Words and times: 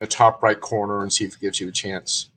the 0.00 0.06
top 0.06 0.42
right 0.42 0.60
corner 0.60 1.02
and 1.02 1.12
see 1.12 1.24
if 1.24 1.34
it 1.34 1.40
gives 1.40 1.60
you 1.60 1.68
a 1.68 1.72
chance. 1.72 2.30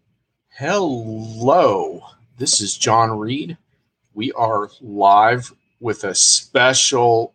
Hello, 0.49 2.01
this 2.37 2.61
is 2.61 2.77
Jon 2.77 3.17
Reed. 3.17 3.57
We 4.13 4.31
are 4.33 4.69
live 4.81 5.51
with 5.79 6.03
a 6.03 6.13
special 6.13 7.33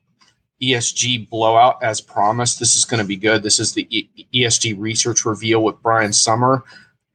ESG 0.62 1.28
blowout 1.30 1.82
as 1.82 2.00
promised. 2.00 2.58
This 2.58 2.76
is 2.76 2.84
going 2.84 3.02
to 3.02 3.06
be 3.08 3.16
good. 3.16 3.42
This 3.42 3.58
is 3.58 3.72
the 3.72 4.06
ESG 4.34 4.78
research 4.78 5.24
reveal 5.24 5.64
with 5.64 5.82
Brian 5.82 6.12
Sommer. 6.12 6.62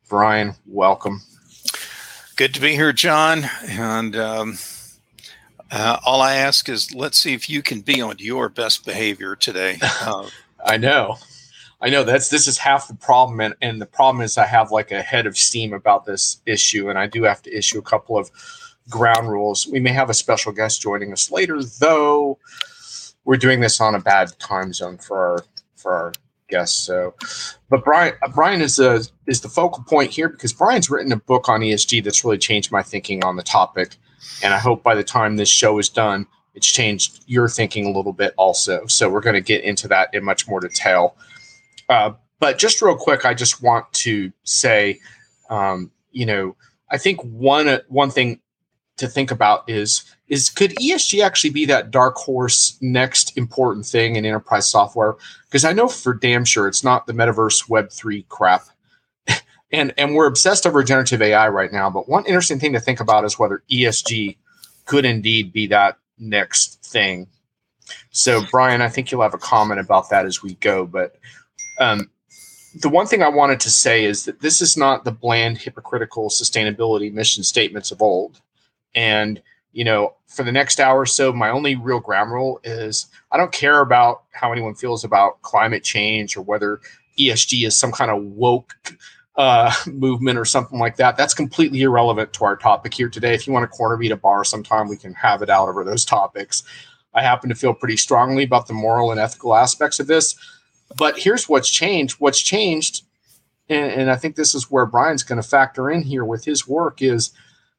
Brian, 0.10 0.56
welcome. 0.66 1.22
Good 2.36 2.54
to 2.56 2.62
be 2.62 2.74
here, 2.74 2.94
Jon. 2.94 3.46
And 3.68 4.16
um, 4.16 4.58
uh, 5.72 6.00
all 6.04 6.22
I 6.22 6.36
ask 6.36 6.68
is 6.68 6.94
let's 6.96 7.20
see 7.20 7.34
if 7.34 7.48
you 7.48 7.62
can 7.62 7.82
be 7.82 8.02
on 8.02 8.16
your 8.18 8.50
best 8.50 8.86
behavior 8.86 9.36
today. 9.36 9.78
Uh, 10.02 10.30
I 10.66 10.78
know. 10.78 11.18
I 11.84 11.90
know 11.90 12.06
that's 12.06 12.30
this 12.30 12.48
is 12.48 12.58
half 12.58 12.88
the 12.88 12.96
problem, 12.96 13.42
and, 13.42 13.54
and 13.62 13.82
the 13.82 13.86
problem 13.86 14.24
is 14.24 14.38
I 14.38 14.46
have 14.46 14.72
like 14.72 14.92
a 14.92 15.02
head 15.02 15.28
of 15.28 15.38
steam 15.38 15.74
about 15.74 16.06
this 16.06 16.42
issue, 16.46 16.90
and 16.90 16.98
I 16.98 17.08
do 17.08 17.24
have 17.24 17.42
to 17.42 17.56
issue 17.56 17.78
a 17.78 17.82
couple 17.82 18.18
of 18.18 18.32
ground 18.90 19.30
rules. 19.30 19.68
We 19.68 19.82
may 19.82 19.92
have 19.92 20.10
a 20.10 20.14
special 20.14 20.54
guest 20.54 20.82
joining 20.82 21.12
us 21.12 21.30
later, 21.30 21.62
though. 21.62 22.40
We're 23.26 23.36
doing 23.36 23.60
this 23.60 23.82
on 23.82 23.96
a 23.96 24.00
bad 24.00 24.32
time 24.40 24.72
zone 24.72 24.98
for 24.98 25.18
our 25.18 25.46
for 25.76 25.92
our 25.92 26.14
guests. 26.48 26.78
So, 26.78 27.16
but 27.70 27.84
Brian 27.84 28.14
uh, 28.24 28.30
Brian 28.30 28.62
is 28.62 28.78
the 28.78 29.06
is 29.28 29.42
the 29.42 29.50
focal 29.50 29.84
point 29.84 30.10
here 30.10 30.30
because 30.30 30.54
Brian's 30.54 30.90
written 30.90 31.12
a 31.12 31.18
book 31.18 31.50
on 31.50 31.60
ESG 31.60 32.02
that's 32.02 32.24
really 32.24 32.38
changed 32.38 32.72
my 32.72 32.82
thinking 32.82 33.26
on 33.26 33.36
the 33.36 33.44
topic, 33.44 33.98
and 34.42 34.54
I 34.54 34.58
hope 34.58 34.84
by 34.84 34.96
the 34.96 35.04
time 35.04 35.36
this 35.36 35.50
show 35.50 35.80
is 35.80 35.90
done, 35.90 36.28
it's 36.56 36.72
changed 36.72 37.26
your 37.28 37.50
thinking 37.50 37.88
a 37.88 37.92
little 37.92 38.14
bit 38.14 38.34
also. 38.38 38.86
So 38.88 39.10
we're 39.10 39.20
going 39.20 39.36
to 39.36 39.42
get 39.42 39.66
into 39.66 39.90
that 39.90 40.14
in 40.14 40.24
much 40.24 40.48
more 40.48 40.62
detail. 40.62 41.18
Uh, 41.94 42.16
but 42.40 42.58
just 42.58 42.82
real 42.82 42.96
quick, 42.96 43.24
I 43.24 43.36
just 43.36 43.62
want 43.62 43.92
to 43.94 44.34
say, 44.42 45.00
um, 45.52 45.92
you 46.12 46.26
know, 46.26 46.56
I 46.90 46.98
think 46.98 47.22
one 47.22 47.80
one 47.88 48.10
thing 48.10 48.40
to 48.98 49.08
think 49.08 49.30
about 49.30 49.70
is 49.70 50.04
is 50.28 50.50
could 50.50 50.72
ESG 50.78 51.24
actually 51.24 51.52
be 51.52 51.66
that 51.66 51.92
dark 51.92 52.16
horse 52.16 52.80
next 52.82 53.38
important 53.38 53.86
thing 53.86 54.16
in 54.16 54.26
enterprise 54.26 54.68
software? 54.68 55.18
Because 55.46 55.66
I 55.66 55.74
know 55.74 55.88
for 55.88 56.16
damn 56.16 56.46
sure 56.46 56.68
it's 56.68 56.84
not 56.84 57.06
the 57.06 57.14
metaverse 57.14 57.70
Web 57.70 57.92
three 57.92 58.26
crap. 58.28 58.64
and 59.72 59.94
and 59.96 60.16
we're 60.16 60.26
obsessed 60.26 60.66
over 60.66 60.84
generative 60.84 61.22
AI 61.22 61.48
right 61.48 61.72
now. 61.72 61.92
But 61.92 62.10
one 62.10 62.26
interesting 62.26 62.60
thing 62.60 62.74
to 62.74 62.80
think 62.80 63.02
about 63.02 63.24
is 63.24 63.38
whether 63.38 63.62
ESG 63.72 64.36
could 64.86 65.06
indeed 65.06 65.54
be 65.54 65.68
that 65.68 66.00
next 66.18 66.84
thing. 66.84 67.28
So 68.10 68.42
Brian, 68.50 68.82
I 68.82 68.90
think 68.90 69.12
you'll 69.12 69.22
have 69.22 69.36
a 69.36 69.38
comment 69.38 69.80
about 69.80 70.10
that 70.10 70.26
as 70.26 70.42
we 70.42 70.56
go. 70.56 70.88
But 70.88 71.18
um, 71.80 72.10
the 72.76 72.90
one 72.90 73.06
thing 73.06 73.22
I 73.22 73.30
wanted 73.30 73.60
to 73.62 73.70
say 73.70 74.06
is 74.06 74.26
that 74.26 74.42
this 74.42 74.62
is 74.62 74.76
not 74.76 75.06
the 75.06 75.12
bland, 75.12 75.58
hypocritical 75.58 76.30
sustainability 76.30 77.12
mission 77.14 77.44
statements 77.44 77.92
of 77.92 78.02
old. 78.02 78.42
And, 78.96 79.42
you 79.72 79.84
know, 79.84 80.16
for 80.28 80.44
the 80.44 80.52
next 80.52 80.80
hour 80.80 81.02
or 81.02 81.06
so, 81.06 81.32
my 81.32 81.50
only 81.50 81.76
real 81.76 82.00
ground 82.00 82.32
rule 82.32 82.60
is 82.64 83.08
I 83.32 83.38
don't 83.38 83.52
care 83.52 83.82
about 83.82 84.24
how 84.32 84.52
anyone 84.52 84.76
feels 84.76 85.04
about 85.04 85.42
climate 85.44 85.84
change 85.84 86.36
or 86.36 86.42
whether 86.42 86.82
ESG 87.20 87.66
is 87.68 87.78
some 87.78 87.92
kind 87.92 88.10
of 88.10 88.24
woke 88.24 88.76
uh, 89.36 89.74
movement 89.88 90.40
or 90.40 90.46
something 90.46 90.80
like 90.80 90.96
that. 90.98 91.18
That's 91.18 91.34
completely 91.34 91.82
irrelevant 91.82 92.34
to 92.34 92.46
our 92.46 92.56
topic 92.56 92.94
here 92.94 93.10
today. 93.10 93.34
If 93.36 93.46
you 93.46 93.54
want 93.54 93.64
to 93.64 93.78
corner 93.78 93.98
me 93.98 94.10
to 94.10 94.18
bar 94.18 94.44
sometime, 94.44 94.88
we 94.88 94.98
can 94.98 95.14
have 95.14 95.42
it 95.42 95.50
out 95.50 95.70
over 95.70 95.84
those 95.84 96.06
topics. 96.06 96.64
I 97.14 97.22
happen 97.22 97.50
to 97.50 97.56
feel 97.56 97.76
pretty 97.76 97.98
strongly 97.98 98.44
about 98.44 98.68
the 98.68 98.74
moral 98.74 99.12
and 99.12 99.20
ethical 99.20 99.56
aspects 99.56 100.00
of 100.00 100.08
this. 100.08 100.36
But 100.98 101.18
here's 101.18 101.50
what's 101.50 101.70
changed. 101.70 102.20
What's 102.20 102.42
changed, 102.42 103.04
and, 103.70 103.92
and 103.92 104.12
I 104.12 104.16
think 104.16 104.36
this 104.36 104.54
is 104.54 104.70
where 104.70 104.86
Brian's 104.86 105.24
going 105.24 105.42
to 105.42 105.48
factor 105.48 105.90
in 105.90 106.04
here 106.04 106.26
with 106.26 106.46
his 106.46 106.68
work 106.68 107.02
is 107.02 107.32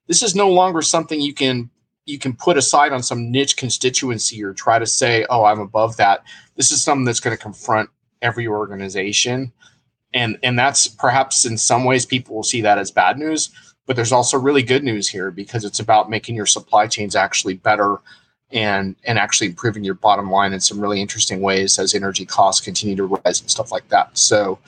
this 0.06 0.22
is 0.22 0.34
no 0.34 0.50
longer 0.50 0.82
something 0.82 1.20
you 1.20 1.34
can 1.34 1.70
you 2.06 2.18
can 2.18 2.34
put 2.34 2.58
aside 2.58 2.92
on 2.92 3.02
some 3.02 3.30
niche 3.30 3.56
constituency 3.56 4.44
or 4.44 4.52
try 4.52 4.78
to 4.78 4.86
say, 4.86 5.24
oh, 5.30 5.44
I'm 5.44 5.60
above 5.60 5.96
that. 5.96 6.22
This 6.54 6.70
is 6.70 6.84
something 6.84 7.04
that's 7.04 7.20
going 7.20 7.34
to 7.34 7.42
confront 7.42 7.88
every 8.20 8.46
organization. 8.46 9.52
And 10.12 10.38
and 10.42 10.58
that's 10.58 10.86
perhaps 10.86 11.44
in 11.44 11.58
some 11.58 11.84
ways 11.84 12.06
people 12.06 12.36
will 12.36 12.42
see 12.42 12.60
that 12.60 12.78
as 12.78 12.90
bad 12.90 13.18
news, 13.18 13.50
but 13.86 13.96
there's 13.96 14.12
also 14.12 14.38
really 14.38 14.62
good 14.62 14.84
news 14.84 15.08
here 15.08 15.30
because 15.30 15.64
it's 15.64 15.80
about 15.80 16.10
making 16.10 16.36
your 16.36 16.46
supply 16.46 16.86
chains 16.86 17.16
actually 17.16 17.54
better 17.54 17.98
and 18.54 18.94
and 19.04 19.18
actually 19.18 19.48
improving 19.48 19.84
your 19.84 19.94
bottom 19.94 20.30
line 20.30 20.52
in 20.52 20.60
some 20.60 20.80
really 20.80 21.00
interesting 21.00 21.40
ways 21.40 21.78
as 21.78 21.94
energy 21.94 22.24
costs 22.24 22.64
continue 22.64 22.96
to 22.96 23.04
rise 23.04 23.40
and 23.40 23.50
stuff 23.50 23.72
like 23.72 23.86
that. 23.88 24.16
So, 24.16 24.58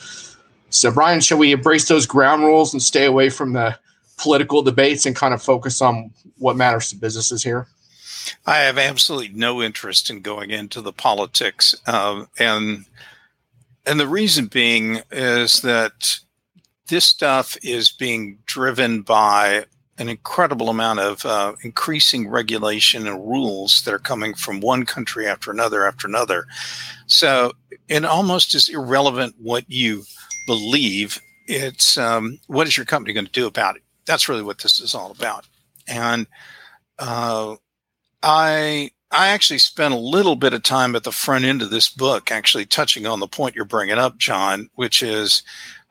so 0.71 0.91
Brian, 0.91 1.21
shall 1.21 1.39
we 1.39 1.53
embrace 1.53 1.89
those 1.89 2.05
ground 2.05 2.43
rules 2.43 2.75
and 2.75 2.83
stay 2.83 3.07
away 3.07 3.31
from 3.31 3.53
the 3.53 3.79
political 4.19 4.61
debates 4.61 5.07
and 5.07 5.15
kind 5.15 5.33
of 5.33 5.43
focus 5.43 5.81
on 5.81 6.11
what 6.39 6.57
matters 6.57 6.91
to 6.91 6.97
businesses 6.97 7.43
here? 7.43 7.69
I 8.45 8.59
have 8.59 8.77
absolutely 8.77 9.29
no 9.29 9.63
interest 9.63 10.11
in 10.11 10.21
going 10.21 10.51
into 10.51 10.81
the 10.81 10.93
politics, 10.93 11.75
uh, 11.87 12.25
and 12.39 12.87
and 13.87 14.01
the 14.01 14.09
reason 14.09 14.47
being 14.47 15.01
is 15.13 15.61
that 15.61 16.19
this 16.89 17.05
stuff 17.05 17.57
is 17.63 17.93
being 17.93 18.39
driven 18.47 19.03
by 19.03 19.67
an 19.99 20.09
incredible 20.09 20.69
amount 20.69 21.01
of 21.01 21.25
uh, 21.25 21.55
increasing 21.63 22.29
regulation 22.29 23.07
and 23.07 23.27
rules 23.27 23.83
that 23.83 23.95
are 23.95 23.99
coming 23.99 24.35
from 24.35 24.61
one 24.61 24.85
country 24.85 25.27
after 25.27 25.51
another 25.51 25.87
after 25.87 26.07
another. 26.07 26.47
So 27.07 27.53
it 27.89 28.05
almost 28.05 28.55
is 28.55 28.69
irrelevant 28.69 29.37
what 29.39 29.65
you 29.69 30.05
believe. 30.47 31.21
It's 31.47 31.97
um, 31.97 32.39
what 32.47 32.67
is 32.67 32.77
your 32.77 32.87
company 32.87 33.15
going 33.15 33.27
to 33.27 33.33
do 33.33 33.47
about 33.47 33.77
it? 33.77 33.83
That's 34.07 34.29
really 34.29 34.43
what 34.43 34.59
this 34.59 34.81
is 34.81 34.95
all 34.95 35.11
about. 35.11 35.47
And 35.89 36.27
uh, 36.99 37.57
I 38.23 38.91
I 39.11 39.29
actually 39.29 39.59
spent 39.59 39.95
a 39.95 39.99
little 39.99 40.37
bit 40.37 40.53
of 40.53 40.63
time 40.63 40.97
at 40.97 41.05
the 41.05 41.13
front 41.13 41.45
end 41.45 41.63
of 41.63 41.71
this 41.71 41.89
book, 41.89 42.31
actually 42.31 42.67
touching 42.67 43.07
on 43.07 43.21
the 43.21 43.29
point 43.29 43.55
you're 43.55 43.65
bringing 43.65 43.99
up, 43.99 44.19
Jon, 44.19 44.69
which 44.75 45.03
is 45.03 45.43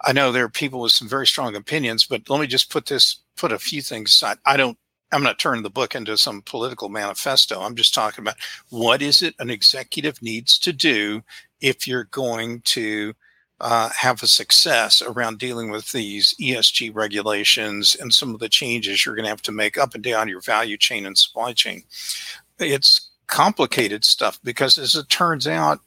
I 0.05 0.13
know 0.13 0.31
there 0.31 0.45
are 0.45 0.49
people 0.49 0.81
with 0.81 0.91
some 0.91 1.09
very 1.09 1.25
strong 1.25 1.55
opinions, 1.55 2.05
but 2.05 2.29
let 2.29 2.39
me 2.39 2.47
just 2.47 2.71
put 2.71 2.85
this 2.85 3.17
put 3.35 3.51
a 3.51 3.59
few 3.59 3.81
things 3.81 4.11
aside. 4.11 4.37
I 4.45 4.55
don't 4.55 4.77
I'm 5.11 5.23
not 5.23 5.39
turning 5.39 5.63
the 5.63 5.69
book 5.69 5.95
into 5.95 6.17
some 6.17 6.41
political 6.41 6.89
manifesto. 6.89 7.61
I'm 7.61 7.75
just 7.75 7.93
talking 7.93 8.23
about 8.23 8.37
what 8.69 9.01
is 9.01 9.21
it 9.21 9.35
an 9.39 9.49
executive 9.49 10.21
needs 10.21 10.59
to 10.59 10.73
do 10.73 11.23
if 11.61 11.87
you're 11.87 12.05
going 12.05 12.61
to 12.61 13.13
uh, 13.61 13.89
have 13.89 14.21
a 14.21 14.27
success 14.27 15.01
around 15.01 15.39
dealing 15.39 15.71
with 15.71 15.91
these 15.91 16.35
ESG 16.41 16.93
regulations 16.93 17.95
and 17.95 18.13
some 18.13 18.33
of 18.33 18.39
the 18.39 18.49
changes 18.49 19.05
you're 19.05 19.15
going 19.15 19.23
to 19.23 19.29
have 19.29 19.41
to 19.43 19.51
make 19.51 19.77
up 19.77 19.95
and 19.95 20.03
down 20.03 20.27
your 20.27 20.41
value 20.41 20.77
chain 20.77 21.05
and 21.05 21.17
supply 21.17 21.53
chain. 21.53 21.83
It's 22.59 23.11
complicated 23.27 24.03
stuff 24.03 24.39
because, 24.43 24.77
as 24.77 24.95
it 24.95 25.09
turns 25.09 25.47
out, 25.47 25.79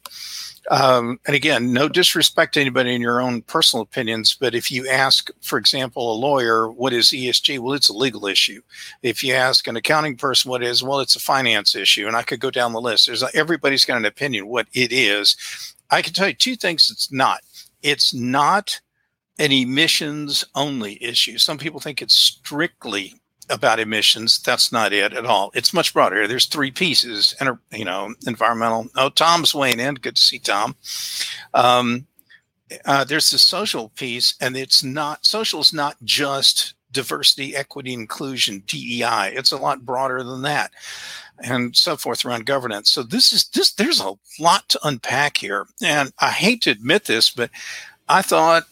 um, 0.69 1.19
and 1.25 1.35
again, 1.35 1.73
no 1.73 1.89
disrespect 1.89 2.53
to 2.53 2.61
anybody 2.61 2.93
in 2.93 3.01
your 3.01 3.21
own 3.21 3.41
personal 3.41 3.81
opinions, 3.81 4.35
but 4.39 4.53
if 4.53 4.71
you 4.71 4.87
ask, 4.87 5.31
for 5.41 5.57
example, 5.57 6.11
a 6.11 6.17
lawyer, 6.19 6.69
what 6.69 6.93
is 6.93 7.07
ESG? 7.07 7.59
Well, 7.59 7.73
it's 7.73 7.89
a 7.89 7.93
legal 7.93 8.27
issue. 8.27 8.61
If 9.01 9.23
you 9.23 9.33
ask 9.33 9.67
an 9.67 9.75
accounting 9.75 10.15
person 10.15 10.51
what 10.51 10.63
is, 10.63 10.83
well, 10.83 10.99
it's 10.99 11.15
a 11.15 11.19
finance 11.19 11.75
issue. 11.75 12.07
And 12.07 12.15
I 12.15 12.21
could 12.21 12.39
go 12.39 12.51
down 12.51 12.73
the 12.73 12.81
list. 12.81 13.07
There's 13.07 13.23
everybody's 13.33 13.85
got 13.85 13.97
an 13.97 14.05
opinion 14.05 14.47
what 14.47 14.67
it 14.73 14.91
is. 14.91 15.75
I 15.89 16.03
can 16.03 16.13
tell 16.13 16.27
you 16.27 16.35
two 16.35 16.55
things 16.55 16.89
it's 16.91 17.11
not. 17.11 17.41
It's 17.81 18.13
not 18.13 18.79
an 19.39 19.51
emissions 19.51 20.45
only 20.53 21.01
issue. 21.03 21.37
Some 21.37 21.57
people 21.57 21.79
think 21.79 22.01
it's 22.01 22.15
strictly 22.15 23.18
about 23.49 23.79
emissions. 23.79 24.39
That's 24.39 24.71
not 24.71 24.93
it 24.93 25.13
at 25.13 25.25
all. 25.25 25.51
It's 25.53 25.73
much 25.73 25.93
broader. 25.93 26.27
There's 26.27 26.45
three 26.45 26.71
pieces, 26.71 27.35
and 27.39 27.57
you 27.71 27.85
know, 27.85 28.13
environmental. 28.27 28.87
Oh, 28.95 29.09
Tom's 29.09 29.53
weighing 29.55 29.79
in. 29.79 29.95
Good 29.95 30.15
to 30.15 30.21
see 30.21 30.39
Tom. 30.39 30.75
Um, 31.53 32.07
uh, 32.85 33.03
there's 33.03 33.29
the 33.29 33.39
social 33.39 33.89
piece, 33.89 34.35
and 34.39 34.55
it's 34.55 34.83
not 34.83 35.25
social 35.25 35.61
is 35.61 35.73
not 35.73 35.97
just 36.03 36.73
diversity, 36.91 37.55
equity, 37.55 37.93
inclusion, 37.93 38.63
DEI. 38.65 39.33
It's 39.35 39.51
a 39.51 39.57
lot 39.57 39.85
broader 39.85 40.23
than 40.23 40.41
that, 40.43 40.71
and 41.39 41.75
so 41.75 41.97
forth 41.97 42.25
around 42.25 42.45
governance. 42.45 42.91
So 42.91 43.03
this 43.03 43.33
is 43.33 43.47
this. 43.49 43.71
There's 43.71 44.01
a 44.01 44.13
lot 44.39 44.69
to 44.69 44.79
unpack 44.83 45.37
here, 45.37 45.65
and 45.83 46.13
I 46.19 46.29
hate 46.31 46.61
to 46.63 46.71
admit 46.71 47.05
this, 47.05 47.29
but 47.29 47.49
I 48.07 48.21
thought 48.21 48.63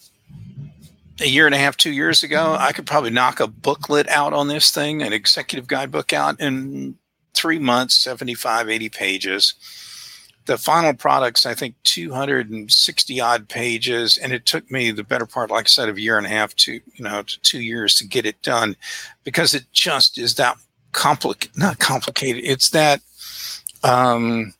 a 1.19 1.27
year 1.27 1.45
and 1.45 1.55
a 1.55 1.57
half, 1.57 1.77
two 1.77 1.91
years 1.91 2.23
ago, 2.23 2.55
I 2.59 2.71
could 2.71 2.85
probably 2.85 3.09
knock 3.09 3.39
a 3.39 3.47
booklet 3.47 4.07
out 4.09 4.33
on 4.33 4.47
this 4.47 4.71
thing, 4.71 5.01
an 5.01 5.13
executive 5.13 5.67
guidebook 5.67 6.13
out 6.13 6.39
in 6.39 6.97
three 7.33 7.59
months, 7.59 7.95
75, 7.97 8.69
80 8.69 8.89
pages. 8.89 9.53
The 10.45 10.57
final 10.57 10.93
product's, 10.93 11.45
I 11.45 11.53
think, 11.53 11.75
260 11.83 13.19
odd 13.19 13.49
pages. 13.49 14.17
And 14.17 14.31
it 14.31 14.45
took 14.45 14.69
me 14.71 14.91
the 14.91 15.03
better 15.03 15.25
part, 15.25 15.51
like 15.51 15.65
I 15.65 15.67
said, 15.67 15.89
of 15.89 15.97
a 15.97 16.01
year 16.01 16.17
and 16.17 16.25
a 16.25 16.29
half 16.29 16.55
to, 16.57 16.73
you 16.73 17.03
know, 17.03 17.23
to 17.23 17.39
two 17.41 17.61
years 17.61 17.95
to 17.95 18.07
get 18.07 18.25
it 18.25 18.41
done 18.41 18.75
because 19.23 19.53
it 19.53 19.65
just 19.73 20.17
is 20.17 20.35
that 20.35 20.57
complicated, 20.93 21.57
not 21.57 21.79
complicated. 21.79 22.43
It's 22.45 22.69
that, 22.69 23.01
um, 23.83 24.53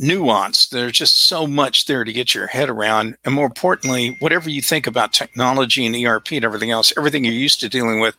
nuance. 0.00 0.66
There's 0.68 0.92
just 0.92 1.16
so 1.16 1.46
much 1.46 1.84
there 1.86 2.04
to 2.04 2.12
get 2.12 2.34
your 2.34 2.46
head 2.46 2.70
around. 2.70 3.16
And 3.24 3.34
more 3.34 3.46
importantly, 3.46 4.16
whatever 4.18 4.48
you 4.48 4.62
think 4.62 4.86
about 4.86 5.12
technology 5.12 5.86
and 5.86 5.94
ERP 5.94 6.32
and 6.32 6.44
everything 6.44 6.70
else, 6.70 6.92
everything 6.96 7.24
you're 7.24 7.34
used 7.34 7.60
to 7.60 7.68
dealing 7.68 8.00
with 8.00 8.16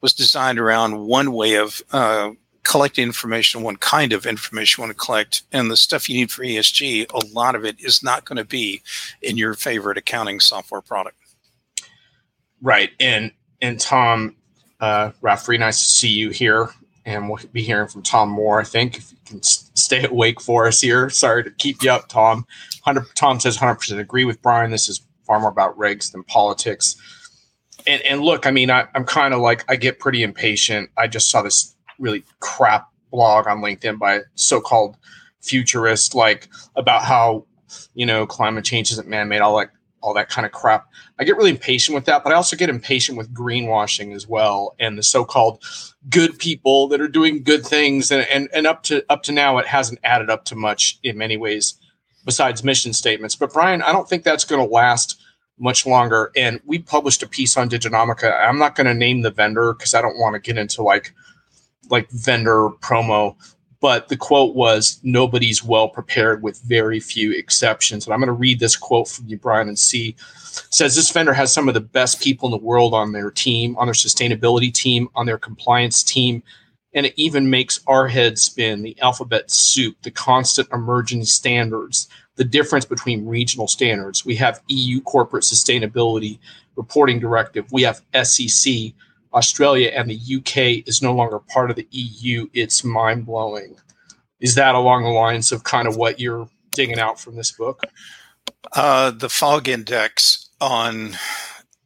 was 0.00 0.12
designed 0.12 0.58
around 0.58 1.06
one 1.06 1.32
way 1.32 1.56
of 1.56 1.82
uh, 1.92 2.30
collecting 2.62 3.04
information, 3.04 3.62
one 3.62 3.76
kind 3.76 4.12
of 4.12 4.26
information 4.26 4.80
you 4.80 4.86
want 4.86 4.98
to 4.98 5.04
collect. 5.04 5.42
And 5.52 5.70
the 5.70 5.76
stuff 5.76 6.08
you 6.08 6.16
need 6.16 6.30
for 6.30 6.42
ESG, 6.42 7.12
a 7.12 7.34
lot 7.34 7.54
of 7.54 7.64
it 7.64 7.76
is 7.78 8.02
not 8.02 8.24
going 8.24 8.38
to 8.38 8.44
be 8.44 8.82
in 9.20 9.36
your 9.36 9.54
favorite 9.54 9.98
accounting 9.98 10.40
software 10.40 10.80
product. 10.80 11.16
Right. 12.62 12.90
And 12.98 13.32
and 13.60 13.78
Tom, 13.78 14.36
uh, 14.80 15.10
Raftery, 15.20 15.58
nice 15.58 15.82
to 15.82 15.88
see 15.88 16.08
you 16.08 16.30
here. 16.30 16.70
And 17.08 17.30
we'll 17.30 17.38
be 17.52 17.62
hearing 17.62 17.88
from 17.88 18.02
Tom 18.02 18.28
more. 18.28 18.60
I 18.60 18.64
think, 18.64 18.98
if 18.98 19.10
you 19.10 19.18
can 19.24 19.42
stay 19.42 20.04
awake 20.04 20.42
for 20.42 20.66
us 20.66 20.82
here. 20.82 21.08
Sorry 21.08 21.42
to 21.42 21.50
keep 21.50 21.82
you 21.82 21.90
up, 21.90 22.08
Tom. 22.08 22.46
100, 22.84 23.14
Tom 23.14 23.40
says 23.40 23.56
100% 23.56 23.98
agree 23.98 24.26
with 24.26 24.42
Brian. 24.42 24.70
This 24.70 24.90
is 24.90 25.00
far 25.26 25.40
more 25.40 25.48
about 25.50 25.78
regs 25.78 26.12
than 26.12 26.22
politics. 26.24 26.96
And, 27.86 28.02
and 28.02 28.20
look, 28.20 28.46
I 28.46 28.50
mean, 28.50 28.70
I, 28.70 28.88
I'm 28.94 29.04
kind 29.04 29.32
of 29.32 29.40
like, 29.40 29.64
I 29.70 29.76
get 29.76 29.98
pretty 29.98 30.22
impatient. 30.22 30.90
I 30.98 31.06
just 31.06 31.30
saw 31.30 31.40
this 31.40 31.74
really 31.98 32.24
crap 32.40 32.88
blog 33.10 33.46
on 33.46 33.62
LinkedIn 33.62 33.98
by 33.98 34.20
so-called 34.34 34.98
futurist, 35.40 36.14
like 36.14 36.50
about 36.76 37.04
how, 37.04 37.46
you 37.94 38.04
know, 38.04 38.26
climate 38.26 38.66
change 38.66 38.90
isn't 38.92 39.08
man-made, 39.08 39.40
all 39.40 39.54
like 39.54 39.70
all 40.00 40.14
that 40.14 40.28
kind 40.28 40.46
of 40.46 40.52
crap. 40.52 40.86
I 41.18 41.24
get 41.24 41.36
really 41.36 41.50
impatient 41.50 41.94
with 41.94 42.04
that, 42.06 42.22
but 42.24 42.32
I 42.32 42.36
also 42.36 42.56
get 42.56 42.70
impatient 42.70 43.18
with 43.18 43.32
greenwashing 43.34 44.14
as 44.14 44.26
well 44.26 44.74
and 44.78 44.96
the 44.96 45.02
so-called 45.02 45.62
good 46.08 46.38
people 46.38 46.88
that 46.88 47.00
are 47.00 47.08
doing 47.08 47.42
good 47.42 47.64
things. 47.64 48.10
And, 48.10 48.26
and, 48.32 48.48
and 48.54 48.66
up 48.66 48.82
to 48.84 49.04
up 49.08 49.22
to 49.24 49.32
now, 49.32 49.58
it 49.58 49.66
hasn't 49.66 50.00
added 50.04 50.30
up 50.30 50.44
to 50.46 50.56
much 50.56 50.98
in 51.02 51.18
many 51.18 51.36
ways 51.36 51.74
besides 52.24 52.62
mission 52.62 52.92
statements. 52.92 53.34
But 53.34 53.52
Brian, 53.52 53.82
I 53.82 53.92
don't 53.92 54.08
think 54.08 54.22
that's 54.22 54.44
going 54.44 54.64
to 54.66 54.72
last 54.72 55.20
much 55.58 55.86
longer. 55.86 56.30
And 56.36 56.60
we 56.64 56.78
published 56.78 57.22
a 57.22 57.28
piece 57.28 57.56
on 57.56 57.68
Diginomica. 57.68 58.46
I'm 58.46 58.58
not 58.58 58.74
going 58.74 58.86
to 58.86 58.94
name 58.94 59.22
the 59.22 59.30
vendor 59.30 59.74
because 59.74 59.94
I 59.94 60.02
don't 60.02 60.18
want 60.18 60.34
to 60.34 60.40
get 60.40 60.58
into 60.58 60.82
like 60.82 61.14
like 61.90 62.10
vendor 62.10 62.68
promo 62.80 63.36
but 63.80 64.08
the 64.08 64.16
quote 64.16 64.54
was 64.54 64.98
nobody's 65.02 65.62
well 65.62 65.88
prepared 65.88 66.42
with 66.42 66.60
very 66.62 67.00
few 67.00 67.32
exceptions. 67.32 68.06
And 68.06 68.14
i'm 68.14 68.20
going 68.20 68.28
to 68.28 68.32
read 68.32 68.60
this 68.60 68.76
quote 68.76 69.08
from 69.08 69.26
you 69.28 69.38
brian 69.38 69.68
and 69.68 69.78
see. 69.78 70.10
It 70.10 70.74
says 70.74 70.96
this 70.96 71.10
vendor 71.10 71.32
has 71.32 71.52
some 71.52 71.68
of 71.68 71.74
the 71.74 71.80
best 71.80 72.20
people 72.20 72.48
in 72.48 72.52
the 72.52 72.64
world 72.64 72.94
on 72.94 73.12
their 73.12 73.30
team 73.30 73.76
on 73.76 73.86
their 73.86 73.94
sustainability 73.94 74.72
team 74.72 75.08
on 75.14 75.26
their 75.26 75.38
compliance 75.38 76.02
team 76.02 76.42
and 76.94 77.06
it 77.06 77.14
even 77.16 77.50
makes 77.50 77.80
our 77.86 78.08
head 78.08 78.38
spin. 78.38 78.82
The 78.82 78.98
alphabet 79.00 79.50
soup 79.50 79.96
the 80.02 80.10
constant 80.10 80.68
emerging 80.72 81.24
standards 81.24 82.08
the 82.36 82.44
difference 82.44 82.84
between 82.84 83.26
regional 83.26 83.66
standards. 83.66 84.24
We 84.24 84.36
have 84.36 84.62
eu 84.68 85.00
corporate 85.02 85.42
sustainability 85.42 86.38
reporting 86.76 87.18
directive. 87.18 87.70
We 87.72 87.82
have 87.82 88.00
sec 88.24 88.92
Australia 89.34 89.90
and 89.94 90.08
the 90.08 90.36
UK 90.36 90.86
is 90.86 91.02
no 91.02 91.14
longer 91.14 91.38
part 91.38 91.70
of 91.70 91.76
the 91.76 91.88
EU, 91.90 92.48
it's 92.52 92.84
mind 92.84 93.26
blowing. 93.26 93.76
Is 94.40 94.54
that 94.54 94.74
along 94.74 95.02
the 95.02 95.10
lines 95.10 95.52
of 95.52 95.64
kind 95.64 95.88
of 95.88 95.96
what 95.96 96.20
you're 96.20 96.48
digging 96.72 96.98
out 96.98 97.18
from 97.20 97.36
this 97.36 97.50
book? 97.50 97.82
Uh, 98.74 99.10
the 99.10 99.28
fog 99.28 99.68
index 99.68 100.48
on 100.60 101.16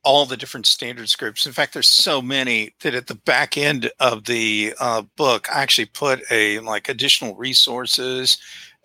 all 0.04 0.26
the 0.26 0.36
different 0.36 0.66
standards 0.66 1.14
groups. 1.14 1.46
In 1.46 1.52
fact, 1.52 1.72
there's 1.72 1.88
so 1.88 2.20
many 2.20 2.74
that 2.82 2.94
at 2.94 3.06
the 3.06 3.14
back 3.14 3.56
end 3.56 3.90
of 4.00 4.24
the 4.24 4.74
uh, 4.80 5.02
book, 5.16 5.48
I 5.50 5.62
actually 5.62 5.86
put 5.86 6.22
a 6.30 6.58
like 6.60 6.88
additional 6.88 7.36
resources, 7.36 8.38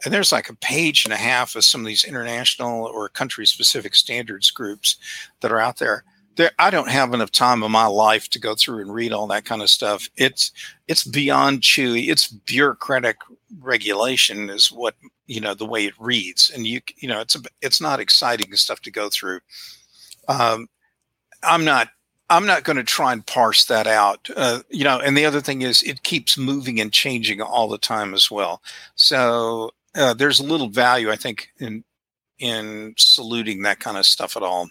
and 0.05 0.13
there's 0.13 0.31
like 0.31 0.49
a 0.49 0.55
page 0.55 1.05
and 1.05 1.13
a 1.13 1.17
half 1.17 1.55
of 1.55 1.65
some 1.65 1.81
of 1.81 1.87
these 1.87 2.03
international 2.03 2.85
or 2.85 3.09
country 3.09 3.47
specific 3.47 3.95
standards 3.95 4.51
groups 4.51 4.97
that 5.41 5.51
are 5.51 5.59
out 5.59 5.77
there 5.77 6.03
there, 6.37 6.51
I 6.59 6.69
don't 6.69 6.89
have 6.89 7.13
enough 7.13 7.31
time 7.31 7.63
in 7.63 7.71
my 7.71 7.87
life 7.87 8.29
to 8.29 8.39
go 8.39 8.55
through 8.55 8.81
and 8.81 8.93
read 8.93 9.11
all 9.11 9.27
that 9.27 9.45
kind 9.45 9.61
of 9.61 9.69
stuff. 9.69 10.07
It's 10.15 10.51
it's 10.87 11.03
beyond 11.03 11.61
chewy. 11.61 12.09
It's 12.09 12.27
bureaucratic 12.27 13.17
regulation 13.59 14.49
is 14.49 14.71
what 14.71 14.95
you 15.25 15.41
know 15.41 15.53
the 15.53 15.65
way 15.65 15.85
it 15.85 15.95
reads, 15.99 16.51
and 16.53 16.65
you 16.65 16.79
you 16.97 17.07
know 17.07 17.19
it's 17.19 17.35
a, 17.35 17.41
it's 17.61 17.81
not 17.81 17.99
exciting 17.99 18.55
stuff 18.55 18.79
to 18.81 18.91
go 18.91 19.09
through. 19.09 19.39
Um, 20.27 20.67
I'm 21.43 21.65
not 21.65 21.89
I'm 22.29 22.45
not 22.45 22.63
going 22.63 22.77
to 22.77 22.83
try 22.83 23.13
and 23.13 23.25
parse 23.25 23.65
that 23.65 23.87
out. 23.87 24.29
Uh, 24.35 24.61
you 24.69 24.83
know, 24.83 24.99
and 24.99 25.17
the 25.17 25.25
other 25.25 25.41
thing 25.41 25.63
is 25.63 25.81
it 25.83 26.03
keeps 26.03 26.37
moving 26.37 26.79
and 26.79 26.93
changing 26.93 27.41
all 27.41 27.67
the 27.67 27.77
time 27.77 28.13
as 28.13 28.29
well. 28.29 28.61
So 28.95 29.71
uh, 29.95 30.13
there's 30.13 30.39
a 30.39 30.45
little 30.45 30.69
value 30.69 31.11
I 31.11 31.15
think 31.15 31.49
in 31.59 31.83
in 32.39 32.93
saluting 32.97 33.63
that 33.63 33.79
kind 33.79 33.97
of 33.97 34.05
stuff 34.05 34.37
at 34.37 34.43
all 34.43 34.69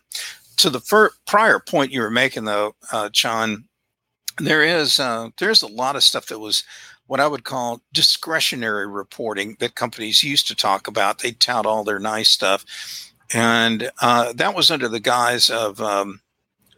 to 0.57 0.71
the 0.71 0.81
fir- 0.81 1.13
prior 1.27 1.59
point 1.59 1.93
you 1.93 2.01
were 2.01 2.11
making, 2.11 2.45
though, 2.45 2.75
uh, 2.93 3.09
Jon, 3.11 3.65
there 4.39 4.63
is 4.63 5.01
uh, 5.01 5.31
there's 5.39 5.63
a 5.63 5.67
lot 5.67 5.97
of 5.97 6.05
stuff 6.05 6.27
that 6.27 6.39
was 6.39 6.65
what 7.07 7.21
I 7.21 7.27
would 7.27 7.45
call 7.45 7.81
discretionary 7.93 8.87
reporting 8.87 9.57
that 9.61 9.77
companies 9.77 10.23
used 10.23 10.49
to 10.49 10.55
talk 10.55 10.89
about. 10.89 11.21
They 11.21 11.33
tout 11.33 11.67
all 11.67 11.85
their 11.85 11.99
nice 11.99 12.29
stuff, 12.29 12.65
and 13.33 13.91
uh, 14.03 14.33
that 14.35 14.55
was 14.55 14.71
under 14.71 14.89
the 14.89 15.01
guise 15.01 15.51
of 15.51 15.81
um, 15.81 16.21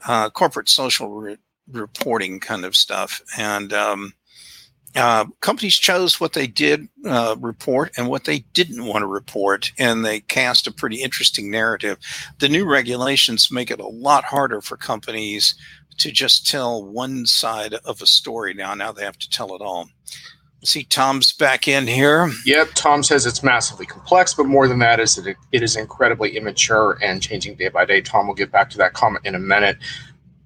uh, 0.06 0.30
corporate 0.30 0.68
social 0.68 1.10
re- 1.10 1.36
reporting 1.72 2.40
kind 2.40 2.64
of 2.64 2.76
stuff. 2.76 3.20
And 3.36 3.72
um, 3.72 4.12
uh, 4.98 5.24
companies 5.40 5.76
chose 5.76 6.20
what 6.20 6.32
they 6.32 6.46
did 6.46 6.88
uh, 7.06 7.36
report 7.40 7.92
and 7.96 8.08
what 8.08 8.24
they 8.24 8.40
didn't 8.52 8.84
want 8.84 9.02
to 9.02 9.06
report, 9.06 9.72
and 9.78 10.04
they 10.04 10.20
cast 10.20 10.66
a 10.66 10.72
pretty 10.72 10.96
interesting 10.96 11.50
narrative. 11.50 11.98
The 12.38 12.48
new 12.48 12.64
regulations 12.64 13.50
make 13.50 13.70
it 13.70 13.80
a 13.80 13.86
lot 13.86 14.24
harder 14.24 14.60
for 14.60 14.76
companies 14.76 15.54
to 15.98 16.10
just 16.10 16.46
tell 16.48 16.84
one 16.84 17.26
side 17.26 17.74
of 17.84 18.02
a 18.02 18.06
story 18.06 18.54
now. 18.54 18.74
Now 18.74 18.92
they 18.92 19.04
have 19.04 19.18
to 19.18 19.30
tell 19.30 19.54
it 19.54 19.62
all. 19.62 19.88
See, 20.64 20.82
Tom's 20.82 21.32
back 21.32 21.68
in 21.68 21.86
here. 21.86 22.30
Yep, 22.44 22.70
Tom 22.74 23.04
says 23.04 23.26
it's 23.26 23.44
massively 23.44 23.86
complex, 23.86 24.34
but 24.34 24.46
more 24.46 24.66
than 24.66 24.80
that 24.80 24.98
is 24.98 25.14
that 25.14 25.26
it, 25.28 25.36
it 25.52 25.62
is 25.62 25.76
incredibly 25.76 26.36
immature 26.36 26.98
and 27.00 27.22
changing 27.22 27.54
day 27.54 27.68
by 27.68 27.84
day. 27.84 28.00
Tom 28.00 28.26
will 28.26 28.34
get 28.34 28.50
back 28.50 28.68
to 28.70 28.78
that 28.78 28.92
comment 28.92 29.24
in 29.24 29.36
a 29.36 29.38
minute. 29.38 29.78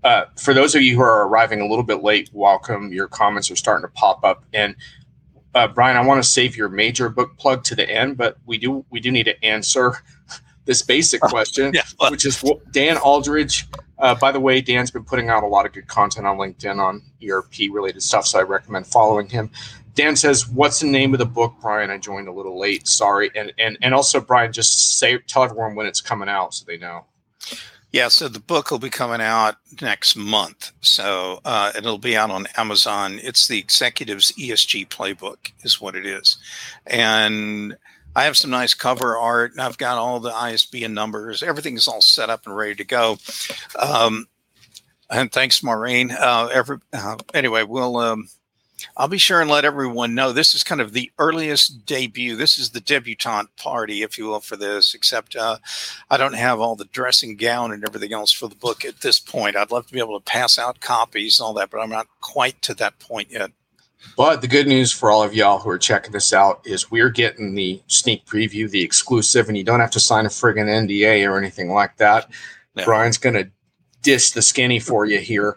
Uh, 0.05 0.25
for 0.37 0.53
those 0.53 0.75
of 0.75 0.83
you 0.83 0.97
who 0.97 1.03
are 1.03 1.29
arriving 1.29 1.61
a 1.61 1.67
little 1.67 1.85
bit 1.85 2.03
late, 2.03 2.29
welcome. 2.33 2.93
Your 2.93 3.07
comments 3.07 3.51
are 3.51 3.57
starting 3.57 3.89
to 3.89 3.93
pop 3.95 4.25
up. 4.25 4.45
And 4.53 4.75
uh, 5.55 5.69
Brian, 5.69 5.97
I 5.97 6.01
want 6.01 6.23
to 6.23 6.29
save 6.29 6.57
your 6.57 6.69
major 6.69 7.09
book 7.09 7.37
plug 7.37 7.63
to 7.65 7.75
the 7.75 7.89
end, 7.89 8.17
but 8.17 8.37
we 8.47 8.59
do 8.59 8.85
we 8.91 9.01
do 9.01 9.11
need 9.11 9.25
to 9.25 9.45
answer 9.45 9.99
this 10.65 10.83
basic 10.83 11.21
question, 11.21 11.73
yeah, 11.75 11.83
which 12.09 12.27
is 12.27 12.43
Dan 12.73 12.97
Aldridge. 12.97 13.69
Uh, 13.99 14.15
by 14.17 14.33
the 14.33 14.41
way, 14.41 14.61
Dan's 14.61 14.91
been 14.91 15.05
putting 15.05 15.29
out 15.29 15.45
a 15.45 15.47
lot 15.47 15.67
of 15.67 15.73
good 15.73 15.87
content 15.87 16.27
on 16.27 16.37
LinkedIn 16.37 16.81
on 16.81 17.03
ERP 17.29 17.71
related 17.71 18.03
stuff, 18.03 18.27
so 18.27 18.41
I 18.41 18.43
recommend 18.43 18.87
following 18.87 19.29
him. 19.29 19.51
Dan 19.95 20.17
says, 20.17 20.49
"What's 20.49 20.81
the 20.81 20.87
name 20.87 21.13
of 21.13 21.19
the 21.19 21.27
book, 21.27 21.55
Brian? 21.61 21.91
I 21.91 21.99
joined 21.99 22.27
a 22.27 22.33
little 22.33 22.59
late. 22.59 22.89
Sorry." 22.89 23.31
And 23.37 23.53
and 23.59 23.77
and 23.83 23.95
also, 23.95 24.21
Brian, 24.21 24.53
just 24.53 24.99
say 24.99 25.19
tell 25.19 25.45
everyone 25.45 25.75
when 25.75 25.87
it's 25.87 26.01
coming 26.01 26.29
out 26.29 26.55
so 26.55 26.65
they 26.67 26.79
know. 26.79 27.05
Yeah, 27.93 28.09
so 28.09 28.27
the 28.29 28.41
book 28.41 28.71
will 28.71 28.79
be 28.79 28.89
coming 28.89 29.21
out 29.21 29.57
next 29.83 30.17
month. 30.17 30.73
So 30.81 31.41
uh, 31.45 31.73
it'll 31.77 31.99
be 31.99 32.17
out 32.17 32.31
on 32.31 32.47
Amazon. 32.57 33.21
It's 33.23 33.47
the 33.49 33.59
Executives 33.59 34.33
ESG 34.33 34.89
Playbook, 34.89 35.53
is 35.63 35.79
what 35.79 35.95
it 35.95 36.07
is. 36.07 36.39
And 36.87 37.77
I 38.17 38.25
have 38.25 38.39
some 38.39 38.51
nice 38.51 38.73
cover 38.73 39.19
art, 39.19 39.53
and 39.53 39.61
I've 39.61 39.77
got 39.77 39.99
all 39.99 40.21
the 40.21 40.33
ISBN 40.33 40.95
numbers. 40.95 41.43
Everything's 41.43 41.87
all 41.87 42.01
set 42.01 42.31
up 42.31 42.47
and 42.47 42.57
ready 42.57 42.77
to 42.77 42.85
go. 42.85 43.19
Um, 43.79 44.27
and 45.11 45.31
thanks, 45.31 45.63
Maureen. 45.63 46.13
Uh, 46.13 46.49
every, 46.51 46.79
uh, 46.95 47.17
anyway, 47.35 47.63
we'll 47.63 47.99
um, 47.99 48.27
I'll 48.97 49.09
be 49.09 49.19
sure 49.19 49.41
and 49.41 49.51
let 49.51 49.65
everyone 49.65 50.15
know 50.15 50.33
this 50.33 50.55
is 50.55 50.65
kind 50.65 50.81
of 50.81 50.93
the 50.93 51.11
earliest 51.19 51.87
debut. 51.87 52.37
This 52.37 52.59
is 52.59 52.71
the 52.71 52.81
debutante 52.81 53.55
party, 53.57 54.03
if 54.03 54.19
you 54.19 54.27
will, 54.27 54.41
for 54.41 54.57
this, 54.57 54.95
except 54.95 55.37
uh, 55.37 55.59
I 56.11 56.17
don't 56.17 56.35
have 56.35 56.61
all 56.61 56.77
the 56.77 56.85
dressing 56.87 57.37
gown 57.37 57.73
and 57.73 57.85
everything 57.85 58.13
else 58.13 58.33
for 58.33 58.49
the 58.49 58.55
book 58.55 58.85
at 58.85 59.01
this 59.01 59.19
point. 59.19 59.57
I'd 59.57 59.71
love 59.71 59.87
to 59.87 59.93
be 59.93 59.99
able 59.99 60.19
to 60.19 60.25
pass 60.25 60.59
out 60.59 60.81
copies 60.81 61.39
and 61.39 61.47
all 61.47 61.55
that, 61.55 61.71
but 61.71 61.81
I'm 61.81 61.91
not 61.91 62.09
quite 62.21 62.61
to 62.63 62.75
that 62.75 62.99
point 62.99 63.31
yet. 63.31 63.51
But 64.17 64.41
the 64.41 64.49
good 64.49 64.67
news 64.67 64.93
for 64.93 65.11
all 65.11 65.23
of 65.23 65.35
y'all 65.35 65.59
who 65.59 65.71
are 65.71 65.79
checking 65.79 66.13
this 66.13 66.33
out 66.33 66.61
is 66.65 66.91
we're 66.91 67.11
getting 67.11 67.55
the 67.55 67.81
sneak 67.87 68.27
preview, 68.27 68.69
the 68.69 68.83
exclusive, 68.83 69.49
and 69.49 69.57
you 69.57 69.65
don't 69.65 69.81
have 69.81 69.93
to 69.93 70.01
sign 70.01 70.27
a 70.27 70.29
friggin' 70.29 70.67
NDA 70.67 71.29
or 71.29 71.39
anything 71.39 71.71
like 71.71 71.97
that. 71.99 72.31
No. 72.75 72.85
Brian's 72.85 73.19
going 73.19 73.35
to 73.35 73.51
dish 74.03 74.33
the 74.33 74.43
skinny 74.43 74.81
for 74.81 75.07
you 75.07 75.19
here. 75.19 75.57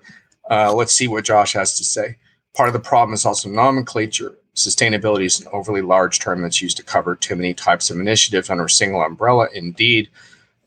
Uh, 0.50 0.74
let's 0.74 0.94
see 0.94 1.08
what 1.08 1.25
Josh 1.25 1.53
has 1.53 1.77
to 1.77 1.84
say. 1.84 2.17
Part 2.55 2.69
of 2.69 2.74
the 2.74 2.79
problem 2.79 3.13
is 3.13 3.25
also 3.25 3.50
nomenclature. 3.50 4.35
Sustainability 4.55 5.25
is 5.25 5.41
an 5.41 5.47
overly 5.51 5.81
large 5.81 6.19
term 6.19 6.41
that's 6.41 6.62
used 6.62 6.77
to 6.77 6.83
cover 6.83 7.15
too 7.15 7.35
many 7.35 7.53
types 7.53 7.89
of 7.89 8.00
initiatives 8.00 8.50
under 8.50 8.65
a 8.65 8.69
single 8.69 9.01
umbrella. 9.01 9.50
Indeed, 9.53 10.09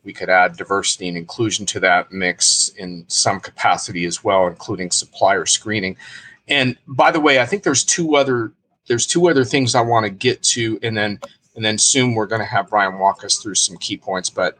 we 0.05 0.13
could 0.13 0.29
add 0.29 0.57
diversity 0.57 1.09
and 1.09 1.17
inclusion 1.17 1.65
to 1.67 1.81
that 1.81 2.13
mix 2.13 2.69
in 2.77 3.05
some 3.09 3.41
capacity 3.41 4.05
as 4.05 4.23
well, 4.23 4.47
including 4.47 4.91
supplier 4.91 5.47
screening. 5.47 5.97
And 6.47 6.77
by 6.87 7.11
the 7.11 7.21
way, 7.21 7.41
I 7.41 7.47
think 7.47 7.63
there's 7.63 7.85
two 7.85 8.17
other 8.17 8.53
there's 8.87 9.07
two 9.07 9.29
other 9.29 9.45
things 9.45 9.75
I 9.75 9.83
want 9.83 10.05
to 10.05 10.11
get 10.11 10.43
to, 10.45 10.79
and 10.83 10.97
then 10.97 11.21
and 11.57 11.65
then 11.65 11.79
soon 11.79 12.15
we're 12.15 12.27
going 12.27 12.41
to 12.41 12.47
have 12.47 12.71
Brian 12.71 12.99
walk 12.99 13.25
us 13.25 13.39
through 13.39 13.57
some 13.57 13.77
key 13.77 13.97
points. 13.97 14.31
But 14.31 14.59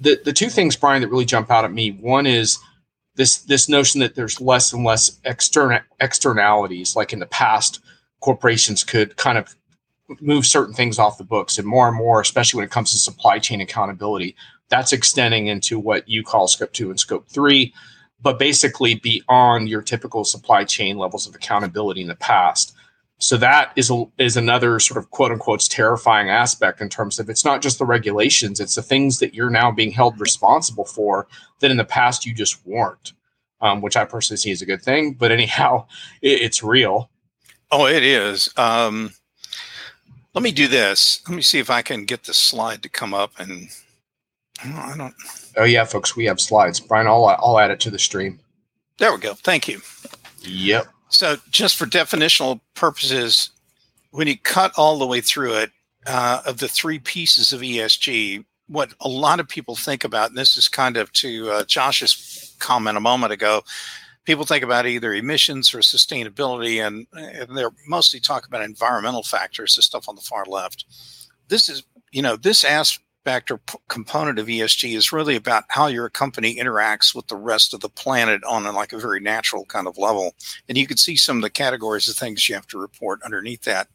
the 0.00 0.20
the 0.24 0.32
two 0.32 0.48
things, 0.48 0.76
Brian, 0.76 1.02
that 1.02 1.08
really 1.08 1.24
jump 1.24 1.50
out 1.50 1.64
at 1.64 1.72
me. 1.72 1.92
One 1.92 2.26
is 2.26 2.58
this 3.14 3.38
this 3.38 3.68
notion 3.68 4.00
that 4.00 4.14
there's 4.14 4.40
less 4.40 4.72
and 4.72 4.84
less 4.84 5.18
external 5.24 5.80
externalities. 6.00 6.96
Like 6.96 7.12
in 7.12 7.18
the 7.18 7.26
past, 7.26 7.80
corporations 8.20 8.84
could 8.84 9.16
kind 9.16 9.38
of 9.38 9.54
move 10.20 10.46
certain 10.46 10.74
things 10.74 10.98
off 10.98 11.18
the 11.18 11.24
books, 11.24 11.58
and 11.58 11.66
more 11.66 11.88
and 11.88 11.96
more, 11.96 12.20
especially 12.20 12.58
when 12.58 12.66
it 12.66 12.70
comes 12.70 12.92
to 12.92 12.98
supply 12.98 13.38
chain 13.38 13.60
accountability, 13.60 14.36
that's 14.68 14.92
extending 14.92 15.46
into 15.46 15.78
what 15.78 16.08
you 16.08 16.22
call 16.22 16.48
scope 16.48 16.72
two 16.72 16.90
and 16.90 16.98
scope 16.98 17.28
three, 17.28 17.72
but 18.20 18.38
basically 18.38 18.94
beyond 18.96 19.68
your 19.68 19.82
typical 19.82 20.24
supply 20.24 20.64
chain 20.64 20.96
levels 20.96 21.26
of 21.26 21.34
accountability 21.34 22.00
in 22.00 22.08
the 22.08 22.14
past. 22.14 22.74
So 23.22 23.36
that 23.36 23.72
is 23.76 23.88
a, 23.88 24.04
is 24.18 24.36
another 24.36 24.80
sort 24.80 24.98
of 24.98 25.08
quote 25.10 25.30
unquote 25.30 25.60
terrifying 25.70 26.28
aspect 26.28 26.80
in 26.80 26.88
terms 26.88 27.20
of 27.20 27.30
it's 27.30 27.44
not 27.44 27.62
just 27.62 27.78
the 27.78 27.86
regulations, 27.86 28.58
it's 28.58 28.74
the 28.74 28.82
things 28.82 29.20
that 29.20 29.32
you're 29.32 29.48
now 29.48 29.70
being 29.70 29.92
held 29.92 30.18
responsible 30.20 30.84
for 30.84 31.28
that 31.60 31.70
in 31.70 31.76
the 31.76 31.84
past 31.84 32.26
you 32.26 32.34
just 32.34 32.66
weren't, 32.66 33.12
um, 33.60 33.80
which 33.80 33.96
I 33.96 34.04
personally 34.04 34.38
see 34.38 34.50
as 34.50 34.60
a 34.60 34.66
good 34.66 34.82
thing. 34.82 35.12
But 35.12 35.30
anyhow, 35.30 35.86
it, 36.20 36.42
it's 36.42 36.64
real. 36.64 37.10
Oh, 37.70 37.86
it 37.86 38.02
is. 38.02 38.52
Um, 38.56 39.12
let 40.34 40.42
me 40.42 40.50
do 40.50 40.66
this. 40.66 41.22
Let 41.28 41.36
me 41.36 41.42
see 41.42 41.60
if 41.60 41.70
I 41.70 41.80
can 41.80 42.04
get 42.04 42.24
the 42.24 42.34
slide 42.34 42.82
to 42.82 42.88
come 42.88 43.14
up 43.14 43.38
and 43.38 43.68
I 44.64 44.96
don't. 44.96 45.14
Oh 45.56 45.64
yeah, 45.64 45.84
folks, 45.84 46.16
we 46.16 46.24
have 46.24 46.40
slides. 46.40 46.80
Brian, 46.80 47.06
I'll 47.06 47.24
I'll 47.24 47.60
add 47.60 47.70
it 47.70 47.78
to 47.80 47.90
the 47.90 48.00
stream. 48.00 48.40
There 48.98 49.12
we 49.12 49.18
go. 49.18 49.34
Thank 49.34 49.68
you. 49.68 49.80
Yep. 50.40 50.91
So, 51.12 51.36
just 51.50 51.76
for 51.76 51.86
definitional 51.86 52.60
purposes, 52.74 53.50
when 54.10 54.26
you 54.26 54.38
cut 54.38 54.72
all 54.76 54.98
the 54.98 55.06
way 55.06 55.20
through 55.20 55.54
it, 55.54 55.70
uh, 56.06 56.42
of 56.46 56.58
the 56.58 56.68
three 56.68 56.98
pieces 56.98 57.52
of 57.52 57.60
ESG, 57.60 58.44
what 58.66 58.94
a 59.00 59.08
lot 59.08 59.38
of 59.38 59.48
people 59.48 59.76
think 59.76 60.04
about, 60.04 60.30
and 60.30 60.38
this 60.38 60.56
is 60.56 60.68
kind 60.68 60.96
of 60.96 61.12
to 61.12 61.50
uh, 61.50 61.64
Josh's 61.64 62.56
comment 62.58 62.96
a 62.96 63.00
moment 63.00 63.32
ago, 63.32 63.62
people 64.24 64.44
think 64.44 64.64
about 64.64 64.86
either 64.86 65.12
emissions 65.12 65.74
or 65.74 65.78
sustainability, 65.78 66.84
and, 66.84 67.06
and 67.12 67.56
they're 67.56 67.72
mostly 67.86 68.20
talking 68.20 68.48
about 68.48 68.62
environmental 68.62 69.22
factors, 69.22 69.76
the 69.76 69.82
stuff 69.82 70.08
on 70.08 70.16
the 70.16 70.22
far 70.22 70.44
left. 70.46 70.86
This 71.48 71.68
is, 71.68 71.82
you 72.10 72.22
know, 72.22 72.36
this 72.36 72.64
aspect 72.64 73.04
or 73.26 73.58
p- 73.58 73.78
component 73.88 74.38
of 74.38 74.46
ESG 74.46 74.96
is 74.96 75.12
really 75.12 75.36
about 75.36 75.64
how 75.68 75.86
your 75.86 76.08
company 76.08 76.56
interacts 76.56 77.14
with 77.14 77.28
the 77.28 77.36
rest 77.36 77.72
of 77.72 77.80
the 77.80 77.88
planet 77.88 78.42
on 78.44 78.66
a, 78.66 78.72
like 78.72 78.92
a 78.92 78.98
very 78.98 79.20
natural 79.20 79.64
kind 79.64 79.86
of 79.86 79.98
level. 79.98 80.34
And 80.68 80.76
you 80.76 80.86
can 80.86 80.96
see 80.96 81.16
some 81.16 81.36
of 81.36 81.42
the 81.42 81.50
categories 81.50 82.08
of 82.08 82.16
things 82.16 82.48
you 82.48 82.54
have 82.54 82.66
to 82.68 82.78
report 82.78 83.22
underneath 83.22 83.62
that. 83.62 83.88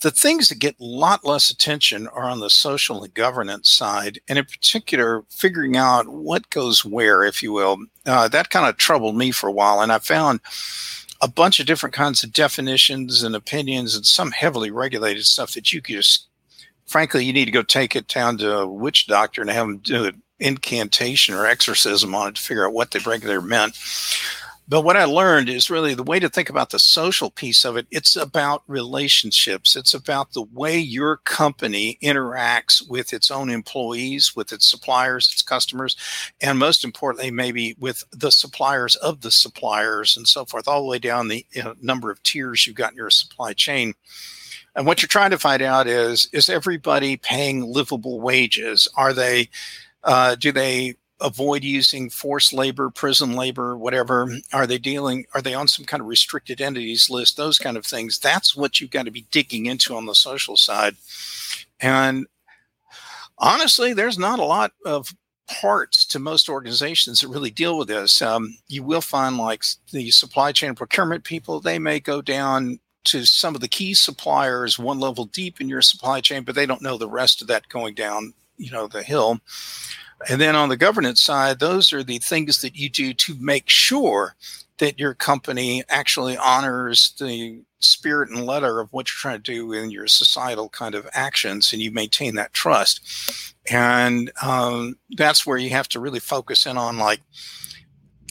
The 0.00 0.10
things 0.10 0.48
that 0.48 0.58
get 0.58 0.80
a 0.80 0.84
lot 0.84 1.24
less 1.26 1.50
attention 1.50 2.08
are 2.08 2.24
on 2.24 2.40
the 2.40 2.48
social 2.48 3.04
and 3.04 3.12
governance 3.12 3.70
side, 3.70 4.18
and 4.28 4.38
in 4.38 4.46
particular, 4.46 5.24
figuring 5.28 5.76
out 5.76 6.08
what 6.08 6.48
goes 6.48 6.84
where, 6.84 7.22
if 7.22 7.42
you 7.42 7.52
will. 7.52 7.78
Uh, 8.06 8.26
that 8.28 8.48
kind 8.48 8.66
of 8.66 8.78
troubled 8.78 9.14
me 9.14 9.30
for 9.30 9.46
a 9.48 9.52
while, 9.52 9.82
and 9.82 9.92
I 9.92 9.98
found 9.98 10.40
a 11.20 11.28
bunch 11.28 11.60
of 11.60 11.66
different 11.66 11.94
kinds 11.94 12.24
of 12.24 12.32
definitions 12.32 13.22
and 13.22 13.36
opinions 13.36 13.94
and 13.94 14.06
some 14.06 14.30
heavily 14.30 14.70
regulated 14.70 15.26
stuff 15.26 15.52
that 15.52 15.70
you 15.70 15.82
could 15.82 15.96
just 15.96 16.29
frankly, 16.90 17.24
you 17.24 17.32
need 17.32 17.44
to 17.44 17.52
go 17.52 17.62
take 17.62 17.94
it 17.94 18.08
down 18.08 18.36
to 18.36 18.58
a 18.58 18.66
witch 18.66 19.06
doctor 19.06 19.40
and 19.40 19.48
have 19.48 19.66
them 19.66 19.78
do 19.78 20.06
an 20.06 20.20
incantation 20.40 21.36
or 21.36 21.46
exorcism 21.46 22.14
on 22.16 22.28
it 22.28 22.34
to 22.34 22.42
figure 22.42 22.66
out 22.66 22.72
what 22.72 22.90
the 22.90 22.98
regular 23.00 23.40
meant. 23.40 23.78
But 24.68 24.82
what 24.82 24.96
I 24.96 25.04
learned 25.04 25.48
is 25.48 25.70
really 25.70 25.94
the 25.94 26.02
way 26.02 26.18
to 26.18 26.28
think 26.28 26.50
about 26.50 26.70
the 26.70 26.80
social 26.80 27.30
piece 27.30 27.64
of 27.64 27.76
it. 27.76 27.86
It's 27.92 28.16
about 28.16 28.64
relationships. 28.66 29.76
It's 29.76 29.94
about 29.94 30.32
the 30.32 30.42
way 30.42 30.78
your 30.78 31.18
company 31.18 31.96
interacts 32.02 32.88
with 32.88 33.12
its 33.12 33.30
own 33.30 33.50
employees, 33.50 34.34
with 34.34 34.52
its 34.52 34.68
suppliers, 34.68 35.28
its 35.32 35.42
customers, 35.42 35.96
and 36.40 36.58
most 36.58 36.82
importantly, 36.84 37.30
maybe 37.30 37.76
with 37.78 38.02
the 38.10 38.32
suppliers 38.32 38.96
of 38.96 39.20
the 39.20 39.30
suppliers 39.30 40.16
and 40.16 40.26
so 40.26 40.44
forth, 40.44 40.66
all 40.66 40.82
the 40.82 40.88
way 40.88 40.98
down 40.98 41.28
the 41.28 41.46
you 41.52 41.62
know, 41.62 41.74
number 41.80 42.10
of 42.10 42.22
tiers 42.24 42.66
you've 42.66 42.76
got 42.76 42.92
in 42.92 42.96
your 42.96 43.10
supply 43.10 43.52
chain. 43.52 43.94
And 44.76 44.86
what 44.86 45.02
you're 45.02 45.08
trying 45.08 45.30
to 45.30 45.38
find 45.38 45.62
out 45.62 45.86
is 45.86 46.28
is 46.32 46.48
everybody 46.48 47.16
paying 47.16 47.62
livable 47.64 48.20
wages? 48.20 48.88
Are 48.96 49.12
they 49.12 49.48
uh, 50.04 50.36
do 50.36 50.52
they 50.52 50.94
avoid 51.20 51.62
using 51.62 52.08
forced 52.08 52.52
labor, 52.52 52.88
prison 52.90 53.34
labor, 53.34 53.76
whatever? 53.76 54.30
Are 54.52 54.66
they 54.66 54.78
dealing? 54.78 55.26
Are 55.34 55.42
they 55.42 55.54
on 55.54 55.68
some 55.68 55.84
kind 55.84 56.00
of 56.00 56.06
restricted 56.06 56.60
entities 56.60 57.10
list? 57.10 57.36
Those 57.36 57.58
kind 57.58 57.76
of 57.76 57.84
things. 57.84 58.18
That's 58.18 58.56
what 58.56 58.80
you've 58.80 58.90
got 58.90 59.04
to 59.04 59.10
be 59.10 59.26
digging 59.30 59.66
into 59.66 59.94
on 59.94 60.06
the 60.06 60.14
social 60.14 60.56
side. 60.56 60.96
And 61.80 62.26
honestly, 63.38 63.92
there's 63.92 64.18
not 64.18 64.38
a 64.38 64.44
lot 64.44 64.72
of 64.84 65.14
parts 65.48 66.06
to 66.06 66.18
most 66.18 66.48
organizations 66.48 67.20
that 67.20 67.28
really 67.28 67.50
deal 67.50 67.76
with 67.76 67.88
this. 67.88 68.22
Um, 68.22 68.56
you 68.68 68.82
will 68.82 69.00
find 69.00 69.36
like 69.36 69.64
the 69.92 70.10
supply 70.10 70.52
chain 70.52 70.74
procurement 70.74 71.24
people, 71.24 71.60
they 71.60 71.78
may 71.78 71.98
go 72.00 72.22
down 72.22 72.78
to 73.04 73.24
some 73.24 73.54
of 73.54 73.60
the 73.60 73.68
key 73.68 73.94
suppliers 73.94 74.78
one 74.78 75.00
level 75.00 75.24
deep 75.24 75.60
in 75.60 75.68
your 75.68 75.82
supply 75.82 76.20
chain, 76.20 76.42
but 76.42 76.54
they 76.54 76.66
don't 76.66 76.82
know 76.82 76.96
the 76.96 77.08
rest 77.08 77.40
of 77.40 77.48
that 77.48 77.68
going 77.68 77.94
down, 77.94 78.34
you 78.56 78.70
know, 78.70 78.86
the 78.86 79.02
hill. 79.02 79.40
And 80.28 80.40
then 80.40 80.54
on 80.54 80.68
the 80.68 80.76
governance 80.76 81.22
side, 81.22 81.60
those 81.60 81.92
are 81.92 82.02
the 82.02 82.18
things 82.18 82.60
that 82.60 82.76
you 82.76 82.90
do 82.90 83.14
to 83.14 83.34
make 83.40 83.68
sure 83.68 84.34
that 84.78 84.98
your 84.98 85.14
company 85.14 85.82
actually 85.88 86.36
honors 86.36 87.14
the 87.18 87.62
spirit 87.80 88.30
and 88.30 88.44
letter 88.44 88.80
of 88.80 88.92
what 88.92 89.08
you're 89.08 89.18
trying 89.18 89.42
to 89.42 89.52
do 89.52 89.72
in 89.72 89.90
your 89.90 90.06
societal 90.06 90.68
kind 90.68 90.94
of 90.94 91.08
actions 91.12 91.72
and 91.72 91.80
you 91.80 91.90
maintain 91.90 92.34
that 92.34 92.52
trust. 92.52 93.54
And 93.70 94.30
um, 94.42 94.96
that's 95.16 95.46
where 95.46 95.58
you 95.58 95.70
have 95.70 95.88
to 95.90 96.00
really 96.00 96.20
focus 96.20 96.66
in 96.66 96.76
on 96.76 96.98
like, 96.98 97.20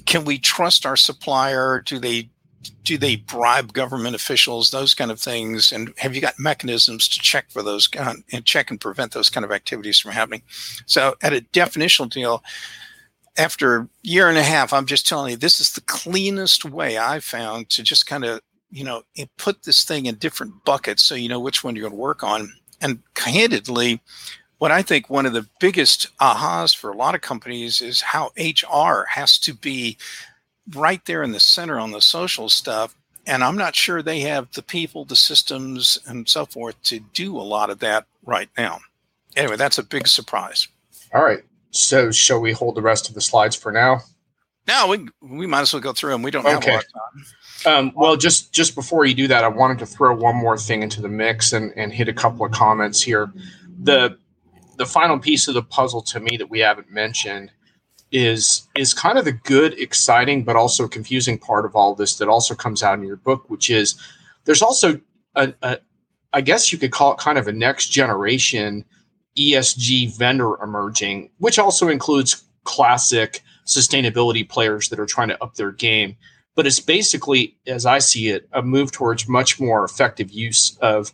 can 0.06 0.26
we 0.26 0.40
trust 0.40 0.86
our 0.86 0.96
supplier? 0.96 1.82
Do 1.86 2.00
they 2.00 2.30
do 2.84 2.98
they 2.98 3.16
bribe 3.16 3.74
government 3.74 4.16
officials 4.16 4.72
those 4.72 4.94
kind 4.94 5.12
of 5.12 5.20
things? 5.20 5.72
And 5.72 5.94
have 5.98 6.16
you 6.16 6.22
got 6.22 6.40
mechanisms 6.40 7.08
to 7.08 7.20
check 7.20 7.50
for 7.50 7.64
those 7.64 7.90
and 7.98 8.46
check 8.46 8.70
and 8.70 8.82
prevent 8.82 9.14
those 9.14 9.30
kind 9.30 9.46
of 9.46 9.52
activities 9.52 10.00
from 10.00 10.12
happening? 10.12 10.42
So 10.86 11.16
at 11.22 11.34
a 11.34 11.42
definitional 11.54 12.10
deal 12.10 12.44
after 13.38 13.78
a 13.78 13.90
year 14.02 14.28
and 14.28 14.40
a 14.40 14.44
half 14.44 14.74
i'm 14.74 14.88
just 14.88 15.08
telling 15.08 15.32
you 15.32 15.38
this 15.38 15.62
is 15.62 15.72
the 15.72 15.82
cleanest 15.82 16.66
way 16.66 16.98
i 16.98 17.20
found 17.20 17.70
to 17.70 17.84
just 17.84 18.08
kind 18.08 18.26
of 18.26 18.42
you 18.72 18.84
know 18.84 19.04
eh, 19.18 19.26
put 19.38 19.64
this 19.64 19.84
thing 19.84 20.06
in 20.06 20.16
different 20.16 20.64
buckets 20.66 21.04
so 21.04 21.16
you 21.16 21.30
know 21.30 21.40
which 21.40 21.64
one 21.64 21.76
you're 21.76 21.84
going 21.84 21.94
to 21.94 22.02
work 22.02 22.24
on. 22.24 22.52
And 22.82 23.02
candidly 23.14 24.02
what 24.60 24.72
I 24.72 24.82
think 24.82 25.10
one 25.10 25.26
of 25.26 25.34
the 25.34 25.48
biggest 25.60 26.16
ahas 26.18 26.76
for 26.76 26.92
a 26.92 26.96
lot 26.96 27.16
of 27.16 27.22
companies 27.22 27.82
is 27.82 28.02
how 28.02 28.32
HR 28.38 29.06
has 29.08 29.38
to 29.40 29.54
be 29.54 29.98
right 30.76 31.04
there 31.06 31.24
in 31.24 31.32
the 31.32 31.40
center 31.40 31.80
on 31.80 31.92
the 31.92 32.02
social 32.02 32.50
stuff. 32.50 32.96
And 33.26 33.44
I'm 33.44 33.58
not 33.58 33.76
sure 33.76 34.02
they 34.02 34.22
have 34.22 34.52
the 34.54 34.64
people, 34.64 35.06
the 35.06 35.16
systems, 35.16 36.00
and 36.08 36.28
so 36.28 36.46
forth 36.46 36.82
to 36.84 37.00
do 37.00 37.38
a 37.38 37.42
lot 37.44 37.70
of 37.70 37.80
that 37.80 38.06
right 38.26 38.50
now. 38.58 38.80
Anyway, 39.36 39.56
that's 39.56 39.78
a 39.78 39.84
big 39.84 40.08
surprise. 40.08 40.68
All 41.14 41.24
right. 41.24 41.44
So, 41.72 42.10
shall 42.12 42.40
we 42.40 42.52
hold 42.52 42.76
the 42.76 42.82
rest 42.82 43.10
of 43.10 43.16
the 43.16 43.22
slides 43.22 43.56
for 43.56 43.72
now? 43.72 44.02
No, 44.68 44.88
we 44.88 45.08
we 45.22 45.48
might 45.48 45.62
as 45.62 45.74
well 45.74 45.82
go 45.82 45.94
through 45.94 46.12
them. 46.12 46.24
We 46.24 46.32
don't 46.32 46.46
have 46.46 46.58
okay. 46.58 46.72
a 46.72 46.76
lot 46.76 46.86
of 46.86 46.92
time. 46.94 47.26
Um, 47.66 47.92
well, 47.96 48.16
just 48.16 48.54
just 48.54 48.76
before 48.76 49.06
you 49.06 49.14
do 49.14 49.28
that, 49.28 49.44
I 49.44 49.48
wanted 49.48 49.80
to 49.80 49.86
throw 49.86 50.16
one 50.16 50.36
more 50.36 50.58
thing 50.58 50.82
into 50.82 51.02
the 51.02 51.10
mix 51.10 51.54
and, 51.54 51.74
and 51.76 51.94
hit 51.94 52.08
a 52.08 52.14
couple 52.14 52.46
of 52.46 52.52
comments 52.52 53.02
here. 53.02 53.32
The 53.82 54.18
the 54.78 54.86
final 54.86 55.20
piece 55.20 55.48
of 55.48 55.54
the 55.56 55.62
puzzle 55.62 56.02
to 56.04 56.20
me 56.20 56.38
that 56.38 56.50
we 56.50 56.60
haven't 56.60 56.92
mentioned 56.92 57.52
is 58.12 58.68
is 58.76 58.94
kind 58.94 59.18
of 59.18 59.26
the 59.26 59.32
good, 59.32 59.80
exciting, 59.80 60.44
but 60.44 60.56
also 60.56 60.88
confusing 60.88 61.38
part 61.38 61.66
of 61.66 61.76
all 61.76 61.96
this 61.96 62.18
that 62.18 62.28
also 62.28 62.56
comes 62.56 62.82
out 62.82 62.98
in 62.98 63.06
your 63.06 63.18
book, 63.18 63.50
which 63.50 63.70
is 63.70 63.96
there's 64.46 64.62
also 64.62 65.00
a, 65.36 65.54
a 65.62 65.80
I 66.34 66.42
guess 66.42 66.72
you 66.72 66.78
could 66.78 66.92
call 66.92 67.14
it 67.14 67.18
kind 67.18 67.38
of 67.38 67.48
a 67.48 67.54
next 67.54 67.90
generation 67.90 68.86
ESG 69.38 70.18
vendor 70.18 70.62
emerging, 70.62 71.30
which 71.38 71.60
also 71.60 71.88
includes 71.88 72.44
classic 72.64 73.42
sustainability 73.66 74.48
players 74.48 74.90
that 74.90 75.00
are 75.00 75.06
trying 75.06 75.30
to 75.30 75.44
up 75.44 75.56
their 75.56 75.72
game. 75.72 76.16
But 76.56 76.68
it's 76.68 76.80
basically, 76.80 77.58
as 77.68 77.86
I 77.86 78.00
see 78.00 78.30
it, 78.30 78.50
a 78.52 78.62
move 78.62 78.92
towards 78.92 79.28
much 79.28 79.60
more 79.60 79.84
effective 79.84 80.32
use 80.32 80.78
of 80.82 81.14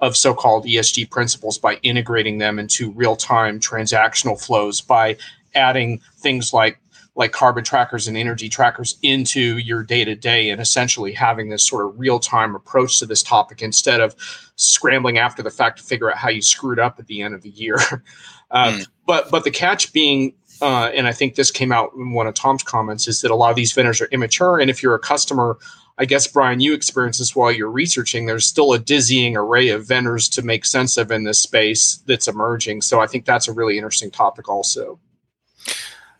of 0.00 0.16
so-called 0.16 0.66
ESG 0.66 1.08
principles 1.10 1.58
by 1.58 1.76
integrating 1.84 2.38
them 2.38 2.58
into 2.58 2.90
real-time 2.90 3.60
transactional 3.60 4.44
flows 4.44 4.80
by 4.80 5.16
adding 5.54 6.00
things 6.18 6.52
like 6.52 6.78
like 7.14 7.32
carbon 7.32 7.62
trackers 7.62 8.08
and 8.08 8.16
energy 8.16 8.48
trackers 8.48 8.96
into 9.02 9.58
your 9.58 9.82
day 9.82 10.02
to 10.02 10.14
day 10.14 10.48
and 10.48 10.62
essentially 10.62 11.12
having 11.12 11.50
this 11.50 11.66
sort 11.66 11.84
of 11.84 11.98
real 11.98 12.18
time 12.18 12.54
approach 12.54 12.98
to 12.98 13.06
this 13.06 13.22
topic 13.22 13.60
instead 13.60 14.00
of 14.00 14.16
scrambling 14.56 15.18
after 15.18 15.42
the 15.42 15.50
fact 15.50 15.78
to 15.78 15.84
figure 15.84 16.10
out 16.10 16.16
how 16.16 16.30
you 16.30 16.40
screwed 16.40 16.78
up 16.78 16.98
at 16.98 17.06
the 17.06 17.20
end 17.20 17.34
of 17.34 17.42
the 17.42 17.50
year. 17.50 17.76
mm. 18.52 18.86
But 19.06 19.30
but 19.30 19.44
the 19.44 19.50
catch 19.50 19.92
being, 19.92 20.34
uh, 20.62 20.90
and 20.94 21.06
I 21.06 21.12
think 21.12 21.34
this 21.34 21.50
came 21.50 21.72
out 21.72 21.92
in 21.94 22.12
one 22.12 22.26
of 22.26 22.34
Tom's 22.34 22.62
comments, 22.62 23.06
is 23.08 23.20
that 23.20 23.30
a 23.30 23.34
lot 23.34 23.50
of 23.50 23.56
these 23.56 23.72
vendors 23.72 24.00
are 24.00 24.06
immature, 24.06 24.58
and 24.58 24.70
if 24.70 24.82
you're 24.82 24.94
a 24.94 25.00
customer 25.00 25.58
I 25.98 26.04
guess, 26.06 26.26
Brian, 26.26 26.60
you 26.60 26.72
experienced 26.72 27.18
this 27.18 27.36
while 27.36 27.52
you're 27.52 27.70
researching. 27.70 28.26
There's 28.26 28.46
still 28.46 28.72
a 28.72 28.78
dizzying 28.78 29.36
array 29.36 29.68
of 29.68 29.86
vendors 29.86 30.28
to 30.30 30.42
make 30.42 30.64
sense 30.64 30.96
of 30.96 31.10
in 31.10 31.24
this 31.24 31.38
space 31.38 32.02
that's 32.06 32.28
emerging. 32.28 32.82
So 32.82 33.00
I 33.00 33.06
think 33.06 33.26
that's 33.26 33.46
a 33.46 33.52
really 33.52 33.76
interesting 33.76 34.10
topic, 34.10 34.48
also. 34.48 34.98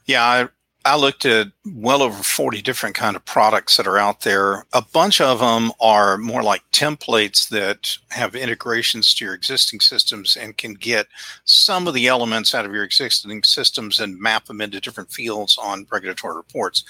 Yeah, 0.06 0.22
I, 0.22 0.48
I 0.84 0.96
looked 0.96 1.24
at 1.24 1.48
well 1.64 2.02
over 2.02 2.22
40 2.22 2.60
different 2.62 2.96
kind 2.96 3.14
of 3.14 3.24
products 3.24 3.76
that 3.76 3.86
are 3.86 3.98
out 3.98 4.22
there. 4.22 4.66
A 4.72 4.82
bunch 4.82 5.20
of 5.20 5.38
them 5.38 5.70
are 5.80 6.18
more 6.18 6.42
like 6.42 6.62
templates 6.72 7.48
that 7.50 7.96
have 8.10 8.34
integrations 8.34 9.14
to 9.14 9.24
your 9.24 9.34
existing 9.34 9.80
systems 9.80 10.36
and 10.36 10.56
can 10.56 10.74
get 10.74 11.06
some 11.44 11.86
of 11.86 11.94
the 11.94 12.08
elements 12.08 12.54
out 12.54 12.66
of 12.66 12.72
your 12.72 12.84
existing 12.84 13.44
systems 13.44 14.00
and 14.00 14.18
map 14.18 14.46
them 14.46 14.60
into 14.60 14.80
different 14.80 15.12
fields 15.12 15.56
on 15.60 15.86
regulatory 15.90 16.34
reports 16.34 16.84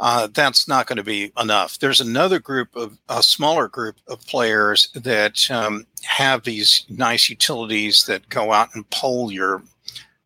uh, 0.00 0.28
that's 0.32 0.66
not 0.66 0.86
going 0.86 0.96
to 0.96 1.04
be 1.04 1.32
enough. 1.40 1.78
There's 1.78 2.00
another 2.00 2.38
group 2.38 2.74
of 2.74 2.98
a 3.08 3.22
smaller 3.22 3.68
group 3.68 3.96
of 4.08 4.26
players 4.26 4.88
that 4.94 5.48
um, 5.50 5.86
have 6.02 6.42
these 6.42 6.84
nice 6.88 7.28
utilities 7.28 8.04
that 8.06 8.28
go 8.28 8.52
out 8.52 8.74
and 8.74 8.88
poll 8.90 9.30
your 9.30 9.62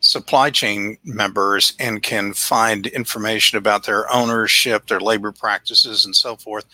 supply 0.01 0.51
chain 0.51 0.97
members 1.05 1.75
and 1.79 2.03
can 2.03 2.33
find 2.33 2.87
information 2.89 3.59
about 3.59 3.85
their 3.85 4.13
ownership, 4.13 4.87
their 4.87 5.01
labor 5.01 5.33
practices, 5.33 6.05
and 6.05 6.15
so 6.15 6.37
forth, 6.37 6.67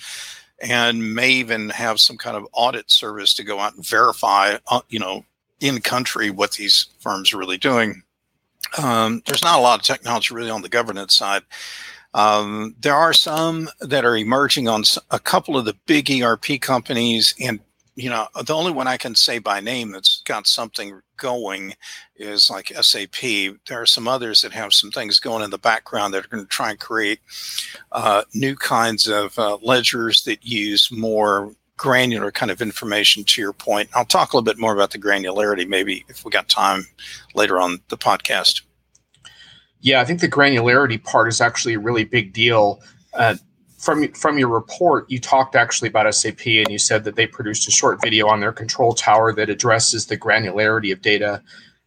and 0.61 1.15
may 1.15 1.31
even 1.31 1.71
have 1.71 2.01
some 2.01 2.17
kind 2.17 2.37
of 2.37 2.47
audit 2.53 2.91
service 2.91 3.35
to 3.35 3.45
go 3.45 3.59
out 3.59 3.75
and 3.75 3.87
verify, 3.87 4.57
uh, 4.69 4.81
you 4.89 4.99
know, 4.99 5.25
in 5.61 5.81
country 5.81 6.31
what 6.31 6.53
these 6.53 6.87
firms 7.01 7.33
are 7.33 7.39
really 7.39 7.59
doing. 7.59 8.03
Um, 8.83 9.23
there's 9.27 9.43
not 9.43 9.59
a 9.59 9.63
lot 9.63 9.79
of 9.79 9.87
technology 9.87 10.35
really 10.35 10.51
on 10.51 10.63
the 10.63 10.69
governance 10.69 11.15
side. 11.15 11.43
Um, 12.13 12.77
there 12.79 12.95
are 12.95 13.13
some 13.13 13.69
that 13.81 14.05
are 14.05 14.17
emerging 14.17 14.69
on 14.69 14.85
a 15.11 15.19
couple 15.19 15.57
of 15.57 15.65
the 15.65 15.77
big 15.87 16.11
ERP 16.11 16.61
companies, 16.61 17.35
and 17.41 17.61
you 17.97 18.09
know 18.09 18.29
the 18.45 18.55
only 18.55 18.73
one 18.73 18.87
I 18.87 18.97
can 18.97 19.15
say 19.15 19.39
by 19.39 19.61
name 19.61 19.93
that's 19.93 20.23
got 20.23 20.47
something 20.47 21.01
going 21.17 21.75
is 22.17 22.51
like 22.51 22.73
SAP. 22.81 23.21
There 23.67 23.81
are 23.81 23.87
some 23.87 24.09
others 24.09 24.43
that 24.43 24.53
have 24.53 24.73
some 24.73 24.91
things 24.91 25.21
going 25.21 25.43
in 25.43 25.51
the 25.51 25.59
background 25.59 26.15
that 26.15 26.25
are 26.25 26.29
going 26.29 26.45
to 26.45 26.49
try 26.49 26.71
and 26.71 26.79
create 26.79 27.21
uh, 27.93 28.23
new 28.35 28.57
kinds 28.57 29.07
of 29.09 29.39
uh, 29.39 29.59
ledgers 29.63 30.23
that 30.25 30.45
use 30.45 30.91
more 30.91 31.55
granular 31.77 32.31
kind 32.31 32.51
of 32.51 32.63
information 32.63 33.25
to 33.25 33.41
your 33.41 33.53
point. 33.53 33.89
I'll 33.95 34.05
talk 34.05 34.33
a 34.33 34.37
little 34.37 34.45
bit 34.45 34.59
more 34.59 34.73
about 34.73 34.93
the 34.93 34.99
granularity 34.99 35.69
maybe 35.69 36.05
if 36.09 36.25
we 36.25 36.31
got 36.31 36.49
time 36.49 36.87
later 37.35 37.59
on 37.59 37.81
the 37.89 37.99
podcast. 37.99 38.63
Yeah, 39.81 40.01
I 40.01 40.05
think 40.05 40.21
the 40.21 40.29
granularity 40.29 41.03
part 41.03 41.29
is 41.29 41.41
actually 41.41 41.75
a 41.75 41.79
really 41.79 42.05
big 42.05 42.33
deal. 42.33 42.81
Uh, 43.13 43.37
from 43.85 44.11
from 44.13 44.39
your 44.39 44.49
report, 44.49 45.11
you 45.11 45.21
talked 45.21 45.55
actually 45.55 45.89
about 45.89 46.13
SAP, 46.15 46.47
and 46.47 46.69
you 46.71 46.79
said 46.79 47.05
that 47.05 47.17
they 47.17 47.27
produced 47.27 47.69
a 47.69 47.71
short 47.71 48.01
video 48.03 48.29
on 48.29 48.41
their 48.41 48.53
control 48.53 48.95
tower 48.95 49.33
that 49.35 49.51
addresses 49.51 50.07
the 50.07 50.17
granularity 50.17 50.91
of 50.91 51.03
data 51.03 51.43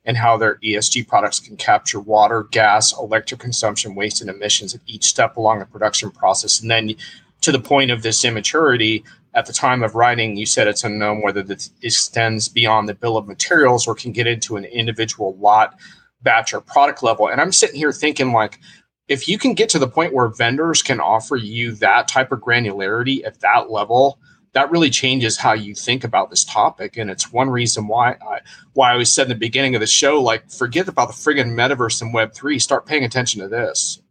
and 0.06 0.16
how 0.16 0.38
their 0.38 0.58
ESG 0.58 1.08
products 1.08 1.40
can 1.40 1.58
capture 1.58 2.00
water, 2.00 2.44
gas, 2.52 2.98
electric 2.98 3.40
consumption, 3.40 3.96
waste, 3.96 4.22
and 4.22 4.30
emissions 4.30 4.76
at 4.76 4.82
each 4.86 5.06
step 5.06 5.38
along 5.38 5.60
the 5.60 5.66
production 5.66 6.12
process. 6.12 6.62
And 6.62 6.70
then, 6.70 6.94
to 7.42 7.52
the 7.52 7.60
point 7.60 7.90
of 7.90 8.04
this 8.04 8.24
immaturity, 8.24 9.04
at 9.34 9.48
the 9.48 9.54
time 9.54 9.82
of 9.82 9.96
writing, 9.96 10.38
you 10.38 10.46
said 10.46 10.68
it's 10.68 10.84
unknown 10.84 11.24
whether 11.24 11.42
this 11.42 11.72
extends 11.82 12.48
beyond 12.48 12.88
the 12.88 12.94
bill 12.94 13.18
of 13.18 13.28
materials 13.28 13.88
or 13.88 13.96
can 13.96 14.12
get 14.12 14.28
into 14.28 14.56
an 14.56 14.66
individual 14.66 15.36
lot 15.38 15.76
batch 16.22 16.54
or 16.54 16.62
product 16.62 17.02
level. 17.02 17.28
And 17.28 17.42
I'm 17.42 17.52
sitting 17.52 17.76
here 17.76 17.92
thinking, 17.92 18.34
like, 18.34 18.60
if 19.08 19.28
you 19.28 19.38
can 19.38 19.54
get 19.54 19.70
to 19.70 19.80
the 19.80 19.88
point 19.88 20.14
where 20.14 20.28
vendors 20.28 20.82
can 20.82 21.00
offer 21.00 21.36
you 21.36 21.72
that 21.74 22.08
type 22.08 22.32
of 22.32 22.40
granularity 22.40 23.26
at 23.26 23.40
that 23.40 23.72
level, 23.72 24.20
that 24.54 24.72
really 24.72 24.90
changes 24.90 25.38
how 25.38 25.54
you 25.54 25.76
think 25.76 26.04
about 26.04 26.30
this 26.30 26.44
topic. 26.44 26.98
And 26.98 27.10
it's 27.10 27.32
one 27.32 27.50
reason 27.50 27.88
why 27.88 28.14
I 28.14 28.40
why 28.74 28.92
I 28.92 28.96
was 28.96 29.14
said 29.14 29.24
in 29.24 29.30
the 29.30 29.36
beginning 29.36 29.76
of 29.76 29.82
the 29.82 29.88
show, 29.88 30.22
like, 30.22 30.50
forget 30.50 30.88
about 30.88 31.10
the 31.10 31.14
friggin' 31.14 31.54
metaverse 31.54 32.02
and 32.02 32.14
web 32.14 32.34
three. 32.34 32.60
Start 32.60 32.86
paying 32.86 33.04
attention 33.04 33.42
to 33.42 33.48
this. 33.48 34.02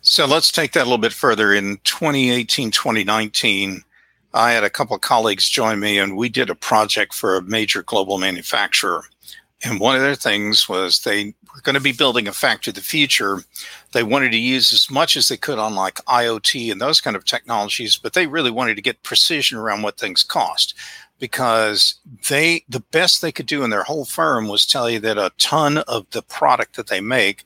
So 0.00 0.26
let's 0.26 0.52
take 0.52 0.72
that 0.72 0.82
a 0.82 0.84
little 0.84 0.98
bit 0.98 1.12
further. 1.12 1.52
In 1.52 1.78
2018, 1.84 2.70
2019, 2.70 3.82
I 4.34 4.52
had 4.52 4.64
a 4.64 4.70
couple 4.70 4.94
of 4.94 5.02
colleagues 5.02 5.48
join 5.48 5.80
me 5.80 5.98
and 5.98 6.16
we 6.16 6.28
did 6.28 6.50
a 6.50 6.54
project 6.54 7.14
for 7.14 7.36
a 7.36 7.42
major 7.42 7.82
global 7.82 8.18
manufacturer. 8.18 9.04
And 9.64 9.80
one 9.80 9.96
of 9.96 10.02
their 10.02 10.14
things 10.14 10.68
was 10.68 11.00
they 11.00 11.34
going 11.62 11.74
to 11.74 11.80
be 11.80 11.92
building 11.92 12.28
a 12.28 12.32
factory 12.32 12.70
of 12.70 12.74
the 12.74 12.80
future. 12.80 13.38
They 13.92 14.02
wanted 14.02 14.30
to 14.32 14.38
use 14.38 14.72
as 14.72 14.90
much 14.90 15.16
as 15.16 15.28
they 15.28 15.36
could 15.36 15.58
on 15.58 15.74
like 15.74 15.96
IoT 16.06 16.70
and 16.70 16.80
those 16.80 17.00
kind 17.00 17.16
of 17.16 17.24
technologies, 17.24 17.96
but 17.96 18.12
they 18.12 18.26
really 18.26 18.50
wanted 18.50 18.76
to 18.76 18.82
get 18.82 19.02
precision 19.02 19.58
around 19.58 19.82
what 19.82 19.98
things 19.98 20.22
cost 20.22 20.74
because 21.18 21.94
they 22.28 22.64
the 22.68 22.80
best 22.80 23.22
they 23.22 23.32
could 23.32 23.46
do 23.46 23.64
in 23.64 23.70
their 23.70 23.84
whole 23.84 24.04
firm 24.04 24.48
was 24.48 24.66
tell 24.66 24.90
you 24.90 25.00
that 25.00 25.18
a 25.18 25.32
ton 25.38 25.78
of 25.78 26.08
the 26.10 26.22
product 26.22 26.76
that 26.76 26.88
they 26.88 27.00
make 27.00 27.44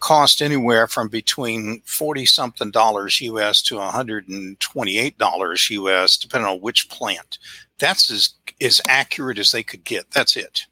cost 0.00 0.40
anywhere 0.40 0.86
from 0.86 1.08
between 1.08 1.80
40 1.84 2.24
something 2.26 2.70
dollars 2.70 3.20
US 3.20 3.60
to 3.62 3.76
128 3.76 5.18
dollars 5.18 5.70
US 5.70 6.16
depending 6.16 6.48
on 6.48 6.60
which 6.60 6.88
plant. 6.88 7.38
That's 7.78 8.10
as 8.10 8.34
as 8.60 8.80
accurate 8.88 9.38
as 9.38 9.52
they 9.52 9.62
could 9.62 9.84
get. 9.84 10.10
That's 10.12 10.36
it. 10.36 10.66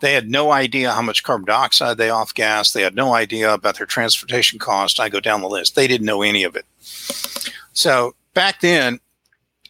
They 0.00 0.12
had 0.14 0.28
no 0.28 0.52
idea 0.52 0.92
how 0.92 1.02
much 1.02 1.22
carbon 1.22 1.46
dioxide 1.46 1.98
they 1.98 2.10
off 2.10 2.34
gas. 2.34 2.72
They 2.72 2.82
had 2.82 2.94
no 2.94 3.14
idea 3.14 3.52
about 3.52 3.78
their 3.78 3.86
transportation 3.86 4.58
cost. 4.58 5.00
I 5.00 5.08
go 5.08 5.20
down 5.20 5.42
the 5.42 5.48
list. 5.48 5.74
They 5.74 5.86
didn't 5.86 6.06
know 6.06 6.22
any 6.22 6.44
of 6.44 6.56
it. 6.56 6.66
So 7.72 8.14
back 8.34 8.60
then, 8.60 9.00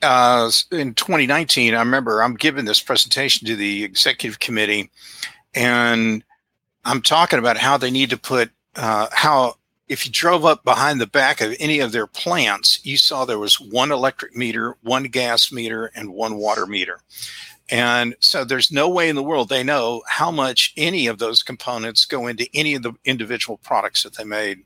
uh, 0.02 0.50
in 0.70 0.94
2019, 0.94 1.74
I 1.74 1.78
remember 1.80 2.22
I'm 2.22 2.34
giving 2.34 2.64
this 2.64 2.80
presentation 2.80 3.46
to 3.46 3.56
the 3.56 3.84
executive 3.84 4.38
committee, 4.38 4.90
and 5.54 6.22
I'm 6.84 7.02
talking 7.02 7.38
about 7.38 7.56
how 7.56 7.76
they 7.76 7.90
need 7.90 8.11
to 8.11 8.16
put 8.16 8.50
uh, 8.76 9.08
how 9.12 9.54
if 9.88 10.04
you 10.04 10.12
drove 10.12 10.44
up 10.44 10.64
behind 10.64 11.00
the 11.00 11.06
back 11.06 11.40
of 11.40 11.56
any 11.58 11.80
of 11.80 11.92
their 11.92 12.06
plants, 12.06 12.80
you 12.84 12.96
saw 12.96 13.24
there 13.24 13.38
was 13.38 13.58
one 13.58 13.90
electric 13.90 14.37
meter, 14.37 14.76
one 14.82 15.04
gas 15.04 15.50
meter, 15.50 15.90
and 15.94 16.12
one 16.12 16.37
water 16.37 16.66
meter. 16.66 17.00
And 17.70 18.16
so 18.20 18.44
there's 18.44 18.72
no 18.72 18.88
way 18.88 19.09
in 19.09 19.16
the 19.16 19.22
world 19.22 19.48
they 19.48 19.62
know 19.62 20.02
how 20.09 20.31
much 20.31 20.72
any 20.76 21.07
of 21.07 21.18
those 21.18 21.42
components 21.42 22.07
go 22.07 22.26
into 22.26 22.48
any 22.54 22.74
of 22.74 22.83
the 22.83 22.94
individual 23.04 23.59
products 23.59 24.02
that 24.02 24.16
they 24.16 24.24
made. 24.24 24.61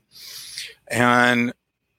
And 0.87 1.53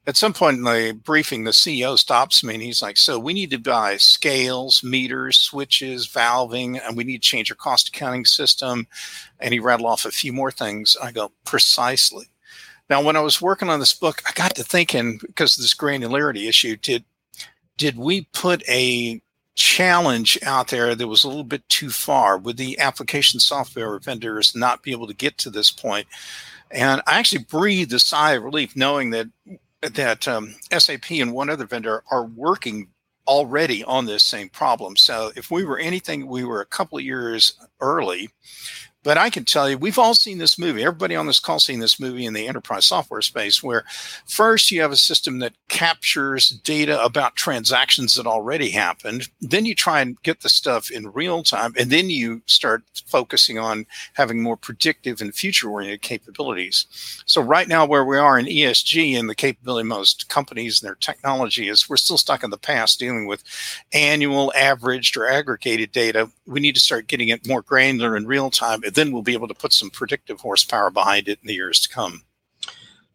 at 0.06 0.16
some 0.16 0.32
point 0.32 0.58
in 0.58 0.64
the 0.64 0.98
briefing, 1.04 1.44
the 1.44 1.50
CEO 1.50 1.98
stops 1.98 2.44
me 2.44 2.54
and 2.54 2.62
he's 2.62 2.82
like, 2.82 2.96
So 2.96 3.18
we 3.18 3.32
need 3.32 3.50
to 3.50 3.58
buy 3.58 3.96
scales, 3.96 4.82
meters, 4.82 5.38
switches, 5.38 6.08
valving, 6.08 6.80
and 6.86 6.96
we 6.96 7.04
need 7.04 7.22
to 7.22 7.28
change 7.28 7.50
our 7.50 7.56
cost 7.56 7.88
accounting 7.88 8.24
system. 8.24 8.86
And 9.40 9.52
he 9.52 9.60
rattled 9.60 9.88
off 9.88 10.04
a 10.04 10.10
few 10.10 10.32
more 10.32 10.50
things. 10.50 10.96
I 11.02 11.12
go, 11.12 11.32
Precisely. 11.44 12.26
Now, 12.90 13.02
when 13.02 13.16
I 13.16 13.20
was 13.20 13.40
working 13.40 13.70
on 13.70 13.80
this 13.80 13.94
book, 13.94 14.22
I 14.28 14.32
got 14.32 14.54
to 14.56 14.62
thinking 14.62 15.18
because 15.22 15.56
of 15.56 15.62
this 15.62 15.74
granularity 15.74 16.48
issue, 16.48 16.76
did 16.76 17.04
did 17.76 17.96
we 17.96 18.28
put 18.32 18.62
a 18.68 19.20
challenge 19.54 20.38
out 20.42 20.68
there 20.68 20.94
that 20.94 21.08
was 21.08 21.24
a 21.24 21.28
little 21.28 21.44
bit 21.44 21.68
too 21.68 21.90
far. 21.90 22.38
Would 22.38 22.56
the 22.56 22.78
application 22.78 23.40
software 23.40 23.98
vendors 23.98 24.54
not 24.54 24.82
be 24.82 24.92
able 24.92 25.06
to 25.06 25.14
get 25.14 25.38
to 25.38 25.50
this 25.50 25.70
point? 25.70 26.06
And 26.70 27.02
I 27.06 27.18
actually 27.18 27.44
breathed 27.44 27.92
a 27.92 27.98
sigh 27.98 28.32
of 28.32 28.42
relief 28.42 28.74
knowing 28.76 29.10
that 29.10 29.28
that 29.82 30.26
um, 30.26 30.54
SAP 30.76 31.10
and 31.10 31.34
one 31.34 31.50
other 31.50 31.66
vendor 31.66 32.02
are 32.10 32.24
working 32.24 32.88
already 33.26 33.84
on 33.84 34.06
this 34.06 34.24
same 34.24 34.48
problem. 34.48 34.96
So 34.96 35.30
if 35.36 35.50
we 35.50 35.64
were 35.64 35.78
anything, 35.78 36.26
we 36.26 36.44
were 36.44 36.60
a 36.60 36.66
couple 36.66 36.98
of 36.98 37.04
years 37.04 37.54
early 37.80 38.30
but 39.04 39.18
I 39.18 39.30
can 39.30 39.44
tell 39.44 39.70
you, 39.70 39.78
we've 39.78 39.98
all 39.98 40.14
seen 40.14 40.38
this 40.38 40.58
movie. 40.58 40.82
Everybody 40.82 41.14
on 41.14 41.26
this 41.26 41.38
call 41.38 41.60
seen 41.60 41.78
this 41.78 42.00
movie 42.00 42.26
in 42.26 42.32
the 42.32 42.48
enterprise 42.48 42.86
software 42.86 43.22
space, 43.22 43.62
where 43.62 43.84
first 44.26 44.70
you 44.70 44.80
have 44.80 44.90
a 44.90 44.96
system 44.96 45.38
that 45.38 45.52
captures 45.68 46.48
data 46.48 47.02
about 47.04 47.36
transactions 47.36 48.16
that 48.16 48.26
already 48.26 48.70
happened. 48.70 49.28
Then 49.40 49.66
you 49.66 49.74
try 49.74 50.00
and 50.00 50.20
get 50.22 50.40
the 50.40 50.48
stuff 50.48 50.90
in 50.90 51.12
real 51.12 51.42
time, 51.42 51.74
and 51.78 51.90
then 51.90 52.10
you 52.10 52.42
start 52.46 52.82
focusing 53.06 53.58
on 53.58 53.86
having 54.14 54.42
more 54.42 54.56
predictive 54.56 55.20
and 55.20 55.34
future-oriented 55.34 56.00
capabilities. 56.00 56.86
So 57.26 57.42
right 57.42 57.68
now, 57.68 57.84
where 57.84 58.04
we 58.04 58.16
are 58.16 58.38
in 58.38 58.46
ESG 58.46 59.18
and 59.18 59.28
the 59.28 59.34
capability 59.34 59.86
most 59.86 60.28
companies 60.30 60.80
and 60.80 60.88
their 60.88 60.94
technology 60.94 61.68
is, 61.68 61.88
we're 61.88 61.98
still 61.98 62.18
stuck 62.18 62.42
in 62.42 62.50
the 62.50 62.56
past 62.56 62.98
dealing 62.98 63.26
with 63.26 63.44
annual, 63.92 64.50
averaged, 64.56 65.16
or 65.16 65.28
aggregated 65.28 65.92
data. 65.92 66.30
We 66.46 66.60
need 66.60 66.74
to 66.74 66.80
start 66.80 67.06
getting 67.06 67.28
it 67.28 67.46
more 67.46 67.60
granular 67.60 68.16
in 68.16 68.26
real 68.26 68.50
time 68.50 68.82
then 68.94 69.12
we'll 69.12 69.22
be 69.22 69.34
able 69.34 69.48
to 69.48 69.54
put 69.54 69.72
some 69.72 69.90
predictive 69.90 70.40
horsepower 70.40 70.90
behind 70.90 71.28
it 71.28 71.38
in 71.42 71.48
the 71.48 71.54
years 71.54 71.80
to 71.80 71.88
come. 71.88 72.22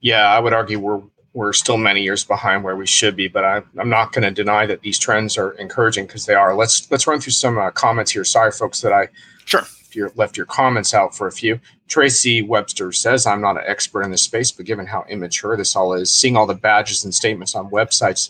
Yeah, 0.02 0.28
I 0.28 0.40
would 0.40 0.54
argue 0.54 0.80
we're 0.80 1.02
we're 1.34 1.54
still 1.54 1.78
many 1.78 2.02
years 2.02 2.24
behind 2.24 2.64
where 2.64 2.76
we 2.76 2.88
should 2.88 3.16
be, 3.16 3.28
but 3.28 3.46
I, 3.46 3.62
am 3.80 3.90
not 3.90 4.12
going 4.12 4.24
to 4.24 4.32
deny 4.32 4.66
that 4.66 4.82
these 4.82 4.98
trends 4.98 5.38
are 5.38 5.52
encouraging 5.52 6.08
because 6.08 6.26
they 6.26 6.34
are. 6.34 6.56
Let's 6.56 6.90
let's 6.92 7.08
run 7.08 7.20
through 7.20 7.34
some 7.34 7.58
uh, 7.58 7.72
comments 7.72 8.12
here. 8.12 8.24
Sorry, 8.24 8.52
folks, 8.52 8.82
that 8.82 8.94
I 8.94 9.10
sure 9.46 9.64
you 9.92 10.12
left 10.16 10.38
your 10.38 10.46
comments 10.46 10.94
out 10.94 11.16
for 11.16 11.28
a 11.28 11.32
few. 11.32 11.60
Tracy 11.88 12.42
Webster 12.42 12.92
says, 12.92 13.26
"I'm 13.26 13.42
not 13.42 13.58
an 13.58 13.64
expert 13.66 14.04
in 14.04 14.12
this 14.12 14.24
space, 14.24 14.52
but 14.52 14.66
given 14.66 14.88
how 14.88 15.06
immature 15.10 15.56
this 15.56 15.76
all 15.76 15.94
is, 15.94 16.12
seeing 16.12 16.36
all 16.36 16.46
the 16.46 16.56
badges 16.56 17.04
and 17.04 17.14
statements 17.14 17.56
on 17.56 17.70
websites 17.70 18.30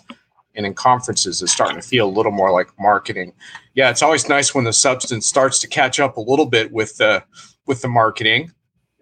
and 0.56 0.66
in 0.66 0.74
conferences 0.74 1.42
is 1.42 1.52
starting 1.52 1.80
to 1.80 1.88
feel 1.88 2.08
a 2.08 2.12
little 2.12 2.32
more 2.32 2.52
like 2.52 2.68
marketing. 2.80 3.34
Yeah, 3.76 3.90
it's 3.90 4.02
always 4.02 4.28
nice 4.28 4.54
when 4.54 4.66
the 4.66 4.74
substance 4.74 5.26
starts 5.26 5.60
to 5.60 5.68
catch 5.68 6.00
up 6.00 6.18
a 6.18 6.22
little 6.22 6.46
bit 6.46 6.72
with 6.72 6.98
the 6.98 7.24
with 7.66 7.82
the 7.82 7.88
marketing. 7.88 8.52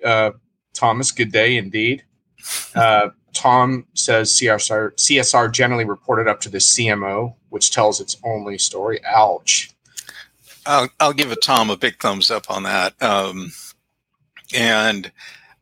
Uh, 0.03 0.31
Thomas, 0.73 1.11
good 1.11 1.31
day 1.31 1.57
indeed. 1.57 2.03
Uh, 2.75 3.09
Tom 3.33 3.85
says 3.93 4.31
CSR 4.33 4.93
CSR 4.95 5.51
generally 5.51 5.85
reported 5.85 6.27
up 6.27 6.39
to 6.41 6.49
the 6.49 6.57
CMO, 6.57 7.35
which 7.49 7.71
tells 7.71 8.01
its 8.01 8.17
only 8.23 8.57
story. 8.57 8.99
Ouch. 9.05 9.71
I'll, 10.65 10.89
I'll 10.99 11.13
give 11.13 11.31
a 11.31 11.35
Tom 11.35 11.69
a 11.69 11.77
big 11.77 11.99
thumbs 11.99 12.29
up 12.29 12.51
on 12.51 12.63
that. 12.63 13.01
Um, 13.01 13.53
and 14.53 15.11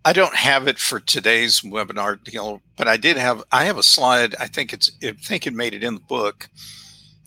I 0.05 0.13
don't 0.13 0.35
have 0.35 0.67
it 0.67 0.77
for 0.77 0.99
today's 0.99 1.61
webinar 1.61 2.23
deal, 2.23 2.61
but 2.77 2.87
I 2.87 2.95
did 2.95 3.17
have 3.17 3.43
I 3.51 3.65
have 3.65 3.79
a 3.79 3.83
slide. 3.83 4.35
I 4.39 4.45
think 4.45 4.71
it's 4.71 4.91
I 5.03 5.13
think 5.13 5.47
it 5.47 5.53
made 5.53 5.73
it 5.73 5.83
in 5.83 5.95
the 5.95 5.99
book, 5.99 6.47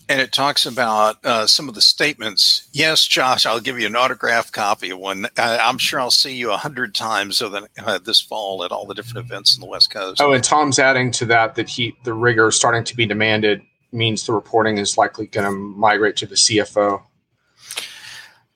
and 0.08 0.20
it 0.20 0.32
talks 0.32 0.64
about 0.64 1.16
uh, 1.24 1.48
some 1.48 1.68
of 1.68 1.74
the 1.74 1.80
statements. 1.80 2.68
Yes, 2.72 3.04
Josh, 3.04 3.46
I'll 3.46 3.58
give 3.58 3.80
you 3.80 3.86
an 3.88 3.96
autographed 3.96 4.52
copy 4.52 4.90
of 4.90 5.00
one. 5.00 5.26
I, 5.36 5.68
am 5.68 5.78
sure 5.78 5.98
I'll 5.98 6.12
see 6.12 6.36
you 6.36 6.52
a 6.52 6.56
hundred 6.56 6.94
times 6.94 7.42
over 7.42 7.62
the, 7.62 7.84
uh, 7.84 7.98
this 7.98 8.20
fall 8.20 8.62
at 8.62 8.70
all 8.70 8.86
the 8.86 8.94
different 8.94 9.26
events 9.26 9.56
in 9.56 9.60
the 9.60 9.66
West 9.66 9.90
Coast. 9.90 10.20
Oh, 10.22 10.32
and 10.32 10.44
Tom's 10.44 10.78
adding 10.78 11.10
to 11.12 11.24
that 11.26 11.56
that 11.56 11.68
he 11.68 11.96
the 12.04 12.14
rigor 12.14 12.52
starting 12.52 12.84
to 12.84 12.94
be 12.94 13.06
demanded 13.06 13.60
means 13.90 14.24
the 14.24 14.32
reporting 14.32 14.78
is 14.78 14.96
likely 14.96 15.26
going 15.26 15.46
to 15.46 15.50
migrate 15.50 16.14
to 16.18 16.26
the 16.26 16.36
CFO. 16.36 17.02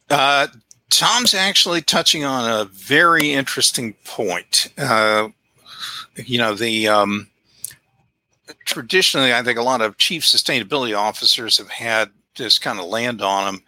Uh, 0.09 0.47
Tom's 0.93 1.33
actually 1.33 1.81
touching 1.81 2.25
on 2.25 2.49
a 2.49 2.67
very 2.67 3.33
interesting 3.33 3.95
point. 4.05 4.69
Uh, 4.77 5.29
you 6.17 6.37
know, 6.37 6.55
the 6.55 6.87
um, 6.89 7.29
traditionally, 8.67 9.33
I 9.33 9.43
think 9.43 9.59
a 9.59 9.63
lot 9.63 9.81
of 9.81 9.97
chief 9.97 10.23
sustainability 10.23 10.97
officers 10.97 11.57
have 11.59 11.71
had 11.71 12.11
this 12.37 12.59
kind 12.59 12.79
of 12.79 12.87
land 12.87 13.23
on 13.23 13.47
them, 13.47 13.63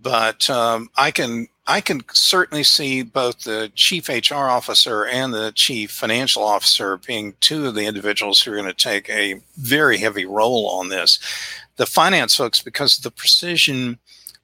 but 0.00 0.48
um, 0.48 0.88
I 0.96 1.10
can 1.10 1.48
I 1.66 1.80
can 1.80 2.02
certainly 2.12 2.64
see 2.64 3.02
both 3.02 3.40
the 3.40 3.70
chief 3.74 4.08
HR 4.08 4.34
officer 4.34 5.04
and 5.04 5.32
the 5.32 5.52
chief 5.52 5.90
financial 5.92 6.42
officer 6.42 6.96
being 6.96 7.34
two 7.40 7.66
of 7.66 7.74
the 7.74 7.86
individuals 7.86 8.42
who 8.42 8.52
are 8.52 8.56
going 8.56 8.66
to 8.66 8.72
take 8.72 9.08
a 9.10 9.40
very 9.58 9.98
heavy 9.98 10.24
role 10.24 10.68
on 10.68 10.88
this. 10.88 11.18
The 11.76 11.86
finance 11.86 12.34
folks, 12.34 12.60
because 12.62 12.96
of 12.96 13.04
the 13.04 13.10
precision 13.10 13.98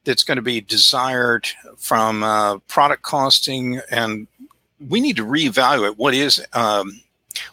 that's 0.09 0.23
going 0.23 0.37
to 0.37 0.41
be 0.41 0.59
desired 0.59 1.47
from 1.77 2.23
uh, 2.23 2.57
product 2.67 3.03
costing, 3.03 3.79
and 3.91 4.25
we 4.89 4.99
need 4.99 5.15
to 5.15 5.23
reevaluate 5.23 5.97
what 5.97 6.15
is 6.15 6.43
um, 6.53 6.99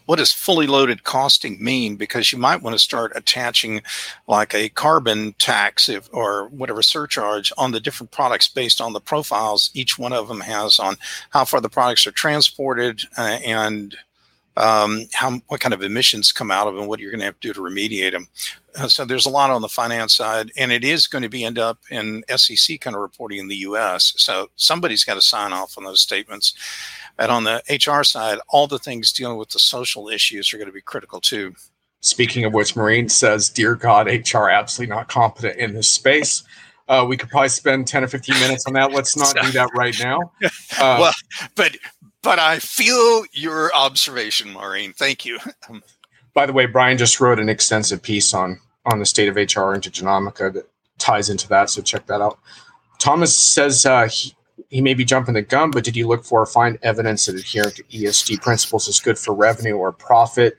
what 0.06 0.16
does 0.16 0.32
fully 0.32 0.66
loaded 0.66 1.04
costing 1.04 1.62
mean? 1.62 1.96
Because 1.96 2.32
you 2.32 2.38
might 2.38 2.62
want 2.62 2.74
to 2.74 2.78
start 2.78 3.12
attaching 3.14 3.82
like 4.26 4.54
a 4.54 4.70
carbon 4.70 5.34
tax 5.34 5.90
if, 5.90 6.08
or 6.14 6.48
whatever 6.48 6.80
surcharge 6.80 7.52
on 7.58 7.72
the 7.72 7.80
different 7.80 8.10
products 8.10 8.48
based 8.48 8.80
on 8.80 8.94
the 8.94 9.00
profiles 9.00 9.70
each 9.74 9.98
one 9.98 10.14
of 10.14 10.26
them 10.26 10.40
has 10.40 10.78
on 10.78 10.96
how 11.30 11.44
far 11.44 11.60
the 11.60 11.68
products 11.68 12.06
are 12.06 12.12
transported 12.12 13.02
uh, 13.18 13.38
and 13.44 13.98
um, 14.56 15.06
how 15.12 15.38
what 15.48 15.60
kind 15.60 15.74
of 15.74 15.82
emissions 15.82 16.32
come 16.32 16.50
out 16.50 16.66
of 16.66 16.74
them, 16.74 16.86
what 16.86 17.00
you're 17.00 17.10
going 17.10 17.20
to 17.20 17.26
have 17.26 17.38
to 17.40 17.48
do 17.48 17.54
to 17.54 17.60
remediate 17.60 18.12
them. 18.12 18.26
Uh, 18.78 18.88
so 18.88 19.04
there's 19.04 19.26
a 19.26 19.30
lot 19.30 19.50
on 19.50 19.62
the 19.62 19.68
finance 19.68 20.14
side, 20.14 20.50
and 20.56 20.72
it 20.72 20.84
is 20.84 21.06
going 21.06 21.22
to 21.22 21.28
be 21.28 21.44
end 21.44 21.58
up 21.58 21.78
in 21.90 22.24
SEC 22.34 22.80
kind 22.80 22.96
of 22.96 23.02
reporting 23.02 23.38
in 23.38 23.48
the 23.48 23.56
U.S. 23.56 24.14
So 24.16 24.50
somebody's 24.56 25.04
got 25.04 25.14
to 25.14 25.20
sign 25.20 25.52
off 25.52 25.76
on 25.76 25.84
those 25.84 26.00
statements. 26.00 26.54
And 27.18 27.30
on 27.30 27.44
the 27.44 27.62
HR 27.70 28.04
side, 28.04 28.38
all 28.48 28.66
the 28.66 28.78
things 28.78 29.12
dealing 29.12 29.38
with 29.38 29.50
the 29.50 29.58
social 29.58 30.08
issues 30.08 30.52
are 30.52 30.58
going 30.58 30.68
to 30.68 30.72
be 30.72 30.82
critical 30.82 31.20
too. 31.20 31.54
Speaking 32.00 32.44
of 32.44 32.52
which, 32.52 32.76
Maureen 32.76 33.08
says, 33.08 33.48
"Dear 33.48 33.74
God, 33.74 34.06
HR 34.06 34.48
absolutely 34.48 34.94
not 34.94 35.08
competent 35.08 35.58
in 35.58 35.74
this 35.74 35.88
space." 35.88 36.44
Uh, 36.88 37.04
we 37.08 37.16
could 37.16 37.28
probably 37.28 37.48
spend 37.48 37.88
10 37.88 38.04
or 38.04 38.06
15 38.06 38.38
minutes 38.38 38.66
on 38.66 38.74
that. 38.74 38.92
Let's 38.92 39.16
not 39.16 39.34
do 39.34 39.50
that 39.52 39.70
right 39.74 39.96
now. 39.98 40.30
Uh, 40.78 40.98
well, 41.00 41.12
but 41.56 41.76
but 42.26 42.40
I 42.40 42.58
feel 42.58 43.24
your 43.32 43.72
observation, 43.72 44.52
Maureen. 44.52 44.92
Thank 44.92 45.24
you. 45.24 45.38
By 46.34 46.44
the 46.44 46.52
way, 46.52 46.66
Brian 46.66 46.98
just 46.98 47.20
wrote 47.20 47.38
an 47.38 47.48
extensive 47.48 48.02
piece 48.02 48.34
on 48.34 48.60
on 48.84 48.98
the 48.98 49.06
state 49.06 49.28
of 49.28 49.36
HR 49.36 49.74
in 49.74 49.80
Diginomica 49.80 50.52
that 50.52 50.68
ties 50.98 51.30
into 51.30 51.48
that. 51.48 51.70
So 51.70 51.82
check 51.82 52.06
that 52.06 52.20
out. 52.20 52.40
Thomas 52.98 53.36
says 53.36 53.86
uh, 53.86 54.08
he, 54.08 54.34
he 54.70 54.80
may 54.80 54.94
be 54.94 55.04
jumping 55.04 55.34
the 55.34 55.42
gun, 55.42 55.70
but 55.70 55.84
did 55.84 55.96
you 55.96 56.08
look 56.08 56.24
for 56.24 56.42
or 56.42 56.46
find 56.46 56.80
evidence 56.82 57.26
that 57.26 57.36
adhering 57.36 57.70
to 57.72 57.84
ESG 57.84 58.42
principles 58.42 58.88
is 58.88 58.98
good 58.98 59.18
for 59.18 59.32
revenue 59.32 59.76
or 59.76 59.92
profit? 59.92 60.56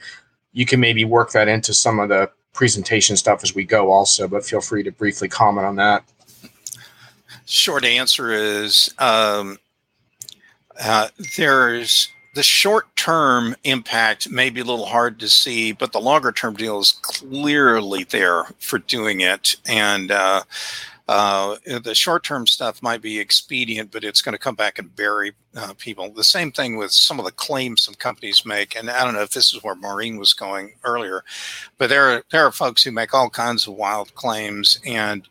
You 0.53 0.65
can 0.65 0.79
maybe 0.79 1.03
work 1.03 1.31
that 1.31 1.49
into 1.49 1.73
some 1.73 1.99
of 1.99 2.07
the 2.07 2.31
presentation 2.53 3.17
stuff 3.17 3.43
as 3.43 3.53
we 3.53 3.65
go, 3.65 3.91
also, 3.91 4.27
but 4.29 4.45
feel 4.45 4.61
free 4.61 4.83
to 4.83 4.91
briefly 4.91 5.27
comment 5.27 5.67
on 5.67 5.75
that. 5.75 6.05
Short 7.45 7.83
answer 7.83 8.31
is 8.31 8.93
um, 8.99 9.57
uh, 10.79 11.09
there's 11.35 12.09
the 12.33 12.43
short 12.43 12.95
term 12.95 13.55
impact 13.63 14.29
may 14.29 14.51
be 14.51 14.61
a 14.61 14.63
little 14.63 14.85
hard 14.85 15.19
to 15.19 15.27
see, 15.27 15.71
but 15.71 15.91
the 15.91 15.99
longer 15.99 16.31
term 16.31 16.53
deal 16.53 16.79
is 16.79 16.91
clearly 17.01 18.03
there 18.03 18.43
for 18.59 18.77
doing 18.77 19.21
it. 19.21 19.55
And 19.65 20.11
uh, 20.11 20.43
uh, 21.07 21.55
the 21.65 21.95
short 21.95 22.23
term 22.23 22.45
stuff 22.45 22.83
might 22.83 23.01
be 23.01 23.19
expedient, 23.19 23.91
but 23.91 24.03
it's 24.03 24.21
going 24.21 24.33
to 24.33 24.39
come 24.39 24.53
back 24.55 24.77
and 24.77 24.95
bury 24.95 25.33
uh, 25.55 25.73
people. 25.77 26.11
The 26.11 26.23
same 26.23 26.51
thing 26.51 26.77
with 26.77 26.91
some 26.91 27.17
of 27.17 27.25
the 27.25 27.31
claims 27.31 27.81
some 27.81 27.95
companies 27.95 28.45
make. 28.45 28.75
And 28.75 28.89
I 28.89 29.03
don't 29.03 29.15
know 29.15 29.21
if 29.23 29.31
this 29.31 29.53
is 29.53 29.63
where 29.63 29.75
Maureen 29.75 30.17
was 30.17 30.35
going 30.35 30.73
earlier, 30.83 31.23
but 31.79 31.89
there 31.89 32.09
are, 32.09 32.23
there 32.29 32.45
are 32.45 32.51
folks 32.51 32.83
who 32.83 32.91
make 32.91 33.13
all 33.15 33.29
kinds 33.31 33.67
of 33.67 33.73
wild 33.73 34.13
claims. 34.13 34.79
And 34.85 35.27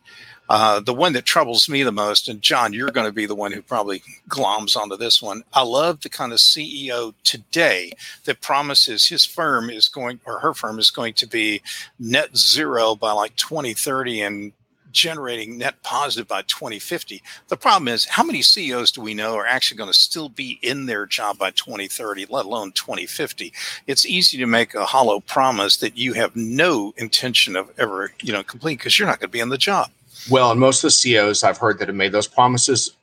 uh, 0.49 0.79
the 0.79 0.93
one 0.93 1.13
that 1.13 1.25
troubles 1.25 1.67
me 1.67 1.83
the 1.83 1.91
most, 1.91 2.29
and 2.29 2.41
Jon, 2.41 2.73
you're 2.73 2.91
going 2.91 3.07
to 3.07 3.13
be 3.13 3.25
the 3.25 3.35
one 3.35 3.51
who 3.51 3.61
probably 3.61 4.01
gloms 4.29 4.77
onto 4.77 4.95
this 4.95 5.21
one. 5.21 5.43
I 5.53 5.63
love 5.63 6.01
the 6.01 6.09
kind 6.09 6.31
of 6.31 6.39
CEO 6.39 7.13
today 7.23 7.91
that 8.25 8.41
promises 8.41 9.07
his 9.07 9.25
firm 9.25 9.69
is 9.69 9.87
going, 9.87 10.19
or 10.25 10.39
her 10.39 10.53
firm 10.53 10.79
is 10.79 10.91
going 10.91 11.13
to 11.15 11.27
be 11.27 11.61
net 11.99 12.37
zero 12.37 12.95
by 12.95 13.11
like 13.11 13.35
2030 13.35 14.21
and 14.21 14.53
generating 14.91 15.57
net 15.57 15.81
positive 15.83 16.27
by 16.27 16.41
2050. 16.43 17.21
The 17.49 17.57
problem 17.57 17.87
is, 17.87 18.05
how 18.05 18.23
many 18.23 18.41
CEOs 18.41 18.91
do 18.91 19.01
we 19.01 19.13
know 19.13 19.35
are 19.35 19.45
actually 19.45 19.77
going 19.77 19.91
to 19.91 19.97
still 19.97 20.29
be 20.29 20.59
in 20.61 20.85
their 20.85 21.05
job 21.05 21.37
by 21.37 21.51
2030, 21.51 22.25
let 22.29 22.45
alone 22.45 22.71
2050? 22.71 23.53
It's 23.85 24.05
easy 24.05 24.37
to 24.37 24.47
make 24.47 24.73
a 24.73 24.85
hollow 24.85 25.19
promise 25.19 25.77
that 25.77 25.97
you 25.97 26.13
have 26.13 26.35
no 26.35 26.93
intention 26.97 27.55
of 27.55 27.69
ever, 27.77 28.11
you 28.21 28.33
know, 28.33 28.43
complete 28.43 28.79
because 28.79 28.97
you're 28.97 29.07
not 29.07 29.19
going 29.19 29.29
to 29.29 29.33
be 29.33 29.39
in 29.39 29.49
the 29.49 29.57
job. 29.57 29.91
Well, 30.29 30.51
and 30.51 30.59
most 30.59 30.79
of 30.79 30.87
the 30.87 30.91
CEOs 30.91 31.43
I've 31.43 31.57
heard 31.57 31.79
that 31.79 31.87
have 31.87 31.95
made 31.95 32.11
those 32.11 32.27
promises 32.27 32.95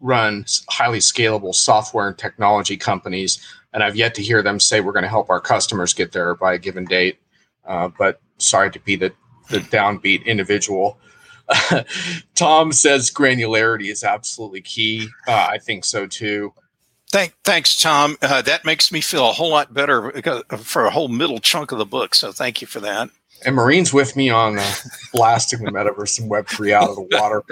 run 0.00 0.44
highly 0.68 0.98
scalable 0.98 1.54
software 1.54 2.08
and 2.08 2.18
technology 2.18 2.76
companies, 2.76 3.38
and 3.72 3.82
I've 3.82 3.96
yet 3.96 4.14
to 4.16 4.22
hear 4.22 4.42
them 4.42 4.60
say 4.60 4.80
we're 4.80 4.92
going 4.92 5.04
to 5.04 5.08
help 5.08 5.30
our 5.30 5.40
customers 5.40 5.94
get 5.94 6.12
there 6.12 6.34
by 6.34 6.54
a 6.54 6.58
given 6.58 6.84
date. 6.84 7.18
Uh, 7.64 7.88
but 7.98 8.20
sorry 8.38 8.70
to 8.70 8.80
be 8.80 8.96
the 8.96 9.12
the 9.48 9.58
downbeat 9.58 10.24
individual. 10.26 10.98
Tom 12.34 12.72
says 12.72 13.10
granularity 13.12 13.90
is 13.92 14.02
absolutely 14.02 14.60
key. 14.60 15.08
Uh, 15.28 15.46
I 15.50 15.58
think 15.58 15.84
so 15.84 16.06
too. 16.06 16.52
Thank, 17.12 17.34
thanks, 17.44 17.80
Tom. 17.80 18.16
Uh, 18.20 18.42
that 18.42 18.64
makes 18.64 18.90
me 18.90 19.00
feel 19.00 19.30
a 19.30 19.32
whole 19.32 19.50
lot 19.50 19.72
better 19.72 20.10
for 20.58 20.86
a 20.86 20.90
whole 20.90 21.06
middle 21.06 21.38
chunk 21.38 21.70
of 21.70 21.78
the 21.78 21.86
book. 21.86 22.16
So 22.16 22.32
thank 22.32 22.60
you 22.60 22.66
for 22.66 22.80
that 22.80 23.10
and 23.44 23.54
Maureen's 23.54 23.92
with 23.92 24.16
me 24.16 24.30
on 24.30 24.58
uh, 24.58 24.74
blasting 25.12 25.64
the 25.64 25.70
metaverse 25.70 26.18
and 26.20 26.28
Web 26.28 26.48
three 26.48 26.72
out 26.72 26.88
of 26.88 26.96
the 26.96 27.08
water. 27.12 27.42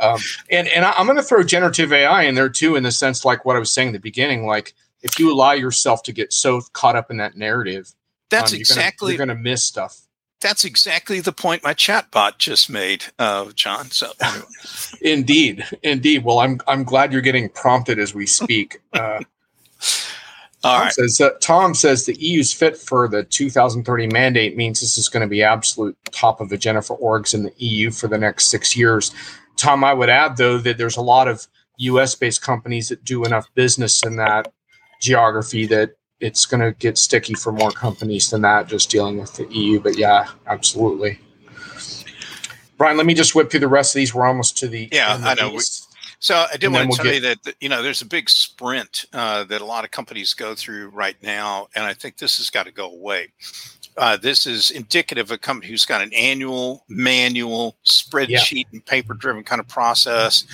Um, 0.00 0.20
and 0.50 0.68
and 0.68 0.84
I'm 0.84 1.06
going 1.06 1.16
to 1.16 1.22
throw 1.22 1.42
generative 1.42 1.92
AI 1.92 2.22
in 2.22 2.34
there 2.34 2.48
too, 2.48 2.76
in 2.76 2.82
the 2.82 2.92
sense 2.92 3.24
like 3.24 3.44
what 3.44 3.56
I 3.56 3.58
was 3.58 3.72
saying 3.72 3.88
at 3.88 3.92
the 3.92 4.00
beginning. 4.00 4.46
Like 4.46 4.74
if 5.02 5.18
you 5.18 5.32
allow 5.32 5.52
yourself 5.52 6.02
to 6.04 6.12
get 6.12 6.32
so 6.32 6.60
caught 6.72 6.96
up 6.96 7.10
in 7.10 7.16
that 7.18 7.36
narrative, 7.36 7.92
that's 8.30 8.52
um, 8.52 8.58
exactly 8.58 9.12
you're 9.12 9.18
going 9.18 9.28
to 9.28 9.34
miss 9.34 9.64
stuff. 9.64 10.00
That's 10.40 10.64
exactly 10.64 11.18
the 11.18 11.32
point 11.32 11.64
my 11.64 11.74
chatbot 11.74 12.38
just 12.38 12.70
made, 12.70 13.06
uh, 13.18 13.50
Jon. 13.56 13.90
So, 13.90 14.12
anyway. 14.20 14.44
indeed, 15.00 15.64
indeed. 15.82 16.24
Well, 16.24 16.38
I'm 16.38 16.60
I'm 16.68 16.84
glad 16.84 17.12
you're 17.12 17.22
getting 17.22 17.48
prompted 17.48 17.98
as 17.98 18.14
we 18.14 18.26
speak. 18.26 18.80
Uh, 18.92 19.20
Tom. 20.68 20.90
Says, 20.90 21.20
uh, 21.20 21.30
Tom 21.40 21.74
says 21.74 22.06
the 22.06 22.14
EU's 22.14 22.52
fit 22.52 22.76
for 22.76 23.08
the 23.08 23.24
2030 23.24 24.06
mandate 24.08 24.56
means 24.56 24.80
this 24.80 24.98
is 24.98 25.08
going 25.08 25.22
to 25.22 25.28
be 25.28 25.42
absolute 25.42 25.96
top 26.12 26.40
of 26.40 26.52
agenda 26.52 26.82
for 26.82 26.98
orgs 26.98 27.34
in 27.34 27.44
the 27.44 27.52
EU 27.58 27.90
for 27.90 28.08
the 28.08 28.18
next 28.18 28.48
six 28.48 28.76
years. 28.76 29.12
Tom, 29.56 29.84
I 29.84 29.92
would 29.92 30.08
add 30.08 30.36
though 30.36 30.58
that 30.58 30.78
there's 30.78 30.96
a 30.96 31.02
lot 31.02 31.28
of 31.28 31.46
U.S. 31.78 32.14
based 32.14 32.42
companies 32.42 32.88
that 32.88 33.04
do 33.04 33.24
enough 33.24 33.46
business 33.54 34.04
in 34.04 34.16
that 34.16 34.52
geography 35.00 35.66
that 35.66 35.90
it's 36.20 36.46
going 36.46 36.60
to 36.60 36.72
get 36.78 36.98
sticky 36.98 37.34
for 37.34 37.52
more 37.52 37.70
companies 37.70 38.30
than 38.30 38.42
that 38.42 38.66
just 38.66 38.90
dealing 38.90 39.18
with 39.18 39.34
the 39.34 39.46
EU. 39.52 39.80
But 39.80 39.96
yeah, 39.96 40.28
absolutely. 40.46 41.20
Brian, 42.76 42.96
let 42.96 43.06
me 43.06 43.14
just 43.14 43.34
whip 43.34 43.50
through 43.50 43.60
the 43.60 43.68
rest 43.68 43.94
of 43.94 43.98
these. 43.98 44.14
We're 44.14 44.26
almost 44.26 44.56
to 44.58 44.68
the 44.68 44.88
yeah. 44.92 45.18
I 45.22 45.34
know. 45.34 45.50
We, 45.50 45.60
so 46.18 46.46
I 46.52 46.56
did 46.56 46.72
want 46.72 46.84
to 46.84 46.88
we'll 46.88 46.96
tell 46.96 47.04
get... 47.04 47.14
you 47.14 47.20
that 47.20 47.54
you 47.60 47.68
know 47.68 47.82
there's 47.82 48.02
a 48.02 48.06
big 48.06 48.28
sprint 48.28 49.04
uh, 49.12 49.44
that 49.44 49.60
a 49.60 49.64
lot 49.64 49.84
of 49.84 49.90
companies 49.90 50.34
go 50.34 50.54
through 50.54 50.88
right 50.88 51.16
now, 51.22 51.68
and 51.74 51.84
I 51.84 51.94
think 51.94 52.18
this 52.18 52.38
has 52.38 52.50
got 52.50 52.66
to 52.66 52.72
go 52.72 52.90
away. 52.90 53.28
uh, 53.98 54.16
this 54.16 54.46
is 54.46 54.70
indicative 54.70 55.26
of 55.26 55.32
a 55.32 55.38
company 55.38 55.70
who's 55.70 55.84
got 55.84 56.00
an 56.00 56.12
annual 56.14 56.84
manual 56.88 57.76
spreadsheet 57.84 58.64
yeah. 58.64 58.72
and 58.72 58.86
paper 58.86 59.12
driven 59.12 59.42
kind 59.42 59.60
of 59.60 59.66
process. 59.66 60.44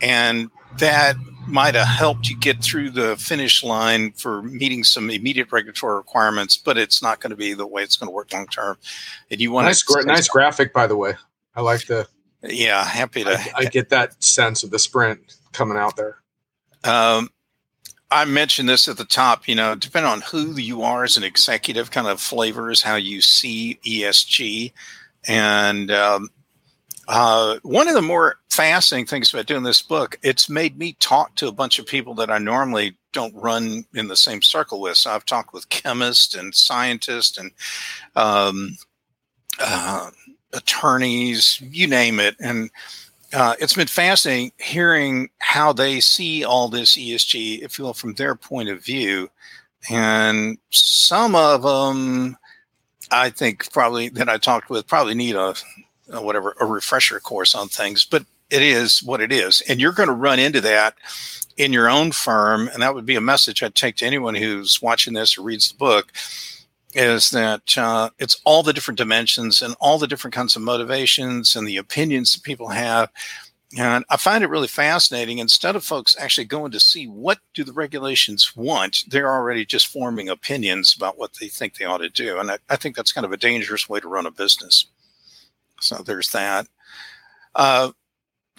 And 0.00 0.50
that 0.78 1.16
might 1.46 1.74
have 1.74 1.86
helped 1.86 2.28
you 2.28 2.36
get 2.38 2.64
through 2.64 2.90
the 2.90 3.16
finish 3.16 3.62
line 3.62 4.12
for 4.12 4.42
meeting 4.42 4.82
some 4.82 5.10
immediate 5.10 5.52
regulatory 5.52 5.96
requirements, 5.96 6.56
but 6.56 6.78
it's 6.78 7.02
not 7.02 7.20
going 7.20 7.30
to 7.30 7.36
be 7.36 7.52
the 7.52 7.66
way 7.66 7.82
it's 7.82 7.96
going 7.96 8.08
to 8.08 8.14
work 8.14 8.32
long 8.32 8.46
term. 8.46 8.78
And 9.30 9.40
you 9.40 9.52
want 9.52 9.66
nice, 9.66 9.82
gra- 9.82 10.04
nice 10.04 10.28
graphic, 10.28 10.72
by 10.72 10.86
the 10.86 10.96
way. 10.96 11.14
I 11.54 11.60
like 11.60 11.86
the. 11.86 12.08
Yeah, 12.46 12.84
happy 12.84 13.24
to. 13.24 13.38
I, 13.38 13.52
I 13.56 13.64
get 13.64 13.88
that 13.90 14.22
sense 14.22 14.62
of 14.64 14.70
the 14.70 14.78
sprint 14.78 15.36
coming 15.52 15.78
out 15.78 15.96
there. 15.96 16.18
Um, 16.82 17.30
I 18.10 18.24
mentioned 18.26 18.68
this 18.68 18.88
at 18.88 18.96
the 18.96 19.04
top. 19.04 19.48
You 19.48 19.54
know, 19.54 19.74
depending 19.74 20.10
on 20.10 20.20
who 20.20 20.56
you 20.56 20.82
are 20.82 21.04
as 21.04 21.16
an 21.16 21.24
executive, 21.24 21.90
kind 21.90 22.06
of 22.06 22.20
flavors 22.20 22.82
how 22.82 22.96
you 22.96 23.20
see 23.20 23.78
ESG, 23.84 24.72
and 25.26 25.90
um, 25.90 26.30
uh, 27.08 27.58
one 27.62 27.88
of 27.88 27.94
the 27.94 28.02
more 28.02 28.36
fascinating 28.50 29.06
things 29.06 29.32
about 29.32 29.46
doing 29.46 29.62
this 29.62 29.82
book, 29.82 30.18
it's 30.22 30.48
made 30.48 30.78
me 30.78 30.96
talk 31.00 31.34
to 31.36 31.48
a 31.48 31.52
bunch 31.52 31.78
of 31.78 31.86
people 31.86 32.14
that 32.14 32.30
I 32.30 32.38
normally 32.38 32.96
don't 33.12 33.34
run 33.34 33.84
in 33.94 34.08
the 34.08 34.16
same 34.16 34.42
circle 34.42 34.80
with. 34.80 34.96
So 34.96 35.10
I've 35.10 35.26
talked 35.26 35.52
with 35.52 35.68
chemists 35.68 36.34
and 36.34 36.54
scientists 36.54 37.38
and 37.38 37.50
um, 38.16 38.76
uh, 39.58 40.10
attorneys, 40.54 41.60
you 41.60 41.86
name 41.86 42.20
it, 42.20 42.36
and 42.40 42.70
uh, 43.34 43.54
it's 43.58 43.74
been 43.74 43.88
fascinating 43.88 44.52
hearing 44.58 45.28
how 45.38 45.72
they 45.72 46.00
see 46.00 46.44
all 46.44 46.68
this 46.68 46.96
ESG, 46.96 47.62
if 47.62 47.78
you 47.78 47.84
will, 47.84 47.94
from 47.94 48.14
their 48.14 48.34
point 48.34 48.68
of 48.68 48.84
view. 48.84 49.28
And 49.90 50.56
some 50.70 51.34
of 51.34 51.62
them, 51.62 52.36
I 53.10 53.30
think, 53.30 53.72
probably 53.72 54.08
that 54.10 54.28
I 54.28 54.38
talked 54.38 54.70
with, 54.70 54.86
probably 54.86 55.14
need 55.14 55.34
a, 55.34 55.54
a 56.10 56.22
whatever 56.22 56.54
a 56.60 56.64
refresher 56.64 57.18
course 57.18 57.54
on 57.54 57.68
things. 57.68 58.04
But 58.04 58.24
it 58.50 58.62
is 58.62 59.02
what 59.02 59.20
it 59.20 59.32
is, 59.32 59.62
and 59.68 59.80
you're 59.80 59.92
going 59.92 60.08
to 60.08 60.14
run 60.14 60.38
into 60.38 60.60
that 60.60 60.94
in 61.56 61.72
your 61.72 61.88
own 61.88 62.12
firm. 62.12 62.68
And 62.68 62.82
that 62.82 62.94
would 62.94 63.06
be 63.06 63.16
a 63.16 63.20
message 63.20 63.62
I'd 63.62 63.74
take 63.74 63.96
to 63.96 64.06
anyone 64.06 64.34
who's 64.34 64.80
watching 64.80 65.12
this 65.12 65.36
or 65.36 65.42
reads 65.42 65.70
the 65.70 65.76
book 65.76 66.12
is 66.94 67.30
that 67.30 67.76
uh, 67.76 68.10
it's 68.18 68.40
all 68.44 68.62
the 68.62 68.72
different 68.72 68.98
dimensions 68.98 69.62
and 69.62 69.74
all 69.80 69.98
the 69.98 70.06
different 70.06 70.34
kinds 70.34 70.56
of 70.56 70.62
motivations 70.62 71.56
and 71.56 71.66
the 71.66 71.76
opinions 71.76 72.32
that 72.32 72.42
people 72.42 72.68
have. 72.68 73.10
And 73.76 74.04
I 74.08 74.16
find 74.16 74.44
it 74.44 74.50
really 74.50 74.68
fascinating. 74.68 75.38
Instead 75.38 75.74
of 75.74 75.84
folks 75.84 76.16
actually 76.18 76.44
going 76.44 76.70
to 76.72 76.80
see 76.80 77.06
what 77.06 77.40
do 77.54 77.64
the 77.64 77.72
regulations 77.72 78.54
want, 78.54 79.04
they're 79.08 79.32
already 79.32 79.64
just 79.64 79.88
forming 79.88 80.28
opinions 80.28 80.94
about 80.96 81.18
what 81.18 81.32
they 81.40 81.48
think 81.48 81.74
they 81.74 81.84
ought 81.84 81.98
to 81.98 82.08
do. 82.08 82.38
And 82.38 82.52
I, 82.52 82.58
I 82.70 82.76
think 82.76 82.94
that's 82.94 83.12
kind 83.12 83.24
of 83.24 83.32
a 83.32 83.36
dangerous 83.36 83.88
way 83.88 83.98
to 83.98 84.08
run 84.08 84.26
a 84.26 84.30
business. 84.30 84.86
So 85.80 85.96
there's 85.96 86.30
that. 86.30 86.68
Uh, 87.54 87.90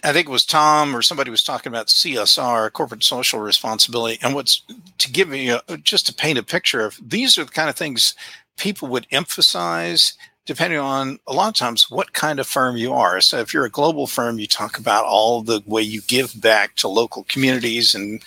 I 0.03 0.13
think 0.13 0.27
it 0.27 0.31
was 0.31 0.45
Tom 0.45 0.95
or 0.95 1.01
somebody 1.01 1.31
was 1.31 1.43
talking 1.43 1.71
about 1.71 1.87
CSR, 1.87 2.71
corporate 2.71 3.03
social 3.03 3.39
responsibility, 3.39 4.19
and 4.21 4.35
what's 4.35 4.61
to 4.97 5.11
give 5.11 5.33
you 5.33 5.59
a, 5.67 5.77
just 5.77 6.05
to 6.07 6.13
paint 6.13 6.37
a 6.37 6.43
picture 6.43 6.85
of 6.85 6.99
these 7.01 7.37
are 7.37 7.45
the 7.45 7.51
kind 7.51 7.69
of 7.69 7.75
things 7.75 8.13
people 8.57 8.87
would 8.89 9.07
emphasize 9.11 10.13
depending 10.45 10.79
on 10.79 11.17
a 11.27 11.33
lot 11.33 11.47
of 11.47 11.55
times 11.55 11.89
what 11.89 12.13
kind 12.13 12.39
of 12.39 12.45
firm 12.45 12.77
you 12.77 12.93
are. 12.93 13.19
So 13.19 13.39
if 13.39 13.51
you're 13.51 13.65
a 13.65 13.69
global 13.69 14.05
firm, 14.05 14.37
you 14.37 14.45
talk 14.45 14.77
about 14.77 15.05
all 15.05 15.41
the 15.41 15.63
way 15.65 15.81
you 15.81 16.01
give 16.01 16.39
back 16.39 16.75
to 16.75 16.87
local 16.87 17.23
communities 17.23 17.95
and 17.95 18.21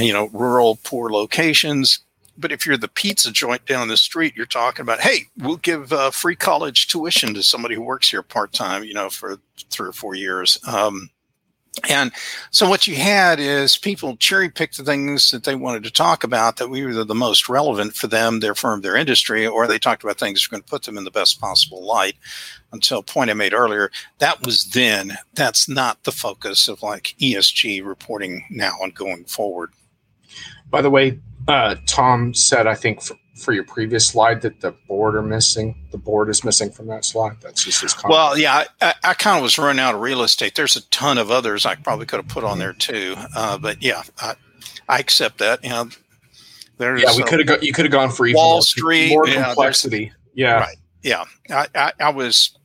you 0.00 0.12
know 0.12 0.28
rural 0.32 0.78
poor 0.82 1.10
locations 1.10 2.00
but 2.38 2.52
if 2.52 2.66
you're 2.66 2.76
the 2.76 2.88
pizza 2.88 3.32
joint 3.32 3.64
down 3.66 3.88
the 3.88 3.96
street, 3.96 4.34
you're 4.36 4.46
talking 4.46 4.82
about, 4.82 5.00
hey, 5.00 5.24
we'll 5.38 5.56
give 5.56 5.92
uh, 5.92 6.10
free 6.10 6.36
college 6.36 6.88
tuition 6.88 7.34
to 7.34 7.42
somebody 7.42 7.74
who 7.74 7.82
works 7.82 8.10
here 8.10 8.22
part 8.22 8.52
time, 8.52 8.84
you 8.84 8.94
know, 8.94 9.10
for 9.10 9.38
three 9.70 9.88
or 9.88 9.92
four 9.92 10.14
years. 10.14 10.58
Um, 10.66 11.10
and 11.88 12.12
so 12.50 12.68
what 12.68 12.86
you 12.86 12.96
had 12.96 13.38
is 13.38 13.76
people 13.76 14.16
cherry 14.16 14.48
picked 14.48 14.78
the 14.78 14.84
things 14.84 15.30
that 15.30 15.44
they 15.44 15.54
wanted 15.54 15.84
to 15.84 15.90
talk 15.90 16.24
about 16.24 16.56
that 16.56 16.68
were 16.68 17.04
the 17.04 17.14
most 17.14 17.48
relevant 17.48 17.94
for 17.94 18.06
them, 18.06 18.40
their 18.40 18.54
firm, 18.54 18.80
their 18.80 18.96
industry, 18.96 19.46
or 19.46 19.66
they 19.66 19.78
talked 19.78 20.02
about 20.02 20.18
things 20.18 20.40
that 20.40 20.50
were 20.50 20.56
going 20.56 20.62
to 20.62 20.70
put 20.70 20.84
them 20.84 20.96
in 20.96 21.04
the 21.04 21.10
best 21.10 21.40
possible 21.40 21.84
light. 21.84 22.16
Until 22.72 23.02
point 23.02 23.30
I 23.30 23.34
made 23.34 23.54
earlier, 23.54 23.90
that 24.18 24.44
was 24.44 24.70
then. 24.70 25.16
That's 25.34 25.68
not 25.68 26.02
the 26.04 26.12
focus 26.12 26.68
of 26.68 26.82
like 26.82 27.14
ESG 27.20 27.84
reporting 27.84 28.44
now 28.50 28.76
and 28.82 28.94
going 28.94 29.24
forward. 29.24 29.70
By 30.68 30.82
the 30.82 30.90
way, 30.90 31.20
uh, 31.48 31.76
Tom 31.86 32.34
said, 32.34 32.66
I 32.66 32.74
think 32.74 33.02
for, 33.02 33.16
for, 33.36 33.52
your 33.52 33.64
previous 33.64 34.08
slide 34.08 34.40
that 34.42 34.60
the 34.60 34.72
board 34.88 35.14
are 35.14 35.22
missing. 35.22 35.76
The 35.90 35.98
board 35.98 36.28
is 36.28 36.44
missing 36.44 36.70
from 36.70 36.88
that 36.88 37.04
slide. 37.04 37.36
That's 37.40 37.64
just 37.64 37.82
his 37.82 37.94
comment. 37.94 38.12
Well, 38.12 38.38
yeah, 38.38 38.64
I, 38.80 38.94
I 39.04 39.14
kind 39.14 39.36
of 39.36 39.42
was 39.42 39.58
running 39.58 39.80
out 39.80 39.94
of 39.94 40.00
real 40.00 40.22
estate. 40.22 40.54
There's 40.54 40.76
a 40.76 40.82
ton 40.88 41.18
of 41.18 41.30
others 41.30 41.64
I 41.64 41.76
probably 41.76 42.06
could 42.06 42.18
have 42.18 42.28
put 42.28 42.44
on 42.44 42.58
there 42.58 42.72
too. 42.72 43.14
Uh, 43.34 43.58
but 43.58 43.82
yeah, 43.82 44.02
I, 44.20 44.34
I, 44.88 44.98
accept 44.98 45.38
that. 45.38 45.62
You 45.62 45.70
know, 45.70 45.88
there's 46.78 47.02
yeah, 47.02 47.16
we 47.16 47.22
could 47.22 47.38
have. 47.38 47.46
Go, 47.46 47.58
you 47.60 47.72
could 47.72 47.84
have 47.84 47.92
gone 47.92 48.10
for 48.10 48.26
even 48.26 48.36
Wall 48.36 48.62
Street, 48.62 49.10
more 49.10 49.28
yeah, 49.28 49.44
complexity. 49.44 50.12
Yeah, 50.34 50.60
right. 50.60 50.76
Yeah, 51.02 51.24
I, 51.50 51.68
I, 51.74 51.92
I 52.00 52.10
was 52.10 52.56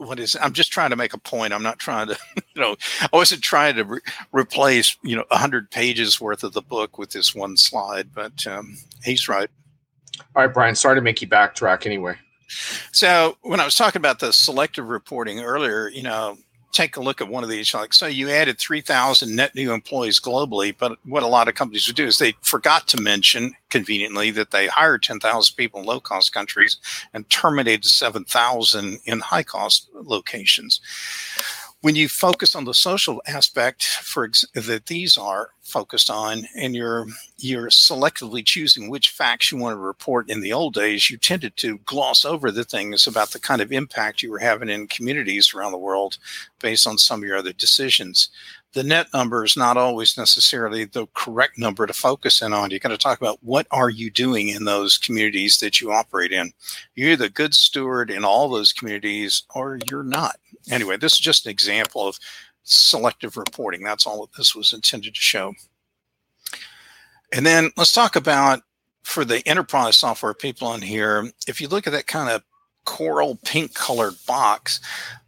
what 0.00 0.18
is 0.18 0.36
i'm 0.40 0.52
just 0.52 0.72
trying 0.72 0.90
to 0.90 0.96
make 0.96 1.12
a 1.12 1.18
point 1.18 1.52
i'm 1.52 1.62
not 1.62 1.78
trying 1.78 2.08
to 2.08 2.18
you 2.54 2.60
know 2.60 2.74
i 3.02 3.08
wasn't 3.12 3.42
trying 3.42 3.76
to 3.76 3.84
re- 3.84 4.00
replace 4.32 4.96
you 5.02 5.14
know 5.14 5.24
100 5.28 5.70
pages 5.70 6.20
worth 6.20 6.42
of 6.42 6.52
the 6.54 6.62
book 6.62 6.98
with 6.98 7.10
this 7.10 7.34
one 7.34 7.56
slide 7.56 8.08
but 8.14 8.46
um, 8.46 8.76
he's 9.04 9.28
right. 9.28 9.50
All 10.34 10.44
right 10.44 10.52
brian 10.52 10.74
sorry 10.74 10.96
to 10.96 11.02
make 11.02 11.20
you 11.22 11.28
backtrack 11.28 11.86
anyway. 11.86 12.16
So 12.92 13.36
when 13.42 13.60
i 13.60 13.64
was 13.64 13.76
talking 13.76 14.00
about 14.00 14.20
the 14.20 14.32
selective 14.32 14.88
reporting 14.88 15.40
earlier 15.40 15.88
you 15.88 16.02
know 16.02 16.38
take 16.72 16.96
a 16.96 17.00
look 17.00 17.20
at 17.20 17.28
one 17.28 17.42
of 17.42 17.50
these 17.50 17.74
like 17.74 17.92
so 17.92 18.06
you 18.06 18.30
added 18.30 18.58
3000 18.58 19.34
net 19.34 19.54
new 19.54 19.72
employees 19.72 20.20
globally 20.20 20.74
but 20.76 20.98
what 21.04 21.22
a 21.22 21.26
lot 21.26 21.48
of 21.48 21.54
companies 21.54 21.86
would 21.86 21.96
do 21.96 22.06
is 22.06 22.18
they 22.18 22.34
forgot 22.42 22.86
to 22.86 23.00
mention 23.00 23.52
conveniently 23.70 24.30
that 24.30 24.50
they 24.50 24.66
hired 24.66 25.02
10,000 25.02 25.56
people 25.56 25.80
in 25.80 25.86
low 25.86 26.00
cost 26.00 26.32
countries 26.32 26.76
and 27.12 27.28
terminated 27.28 27.84
7,000 27.84 28.98
in 29.04 29.20
high 29.20 29.42
cost 29.42 29.88
locations 29.94 30.80
when 31.82 31.96
you 31.96 32.08
focus 32.08 32.54
on 32.54 32.64
the 32.64 32.74
social 32.74 33.22
aspect 33.26 33.84
for 33.84 34.24
ex- 34.24 34.44
that 34.54 34.86
these 34.86 35.16
are 35.16 35.50
focused 35.62 36.10
on 36.10 36.46
and 36.56 36.74
you're 36.74 37.06
you're 37.38 37.68
selectively 37.68 38.44
choosing 38.44 38.90
which 38.90 39.10
facts 39.10 39.50
you 39.50 39.58
want 39.58 39.72
to 39.72 39.80
report 39.80 40.28
in 40.28 40.40
the 40.40 40.52
old 40.52 40.74
days 40.74 41.08
you 41.08 41.16
tended 41.16 41.56
to 41.56 41.78
gloss 41.84 42.24
over 42.24 42.50
the 42.50 42.64
things 42.64 43.06
about 43.06 43.30
the 43.30 43.38
kind 43.38 43.62
of 43.62 43.70
impact 43.70 44.22
you 44.22 44.30
were 44.30 44.38
having 44.38 44.68
in 44.68 44.88
communities 44.88 45.54
around 45.54 45.72
the 45.72 45.78
world 45.78 46.18
based 46.60 46.86
on 46.86 46.98
some 46.98 47.22
of 47.22 47.26
your 47.26 47.36
other 47.36 47.52
decisions 47.52 48.30
the 48.72 48.82
net 48.84 49.08
number 49.12 49.44
is 49.44 49.56
not 49.56 49.76
always 49.76 50.16
necessarily 50.16 50.84
the 50.84 51.06
correct 51.14 51.58
number 51.58 51.86
to 51.86 51.92
focus 51.92 52.40
in 52.40 52.52
on. 52.52 52.70
You 52.70 52.78
got 52.78 52.90
to 52.90 52.98
talk 52.98 53.20
about 53.20 53.38
what 53.42 53.66
are 53.70 53.90
you 53.90 54.10
doing 54.10 54.48
in 54.48 54.64
those 54.64 54.96
communities 54.96 55.58
that 55.58 55.80
you 55.80 55.90
operate 55.90 56.32
in. 56.32 56.52
You're 56.94 57.16
the 57.16 57.28
good 57.28 57.54
steward 57.54 58.10
in 58.10 58.24
all 58.24 58.48
those 58.48 58.72
communities 58.72 59.42
or 59.54 59.78
you're 59.90 60.04
not 60.04 60.36
anyway, 60.70 60.96
this 60.96 61.14
is 61.14 61.20
just 61.20 61.46
an 61.46 61.50
example 61.50 62.06
of 62.06 62.18
selective 62.62 63.36
reporting. 63.36 63.82
That's 63.82 64.06
all 64.06 64.22
that 64.22 64.36
this 64.36 64.54
was 64.54 64.72
intended 64.72 65.14
to 65.14 65.20
show. 65.20 65.54
And 67.32 67.46
then 67.46 67.70
let's 67.76 67.92
talk 67.92 68.16
about 68.16 68.62
for 69.02 69.24
the 69.24 69.46
enterprise 69.46 69.96
software 69.96 70.34
people 70.34 70.68
on 70.68 70.82
here. 70.82 71.30
If 71.46 71.60
you 71.60 71.68
look 71.68 71.86
at 71.86 71.92
that 71.92 72.06
kind 72.06 72.30
of 72.30 72.42
coral 72.90 73.38
pink 73.44 73.72
colored 73.72 74.16
box, 74.26 74.80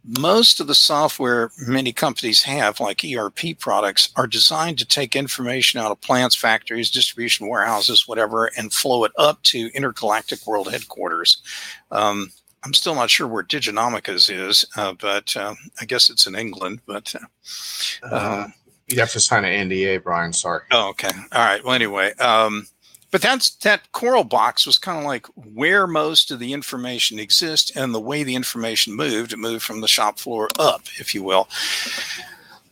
most 0.05 0.59
of 0.59 0.67
the 0.67 0.75
software 0.75 1.49
many 1.65 1.93
companies 1.93 2.43
have, 2.43 2.81
like 2.81 3.05
ERP 3.05 3.57
products, 3.57 4.09
are 4.17 4.27
designed 4.27 4.77
to 4.79 4.85
take 4.85 5.15
information 5.15 5.79
out 5.79 5.89
of 5.89 6.01
plants, 6.01 6.35
factories, 6.35 6.91
distribution 6.91 7.47
warehouses, 7.47 8.05
whatever, 8.05 8.51
and 8.57 8.73
flow 8.73 9.05
it 9.05 9.13
up 9.17 9.41
to 9.43 9.71
intergalactic 9.73 10.45
world 10.45 10.69
headquarters. 10.69 11.41
Um, 11.89 12.33
I'm 12.65 12.73
still 12.73 12.95
not 12.95 13.09
sure 13.09 13.27
where 13.27 13.43
Diginomica's 13.43 14.29
is, 14.29 14.65
uh, 14.75 14.93
but 14.99 15.35
uh, 15.37 15.55
I 15.79 15.85
guess 15.85 16.09
it's 16.09 16.27
in 16.27 16.35
England. 16.35 16.81
But 16.85 17.15
uh, 18.03 18.13
uh 18.13 18.47
you 18.87 18.99
have 18.99 19.11
to 19.13 19.21
sign 19.21 19.45
an 19.45 19.69
NDA, 19.69 20.03
Brian. 20.03 20.33
Sorry. 20.33 20.63
Oh, 20.71 20.89
okay. 20.89 21.11
All 21.31 21.45
right. 21.45 21.63
Well, 21.63 21.73
anyway, 21.73 22.13
um, 22.15 22.67
but 23.13 23.21
that's 23.21 23.51
that 23.57 23.91
coral 23.91 24.23
box 24.23 24.65
was 24.65 24.79
kind 24.79 24.97
of 24.97 25.05
like 25.05 25.27
where 25.53 25.85
most 25.85 26.31
of 26.31 26.39
the 26.39 26.51
information 26.51 27.19
exists 27.19 27.69
and 27.77 27.93
the 27.93 27.99
way 27.99 28.23
the 28.23 28.33
information 28.33 28.95
moved. 28.95 29.31
It 29.31 29.37
moved 29.37 29.63
from 29.63 29.81
the 29.81 29.87
shop 29.87 30.17
floor 30.17 30.49
up, 30.57 30.81
if 30.99 31.13
you 31.13 31.21
will. 31.21 31.47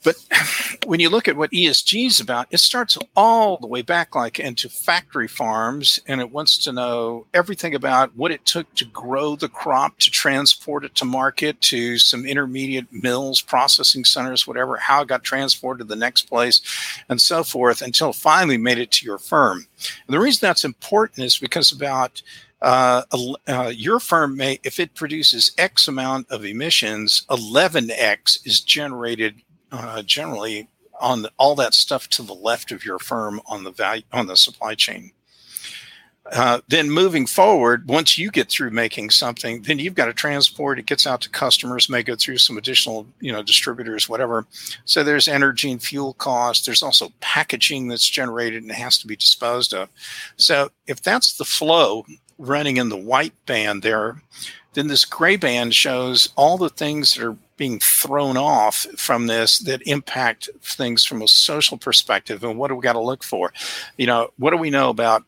But 0.04 0.16
when 0.86 1.00
you 1.00 1.10
look 1.10 1.28
at 1.28 1.38
what 1.38 1.52
ESG 1.52 2.08
is 2.08 2.20
about, 2.20 2.48
it 2.52 2.60
starts 2.60 2.98
all 3.16 3.58
the 3.58 3.68
way 3.68 3.82
back, 3.82 4.16
like 4.16 4.40
into 4.40 4.70
factory 4.70 5.28
farms, 5.28 6.00
and 6.08 6.22
it 6.22 6.32
wants 6.32 6.58
to 6.60 6.72
know 6.72 7.28
everything 7.34 7.76
about 7.76 8.16
what 8.16 8.32
it 8.32 8.46
took 8.46 8.74
to 8.76 8.86
grow 8.86 9.36
the 9.36 9.50
crop, 9.50 9.98
to 10.00 10.12
transport 10.12 10.86
it 10.86 10.96
to 10.96 11.06
market, 11.06 11.60
to 11.62 11.98
some 11.98 12.26
intermediate 12.26 12.92
mills, 12.92 13.42
processing 13.42 14.06
centers, 14.06 14.48
whatever, 14.48 14.78
how 14.78 15.02
it 15.02 15.08
got 15.08 15.24
transported 15.24 15.88
to 15.88 15.94
the 15.94 16.00
next 16.00 16.24
place, 16.24 16.62
and 17.10 17.22
so 17.22 17.44
forth, 17.44 17.82
until 17.82 18.14
finally 18.14 18.58
made 18.58 18.78
it 18.78 18.92
to 18.92 19.06
your 19.06 19.18
firm. 19.18 19.68
And 20.08 20.14
the 20.14 20.20
reason 20.20 20.40
that's 20.42 20.66
important 20.66 21.26
is 21.26 21.38
because 21.38 21.72
about 21.72 22.22
uh, 22.62 23.02
uh, 23.48 23.72
your 23.76 24.00
firm 24.00 24.38
may, 24.38 24.60
if 24.64 24.80
it 24.80 24.94
produces 24.94 25.52
X 25.58 25.88
amount 25.88 26.30
of 26.30 26.46
emissions, 26.46 27.24
11X 27.30 28.46
is 28.46 28.62
generated 28.62 29.42
uh, 29.72 30.02
generally 30.04 30.68
on 31.00 31.24
the, 31.24 31.32
all 31.38 31.56
that 31.56 31.74
stuff 31.74 32.08
to 32.10 32.22
the 32.22 32.34
left 32.34 32.72
of 32.72 32.86
your 32.86 33.00
firm 33.00 33.42
on 33.48 33.64
the 33.64 33.72
value 33.72 34.04
on 34.12 34.28
the 34.28 34.38
supply 34.38 34.76
chain. 34.76 35.12
Uh, 36.32 36.62
then 36.68 36.90
moving 36.90 37.26
forward, 37.26 37.90
once 37.90 38.18
you 38.18 38.30
get 38.30 38.48
through 38.48 38.70
making 38.70 39.10
something, 39.10 39.64
then 39.64 39.80
you've 39.80 39.96
got 39.96 40.06
to 40.06 40.14
transport. 40.14 40.78
It 40.78 40.86
gets 40.86 41.08
out 41.08 41.20
to 41.22 41.30
customers, 41.30 41.90
may 41.90 42.04
go 42.04 42.16
through 42.16 42.38
some 42.38 42.58
additional, 42.58 43.08
you 43.20 43.34
know, 43.34 43.42
distributors, 43.42 44.08
whatever. 44.08 44.46
So 44.86 45.04
there's 45.04 45.28
energy 45.28 45.72
and 45.72 45.82
fuel 45.82 46.14
costs. 46.14 46.66
There's 46.66 46.84
also 46.84 47.12
packaging 47.20 47.88
that's 47.88 48.08
generated 48.08 48.62
and 48.62 48.72
has 48.72 48.98
to 49.00 49.08
be 49.08 49.16
disposed 49.16 49.74
of. 49.74 49.90
So 50.38 50.70
if 50.88 51.02
that's 51.02 51.36
the 51.36 51.44
flow 51.44 52.06
running 52.38 52.78
in 52.78 52.90
the 52.90 52.98
white 52.98 53.34
band 53.46 53.82
there, 53.82 54.22
then 54.74 54.88
this 54.88 55.06
gray 55.06 55.36
band 55.36 55.76
shows 55.76 56.30
all 56.36 56.58
the 56.58 56.70
things 56.70 57.16
that 57.16 57.26
are 57.26 57.38
being 57.62 57.80
thrown 57.80 58.38
off 58.38 58.88
from 58.96 59.28
this 59.28 59.60
that 59.60 59.84
impact 59.86 60.50
things 60.64 61.06
from 61.06 61.22
a 61.22 61.28
social 61.28 61.78
perspective 61.78 62.44
and 62.44 62.58
what 62.58 62.70
do 62.70 62.76
we 62.76 62.82
got 62.82 62.94
to 62.94 63.00
look 63.00 63.24
for 63.24 63.54
you 64.00 64.08
know 64.08 64.32
what 64.38 64.50
do 64.50 64.58
we 64.58 64.72
know 64.72 64.90
about 64.90 65.24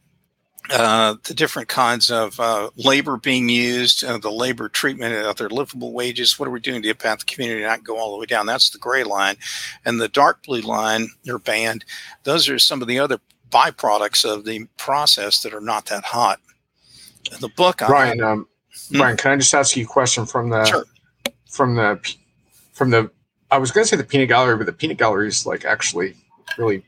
uh, 0.71 1.13
the 1.25 1.33
different 1.35 1.67
kinds 1.67 2.09
of 2.09 2.39
uh, 2.39 2.71
labor 2.75 3.17
being 3.17 3.49
used, 3.49 4.03
uh, 4.03 4.17
the 4.17 4.31
labor 4.31 4.69
treatment 4.69 5.13
of 5.13 5.35
their 5.35 5.49
livable 5.49 5.91
wages. 5.91 6.39
What 6.39 6.47
are 6.47 6.51
we 6.51 6.61
doing 6.61 6.81
to 6.81 6.89
impact 6.89 7.27
the 7.27 7.33
community 7.35 7.61
not 7.61 7.83
go 7.83 7.99
all 7.99 8.13
the 8.13 8.17
way 8.17 8.25
down? 8.25 8.45
That's 8.45 8.69
the 8.69 8.79
gray 8.79 9.03
line. 9.03 9.35
And 9.83 9.99
the 9.99 10.07
dark 10.07 10.41
blue 10.43 10.61
line, 10.61 11.09
or 11.27 11.37
band, 11.37 11.83
those 12.23 12.47
are 12.47 12.57
some 12.57 12.81
of 12.81 12.87
the 12.87 12.97
other 12.97 13.19
byproducts 13.49 14.23
of 14.23 14.45
the 14.45 14.65
process 14.77 15.43
that 15.43 15.53
are 15.53 15.61
not 15.61 15.87
that 15.87 16.05
hot. 16.05 16.39
The 17.41 17.49
book, 17.49 17.79
Brian, 17.79 18.21
um, 18.21 18.47
hmm? 18.89 18.99
Brian, 18.99 19.17
can 19.17 19.31
I 19.33 19.35
just 19.35 19.53
ask 19.53 19.75
you 19.75 19.83
a 19.83 19.87
question 19.87 20.25
from 20.25 20.49
the 20.49 20.63
sure. 20.63 20.85
from 21.49 21.75
the 21.75 21.99
from 22.73 22.89
the 22.89 23.09
I 23.49 23.57
was 23.57 23.71
going 23.71 23.83
to 23.83 23.87
say 23.87 23.95
the 23.95 24.03
peanut 24.03 24.29
gallery, 24.29 24.57
but 24.57 24.65
the 24.65 24.73
peanut 24.73 24.97
gallery 24.97 25.27
is 25.27 25.45
like 25.45 25.63
actually 25.63 26.15
really 26.57 26.83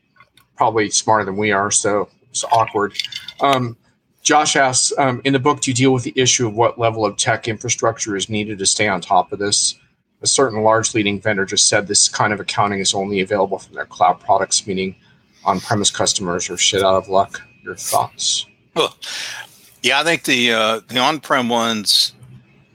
probably 0.56 0.90
smarter 0.90 1.24
than 1.24 1.36
we 1.36 1.52
are, 1.52 1.70
so 1.70 2.08
it's 2.28 2.44
awkward. 2.44 2.94
Um, 3.40 3.76
Josh 4.22 4.56
asks, 4.56 4.92
um, 4.98 5.20
in 5.24 5.32
the 5.32 5.38
book, 5.38 5.60
do 5.60 5.70
you 5.70 5.74
deal 5.74 5.92
with 5.92 6.02
the 6.02 6.12
issue 6.16 6.48
of 6.48 6.54
what 6.54 6.78
level 6.78 7.06
of 7.06 7.16
tech 7.16 7.46
infrastructure 7.46 8.16
is 8.16 8.28
needed 8.28 8.58
to 8.58 8.66
stay 8.66 8.88
on 8.88 9.00
top 9.00 9.32
of 9.32 9.38
this? 9.38 9.78
A 10.22 10.26
certain 10.26 10.62
large 10.62 10.94
leading 10.94 11.20
vendor 11.20 11.44
just 11.44 11.68
said 11.68 11.86
this 11.86 12.08
kind 12.08 12.32
of 12.32 12.40
accounting 12.40 12.80
is 12.80 12.92
only 12.92 13.20
available 13.20 13.58
from 13.60 13.74
their 13.74 13.86
cloud 13.86 14.18
products, 14.18 14.66
meaning 14.66 14.96
on-premise 15.44 15.92
customers 15.92 16.50
are 16.50 16.56
shit 16.56 16.82
out 16.82 16.96
of 16.96 17.08
luck. 17.08 17.40
Your 17.62 17.76
thoughts? 17.76 18.46
Well, 18.74 18.96
yeah, 19.82 20.00
I 20.00 20.04
think 20.04 20.24
the 20.24 20.52
uh, 20.52 20.80
the 20.88 20.98
on-prem 20.98 21.48
ones 21.48 22.12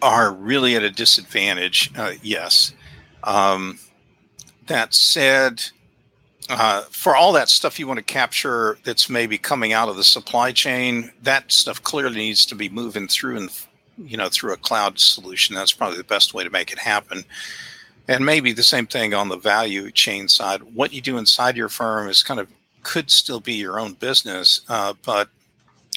are 0.02 0.32
really 0.34 0.76
at 0.78 0.84
a 0.84 0.90
disadvantage. 0.90 1.92
Uh, 1.98 2.14
yes. 2.22 2.74
Um, 3.24 3.80
that 4.68 4.94
said, 4.94 5.64
uh, 6.50 6.82
for 6.90 7.16
all 7.16 7.34
that 7.34 7.50
stuff 7.50 7.80
you 7.80 7.88
want 7.88 7.98
to 7.98 8.04
capture 8.04 8.78
that's 8.84 9.10
maybe 9.10 9.38
coming 9.38 9.74
out 9.74 9.90
of 9.90 9.96
the 9.96 10.04
supply 10.04 10.52
chain, 10.52 11.12
that 11.24 11.52
stuff 11.52 11.82
clearly 11.84 12.18
needs 12.18 12.46
to 12.48 12.56
be 12.56 12.70
moving 12.70 13.08
through 13.08 13.38
and 13.38 13.50
you 13.98 14.18
know 14.18 14.30
through 14.30 14.54
a 14.54 14.58
cloud 14.58 15.00
solution. 15.00 15.56
That's 15.56 15.74
probably 15.74 15.98
the 15.98 16.04
best 16.04 16.34
way 16.34 16.44
to 16.44 16.50
make 16.50 16.72
it 16.72 16.80
happen. 16.80 17.24
And 18.08 18.26
maybe 18.26 18.52
the 18.52 18.64
same 18.64 18.88
thing 18.88 19.14
on 19.14 19.30
the 19.30 19.38
value 19.38 19.92
chain 19.92 20.28
side. 20.28 20.64
What 20.64 20.92
you 20.92 21.02
do 21.02 21.18
inside 21.18 21.56
your 21.56 21.70
firm 21.70 22.10
is 22.10 22.24
kind 22.24 22.40
of 22.40 22.48
could 22.84 23.12
still 23.12 23.40
be 23.40 23.54
your 23.54 23.80
own 23.80 23.94
business, 23.94 24.62
uh, 24.68 24.94
but 25.06 25.30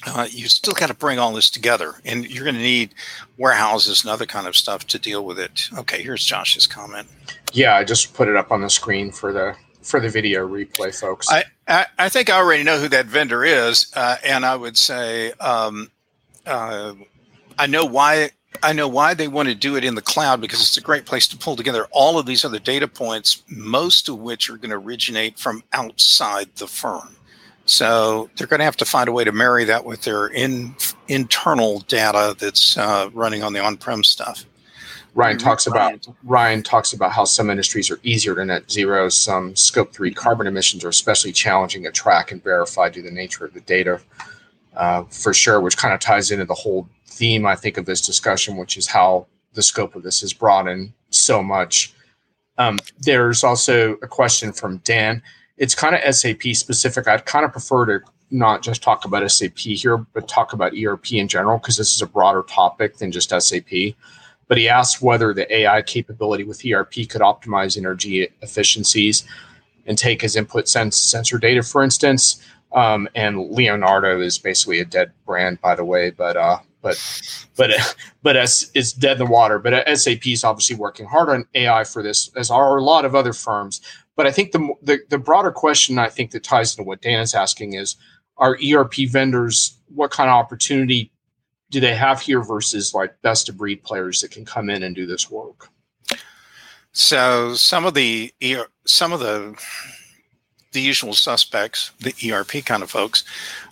uh, 0.05 0.27
you 0.29 0.47
still 0.47 0.73
got 0.73 0.87
to 0.87 0.93
bring 0.93 1.19
all 1.19 1.33
this 1.33 1.49
together, 1.49 1.95
and 2.05 2.29
you're 2.29 2.43
going 2.43 2.55
to 2.55 2.61
need 2.61 2.93
warehouses 3.37 4.03
and 4.03 4.11
other 4.11 4.25
kind 4.25 4.47
of 4.47 4.55
stuff 4.55 4.85
to 4.87 4.99
deal 4.99 5.25
with 5.25 5.39
it. 5.39 5.69
Okay, 5.77 6.01
here's 6.03 6.23
Josh's 6.23 6.67
comment. 6.67 7.07
Yeah, 7.53 7.75
I 7.75 7.83
just 7.83 8.13
put 8.13 8.27
it 8.27 8.35
up 8.35 8.51
on 8.51 8.61
the 8.61 8.69
screen 8.69 9.11
for 9.11 9.33
the 9.33 9.55
for 9.81 9.99
the 9.99 10.09
video 10.09 10.47
replay, 10.47 10.97
folks. 10.97 11.29
I, 11.29 11.43
I, 11.67 11.85
I 11.97 12.09
think 12.09 12.29
I 12.29 12.37
already 12.37 12.63
know 12.63 12.79
who 12.79 12.89
that 12.89 13.05
vendor 13.05 13.43
is, 13.43 13.91
uh, 13.95 14.17
and 14.23 14.45
I 14.45 14.55
would 14.55 14.77
say 14.77 15.31
um, 15.33 15.91
uh, 16.45 16.93
I 17.57 17.67
know 17.67 17.85
why. 17.85 18.31
I 18.63 18.71
know 18.71 18.87
why 18.87 19.13
they 19.13 19.27
want 19.27 19.49
to 19.49 19.53
do 19.53 19.75
it 19.75 19.83
in 19.83 19.95
the 19.95 20.01
cloud 20.01 20.39
because 20.39 20.61
it's 20.61 20.77
a 20.77 20.81
great 20.81 21.05
place 21.05 21.27
to 21.27 21.37
pull 21.37 21.57
together 21.57 21.87
all 21.91 22.17
of 22.17 22.25
these 22.25 22.45
other 22.45 22.57
data 22.57 22.87
points, 22.87 23.43
most 23.49 24.07
of 24.07 24.17
which 24.17 24.49
are 24.49 24.55
going 24.55 24.69
to 24.69 24.77
originate 24.77 25.37
from 25.37 25.61
outside 25.73 26.55
the 26.55 26.65
firm. 26.65 27.17
So 27.65 28.29
they're 28.35 28.47
going 28.47 28.59
to 28.59 28.65
have 28.65 28.77
to 28.77 28.85
find 28.85 29.09
a 29.09 29.11
way 29.11 29.23
to 29.23 29.31
marry 29.31 29.63
that 29.65 29.85
with 29.85 30.03
their 30.03 30.27
in, 30.27 30.75
internal 31.07 31.79
data 31.81 32.35
that's 32.37 32.77
uh, 32.77 33.09
running 33.13 33.43
on 33.43 33.53
the 33.53 33.59
on-prem 33.59 34.03
stuff. 34.03 34.45
Ryan 35.15 35.37
talks 35.37 35.65
about 35.65 36.05
Ryan 36.25 36.61
talks 36.61 36.91
about 36.91 37.13
how 37.13 37.23
some 37.23 37.49
industries 37.49 37.89
are 37.89 37.99
easier 38.03 38.35
to 38.35 38.43
net 38.43 38.69
zero. 38.69 39.07
Some 39.07 39.55
scope 39.55 39.93
three 39.93 40.13
carbon 40.13 40.45
emissions 40.45 40.83
are 40.83 40.89
especially 40.89 41.31
challenging 41.31 41.83
to 41.83 41.91
track 41.91 42.33
and 42.33 42.43
verify 42.43 42.89
due 42.89 43.01
to 43.01 43.09
the 43.09 43.15
nature 43.15 43.45
of 43.45 43.53
the 43.53 43.61
data, 43.61 44.01
uh, 44.75 45.03
for 45.05 45.33
sure. 45.33 45.61
Which 45.61 45.77
kind 45.77 45.93
of 45.93 46.01
ties 46.01 46.31
into 46.31 46.43
the 46.43 46.53
whole 46.53 46.89
theme 47.07 47.45
I 47.45 47.55
think 47.55 47.77
of 47.77 47.85
this 47.85 48.01
discussion, 48.01 48.57
which 48.57 48.75
is 48.75 48.87
how 48.87 49.27
the 49.53 49.63
scope 49.63 49.95
of 49.95 50.03
this 50.03 50.21
is 50.21 50.33
broadened 50.33 50.91
so 51.11 51.41
much. 51.41 51.93
Um, 52.57 52.77
there's 52.99 53.41
also 53.41 53.93
a 54.01 54.07
question 54.07 54.51
from 54.51 54.77
Dan. 54.79 55.23
It's 55.57 55.75
kind 55.75 55.95
of 55.95 56.15
SAP 56.15 56.41
specific. 56.53 57.07
I'd 57.07 57.25
kind 57.25 57.45
of 57.45 57.51
prefer 57.51 57.85
to 57.85 58.05
not 58.31 58.61
just 58.61 58.81
talk 58.81 59.05
about 59.05 59.29
SAP 59.29 59.57
here, 59.57 59.97
but 59.97 60.27
talk 60.27 60.53
about 60.53 60.73
ERP 60.75 61.13
in 61.13 61.27
general 61.27 61.57
because 61.57 61.77
this 61.77 61.93
is 61.93 62.01
a 62.01 62.07
broader 62.07 62.43
topic 62.43 62.97
than 62.97 63.11
just 63.11 63.29
SAP 63.29 63.95
but 64.47 64.57
he 64.57 64.69
asked 64.69 65.01
whether 65.01 65.33
the 65.33 65.51
AI 65.53 65.81
capability 65.81 66.43
with 66.43 66.65
ERP 66.65 66.93
could 67.09 67.21
optimize 67.21 67.77
energy 67.77 68.27
efficiencies 68.41 69.25
and 69.87 69.97
take 69.97 70.21
his 70.21 70.35
input 70.35 70.67
sensor 70.67 71.37
data, 71.37 71.63
for 71.63 71.83
instance. 71.83 72.41
Um, 72.73 73.07
and 73.15 73.51
Leonardo 73.51 74.19
is 74.19 74.37
basically 74.37 74.79
a 74.79 74.85
dead 74.85 75.11
brand, 75.25 75.61
by 75.61 75.75
the 75.75 75.85
way, 75.85 76.09
but 76.09 76.35
uh, 76.35 76.59
but 76.81 76.97
but 77.55 77.71
but 78.23 78.35
as 78.35 78.69
it's 78.73 78.91
dead 78.91 79.13
in 79.13 79.19
the 79.19 79.31
water. 79.31 79.59
But 79.59 79.97
SAP 79.97 80.27
is 80.27 80.43
obviously 80.43 80.75
working 80.75 81.05
hard 81.05 81.29
on 81.29 81.45
AI 81.55 81.83
for 81.83 82.03
this, 82.03 82.29
as 82.35 82.51
are 82.51 82.77
a 82.77 82.83
lot 82.83 83.05
of 83.05 83.15
other 83.15 83.33
firms. 83.33 83.81
But 84.15 84.27
I 84.27 84.31
think 84.31 84.51
the 84.51 84.73
the, 84.81 84.99
the 85.09 85.17
broader 85.17 85.51
question 85.51 85.99
I 85.99 86.09
think 86.09 86.31
that 86.31 86.43
ties 86.43 86.77
into 86.77 86.87
what 86.87 87.01
Dan 87.01 87.21
is 87.21 87.33
asking 87.33 87.73
is: 87.73 87.95
Are 88.37 88.57
ERP 88.63 89.09
vendors 89.09 89.77
what 89.93 90.11
kind 90.11 90.29
of 90.29 90.35
opportunity 90.35 91.11
do 91.69 91.79
they 91.79 91.95
have 91.95 92.21
here 92.21 92.41
versus 92.41 92.93
like 92.93 93.21
best 93.21 93.49
of 93.49 93.57
breed 93.57 93.83
players 93.83 94.21
that 94.21 94.31
can 94.31 94.45
come 94.45 94.69
in 94.69 94.83
and 94.83 94.95
do 94.95 95.05
this 95.05 95.29
work? 95.29 95.69
So 96.93 97.55
some 97.55 97.85
of 97.85 97.93
the 97.93 98.33
some 98.85 99.11
of 99.11 99.19
the 99.19 99.55
the 100.71 100.81
usual 100.81 101.13
suspects, 101.13 101.91
the 101.99 102.13
ERP 102.31 102.63
kind 102.65 102.83
of 102.83 102.91
folks, 102.91 103.23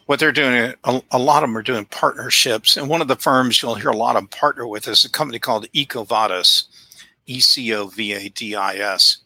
what 0.06 0.20
they're 0.20 0.32
doing, 0.32 0.74
a, 0.84 1.02
a, 1.12 1.20
lot 1.20 1.44
of 1.44 1.50
them 1.50 1.58
are 1.58 1.62
doing 1.62 1.86
partnerships. 1.86 2.76
And 2.78 2.90
one 2.90 3.02
of 3.02 3.08
the 3.08 3.16
firms 3.16 3.62
you'll 3.62 3.76
hear 3.76 3.90
a 3.90 3.98
lot 3.98 4.16
of 4.16 4.30
partner 4.30 4.66
with 4.66 4.88
is 4.88 5.06
a 5.06 5.10
company 5.10 5.38
called 5.38 5.68
EcoVadis, 5.74 6.64
E 7.26 7.40
C 7.40 7.74
O 7.74 7.88
V 7.88 8.14
A 8.14 8.30
D 8.30 8.56
I 8.56 8.76
S. 8.76 9.18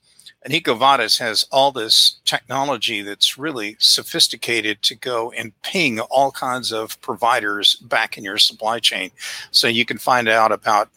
And 0.44 0.54
EcoVadis 0.54 1.20
has 1.20 1.46
all 1.52 1.72
this 1.72 2.20
technology 2.24 3.02
that's 3.02 3.38
really 3.38 3.76
sophisticated 3.80 4.82
to 4.84 4.96
go 4.96 5.32
and 5.32 5.60
ping 5.62 6.00
all 6.00 6.32
kinds 6.32 6.72
of 6.72 7.00
providers 7.02 7.76
back 7.76 8.18
in 8.18 8.24
your 8.24 8.38
supply 8.38 8.80
chain. 8.80 9.12
So 9.52 9.68
you 9.68 9.84
can 9.86 9.98
find 9.98 10.30
out 10.30 10.52
about, 10.52 10.90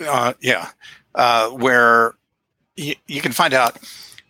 uh, 0.00 0.34
yeah, 0.40 0.70
uh, 1.14 1.50
where 1.50 2.14
you, 2.76 2.94
you 3.06 3.20
can 3.20 3.32
find 3.32 3.52
out 3.54 3.78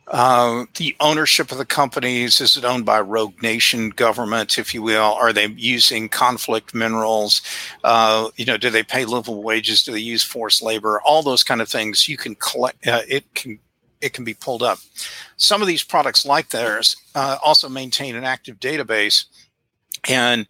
uh, 0.08 0.66
the 0.76 0.94
ownership 1.00 1.50
of 1.50 1.58
the 1.58 1.66
companies. 1.66 2.40
Is 2.40 2.56
it 2.56 2.64
owned 2.64 2.84
by 2.84 3.00
rogue 3.00 3.42
nation 3.42 3.90
government 3.90 4.58
if 4.58 4.72
you 4.72 4.82
will? 4.82 5.14
Are 5.14 5.32
they 5.32 5.46
using 5.48 6.08
conflict 6.08 6.74
minerals? 6.74 7.42
Uh, 7.82 8.28
you 8.36 8.44
know 8.44 8.56
do 8.56 8.70
they 8.70 8.84
pay 8.84 9.04
livable 9.04 9.42
wages? 9.42 9.82
Do 9.82 9.92
they 9.92 9.98
use 9.98 10.22
forced 10.22 10.62
labor? 10.62 11.00
All 11.02 11.22
those 11.22 11.42
kind 11.42 11.60
of 11.60 11.68
things 11.68 12.08
you 12.08 12.16
can 12.16 12.36
collect 12.36 12.86
uh, 12.86 13.02
it 13.08 13.34
can 13.34 13.58
it 14.00 14.12
can 14.12 14.24
be 14.24 14.34
pulled 14.34 14.62
up. 14.62 14.78
Some 15.36 15.62
of 15.62 15.68
these 15.68 15.82
products, 15.82 16.24
like 16.24 16.50
theirs, 16.50 16.96
uh, 17.14 17.38
also 17.44 17.68
maintain 17.68 18.14
an 18.16 18.24
active 18.24 18.58
database. 18.58 19.26
And 20.08 20.46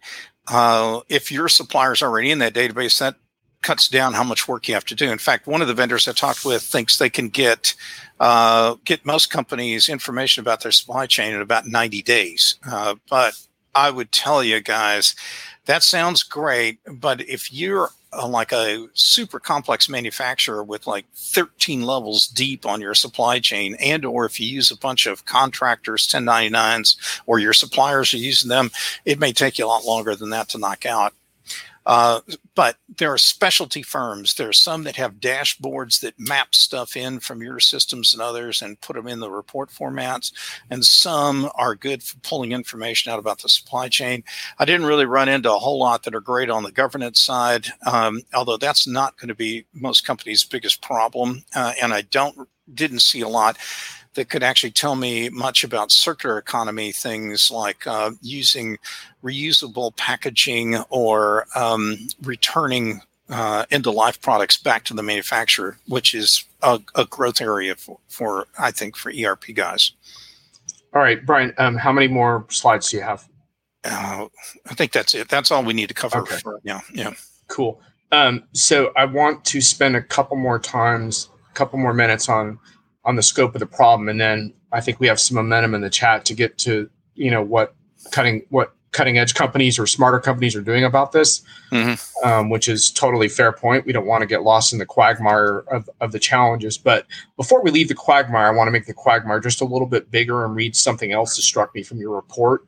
uh, 0.47 1.01
if 1.09 1.31
your 1.31 1.49
supplier 1.49 1.93
is 1.93 2.01
already 2.01 2.31
in 2.31 2.39
that 2.39 2.53
database, 2.53 2.99
that 2.99 3.15
cuts 3.61 3.87
down 3.87 4.13
how 4.13 4.23
much 4.23 4.47
work 4.47 4.67
you 4.67 4.73
have 4.73 4.85
to 4.85 4.95
do. 4.95 5.11
In 5.11 5.17
fact, 5.17 5.47
one 5.47 5.61
of 5.61 5.67
the 5.67 5.73
vendors 5.73 6.07
I 6.07 6.13
talked 6.13 6.45
with 6.45 6.61
thinks 6.61 6.97
they 6.97 7.09
can 7.09 7.29
get 7.29 7.73
uh, 8.19 8.75
get 8.85 9.05
most 9.05 9.29
companies 9.29 9.89
information 9.89 10.41
about 10.41 10.61
their 10.61 10.71
supply 10.71 11.05
chain 11.05 11.33
in 11.33 11.41
about 11.41 11.67
90 11.67 12.01
days. 12.01 12.55
Uh, 12.67 12.95
but 13.09 13.35
I 13.75 13.91
would 13.91 14.11
tell 14.11 14.43
you 14.43 14.59
guys, 14.59 15.15
that 15.65 15.83
sounds 15.83 16.23
great. 16.23 16.79
But 16.89 17.21
if 17.21 17.53
you're 17.53 17.89
uh, 18.17 18.27
like 18.27 18.51
a 18.51 18.87
super 18.93 19.39
complex 19.39 19.87
manufacturer 19.87 20.63
with 20.63 20.87
like 20.87 21.05
13 21.15 21.83
levels 21.83 22.27
deep 22.27 22.65
on 22.65 22.81
your 22.81 22.95
supply 22.95 23.39
chain 23.39 23.75
and 23.79 24.03
or 24.05 24.25
if 24.25 24.39
you 24.39 24.47
use 24.47 24.71
a 24.71 24.77
bunch 24.77 25.05
of 25.05 25.25
contractors 25.25 26.07
1099s 26.07 27.21
or 27.25 27.39
your 27.39 27.53
suppliers 27.53 28.13
are 28.13 28.17
using 28.17 28.49
them 28.49 28.71
it 29.05 29.19
may 29.19 29.31
take 29.31 29.57
you 29.57 29.65
a 29.65 29.67
lot 29.67 29.85
longer 29.85 30.15
than 30.15 30.29
that 30.31 30.49
to 30.49 30.57
knock 30.57 30.85
out 30.85 31.13
Uh, 31.87 32.19
but 32.53 32.75
there 32.97 33.13
are 33.13 33.17
specialty 33.17 33.81
firms. 33.81 34.33
There 34.33 34.49
are 34.49 34.53
some 34.53 34.83
that 34.83 34.97
have 34.97 35.21
dashboards 35.21 36.01
that 36.01 36.19
map 36.19 36.53
stuff 36.53 36.97
in 36.97 37.21
from 37.21 37.41
your 37.41 37.61
systems 37.61 38.13
and 38.13 38.21
others 38.21 38.61
and 38.61 38.79
put 38.81 38.97
them 38.97 39.07
in 39.07 39.21
the 39.21 39.31
report 39.31 39.69
formats. 39.69 40.33
And 40.69 40.83
some 40.83 41.49
are 41.55 41.75
good 41.75 42.03
for 42.03 42.17
pulling 42.17 42.51
information 42.51 43.11
out 43.11 43.19
about 43.19 43.41
the 43.41 43.47
supply 43.47 43.87
chain. 43.87 44.25
I 44.59 44.65
didn't 44.65 44.85
really 44.85 45.05
run 45.05 45.29
into 45.29 45.51
a 45.51 45.59
whole 45.59 45.79
lot 45.79 46.03
that 46.03 46.13
are 46.13 46.19
great 46.19 46.49
on 46.49 46.63
the 46.63 46.73
governance 46.73 47.21
side, 47.21 47.67
um, 47.85 48.21
although 48.33 48.57
that's 48.57 48.85
not 48.85 49.17
going 49.17 49.29
to 49.29 49.35
be 49.35 49.65
most 49.73 50.05
companies' 50.05 50.43
biggest 50.43 50.81
problem. 50.81 51.45
Uh, 51.55 51.71
and 51.81 51.93
I 51.93 52.01
don't 52.01 52.49
didn't 52.73 52.99
see 52.99 53.21
a 53.21 53.29
lot 53.29 53.57
that 54.17 54.29
could 54.29 54.41
actually 54.41 54.71
tell 54.71 54.95
me 54.95 55.29
much 55.29 55.63
about 55.63 55.91
circular 55.91 56.39
economy 56.39 56.91
things 56.91 57.51
like 57.51 57.85
uh, 57.85 58.09
using 58.21 58.77
reusable 59.23 59.95
packaging 59.95 60.75
or 60.89 61.45
um, 61.55 61.95
returning 62.23 62.99
uh, 63.29 63.65
of 63.71 63.85
life 63.85 64.19
products 64.19 64.57
back 64.57 64.83
to 64.85 64.95
the 64.95 65.03
manufacturer, 65.03 65.77
which 65.87 66.15
is 66.15 66.43
a, 66.63 66.79
a 66.95 67.05
growth 67.05 67.39
area 67.41 67.75
for, 67.75 67.99
for, 68.07 68.47
I 68.57 68.71
think, 68.71 68.97
for 68.97 69.11
ERP 69.11 69.53
guys. 69.53 69.91
All 70.95 71.01
right, 71.01 71.23
Brian, 71.23 71.53
um, 71.59 71.75
how 71.75 71.91
many 71.91 72.07
more 72.07 72.45
slides 72.49 72.89
do 72.89 72.97
you 72.97 73.03
have? 73.03 73.27
Uh, 73.83 74.25
I 74.65 74.73
think 74.73 74.93
that's 74.93 75.13
it. 75.13 75.29
That's 75.29 75.51
all 75.51 75.63
we 75.63 75.73
need 75.73 75.89
to 75.89 75.93
cover. 75.93 76.19
Okay. 76.19 76.37
For, 76.37 76.59
yeah, 76.63 76.81
yeah. 76.91 77.13
Cool. 77.49 77.79
Um, 78.11 78.45
so 78.53 78.91
I 78.97 79.05
want 79.05 79.45
to 79.45 79.61
spend 79.61 79.95
a 79.95 80.01
couple 80.01 80.37
more 80.37 80.57
times, 80.57 81.29
a 81.51 81.53
couple 81.53 81.77
more 81.77 81.93
minutes 81.93 82.29
on 82.29 82.57
on 83.07 83.15
the 83.15 83.23
scope 83.23 83.55
of 83.55 83.59
the 83.59 83.65
problem, 83.65 84.09
and 84.09 84.21
then 84.21 84.53
I 84.71 84.81
think 84.81 84.99
we 84.99 85.07
have 85.07 85.19
some 85.19 85.35
momentum 85.35 85.73
in 85.73 85.81
the 85.81 85.89
chat 85.89 86.25
to 86.25 86.35
get 86.35 86.59
to 86.59 86.89
you 87.15 87.31
know 87.31 87.41
what 87.41 87.73
cutting 88.11 88.45
what 88.49 88.73
cutting 88.91 89.17
edge 89.17 89.33
companies 89.33 89.77
or 89.77 89.85
smarter 89.85 90.19
companies 90.19 90.55
are 90.55 90.61
doing 90.61 90.83
about 90.83 91.11
this, 91.11 91.41
mm-hmm. 91.71 92.27
um, 92.27 92.49
which 92.49 92.67
is 92.67 92.89
totally 92.89 93.27
fair 93.27 93.51
point. 93.51 93.85
We 93.85 93.93
don't 93.93 94.07
want 94.07 94.21
to 94.21 94.27
get 94.27 94.43
lost 94.43 94.73
in 94.73 94.79
the 94.79 94.85
quagmire 94.85 95.59
of, 95.71 95.89
of 96.01 96.11
the 96.11 96.19
challenges. 96.19 96.77
But 96.77 97.05
before 97.35 97.61
we 97.61 97.69
leave 97.69 97.89
the 97.89 97.95
quagmire, 97.95 98.47
I 98.47 98.51
want 98.51 98.67
to 98.67 98.71
make 98.71 98.87
the 98.87 98.93
quagmire 98.93 99.39
just 99.39 99.61
a 99.61 99.65
little 99.65 99.87
bit 99.87 100.09
bigger 100.09 100.43
and 100.43 100.55
read 100.55 100.75
something 100.75 101.11
else 101.11 101.35
that 101.35 101.43
struck 101.43 101.75
me 101.75 101.83
from 101.83 101.99
your 101.99 102.15
report, 102.15 102.65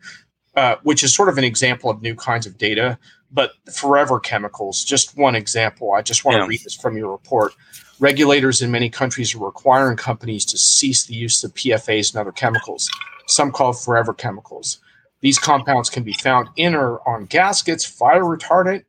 uh, 0.56 0.76
which 0.84 1.04
is 1.04 1.16
sort 1.16 1.30
of 1.30 1.38
an 1.38 1.44
example 1.44 1.90
of 1.90 2.02
new 2.02 2.16
kinds 2.16 2.46
of 2.46 2.58
data. 2.58 3.00
But 3.32 3.54
forever 3.74 4.20
chemicals, 4.20 4.84
just 4.84 5.18
one 5.18 5.36
example. 5.36 5.94
I 5.94 6.02
just 6.02 6.26
want 6.26 6.36
yeah. 6.38 6.44
to 6.44 6.48
read 6.48 6.62
this 6.64 6.76
from 6.76 6.98
your 6.98 7.12
report. 7.12 7.54
Regulators 8.02 8.62
in 8.62 8.72
many 8.72 8.90
countries 8.90 9.36
are 9.36 9.46
requiring 9.46 9.98
companies 9.98 10.46
to 10.46 10.58
cease 10.58 11.04
the 11.04 11.16
use 11.16 11.44
of 11.44 11.54
PFAS 11.54 12.14
and 12.14 12.22
other 12.22 12.32
chemicals, 12.32 12.90
some 13.28 13.52
called 13.52 13.78
forever 13.78 14.14
chemicals. 14.14 14.80
These 15.20 15.38
compounds 15.38 15.90
can 15.90 16.04
be 16.04 16.14
found 16.14 16.48
in 16.56 16.76
or 16.76 17.06
on 17.06 17.26
gaskets, 17.26 17.84
fire 17.84 18.24
retardant, 18.24 18.86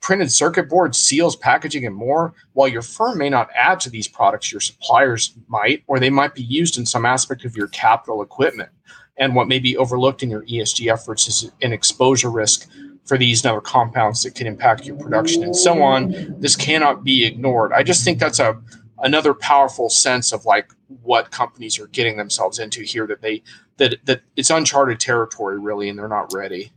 printed 0.00 0.32
circuit 0.32 0.70
boards, 0.70 0.96
seals, 0.96 1.36
packaging, 1.36 1.84
and 1.84 1.94
more. 1.94 2.32
While 2.54 2.68
your 2.68 2.80
firm 2.80 3.18
may 3.18 3.28
not 3.28 3.50
add 3.54 3.78
to 3.80 3.90
these 3.90 4.08
products, 4.08 4.50
your 4.50 4.62
suppliers 4.62 5.34
might, 5.48 5.84
or 5.86 6.00
they 6.00 6.08
might 6.08 6.34
be 6.34 6.42
used 6.42 6.78
in 6.78 6.86
some 6.86 7.04
aspect 7.04 7.44
of 7.44 7.58
your 7.58 7.68
capital 7.68 8.22
equipment. 8.22 8.70
And 9.18 9.34
what 9.34 9.48
may 9.48 9.58
be 9.58 9.76
overlooked 9.76 10.22
in 10.22 10.30
your 10.30 10.46
ESG 10.46 10.90
efforts 10.90 11.28
is 11.28 11.50
an 11.60 11.74
exposure 11.74 12.30
risk 12.30 12.70
for 13.06 13.16
these 13.16 13.44
and 13.44 13.52
other 13.52 13.60
compounds 13.60 14.22
that 14.22 14.34
can 14.34 14.46
impact 14.46 14.84
your 14.84 14.96
production 14.96 15.42
and 15.42 15.56
so 15.56 15.82
on. 15.82 16.34
This 16.40 16.56
cannot 16.56 17.04
be 17.04 17.24
ignored. 17.24 17.72
I 17.72 17.82
just 17.82 18.04
think 18.04 18.18
that's 18.18 18.40
a 18.40 18.60
another 18.98 19.34
powerful 19.34 19.90
sense 19.90 20.32
of 20.32 20.44
like 20.44 20.72
what 21.02 21.30
companies 21.30 21.78
are 21.78 21.86
getting 21.88 22.16
themselves 22.16 22.58
into 22.58 22.82
here 22.82 23.06
that 23.06 23.22
they 23.22 23.42
that 23.76 24.04
that 24.06 24.22
it's 24.36 24.50
uncharted 24.50 25.00
territory 25.00 25.58
really 25.58 25.88
and 25.88 25.98
they're 25.98 26.08
not 26.08 26.32
ready. 26.32 26.72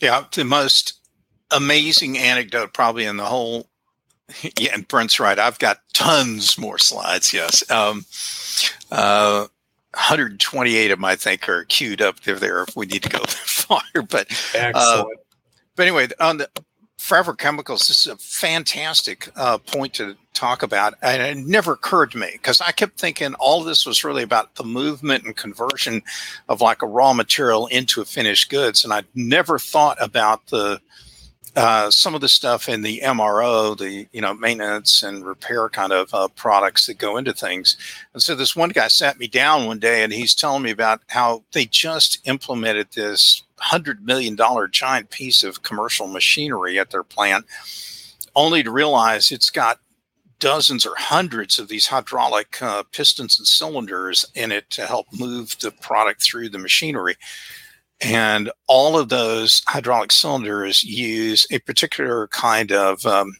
Yeah, 0.00 0.24
the 0.32 0.44
most 0.44 1.00
amazing 1.50 2.18
anecdote 2.18 2.72
probably 2.72 3.04
in 3.04 3.16
the 3.16 3.24
whole 3.24 3.68
yeah, 4.58 4.74
and 4.74 4.86
Brent's 4.88 5.20
right. 5.20 5.38
I've 5.38 5.58
got 5.58 5.80
tons 5.92 6.58
more 6.58 6.78
slides. 6.78 7.32
Yes. 7.32 7.68
Um, 7.70 8.04
uh, 8.90 9.46
128 9.92 10.90
of 10.90 10.98
them, 10.98 11.04
I 11.04 11.14
think, 11.14 11.48
are 11.48 11.64
queued 11.64 12.02
up. 12.02 12.20
They're 12.20 12.36
there 12.36 12.62
if 12.62 12.74
we 12.74 12.86
need 12.86 13.02
to 13.04 13.08
go 13.08 13.18
that 13.18 13.28
far. 13.30 13.82
But 14.08 14.28
uh, 14.54 15.04
but 15.76 15.86
anyway, 15.86 16.08
on 16.20 16.38
the 16.38 16.48
forever 16.98 17.34
chemicals, 17.34 17.88
this 17.88 18.06
is 18.06 18.12
a 18.12 18.16
fantastic 18.16 19.28
uh, 19.36 19.58
point 19.58 19.92
to 19.94 20.16
talk 20.32 20.62
about. 20.62 20.94
And 21.02 21.22
it 21.22 21.46
never 21.46 21.72
occurred 21.72 22.12
to 22.12 22.18
me 22.18 22.30
because 22.32 22.60
I 22.60 22.72
kept 22.72 22.98
thinking 22.98 23.34
all 23.34 23.62
this 23.62 23.84
was 23.84 24.04
really 24.04 24.22
about 24.22 24.54
the 24.54 24.64
movement 24.64 25.24
and 25.24 25.36
conversion 25.36 26.02
of 26.48 26.60
like 26.60 26.82
a 26.82 26.86
raw 26.86 27.12
material 27.12 27.66
into 27.66 28.00
a 28.00 28.04
finished 28.04 28.50
goods. 28.50 28.84
And 28.84 28.92
I 28.92 29.02
never 29.14 29.58
thought 29.58 29.98
about 30.00 30.46
the 30.46 30.80
uh, 31.56 31.88
some 31.88 32.14
of 32.14 32.20
the 32.20 32.28
stuff 32.28 32.68
in 32.68 32.82
the 32.82 33.00
MRO, 33.04 33.76
the 33.76 34.08
you 34.12 34.20
know 34.20 34.34
maintenance 34.34 35.02
and 35.02 35.24
repair 35.24 35.68
kind 35.68 35.92
of 35.92 36.12
uh, 36.12 36.28
products 36.28 36.86
that 36.86 36.98
go 36.98 37.16
into 37.16 37.32
things. 37.32 37.76
And 38.12 38.22
so 38.22 38.34
this 38.34 38.56
one 38.56 38.70
guy 38.70 38.88
sat 38.88 39.18
me 39.18 39.28
down 39.28 39.66
one 39.66 39.78
day, 39.78 40.02
and 40.02 40.12
he's 40.12 40.34
telling 40.34 40.62
me 40.62 40.70
about 40.70 41.02
how 41.08 41.44
they 41.52 41.66
just 41.66 42.18
implemented 42.26 42.88
this 42.92 43.42
hundred 43.58 44.04
million 44.04 44.34
dollar 44.34 44.66
giant 44.66 45.10
piece 45.10 45.44
of 45.44 45.62
commercial 45.62 46.08
machinery 46.08 46.78
at 46.78 46.90
their 46.90 47.04
plant, 47.04 47.46
only 48.34 48.62
to 48.64 48.70
realize 48.70 49.30
it's 49.30 49.50
got 49.50 49.78
dozens 50.40 50.84
or 50.84 50.94
hundreds 50.96 51.58
of 51.58 51.68
these 51.68 51.86
hydraulic 51.86 52.60
uh, 52.60 52.82
pistons 52.92 53.38
and 53.38 53.46
cylinders 53.46 54.26
in 54.34 54.50
it 54.50 54.68
to 54.70 54.86
help 54.86 55.06
move 55.12 55.56
the 55.60 55.70
product 55.70 56.22
through 56.22 56.48
the 56.48 56.58
machinery. 56.58 57.16
And 58.00 58.50
all 58.66 58.98
of 58.98 59.08
those 59.08 59.62
hydraulic 59.66 60.12
cylinders 60.12 60.84
use 60.84 61.46
a 61.50 61.58
particular 61.60 62.28
kind 62.28 62.72
of 62.72 63.04
um, 63.06 63.34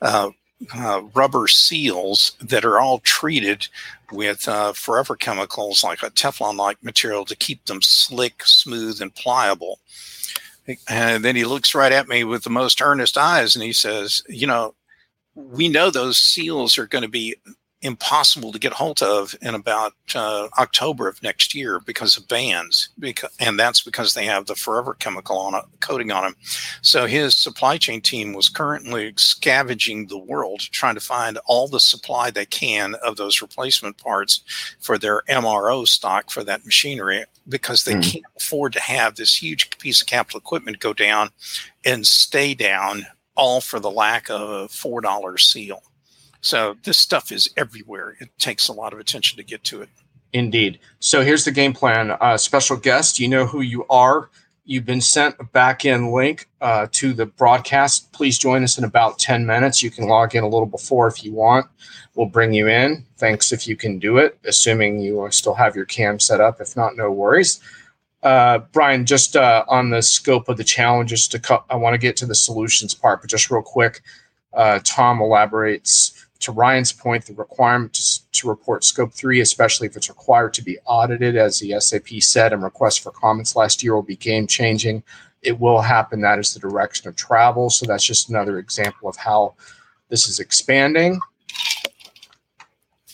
uh, 0.00 0.30
uh, 0.74 1.02
rubber 1.14 1.46
seals 1.46 2.36
that 2.40 2.64
are 2.64 2.80
all 2.80 3.00
treated 3.00 3.68
with 4.12 4.48
uh, 4.48 4.72
forever 4.72 5.14
chemicals 5.14 5.84
like 5.84 6.02
a 6.02 6.10
Teflon 6.10 6.56
like 6.56 6.82
material 6.82 7.24
to 7.26 7.36
keep 7.36 7.64
them 7.66 7.82
slick, 7.82 8.42
smooth, 8.44 9.00
and 9.00 9.14
pliable. 9.14 9.78
And 10.88 11.24
then 11.24 11.36
he 11.36 11.44
looks 11.44 11.74
right 11.74 11.92
at 11.92 12.08
me 12.08 12.24
with 12.24 12.44
the 12.44 12.50
most 12.50 12.82
earnest 12.82 13.16
eyes 13.16 13.54
and 13.54 13.62
he 13.62 13.72
says, 13.72 14.22
You 14.28 14.46
know, 14.46 14.74
we 15.34 15.68
know 15.68 15.90
those 15.90 16.20
seals 16.20 16.76
are 16.76 16.86
going 16.86 17.02
to 17.02 17.08
be 17.08 17.36
impossible 17.82 18.52
to 18.52 18.58
get 18.58 18.72
hold 18.72 19.02
of 19.02 19.34
in 19.40 19.54
about 19.54 19.94
uh, 20.14 20.48
October 20.58 21.08
of 21.08 21.22
next 21.22 21.54
year 21.54 21.80
because 21.80 22.16
of 22.16 22.26
bans, 22.26 22.88
because, 22.98 23.30
and 23.38 23.58
that's 23.58 23.82
because 23.82 24.14
they 24.14 24.24
have 24.24 24.46
the 24.46 24.54
forever 24.54 24.94
chemical 24.94 25.38
on 25.38 25.54
a 25.54 25.62
coating 25.80 26.10
on 26.10 26.24
them. 26.24 26.36
So 26.82 27.06
his 27.06 27.36
supply 27.36 27.78
chain 27.78 28.00
team 28.00 28.32
was 28.32 28.48
currently 28.48 29.12
scavenging 29.16 30.06
the 30.06 30.18
world 30.18 30.60
trying 30.60 30.96
to 30.96 31.00
find 31.00 31.38
all 31.46 31.68
the 31.68 31.80
supply 31.80 32.30
they 32.30 32.46
can 32.46 32.94
of 32.96 33.16
those 33.16 33.40
replacement 33.40 33.96
parts 33.98 34.42
for 34.80 34.98
their 34.98 35.22
MRO 35.28 35.86
stock 35.86 36.30
for 36.30 36.42
that 36.44 36.64
machinery 36.64 37.24
because 37.48 37.84
they 37.84 37.94
mm. 37.94 38.02
can't 38.02 38.24
afford 38.36 38.72
to 38.72 38.80
have 38.80 39.14
this 39.14 39.40
huge 39.40 39.70
piece 39.78 40.00
of 40.00 40.08
capital 40.08 40.40
equipment 40.40 40.80
go 40.80 40.92
down 40.92 41.30
and 41.84 42.06
stay 42.06 42.54
down 42.54 43.06
all 43.36 43.60
for 43.60 43.78
the 43.78 43.90
lack 43.90 44.28
of 44.28 44.50
a 44.50 44.68
four 44.68 45.00
dollar 45.00 45.38
seal. 45.38 45.82
So 46.48 46.78
this 46.82 46.96
stuff 46.96 47.30
is 47.30 47.50
everywhere. 47.58 48.16
It 48.20 48.30
takes 48.38 48.68
a 48.68 48.72
lot 48.72 48.94
of 48.94 48.98
attention 48.98 49.36
to 49.36 49.44
get 49.44 49.64
to 49.64 49.82
it. 49.82 49.90
Indeed. 50.32 50.78
So 50.98 51.22
here's 51.22 51.44
the 51.44 51.50
game 51.50 51.74
plan. 51.74 52.12
Uh, 52.22 52.38
special 52.38 52.78
guest, 52.78 53.18
you 53.18 53.28
know 53.28 53.44
who 53.44 53.60
you 53.60 53.84
are. 53.90 54.30
You've 54.64 54.86
been 54.86 55.02
sent 55.02 55.36
a 55.40 55.44
back 55.44 55.84
end 55.84 56.10
link 56.10 56.48
uh, 56.62 56.86
to 56.92 57.12
the 57.12 57.26
broadcast. 57.26 58.10
Please 58.12 58.38
join 58.38 58.64
us 58.64 58.78
in 58.78 58.84
about 58.84 59.18
10 59.18 59.44
minutes. 59.44 59.82
You 59.82 59.90
can 59.90 60.08
log 60.08 60.34
in 60.34 60.42
a 60.42 60.48
little 60.48 60.64
before 60.64 61.06
if 61.06 61.22
you 61.22 61.34
want. 61.34 61.66
We'll 62.14 62.24
bring 62.24 62.54
you 62.54 62.66
in. 62.66 63.04
Thanks 63.18 63.52
if 63.52 63.68
you 63.68 63.76
can 63.76 63.98
do 63.98 64.16
it, 64.16 64.38
assuming 64.46 65.00
you 65.00 65.28
still 65.30 65.54
have 65.54 65.76
your 65.76 65.84
cam 65.84 66.18
set 66.18 66.40
up. 66.40 66.62
If 66.62 66.78
not, 66.78 66.96
no 66.96 67.12
worries. 67.12 67.60
Uh, 68.22 68.60
Brian, 68.72 69.04
just 69.04 69.36
uh, 69.36 69.66
on 69.68 69.90
the 69.90 70.00
scope 70.00 70.48
of 70.48 70.56
the 70.56 70.64
challenges 70.64 71.28
to 71.28 71.38
co- 71.38 71.64
I 71.68 71.76
want 71.76 71.92
to 71.92 71.98
get 71.98 72.16
to 72.16 72.26
the 72.26 72.34
solutions 72.34 72.94
part, 72.94 73.20
but 73.20 73.28
just 73.28 73.50
real 73.50 73.60
quick, 73.60 74.00
uh, 74.54 74.80
Tom 74.82 75.20
elaborates 75.20 76.17
to 76.40 76.52
Ryan's 76.52 76.92
point, 76.92 77.26
the 77.26 77.34
requirement 77.34 77.94
to, 77.94 78.30
to, 78.32 78.48
report 78.48 78.84
scope 78.84 79.12
three, 79.12 79.40
especially 79.40 79.88
if 79.88 79.96
it's 79.96 80.08
required 80.08 80.54
to 80.54 80.62
be 80.62 80.78
audited, 80.84 81.36
as 81.36 81.58
the 81.58 81.78
SEC 81.80 82.22
said, 82.22 82.52
and 82.52 82.62
request 82.62 83.00
for 83.00 83.10
comments 83.10 83.56
last 83.56 83.82
year 83.82 83.94
will 83.94 84.02
be 84.02 84.16
game 84.16 84.46
changing. 84.46 85.02
It 85.42 85.58
will 85.58 85.80
happen. 85.80 86.20
That 86.20 86.38
is 86.38 86.54
the 86.54 86.60
direction 86.60 87.08
of 87.08 87.16
travel. 87.16 87.70
So 87.70 87.86
that's 87.86 88.04
just 88.04 88.28
another 88.28 88.58
example 88.58 89.08
of 89.08 89.16
how 89.16 89.54
this 90.08 90.28
is 90.28 90.38
expanding. 90.38 91.20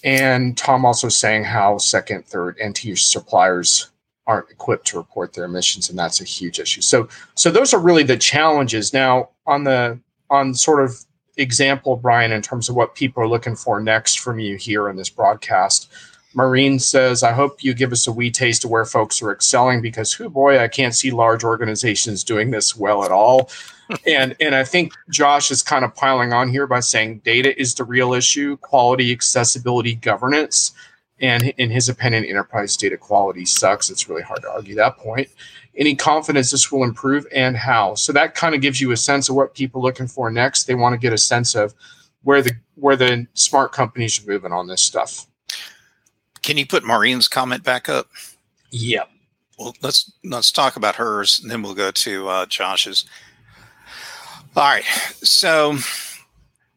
And 0.03 0.57
Tom 0.57 0.85
also 0.85 1.09
saying 1.09 1.45
how 1.45 1.79
second, 1.79 2.27
third, 2.27 2.59
and 2.59 2.77
tier 2.77 2.97
suppliers 2.97 3.91
aren't 4.27 4.51
equipped 4.51 4.87
to 4.89 4.99
report 4.99 5.33
their 5.33 5.45
emissions, 5.45 5.89
and 5.89 5.99
that's 5.99 6.21
a 6.21 6.25
huge 6.25 6.59
issue. 6.59 6.83
So, 6.83 7.09
so 7.35 7.51
those 7.51 7.73
are 7.73 7.81
really 7.81 8.03
the 8.03 8.17
challenges. 8.17 8.93
Now, 8.93 9.31
on 9.47 9.65
the 9.65 9.99
on 10.31 10.55
sort 10.55 10.85
of 10.85 11.05
example, 11.37 11.97
Brian, 11.97 12.33
in 12.33 12.43
terms 12.43 12.69
of 12.69 12.77
what 12.77 12.95
people 12.95 13.23
are 13.23 13.29
looking 13.29 13.57
for 13.57 13.81
next 13.81 14.21
from 14.21 14.39
you 14.39 14.57
here 14.57 14.89
in 14.89 14.97
this 14.97 15.11
broadcast. 15.11 15.91
Maureen 16.35 16.81
says, 16.81 17.23
I 17.23 17.33
hope 17.33 17.63
you 17.63 17.75
give 17.75 17.93
us 17.93 18.07
a 18.07 18.13
wee 18.13 18.31
taste 18.31 18.65
of 18.65 18.71
where 18.71 18.85
folks 18.85 19.23
are 19.23 19.31
excelling 19.31 19.81
because, 19.81 20.13
who 20.13 20.29
boy, 20.29 20.59
I 20.59 20.69
can't 20.69 20.95
see 20.95 21.13
large 21.13 21.45
organizations 21.45 22.25
doing 22.25 22.51
this 22.51 22.77
well 22.77 23.05
at 23.05 23.13
all. 23.13 23.51
and 24.07 24.35
and 24.41 24.55
I 24.55 24.65
think 24.65 24.93
Josh 25.11 25.51
is 25.51 25.63
kind 25.63 25.85
of 25.85 25.95
piling 25.95 26.33
on 26.33 26.49
here 26.49 26.67
by 26.67 26.81
saying 26.81 27.19
data 27.19 27.59
is 27.61 27.75
the 27.75 27.85
real 27.85 28.15
issue, 28.15 28.57
quality, 28.59 29.13
accessibility, 29.13 29.95
governance. 29.95 30.73
And 31.21 31.45
in 31.59 31.71
his 31.71 31.89
opinion, 31.89 32.25
enterprise 32.25 32.77
data 32.77 32.97
quality 32.97 33.45
sucks. 33.45 33.89
It's 33.89 34.09
really 34.09 34.23
hard 34.23 34.43
to 34.43 34.51
argue 34.51 34.75
that 34.75 34.97
point. 34.97 35.29
Any 35.77 35.95
confidence 35.97 36.51
this 36.51 36.71
will 36.71 36.85
improve 36.85 37.27
and 37.35 37.57
how. 37.57 37.95
So 37.95 38.13
that 38.13 38.35
kind 38.35 38.55
of 38.55 38.61
gives 38.61 38.81
you 38.81 38.93
a 38.93 38.97
sense 38.97 39.29
of 39.29 39.35
what 39.35 39.55
people 39.55 39.81
are 39.81 39.85
looking 39.85 40.07
for 40.07 40.31
next. 40.31 40.65
They 40.65 40.75
want 40.75 40.93
to 40.93 40.99
get 40.99 41.13
a 41.13 41.19
sense 41.19 41.55
of 41.55 41.75
where 42.23 42.43
the 42.43 42.53
where 42.75 42.97
the 42.97 43.27
smart 43.35 43.73
companies 43.73 44.23
are 44.23 44.31
moving 44.31 44.53
on 44.53 44.67
this 44.67 44.83
stuff. 44.83 45.27
Can 46.43 46.59
you 46.59 46.67
put 46.67 46.85
Maureen's 46.85 47.29
comment 47.29 47.63
back 47.63 47.89
up? 47.89 48.09
Yep. 48.71 49.11
Well, 49.59 49.75
let's 49.83 50.13
let's 50.25 50.51
talk 50.51 50.77
about 50.77 50.97
hers, 50.97 51.41
and 51.41 51.51
then 51.51 51.63
we'll 51.63 51.75
go 51.75 51.91
to 51.91 52.29
uh, 52.29 52.47
Josh's. 52.47 53.05
All 54.57 54.63
right. 54.63 54.85
So, 55.23 55.77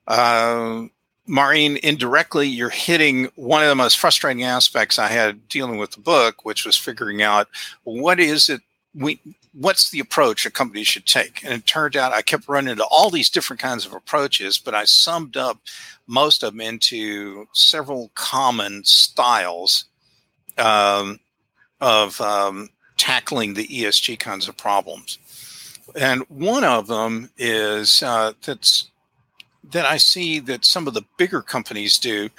uh, 0.07 0.85
Maureen, 1.25 1.77
indirectly, 1.83 2.47
you're 2.47 2.69
hitting 2.69 3.29
one 3.35 3.61
of 3.61 3.69
the 3.69 3.75
most 3.75 3.99
frustrating 3.99 4.43
aspects 4.43 4.97
I 4.97 5.07
had 5.07 5.47
dealing 5.49 5.77
with 5.77 5.91
the 5.91 5.99
book, 5.99 6.45
which 6.45 6.65
was 6.65 6.77
figuring 6.77 7.21
out 7.21 7.47
what 7.83 8.19
is 8.19 8.49
it 8.49 8.61
we 8.97 9.19
what's 9.53 9.89
the 9.89 9.99
approach 9.99 10.45
a 10.45 10.51
company 10.51 10.83
should 10.83 11.05
take. 11.05 11.43
And 11.43 11.53
it 11.53 11.65
turned 11.65 11.95
out 11.95 12.13
I 12.13 12.21
kept 12.21 12.47
running 12.47 12.71
into 12.71 12.85
all 12.85 13.09
these 13.09 13.29
different 13.29 13.61
kinds 13.61 13.85
of 13.85 13.93
approaches, 13.93 14.57
but 14.57 14.75
I 14.75 14.85
summed 14.85 15.37
up 15.37 15.59
most 16.07 16.43
of 16.43 16.53
them 16.53 16.61
into 16.61 17.47
several 17.53 18.11
common 18.15 18.83
styles 18.83 19.85
um, 20.57 21.19
of 21.81 22.19
um, 22.21 22.69
tackling 22.97 23.53
the 23.53 23.67
ESG 23.67 24.19
kinds 24.19 24.47
of 24.47 24.57
problems. 24.57 25.19
And 25.95 26.21
one 26.29 26.63
of 26.63 26.87
them 26.87 27.29
is 27.37 28.03
uh, 28.03 28.33
that's 28.43 28.89
that 29.71 29.85
I 29.85 29.97
see 29.97 30.39
that 30.39 30.65
some 30.65 30.87
of 30.87 30.93
the 30.93 31.03
bigger 31.17 31.41
companies 31.41 31.97
do 31.97 32.29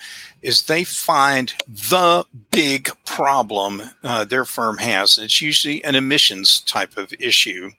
is 0.43 0.63
they 0.63 0.85
find 0.85 1.53
the 1.67 2.25
big 2.51 2.91
problem 3.05 3.83
uh, 4.03 4.25
their 4.25 4.45
firm 4.45 4.79
has. 4.79 5.19
It's 5.19 5.43
usually 5.43 5.83
an 5.85 5.95
emissions 5.95 6.61
type 6.61 6.97
of 6.97 7.13
issue, 7.19 7.71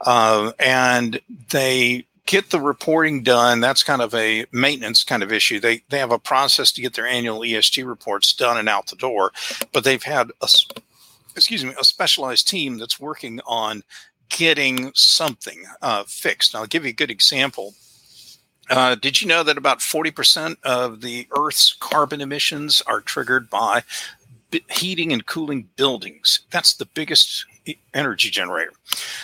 uh, 0.00 0.52
and 0.58 1.20
they 1.50 2.06
get 2.26 2.50
the 2.50 2.60
reporting 2.60 3.22
done. 3.22 3.60
That's 3.60 3.82
kind 3.82 4.02
of 4.02 4.14
a 4.14 4.46
maintenance 4.52 5.04
kind 5.04 5.22
of 5.22 5.32
issue. 5.32 5.60
They 5.60 5.82
they 5.88 5.98
have 5.98 6.12
a 6.12 6.18
process 6.18 6.72
to 6.72 6.82
get 6.82 6.94
their 6.94 7.06
annual 7.06 7.40
ESG 7.40 7.86
reports 7.86 8.32
done 8.32 8.56
and 8.56 8.68
out 8.68 8.88
the 8.88 8.96
door, 8.96 9.32
but 9.72 9.84
they've 9.84 10.02
had 10.02 10.30
a 10.40 10.48
excuse 11.36 11.64
me 11.64 11.74
a 11.78 11.84
specialized 11.84 12.48
team 12.48 12.78
that's 12.78 13.00
working 13.00 13.40
on 13.46 13.82
getting 14.28 14.90
something 14.94 15.64
uh, 15.82 16.04
fixed. 16.06 16.54
I'll 16.54 16.66
give 16.66 16.84
you 16.84 16.90
a 16.90 16.94
good 16.94 17.10
example. 17.10 17.74
Uh, 18.70 18.94
did 18.94 19.20
you 19.20 19.28
know 19.28 19.42
that 19.42 19.58
about 19.58 19.80
40% 19.80 20.56
of 20.62 21.00
the 21.00 21.26
Earth's 21.36 21.74
carbon 21.74 22.20
emissions 22.20 22.82
are 22.86 23.00
triggered 23.00 23.50
by 23.50 23.82
heating 24.70 25.12
and 25.12 25.26
cooling 25.26 25.68
buildings? 25.76 26.40
That's 26.50 26.74
the 26.74 26.86
biggest 26.86 27.44
energy 27.92 28.30
generator. 28.30 28.72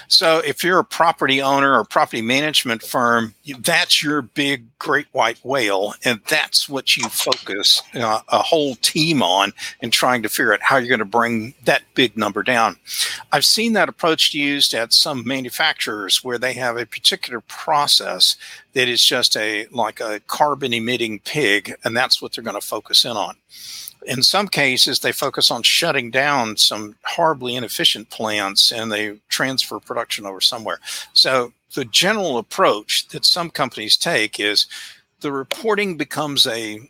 So 0.09 0.39
if 0.39 0.65
you're 0.65 0.79
a 0.79 0.85
property 0.85 1.43
owner 1.43 1.79
or 1.79 1.85
property 1.85 2.23
management 2.23 2.83
firm, 2.83 3.35
that's 3.59 4.03
your 4.03 4.23
big 4.23 4.67
great 4.79 5.07
white 5.13 5.39
whale, 5.45 5.95
and 6.05 6.21
that's 6.29 6.69
what 6.69 6.97
you 6.97 7.09
focus 7.09 7.83
uh, 7.95 8.21
a 8.29 8.39
whole 8.39 8.77
team 8.77 9.23
on 9.23 9.53
in 9.81 9.91
trying 9.91 10.23
to 10.23 10.29
figure 10.29 10.55
out 10.55 10.63
how 10.63 10.77
you're 10.77 10.89
going 10.89 10.99
to 10.99 11.05
bring 11.05 11.55
that 11.65 11.83
big 11.95 12.17
number 12.17 12.43
down. 12.43 12.77
I've 13.33 13.45
seen 13.45 13.75
that 13.75 13.89
approach 13.89 14.33
used 14.33 14.73
at 14.75 14.93
some 14.93 15.27
manufacturers 15.27 16.25
where 16.25 16.39
they 16.39 16.55
have 16.55 16.77
a 16.77 16.87
particular 16.87 17.41
process 17.41 18.37
that 18.73 18.89
is 18.89 19.05
just 19.05 19.37
a 19.37 19.67
like 19.71 20.01
a 20.01 20.21
carbon 20.27 20.73
emitting 20.73 21.21
pig, 21.21 21.75
and 21.85 21.97
that's 21.97 22.23
what 22.23 22.33
they're 22.33 22.45
going 22.45 22.61
to 22.61 22.67
focus 22.67 23.05
in 23.05 23.13
on 23.13 23.37
in 24.07 24.23
some 24.23 24.49
cases, 24.49 25.01
they 25.01 25.13
focus 25.13 25.51
on 25.51 25.63
shutting 25.63 26.11
down 26.11 26.57
some 26.57 26.97
horribly 27.05 27.55
inefficient 27.55 28.11
plants 28.11 28.73
and 28.73 28.91
they 28.91 29.17
transfer 29.29 29.79
production 29.79 30.27
over 30.27 30.41
somewhere. 30.41 30.79
So, 31.13 31.53
the 31.75 31.85
general 31.85 32.39
approach 32.39 33.07
that 33.09 33.25
some 33.25 33.51
companies 33.51 33.97
take 33.97 34.41
is 34.41 34.67
the 35.21 35.31
reporting 35.31 35.97
becomes 35.97 36.47
a 36.47 36.81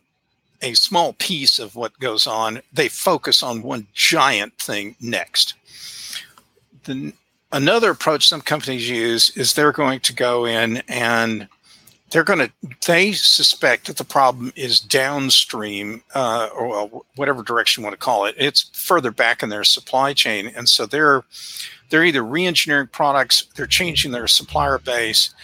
a 0.62 0.74
small 0.74 1.14
piece 1.14 1.58
of 1.58 1.74
what 1.74 1.98
goes 2.00 2.26
on. 2.26 2.60
They 2.72 2.88
focus 2.88 3.42
on 3.42 3.62
one 3.62 3.86
giant 3.94 4.58
thing 4.58 4.94
next. 5.00 5.54
The, 6.84 7.14
another 7.50 7.90
approach 7.90 8.28
some 8.28 8.42
companies 8.42 8.88
use 8.88 9.30
is 9.36 9.54
they're 9.54 9.72
going 9.72 10.00
to 10.00 10.12
go 10.12 10.44
in 10.46 10.82
and 10.88 11.48
they're 12.10 12.24
going 12.24 12.38
to 12.38 12.50
they 12.86 13.12
suspect 13.12 13.86
that 13.86 13.96
the 13.96 14.04
problem 14.04 14.52
is 14.56 14.80
downstream 14.80 16.02
uh, 16.14 16.48
or 16.54 17.04
whatever 17.16 17.42
direction 17.42 17.80
you 17.80 17.84
want 17.84 17.98
to 17.98 18.04
call 18.04 18.24
it 18.24 18.34
it's 18.38 18.70
further 18.72 19.10
back 19.10 19.42
in 19.42 19.48
their 19.48 19.64
supply 19.64 20.12
chain 20.12 20.52
and 20.56 20.68
so 20.68 20.86
they're 20.86 21.24
they're 21.88 22.04
either 22.04 22.22
re-engineering 22.22 22.88
products 22.88 23.46
they're 23.54 23.66
changing 23.66 24.12
their 24.12 24.26
supplier 24.26 24.78
base 24.78 25.34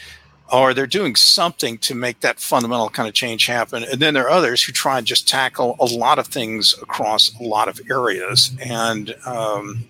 or 0.52 0.72
they're 0.72 0.86
doing 0.86 1.16
something 1.16 1.76
to 1.76 1.92
make 1.92 2.20
that 2.20 2.38
fundamental 2.38 2.88
kind 2.88 3.08
of 3.08 3.14
change 3.14 3.46
happen 3.46 3.84
and 3.84 4.00
then 4.00 4.14
there 4.14 4.26
are 4.26 4.30
others 4.30 4.62
who 4.62 4.72
try 4.72 4.98
and 4.98 5.06
just 5.06 5.28
tackle 5.28 5.76
a 5.80 5.86
lot 5.86 6.18
of 6.18 6.26
things 6.26 6.74
across 6.82 7.34
a 7.40 7.42
lot 7.42 7.68
of 7.68 7.80
areas 7.90 8.52
and 8.60 9.14
um, 9.24 9.86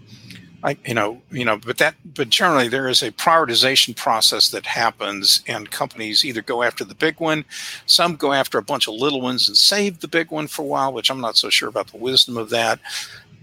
I, 0.67 0.77
you 0.85 0.95
know, 0.95 1.23
you 1.31 1.45
know, 1.45 1.59
but 1.59 1.79
that, 1.79 1.95
but 2.05 2.29
generally 2.29 2.67
there 2.67 2.89
is 2.89 3.01
a 3.01 3.12
prioritization 3.12 3.95
process 3.95 4.51
that 4.51 4.67
happens, 4.67 5.41
and 5.47 5.71
companies 5.71 6.25
either 6.25 6.43
go 6.43 6.64
after 6.64 6.85
the 6.85 6.95
big 6.95 7.21
one, 7.21 7.45
some 7.87 8.17
go 8.17 8.33
after 8.33 8.59
a 8.59 8.62
bunch 8.62 8.89
of 8.89 8.95
little 8.95 9.21
ones 9.21 9.47
and 9.47 9.57
save 9.57 10.01
the 10.01 10.09
big 10.09 10.33
one 10.33 10.49
for 10.49 10.62
a 10.62 10.67
while, 10.67 10.93
which 10.93 11.09
I'm 11.09 11.21
not 11.21 11.37
so 11.37 11.51
sure 11.51 11.69
about 11.69 11.93
the 11.93 11.99
wisdom 11.99 12.37
of 12.37 12.51
that. 12.51 12.81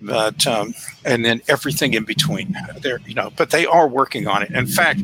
But 0.01 0.45
um, 0.45 0.73
and 1.05 1.23
then 1.23 1.41
everything 1.47 1.93
in 1.93 2.03
between, 2.03 2.57
there, 2.81 2.99
you 3.05 3.13
know, 3.13 3.31
but 3.37 3.51
they 3.51 3.65
are 3.65 3.87
working 3.87 4.27
on 4.27 4.43
it. 4.43 4.51
In 4.51 4.67
fact, 4.67 4.99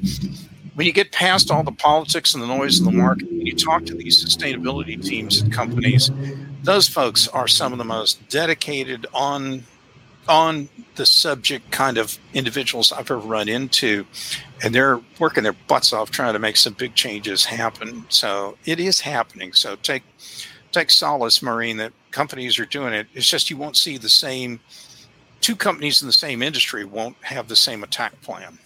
when 0.76 0.86
you 0.86 0.91
get 0.91 1.13
past 1.13 1.49
all 1.49 1.63
the 1.63 1.72
politics 1.72 2.34
and 2.34 2.43
the 2.43 2.47
noise 2.47 2.80
in 2.80 2.86
the 2.86 2.91
market, 2.91 3.32
when 3.32 3.45
you 3.45 3.55
talk 3.55 3.86
to 3.86 3.95
these 3.95 4.22
sustainability 4.22 5.01
teams 5.01 5.41
at 5.41 5.53
companies, 5.53 6.11
those 6.63 6.89
folks 6.89 7.30
are 7.30 7.47
some 7.47 7.72
of 7.72 7.78
the 7.78 7.86
most 7.86 8.28
dedicated 8.28 9.07
on 9.13 9.63
on 10.30 10.69
the 10.95 11.05
subject 11.05 11.71
kind 11.71 11.97
of 11.97 12.17
individuals 12.34 12.91
I've 12.91 13.11
ever 13.11 13.17
run 13.17 13.49
into, 13.49 14.05
and 14.63 14.73
they're 14.73 15.01
working 15.19 15.43
their 15.43 15.53
butts 15.67 15.91
off 15.91 16.11
trying 16.11 16.34
to 16.34 16.39
make 16.39 16.55
some 16.55 16.73
big 16.73 16.95
changes 16.95 17.43
happen. 17.43 18.05
So 18.09 18.57
it 18.65 18.80
is 18.80 19.01
happening. 19.01 19.53
So 19.53 19.75
take 19.77 20.03
take 20.71 20.91
solace, 20.91 21.41
Maureen, 21.41 21.77
that 21.77 21.91
companies 22.11 22.59
are 22.59 22.65
doing 22.65 22.93
it. 22.93 23.07
It's 23.13 23.30
just 23.30 23.49
you 23.49 23.57
won't 23.57 23.75
see 23.75 23.97
the 23.97 24.09
same 24.09 24.59
two 25.41 25.55
companies 25.55 26.01
in 26.01 26.07
the 26.07 26.13
same 26.13 26.41
industry 26.41 26.86
won't 26.86 27.15
have 27.23 27.47
the 27.47 27.55
same 27.55 27.84
attack 27.84 28.21
plan. 28.21 28.59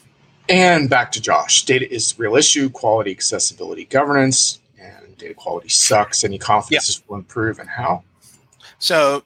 And 0.50 0.90
back 0.90 1.12
to 1.14 1.22
Josh. 1.22 1.64
Data 1.64 1.92
is 1.92 2.18
real 2.20 2.36
issue, 2.36 2.70
quality, 2.70 3.12
accessibility, 3.12 3.86
governance, 3.86 4.60
and 4.80 5.18
data 5.18 5.34
quality 5.34 5.70
sucks. 5.70 6.24
Any 6.24 6.38
confidence 6.38 6.98
yep. 6.98 7.10
will 7.10 7.18
improve 7.18 7.60
and 7.60 7.70
how? 7.70 8.04
So 8.80 9.24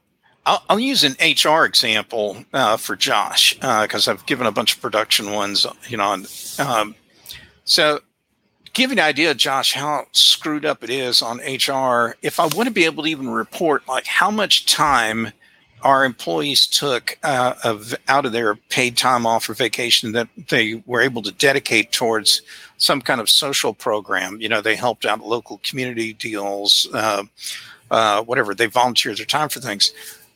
I'll, 0.48 0.64
I'll, 0.70 0.80
use 0.80 1.04
an 1.04 1.18
HR 1.22 1.66
example 1.66 2.38
uh, 2.54 2.78
for 2.78 2.96
Josh 2.96 3.56
because 3.56 4.08
uh, 4.08 4.12
I've 4.12 4.26
given 4.26 4.48
a 4.48 4.52
bunch 4.52 4.74
of 4.74 4.82
production 4.82 5.34
ones, 5.34 5.68
you 5.90 5.98
know. 5.98 6.24
Um, 6.58 6.96
so, 7.66 8.00
give 8.72 8.90
you 8.90 8.96
an 8.96 9.00
idea, 9.00 9.34
Josh, 9.36 9.74
how 9.74 10.06
screwed 10.14 10.64
up 10.64 10.86
it 10.86 10.90
is 10.90 11.22
on 11.22 11.40
HR. 11.40 12.16
If 12.22 12.40
I 12.40 12.46
want 12.46 12.68
to 12.68 12.72
be 12.72 12.86
able 12.86 13.04
to 13.04 13.10
even 13.10 13.30
report 13.30 13.86
like 13.90 14.06
how 14.06 14.32
much 14.32 14.66
time 14.66 15.34
our 15.82 16.06
employees 16.06 16.66
took 16.66 17.18
uh, 17.24 17.56
of 17.66 17.94
out 18.08 18.26
of 18.26 18.32
their 18.32 18.56
paid 18.56 18.96
time 18.96 19.26
off 19.26 19.50
or 19.50 19.54
vacation 19.54 20.14
that 20.14 20.30
they 20.48 20.82
were 20.86 21.02
able 21.02 21.22
to 21.24 21.32
dedicate 21.34 21.92
towards 21.92 22.42
some 22.78 23.02
kind 23.02 23.20
of 23.20 23.30
social 23.30 23.74
program. 23.74 24.40
You 24.40 24.48
know, 24.48 24.62
they 24.62 24.78
helped 24.78 25.06
out 25.06 25.20
local 25.20 25.60
community 25.64 26.14
deals, 26.14 26.88
uh, 26.94 27.24
uh, 27.92 28.24
whatever. 28.24 28.56
They 28.56 28.68
volunteered 28.68 29.18
their 29.18 29.26
time 29.26 29.50
for 29.50 29.60
things 29.60 29.92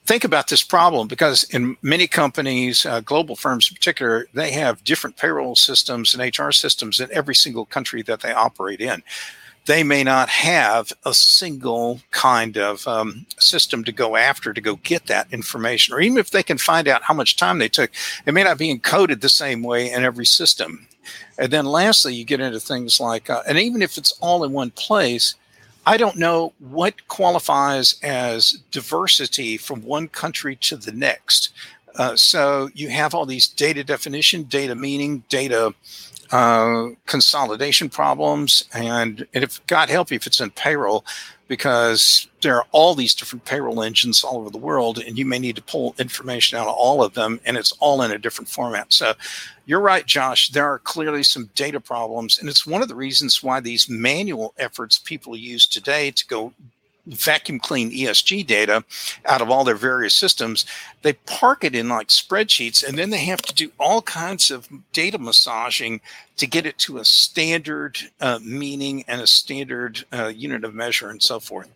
think 0.06 0.24
about 0.24 0.48
this 0.48 0.64
problem 0.64 1.08
because 1.08 1.44
in 1.46 1.78
many 1.82 2.08
companies, 2.08 2.86
uh, 2.86 3.02
global 3.02 3.36
firms 3.36 3.70
in 3.70 3.76
particular, 3.76 4.28
they 4.34 4.52
have 4.52 4.84
different 4.84 5.18
payroll 5.18 5.56
systems 5.56 6.14
and 6.14 6.38
HR 6.38 6.52
systems 6.52 7.00
in 7.00 7.10
every 7.12 7.36
single 7.36 7.66
country 7.66 8.02
that 8.04 8.22
they 8.22 8.34
operate 8.34 8.82
in. 8.82 9.04
They 9.68 9.84
may 9.84 10.04
not 10.04 10.28
have 10.30 10.92
a 11.06 11.14
single 11.14 12.02
kind 12.10 12.58
of 12.58 12.88
um, 12.88 13.28
system 13.38 13.84
to 13.84 13.92
go 13.92 14.16
after 14.16 14.54
to 14.54 14.62
go 14.62 14.78
get 14.78 15.06
that 15.06 15.32
information, 15.32 15.94
or 15.94 16.02
even 16.02 16.18
if 16.18 16.32
they 16.32 16.42
can 16.42 16.58
find 16.58 16.88
out 16.88 17.04
how 17.04 17.14
much 17.14 17.38
time 17.38 17.60
they 17.60 17.70
took, 17.70 17.92
it 18.26 18.34
may 18.34 18.44
not 18.44 18.58
be 18.58 18.76
encoded 18.76 19.22
the 19.22 19.30
same 19.30 19.62
way 19.62 19.92
in 19.92 20.04
every 20.04 20.26
system. 20.26 20.88
And 21.38 21.54
then 21.54 21.66
lastly, 21.66 22.16
you 22.16 22.26
get 22.26 22.40
into 22.40 22.60
things 22.60 23.00
like, 23.00 23.30
uh, 23.30 23.44
and 23.48 23.60
even 23.60 23.84
if 23.84 23.98
it's 23.98 24.12
all 24.20 24.44
in 24.44 24.52
one 24.52 24.72
place, 24.72 25.36
I 25.86 25.98
don't 25.98 26.18
know 26.18 26.54
what 26.60 27.08
qualifies 27.08 27.96
as 28.04 28.52
diversity 28.72 29.58
from 29.58 29.82
one 29.82 30.08
country 30.08 30.56
to 30.58 30.78
the 30.78 30.92
next. 30.92 31.50
Uh, 31.96 32.16
so 32.16 32.70
you 32.74 32.90
have 32.90 33.14
all 33.14 33.26
these 33.26 33.48
data 33.48 33.84
definition, 33.84 34.44
data 34.44 34.76
meaning, 34.76 35.24
data 35.28 35.74
uh, 36.32 36.90
consolidation 37.08 37.90
problems, 37.90 38.64
and, 38.74 39.28
and 39.34 39.44
if 39.44 39.66
God 39.68 39.90
help 39.90 40.12
you 40.12 40.16
if 40.16 40.28
it's 40.28 40.40
in 40.40 40.52
payroll, 40.52 41.04
because 41.52 42.30
there 42.40 42.56
are 42.56 42.66
all 42.72 42.96
these 42.96 43.14
different 43.14 43.44
payroll 43.44 43.84
engines 43.84 44.24
all 44.24 44.38
over 44.38 44.50
the 44.50 44.58
world, 44.58 45.00
and 45.00 45.18
you 45.18 45.26
may 45.26 45.38
need 45.38 45.58
to 45.58 45.62
pull 45.62 45.94
information 46.00 46.58
out 46.58 46.66
of 46.66 46.74
all 46.74 47.04
of 47.04 47.14
them, 47.14 47.42
and 47.44 47.58
it's 47.58 47.74
all 47.82 48.02
in 48.04 48.12
a 48.12 48.18
different 48.18 48.48
format. 48.48 48.94
So 48.94 49.16
you're 49.66 49.82
right, 49.82 50.06
Josh. 50.06 50.48
There 50.48 50.66
are 50.66 50.80
clearly 50.80 51.24
some 51.24 51.50
data 51.54 51.82
problems, 51.82 52.40
and 52.40 52.48
it's 52.48 52.66
one 52.66 52.82
of 52.82 52.88
the 52.88 52.96
reasons 52.96 53.44
why 53.44 53.60
these 53.60 53.90
manual 53.90 54.54
efforts 54.58 54.98
people 54.98 55.36
use 55.36 55.68
today 55.68 56.12
to 56.12 56.26
go 56.26 56.54
vacuum 57.08 57.60
clean 57.60 57.92
ESG 57.92 58.46
data 58.46 58.84
out 59.26 59.42
of 59.42 59.50
all 59.50 59.64
their 59.64 59.76
various 59.76 60.16
systems, 60.16 60.66
they 61.02 61.14
park 61.14 61.64
it 61.64 61.76
in 61.76 61.90
like 61.90 62.08
spreadsheets 62.08 62.88
and 62.88 62.98
then 62.98 63.10
they 63.10 63.26
have 63.26 63.42
to 63.42 63.54
do 63.54 63.72
all 63.80 64.02
kinds 64.02 64.52
of 64.52 64.68
data 64.94 65.18
massaging 65.18 66.02
to 66.38 66.48
get 66.48 66.66
it 66.66 66.78
to 66.78 66.98
a 66.98 67.06
standard 67.06 67.98
uh, 68.20 68.40
meaning 68.44 69.04
and 69.08 69.22
a 69.22 69.28
standard 69.28 70.04
uh, 70.14 70.28
unit 70.28 70.64
of 70.64 70.74
measure 70.74 71.10
and 71.10 71.22
so 71.22 71.40
forth. 71.40 71.70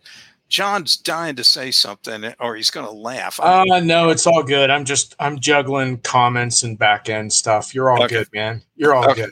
Jon's 0.48 0.96
dying 0.96 1.34
to 1.36 1.44
say 1.44 1.72
something 1.72 2.32
or 2.38 2.54
he's 2.54 2.70
going 2.70 2.86
to 2.86 2.92
laugh. 2.92 3.40
Uh, 3.40 3.64
no, 3.82 4.10
it's 4.10 4.26
all 4.26 4.44
good. 4.44 4.70
I'm 4.70 4.84
just, 4.84 5.16
I'm 5.18 5.40
juggling 5.40 5.98
comments 5.98 6.62
and 6.62 6.78
back 6.78 7.08
end 7.08 7.32
stuff. 7.32 7.74
You're 7.74 7.90
all 7.90 8.04
okay. 8.04 8.18
good, 8.18 8.28
man. 8.32 8.62
You're 8.76 8.94
all 8.94 9.10
okay. 9.10 9.26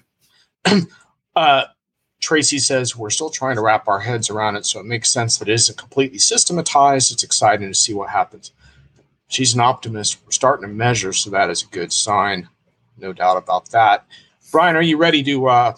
good. 0.65 0.87
uh, 1.37 1.65
Tracy 2.25 2.59
says 2.59 2.97
we're 2.97 3.11
still 3.11 3.29
trying 3.29 3.55
to 3.57 3.61
wrap 3.61 3.87
our 3.87 4.01
heads 4.01 4.31
around 4.31 4.57
it, 4.57 4.65
so 4.65 4.81
it 4.81 4.87
makes 4.87 5.11
sense 5.11 5.37
that 5.37 5.47
it 5.47 5.53
isn't 5.53 5.77
completely 5.77 6.19
systematized. 6.19 7.13
It's 7.13 7.23
exciting 7.23 7.69
to 7.69 7.75
see 7.75 7.93
what 7.93 8.09
happens. 8.09 8.51
She's 9.29 9.53
an 9.53 9.61
optimist. 9.61 10.17
We're 10.25 10.31
starting 10.31 10.67
to 10.67 10.75
measure, 10.75 11.13
so 11.13 11.29
that 11.29 11.51
is 11.51 11.65
a 11.65 11.67
good 11.67 11.93
sign. 11.93 12.49
No 12.97 13.13
doubt 13.13 13.37
about 13.37 13.71
that. 13.73 14.07
Brian, 14.51 14.75
are 14.75 14.81
you 14.81 14.97
ready 14.97 15.23
to 15.23 15.49
uh, 15.49 15.77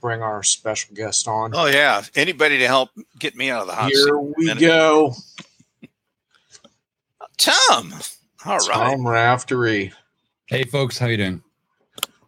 bring 0.00 0.22
our 0.22 0.44
special 0.44 0.94
guest 0.94 1.26
on? 1.26 1.56
Oh 1.56 1.66
yeah, 1.66 2.04
anybody 2.14 2.58
to 2.58 2.68
help 2.68 2.90
get 3.18 3.34
me 3.34 3.50
out 3.50 3.62
of 3.62 3.66
the 3.66 3.74
house. 3.74 3.90
Here 3.90 4.16
we 4.16 4.54
go. 4.54 5.12
Tom. 7.36 7.94
All 8.46 8.58
right. 8.58 8.62
Tom 8.62 9.00
Raftery. 9.00 9.92
Hey 10.46 10.62
folks, 10.62 10.98
how 10.98 11.06
you 11.06 11.16
doing? 11.16 11.42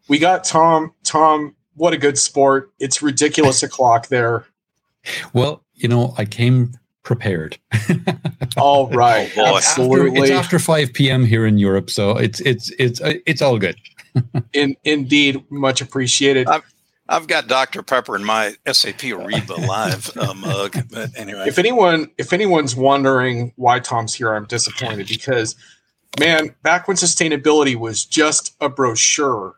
We 0.09 0.19
got 0.19 0.43
Tom. 0.43 0.95
Tom 1.05 1.55
what 1.75 1.93
a 1.93 1.99
good 1.99 2.19
sport. 2.19 2.73
It's 2.79 3.03
ridiculous 3.03 3.63
o'clock 3.63 4.09
there. 4.09 4.47
Well, 5.33 5.63
you 5.75 5.89
know, 5.89 6.15
I 6.17 6.25
came 6.25 6.79
prepared. 7.03 7.59
all 8.57 8.89
right, 8.91 9.31
oh, 9.37 9.57
absolutely. 9.57 10.11
After, 10.11 10.23
it's 10.23 10.31
after 10.31 10.59
five 10.59 10.93
p.m. 10.93 11.25
here 11.25 11.47
in 11.47 11.59
Europe, 11.59 11.91
so 11.91 12.17
it's 12.17 12.41
it's 12.41 12.71
it's 12.79 13.01
uh, 13.01 13.15
it's 13.27 13.43
all 13.43 13.59
good. 13.59 13.77
in, 14.53 14.77
indeed, 14.85 15.43
much 15.51 15.81
appreciated. 15.81 16.47
I've, 16.47 16.63
I've 17.09 17.27
got 17.27 17.49
Dr. 17.49 17.83
Pepper 17.83 18.17
in 18.17 18.25
my 18.25 18.55
SAP 18.67 19.01
Ariba 19.01 19.67
Live 19.67 20.17
uh, 20.17 20.35
mug. 20.35 20.77
But 20.91 21.11
anyway, 21.17 21.45
if 21.47 21.59
anyone 21.59 22.11
if 22.19 22.33
anyone's 22.33 22.77
wondering 22.77 23.53
why 23.57 23.81
Tom's 23.81 24.15
here, 24.15 24.35
I'm 24.35 24.47
disappointed 24.47 25.09
because, 25.09 25.57
man, 26.19 26.55
back 26.63 26.89
when 26.89 26.97
sustainability 26.97 27.75
was 27.75 28.05
just 28.05 28.55
a 28.61 28.69
brochure 28.69 29.57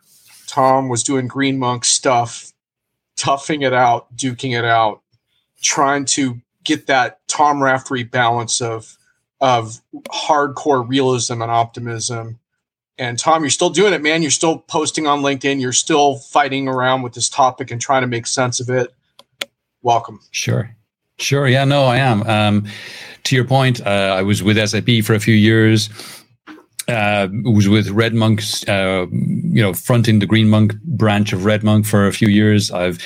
Tom 0.54 0.88
was 0.88 1.02
doing 1.02 1.26
Green 1.26 1.58
Monk 1.58 1.84
stuff, 1.84 2.52
toughing 3.16 3.62
it 3.62 3.72
out, 3.72 4.14
duking 4.16 4.56
it 4.56 4.64
out, 4.64 5.02
trying 5.60 6.04
to 6.04 6.40
get 6.62 6.86
that 6.86 7.26
Tom 7.26 7.60
Raftery 7.60 8.04
balance 8.04 8.60
of 8.60 8.96
of 9.40 9.80
hardcore 10.10 10.88
realism 10.88 11.42
and 11.42 11.50
optimism. 11.50 12.38
And 12.98 13.18
Tom, 13.18 13.42
you're 13.42 13.50
still 13.50 13.68
doing 13.68 13.94
it, 13.94 14.00
man. 14.00 14.22
You're 14.22 14.30
still 14.30 14.60
posting 14.60 15.08
on 15.08 15.22
LinkedIn. 15.22 15.60
You're 15.60 15.72
still 15.72 16.18
fighting 16.18 16.68
around 16.68 17.02
with 17.02 17.14
this 17.14 17.28
topic 17.28 17.72
and 17.72 17.80
trying 17.80 18.02
to 18.02 18.06
make 18.06 18.24
sense 18.24 18.60
of 18.60 18.70
it. 18.70 18.94
Welcome. 19.82 20.20
Sure. 20.30 20.74
Sure. 21.18 21.48
Yeah, 21.48 21.64
no, 21.64 21.82
I 21.82 21.96
am. 21.96 22.22
Um, 22.22 22.68
to 23.24 23.34
your 23.34 23.44
point, 23.44 23.84
uh, 23.84 24.14
I 24.16 24.22
was 24.22 24.40
with 24.40 24.56
SAP 24.68 25.04
for 25.04 25.14
a 25.14 25.20
few 25.20 25.34
years 25.34 25.90
uh, 26.88 27.28
was 27.44 27.68
with 27.68 27.88
Red 27.90 28.14
Monk's, 28.14 28.66
uh, 28.68 29.06
you 29.10 29.62
know, 29.62 29.72
fronting 29.72 30.18
the 30.18 30.26
Green 30.26 30.48
Monk 30.48 30.74
branch 30.82 31.32
of 31.32 31.44
Red 31.44 31.62
Monk 31.64 31.86
for 31.86 32.06
a 32.06 32.12
few 32.12 32.28
years. 32.28 32.70
I've 32.70 32.98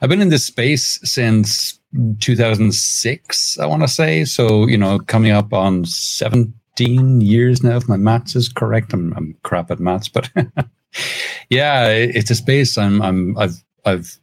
I've 0.00 0.08
been 0.08 0.22
in 0.22 0.30
this 0.30 0.44
space 0.44 0.98
since 1.04 1.78
2006, 2.20 3.58
I 3.58 3.66
want 3.66 3.82
to 3.82 3.88
say. 3.88 4.24
So 4.24 4.66
you 4.66 4.78
know, 4.78 4.98
coming 4.98 5.32
up 5.32 5.52
on 5.52 5.84
17 5.84 7.20
years 7.20 7.62
now, 7.62 7.76
if 7.76 7.88
my 7.88 7.96
maths 7.96 8.36
is 8.36 8.48
correct. 8.48 8.92
I'm, 8.92 9.12
I'm 9.16 9.36
crap 9.42 9.70
at 9.70 9.80
maths, 9.80 10.08
but 10.08 10.30
yeah, 11.50 11.88
it's 11.88 12.30
a 12.30 12.34
space 12.34 12.78
I'm 12.78 13.02
I'm 13.02 13.36
I've 13.38 13.62
I've 13.84 14.18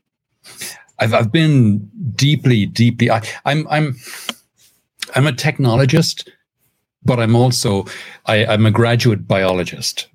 I've 1.00 1.14
I've 1.14 1.32
been 1.32 1.90
deeply 2.16 2.66
deeply. 2.66 3.12
I, 3.12 3.22
I'm 3.46 3.68
I'm 3.70 3.96
I'm 5.16 5.28
a 5.28 5.32
technologist 5.32 6.28
but 7.06 7.20
I'm 7.20 7.36
also 7.36 7.86
I, 8.26 8.46
I'm 8.46 8.66
a 8.66 8.72
graduate 8.72 9.28
biologist, 9.28 10.08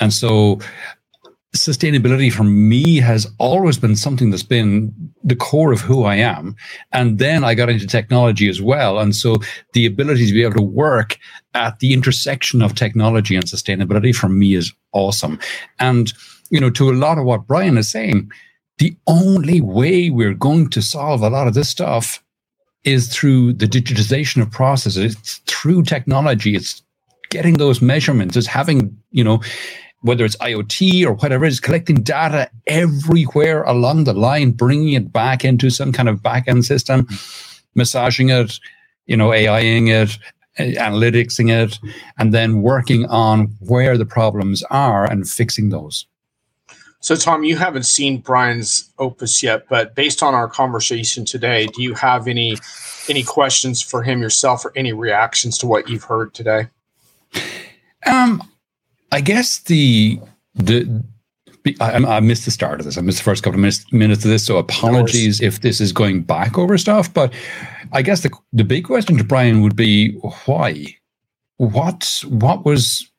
and 0.00 0.12
so 0.12 0.60
sustainability 1.54 2.32
for 2.32 2.44
me 2.44 2.96
has 2.96 3.30
always 3.38 3.76
been 3.78 3.94
something 3.94 4.30
that's 4.30 4.42
been 4.42 4.92
the 5.22 5.36
core 5.36 5.70
of 5.72 5.80
who 5.80 6.04
I 6.04 6.16
am. 6.16 6.56
And 6.92 7.18
then 7.18 7.44
I 7.44 7.54
got 7.54 7.68
into 7.68 7.86
technology 7.86 8.48
as 8.48 8.62
well. 8.62 8.98
And 8.98 9.14
so 9.14 9.36
the 9.74 9.84
ability 9.84 10.26
to 10.26 10.32
be 10.32 10.42
able 10.42 10.54
to 10.54 10.62
work 10.62 11.18
at 11.54 11.78
the 11.80 11.92
intersection 11.92 12.62
of 12.62 12.74
technology 12.74 13.36
and 13.36 13.44
sustainability 13.44 14.14
for 14.14 14.30
me 14.30 14.54
is 14.54 14.72
awesome. 14.92 15.38
And, 15.78 16.12
you 16.50 16.58
know, 16.58 16.70
to 16.70 16.90
a 16.90 16.94
lot 16.94 17.18
of 17.18 17.24
what 17.24 17.46
Brian 17.46 17.76
is 17.76 17.90
saying, 17.90 18.30
the 18.78 18.96
only 19.06 19.60
way 19.60 20.08
we're 20.08 20.34
going 20.34 20.70
to 20.70 20.80
solve 20.80 21.20
a 21.20 21.30
lot 21.30 21.46
of 21.46 21.54
this 21.54 21.68
stuff 21.68 22.22
is 22.84 23.08
through 23.08 23.52
the 23.54 23.66
digitization 23.66 24.42
of 24.42 24.50
processes. 24.50 25.14
It's 25.14 25.36
through 25.46 25.84
technology. 25.84 26.56
It's 26.56 26.82
getting 27.30 27.54
those 27.54 27.80
measurements. 27.80 28.36
It's 28.36 28.46
having, 28.46 28.96
you 29.10 29.24
know, 29.24 29.40
whether 30.00 30.24
it's 30.24 30.36
IoT 30.36 31.04
or 31.06 31.12
whatever 31.14 31.44
it 31.44 31.48
is, 31.48 31.60
collecting 31.60 32.02
data 32.02 32.50
everywhere 32.66 33.62
along 33.62 34.04
the 34.04 34.12
line, 34.12 34.50
bringing 34.50 34.94
it 34.94 35.12
back 35.12 35.44
into 35.44 35.70
some 35.70 35.92
kind 35.92 36.08
of 36.08 36.20
backend 36.20 36.64
system, 36.64 37.06
massaging 37.74 38.30
it, 38.30 38.58
you 39.06 39.16
know, 39.16 39.32
AIing 39.32 39.88
it, 39.88 40.18
analyticsing 40.58 41.50
it, 41.50 41.78
and 42.18 42.34
then 42.34 42.62
working 42.62 43.06
on 43.06 43.46
where 43.60 43.96
the 43.96 44.04
problems 44.04 44.62
are 44.64 45.10
and 45.10 45.28
fixing 45.28 45.70
those. 45.70 46.06
So, 47.02 47.16
Tom, 47.16 47.42
you 47.42 47.56
haven't 47.56 47.82
seen 47.82 48.18
Brian's 48.18 48.88
opus 48.96 49.42
yet, 49.42 49.68
but 49.68 49.96
based 49.96 50.22
on 50.22 50.34
our 50.34 50.48
conversation 50.48 51.24
today, 51.24 51.66
do 51.66 51.82
you 51.82 51.94
have 51.94 52.28
any 52.28 52.56
any 53.08 53.24
questions 53.24 53.82
for 53.82 54.04
him 54.04 54.22
yourself, 54.22 54.64
or 54.64 54.72
any 54.76 54.92
reactions 54.92 55.58
to 55.58 55.66
what 55.66 55.88
you've 55.88 56.04
heard 56.04 56.32
today? 56.32 56.68
Um, 58.06 58.40
I 59.10 59.20
guess 59.20 59.58
the 59.58 60.20
the 60.54 61.02
I, 61.80 61.96
I, 61.96 62.20
missed 62.20 62.44
the 62.44 62.50
start 62.52 62.78
of 62.78 62.86
this. 62.86 62.96
I 62.96 63.00
missed 63.00 63.18
the 63.18 63.24
first 63.24 63.42
couple 63.42 63.56
of 63.56 63.60
minutes, 63.60 63.84
minutes 63.92 64.24
of 64.24 64.30
this, 64.30 64.44
so 64.44 64.56
apologies 64.56 65.40
if 65.40 65.60
this 65.60 65.80
is 65.80 65.92
going 65.92 66.22
back 66.22 66.56
over 66.56 66.78
stuff. 66.78 67.12
But 67.12 67.32
I 67.92 68.02
guess 68.02 68.22
the 68.22 68.30
the 68.52 68.64
big 68.64 68.84
question 68.84 69.18
to 69.18 69.24
Brian 69.24 69.60
would 69.62 69.74
be 69.74 70.12
why? 70.46 70.86
What 71.56 72.22
what 72.28 72.64
was 72.64 73.10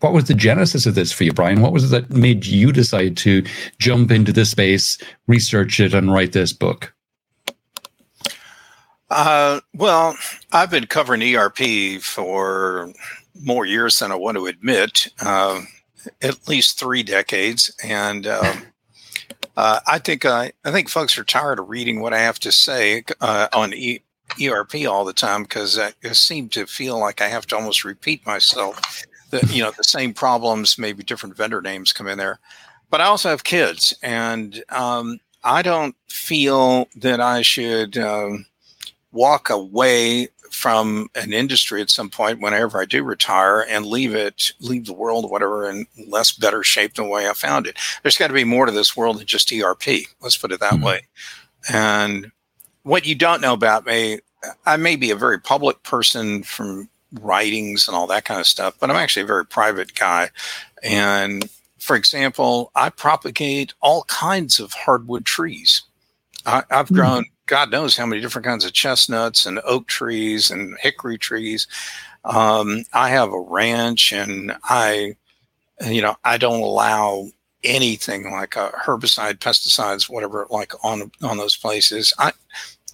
what 0.00 0.12
was 0.12 0.24
the 0.24 0.34
genesis 0.34 0.86
of 0.86 0.94
this 0.94 1.12
for 1.12 1.24
you, 1.24 1.32
Brian? 1.32 1.60
What 1.60 1.72
was 1.72 1.84
it 1.84 2.08
that 2.08 2.10
made 2.10 2.46
you 2.46 2.72
decide 2.72 3.16
to 3.18 3.44
jump 3.78 4.10
into 4.10 4.32
this 4.32 4.50
space, 4.50 4.98
research 5.26 5.78
it, 5.78 5.94
and 5.94 6.12
write 6.12 6.32
this 6.32 6.52
book? 6.52 6.92
Uh, 9.10 9.60
well, 9.74 10.16
I've 10.52 10.70
been 10.70 10.86
covering 10.86 11.22
ERP 11.22 12.00
for 12.00 12.92
more 13.42 13.66
years 13.66 13.98
than 13.98 14.12
I 14.12 14.14
want 14.14 14.36
to 14.36 14.46
admit, 14.46 15.08
uh, 15.20 15.62
at 16.22 16.48
least 16.48 16.78
three 16.78 17.02
decades, 17.02 17.74
and 17.84 18.26
um, 18.26 18.62
uh, 19.56 19.80
I 19.86 19.98
think 19.98 20.24
I, 20.24 20.52
I 20.64 20.70
think 20.70 20.88
folks 20.88 21.18
are 21.18 21.24
tired 21.24 21.58
of 21.58 21.68
reading 21.68 22.00
what 22.00 22.14
I 22.14 22.20
have 22.20 22.38
to 22.40 22.52
say 22.52 23.04
uh, 23.20 23.48
on 23.52 23.74
ERP 24.40 24.86
all 24.88 25.04
the 25.04 25.12
time 25.12 25.42
because 25.42 25.78
I 25.78 25.92
seem 26.12 26.48
to 26.50 26.66
feel 26.66 26.98
like 26.98 27.20
I 27.20 27.28
have 27.28 27.46
to 27.48 27.56
almost 27.56 27.84
repeat 27.84 28.24
myself 28.24 29.04
the 29.30 29.46
you 29.52 29.62
know 29.62 29.72
the 29.76 29.84
same 29.84 30.12
problems, 30.12 30.78
maybe 30.78 31.02
different 31.02 31.36
vendor 31.36 31.60
names 31.60 31.92
come 31.92 32.06
in 32.06 32.18
there. 32.18 32.38
But 32.90 33.00
I 33.00 33.04
also 33.04 33.28
have 33.28 33.44
kids, 33.44 33.94
and 34.02 34.62
um, 34.70 35.20
I 35.44 35.62
don't 35.62 35.94
feel 36.08 36.88
that 36.96 37.20
I 37.20 37.42
should 37.42 37.96
um, 37.96 38.46
walk 39.12 39.48
away 39.48 40.28
from 40.50 41.08
an 41.14 41.32
industry 41.32 41.80
at 41.80 41.90
some 41.90 42.10
point 42.10 42.40
whenever 42.40 42.80
I 42.80 42.84
do 42.84 43.02
retire 43.02 43.64
and 43.68 43.86
leave 43.86 44.14
it, 44.14 44.52
leave 44.60 44.86
the 44.86 44.92
world, 44.92 45.30
whatever, 45.30 45.70
in 45.70 45.86
less 46.08 46.32
better 46.32 46.62
shape 46.62 46.94
than 46.94 47.06
the 47.06 47.10
way 47.10 47.28
I 47.28 47.32
found 47.32 47.66
it. 47.66 47.78
There's 48.02 48.18
got 48.18 48.26
to 48.26 48.34
be 48.34 48.44
more 48.44 48.66
to 48.66 48.72
this 48.72 48.96
world 48.96 49.18
than 49.18 49.26
just 49.26 49.52
ERP. 49.52 49.86
Let's 50.20 50.36
put 50.36 50.52
it 50.52 50.60
that 50.60 50.74
mm-hmm. 50.74 50.84
way. 50.84 51.00
And 51.72 52.32
what 52.82 53.06
you 53.06 53.14
don't 53.14 53.40
know 53.40 53.52
about 53.52 53.86
me, 53.86 54.18
I 54.66 54.76
may 54.76 54.96
be 54.96 55.10
a 55.10 55.16
very 55.16 55.38
public 55.38 55.82
person 55.82 56.42
from 56.42 56.88
writings 57.20 57.88
and 57.88 57.96
all 57.96 58.06
that 58.08 58.24
kind 58.24 58.40
of 58.40 58.46
stuff, 58.46 58.74
but 58.78 58.90
I'm 58.90 58.96
actually 58.96 59.22
a 59.22 59.26
very 59.26 59.46
private 59.46 59.94
guy. 59.94 60.30
And 60.82 61.48
for 61.78 61.96
example, 61.96 62.70
I 62.74 62.90
propagate 62.90 63.74
all 63.80 64.04
kinds 64.04 64.60
of 64.60 64.72
hardwood 64.72 65.24
trees. 65.24 65.82
I, 66.46 66.62
have 66.70 66.88
hmm. 66.88 66.94
grown 66.94 67.24
God 67.50 67.72
knows 67.72 67.96
how 67.96 68.06
many 68.06 68.22
different 68.22 68.46
kinds 68.46 68.64
of 68.64 68.72
chestnuts 68.72 69.44
and 69.44 69.60
oak 69.64 69.88
trees 69.88 70.52
and 70.52 70.78
hickory 70.78 71.18
trees. 71.18 71.66
Um, 72.24 72.84
I 72.92 73.10
have 73.10 73.32
a 73.32 73.40
ranch, 73.40 74.12
and 74.12 74.56
I, 74.62 75.16
you 75.84 76.00
know, 76.00 76.14
I 76.22 76.38
don't 76.38 76.60
allow 76.60 77.26
anything 77.64 78.30
like 78.30 78.54
a 78.54 78.70
herbicide, 78.84 79.38
pesticides, 79.38 80.08
whatever, 80.08 80.46
like 80.48 80.72
on 80.84 81.10
on 81.22 81.38
those 81.38 81.56
places. 81.56 82.14
I 82.18 82.30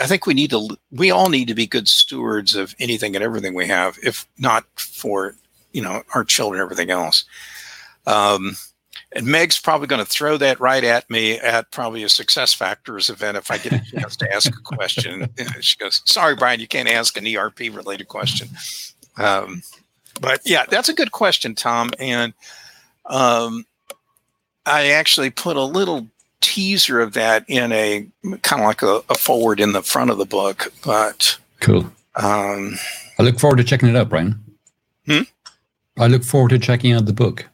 I 0.00 0.06
think 0.06 0.26
we 0.26 0.34
need 0.34 0.50
to 0.50 0.76
we 0.90 1.10
all 1.10 1.28
need 1.28 1.48
to 1.48 1.54
be 1.54 1.66
good 1.66 1.88
stewards 1.88 2.54
of 2.54 2.74
anything 2.78 3.14
and 3.16 3.24
everything 3.24 3.54
we 3.54 3.66
have, 3.66 3.98
if 4.02 4.26
not 4.38 4.64
for 4.76 5.34
you 5.72 5.82
know 5.82 6.02
our 6.14 6.24
children, 6.24 6.60
everything 6.60 6.90
else. 6.90 7.24
Um, 8.06 8.56
and 9.12 9.26
Meg's 9.26 9.58
probably 9.58 9.86
going 9.86 10.04
to 10.04 10.10
throw 10.10 10.36
that 10.36 10.60
right 10.60 10.84
at 10.84 11.08
me 11.08 11.38
at 11.38 11.70
probably 11.70 12.02
a 12.02 12.08
Success 12.08 12.52
Factors 12.52 13.08
event 13.08 13.36
if 13.36 13.50
I 13.50 13.58
get 13.58 13.72
a 13.72 13.90
chance 13.90 14.16
to 14.16 14.32
ask 14.32 14.48
a 14.48 14.62
question. 14.62 15.28
she 15.60 15.78
goes, 15.78 16.02
"Sorry, 16.04 16.36
Brian, 16.36 16.60
you 16.60 16.68
can't 16.68 16.88
ask 16.88 17.16
an 17.16 17.26
ERP 17.26 17.60
related 17.60 18.08
question." 18.08 18.48
Um, 19.16 19.62
but 20.20 20.40
yeah, 20.44 20.64
that's 20.68 20.88
a 20.88 20.94
good 20.94 21.12
question, 21.12 21.54
Tom. 21.54 21.90
And 21.98 22.34
um, 23.06 23.64
I 24.66 24.88
actually 24.88 25.30
put 25.30 25.56
a 25.56 25.62
little 25.62 26.08
teaser 26.40 27.00
of 27.00 27.12
that 27.14 27.44
in 27.48 27.72
a 27.72 28.06
kind 28.42 28.62
of 28.62 28.66
like 28.66 28.82
a, 28.82 29.02
a 29.08 29.14
forward 29.14 29.60
in 29.60 29.72
the 29.72 29.82
front 29.82 30.10
of 30.10 30.18
the 30.18 30.24
book. 30.24 30.72
But 30.84 31.38
cool. 31.60 31.90
Um, 32.16 32.76
I 33.18 33.22
look 33.22 33.38
forward 33.38 33.56
to 33.56 33.64
checking 33.64 33.88
it 33.88 33.96
out, 33.96 34.08
Brian. 34.08 34.42
Hmm? 35.06 35.22
I 35.98 36.06
look 36.06 36.24
forward 36.24 36.50
to 36.50 36.58
checking 36.58 36.92
out 36.92 37.06
the 37.06 37.12
book. 37.12 37.46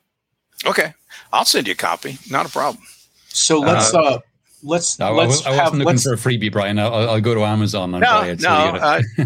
Okay, 0.66 0.94
I'll 1.32 1.44
send 1.44 1.66
you 1.66 1.72
a 1.72 1.76
copy. 1.76 2.18
Not 2.30 2.46
a 2.46 2.48
problem. 2.48 2.84
So 3.28 3.60
let's 3.60 3.92
uh, 3.94 4.02
uh 4.02 4.18
let's 4.62 4.98
no, 4.98 5.12
let's 5.12 5.44
I, 5.46 5.52
I 5.52 5.62
wasn't 5.64 5.84
looking 5.84 5.98
for 5.98 6.12
a 6.12 6.16
freebie, 6.16 6.52
Brian. 6.52 6.78
I'll, 6.78 7.10
I'll 7.10 7.20
go 7.20 7.34
to 7.34 7.42
Amazon 7.44 7.94
and 7.94 8.02
no, 8.02 8.10
buy 8.10 8.28
it. 8.28 8.40
No, 8.40 8.48
uh, 8.48 9.02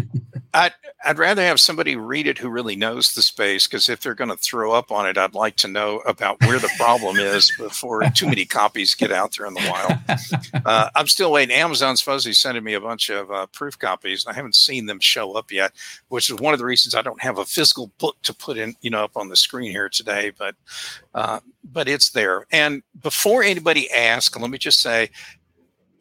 I, 0.57 0.71
I'd 1.05 1.19
rather 1.19 1.43
have 1.43 1.59
somebody 1.59 1.95
read 1.95 2.25
it 2.25 2.39
who 2.39 2.49
really 2.49 2.75
knows 2.75 3.13
the 3.13 3.21
space 3.21 3.67
because 3.67 3.89
if 3.89 4.01
they're 4.01 4.15
going 4.15 4.31
to 4.31 4.37
throw 4.37 4.71
up 4.73 4.91
on 4.91 5.07
it, 5.07 5.15
I'd 5.15 5.35
like 5.35 5.55
to 5.57 5.67
know 5.67 5.99
about 5.99 6.41
where 6.41 6.57
the 6.57 6.71
problem 6.77 7.17
is 7.17 7.51
before 7.59 8.01
too 8.15 8.25
many 8.25 8.43
copies 8.43 8.95
get 8.95 9.11
out 9.11 9.35
there 9.37 9.45
in 9.45 9.53
the 9.53 9.69
wild. 9.69 9.99
Uh, 10.65 10.89
I'm 10.95 11.07
still 11.07 11.31
waiting. 11.31 11.55
Amazon's 11.55 11.99
supposed 11.99 12.25
to 12.25 12.33
sending 12.33 12.63
me 12.63 12.73
a 12.73 12.81
bunch 12.81 13.09
of 13.09 13.31
uh, 13.31 13.45
proof 13.47 13.77
copies. 13.79 14.25
I 14.27 14.33
haven't 14.33 14.55
seen 14.55 14.85
them 14.85 14.99
show 14.99 15.33
up 15.37 15.51
yet, 15.51 15.71
which 16.09 16.29
is 16.29 16.39
one 16.39 16.53
of 16.53 16.59
the 16.59 16.65
reasons 16.65 16.93
I 16.93 17.01
don't 17.01 17.21
have 17.21 17.37
a 17.37 17.45
physical 17.45 17.91
book 17.97 18.17
to 18.23 18.33
put 18.33 18.57
in, 18.57 18.75
you 18.81 18.89
know, 18.89 19.03
up 19.03 19.15
on 19.15 19.29
the 19.29 19.35
screen 19.35 19.71
here 19.71 19.87
today. 19.87 20.31
But, 20.37 20.55
uh, 21.13 21.39
but 21.63 21.87
it's 21.87 22.09
there. 22.09 22.45
And 22.51 22.83
before 23.01 23.43
anybody 23.43 23.89
asks, 23.91 24.37
let 24.37 24.49
me 24.49 24.57
just 24.57 24.81
say 24.81 25.09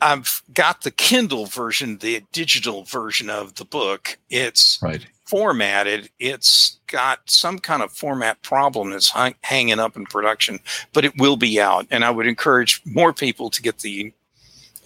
I've 0.00 0.42
got 0.52 0.82
the 0.82 0.90
Kindle 0.90 1.46
version, 1.46 1.98
the 1.98 2.22
digital 2.32 2.84
version 2.84 3.30
of 3.30 3.54
the 3.54 3.64
book. 3.64 4.18
It's 4.28 4.78
right. 4.82 5.06
formatted. 5.24 6.10
It's 6.18 6.78
got 6.86 7.30
some 7.30 7.58
kind 7.58 7.82
of 7.82 7.92
format 7.92 8.42
problem 8.42 8.90
that's 8.90 9.10
hang, 9.10 9.34
hanging 9.42 9.78
up 9.78 9.96
in 9.96 10.04
production, 10.06 10.60
but 10.92 11.04
it 11.04 11.16
will 11.18 11.36
be 11.36 11.60
out. 11.60 11.86
And 11.90 12.04
I 12.04 12.10
would 12.10 12.26
encourage 12.26 12.82
more 12.84 13.12
people 13.12 13.50
to 13.50 13.62
get 13.62 13.78
the 13.78 14.12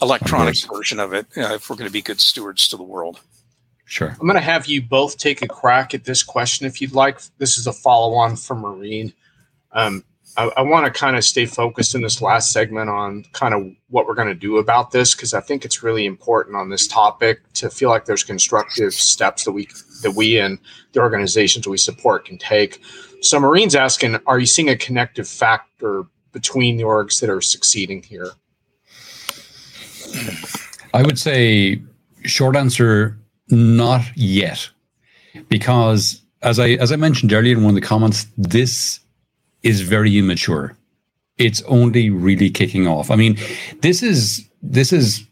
electronic 0.00 0.56
version 0.72 1.00
of 1.00 1.12
it 1.12 1.26
uh, 1.36 1.54
if 1.54 1.68
we're 1.68 1.76
going 1.76 1.88
to 1.88 1.92
be 1.92 2.02
good 2.02 2.20
stewards 2.20 2.68
to 2.68 2.76
the 2.76 2.82
world. 2.82 3.20
Sure. 3.84 4.08
I'm 4.08 4.26
going 4.26 4.34
to 4.34 4.40
have 4.40 4.66
you 4.66 4.80
both 4.80 5.18
take 5.18 5.42
a 5.42 5.48
crack 5.48 5.94
at 5.94 6.04
this 6.04 6.22
question 6.22 6.64
if 6.64 6.80
you'd 6.80 6.94
like. 6.94 7.20
This 7.38 7.58
is 7.58 7.66
a 7.66 7.72
follow 7.72 8.14
on 8.14 8.36
from 8.36 8.60
Maureen. 8.60 9.12
Um, 9.72 10.04
I, 10.36 10.50
I 10.56 10.62
want 10.62 10.86
to 10.86 10.92
kind 10.92 11.16
of 11.16 11.24
stay 11.24 11.46
focused 11.46 11.94
in 11.94 12.02
this 12.02 12.22
last 12.22 12.52
segment 12.52 12.88
on 12.88 13.24
kind 13.32 13.54
of 13.54 13.70
what 13.88 14.06
we're 14.06 14.14
going 14.14 14.28
to 14.28 14.34
do 14.34 14.58
about 14.58 14.90
this 14.90 15.14
because 15.14 15.34
I 15.34 15.40
think 15.40 15.64
it's 15.64 15.82
really 15.82 16.06
important 16.06 16.56
on 16.56 16.70
this 16.70 16.86
topic 16.86 17.40
to 17.54 17.68
feel 17.70 17.90
like 17.90 18.04
there's 18.04 18.24
constructive 18.24 18.94
steps 18.94 19.44
that 19.44 19.52
we 19.52 19.68
that 20.02 20.12
we 20.12 20.38
and 20.38 20.58
the 20.92 21.00
organizations 21.00 21.66
we 21.66 21.76
support 21.76 22.24
can 22.24 22.38
take. 22.38 22.80
So 23.22 23.38
Maureen's 23.38 23.74
asking, 23.74 24.18
are 24.26 24.38
you 24.38 24.46
seeing 24.46 24.70
a 24.70 24.76
connective 24.76 25.28
factor 25.28 26.04
between 26.32 26.76
the 26.76 26.84
orgs 26.84 27.20
that 27.20 27.28
are 27.28 27.40
succeeding 27.40 28.02
here? 28.02 28.30
I 30.94 31.02
would 31.02 31.18
say 31.18 31.82
short 32.24 32.56
answer, 32.56 33.18
not 33.48 34.02
yet, 34.16 34.70
because 35.48 36.22
as 36.42 36.58
I 36.58 36.70
as 36.70 36.92
I 36.92 36.96
mentioned 36.96 37.32
earlier 37.32 37.56
in 37.56 37.64
one 37.64 37.70
of 37.70 37.80
the 37.80 37.86
comments, 37.86 38.26
this 38.38 39.00
is 39.62 39.80
very 39.80 40.18
immature. 40.18 40.76
It's 41.38 41.62
only 41.62 42.10
really 42.10 42.50
kicking 42.50 42.86
off. 42.86 43.10
I 43.10 43.16
mean, 43.16 43.38
this 43.80 44.02
is 44.02 44.48
this 44.62 44.92
is 44.92 45.26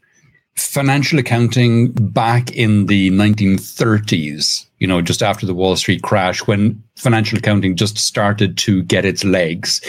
financial 0.56 1.18
accounting 1.18 1.92
back 1.92 2.50
in 2.50 2.86
the 2.86 3.10
1930s, 3.10 4.66
you 4.78 4.86
know, 4.86 5.00
just 5.00 5.22
after 5.22 5.46
the 5.46 5.54
Wall 5.54 5.76
Street 5.76 6.02
crash 6.02 6.46
when 6.46 6.82
financial 6.96 7.38
accounting 7.38 7.76
just 7.76 7.96
started 7.98 8.58
to 8.58 8.82
get 8.82 9.04
its 9.04 9.24
legs. 9.24 9.80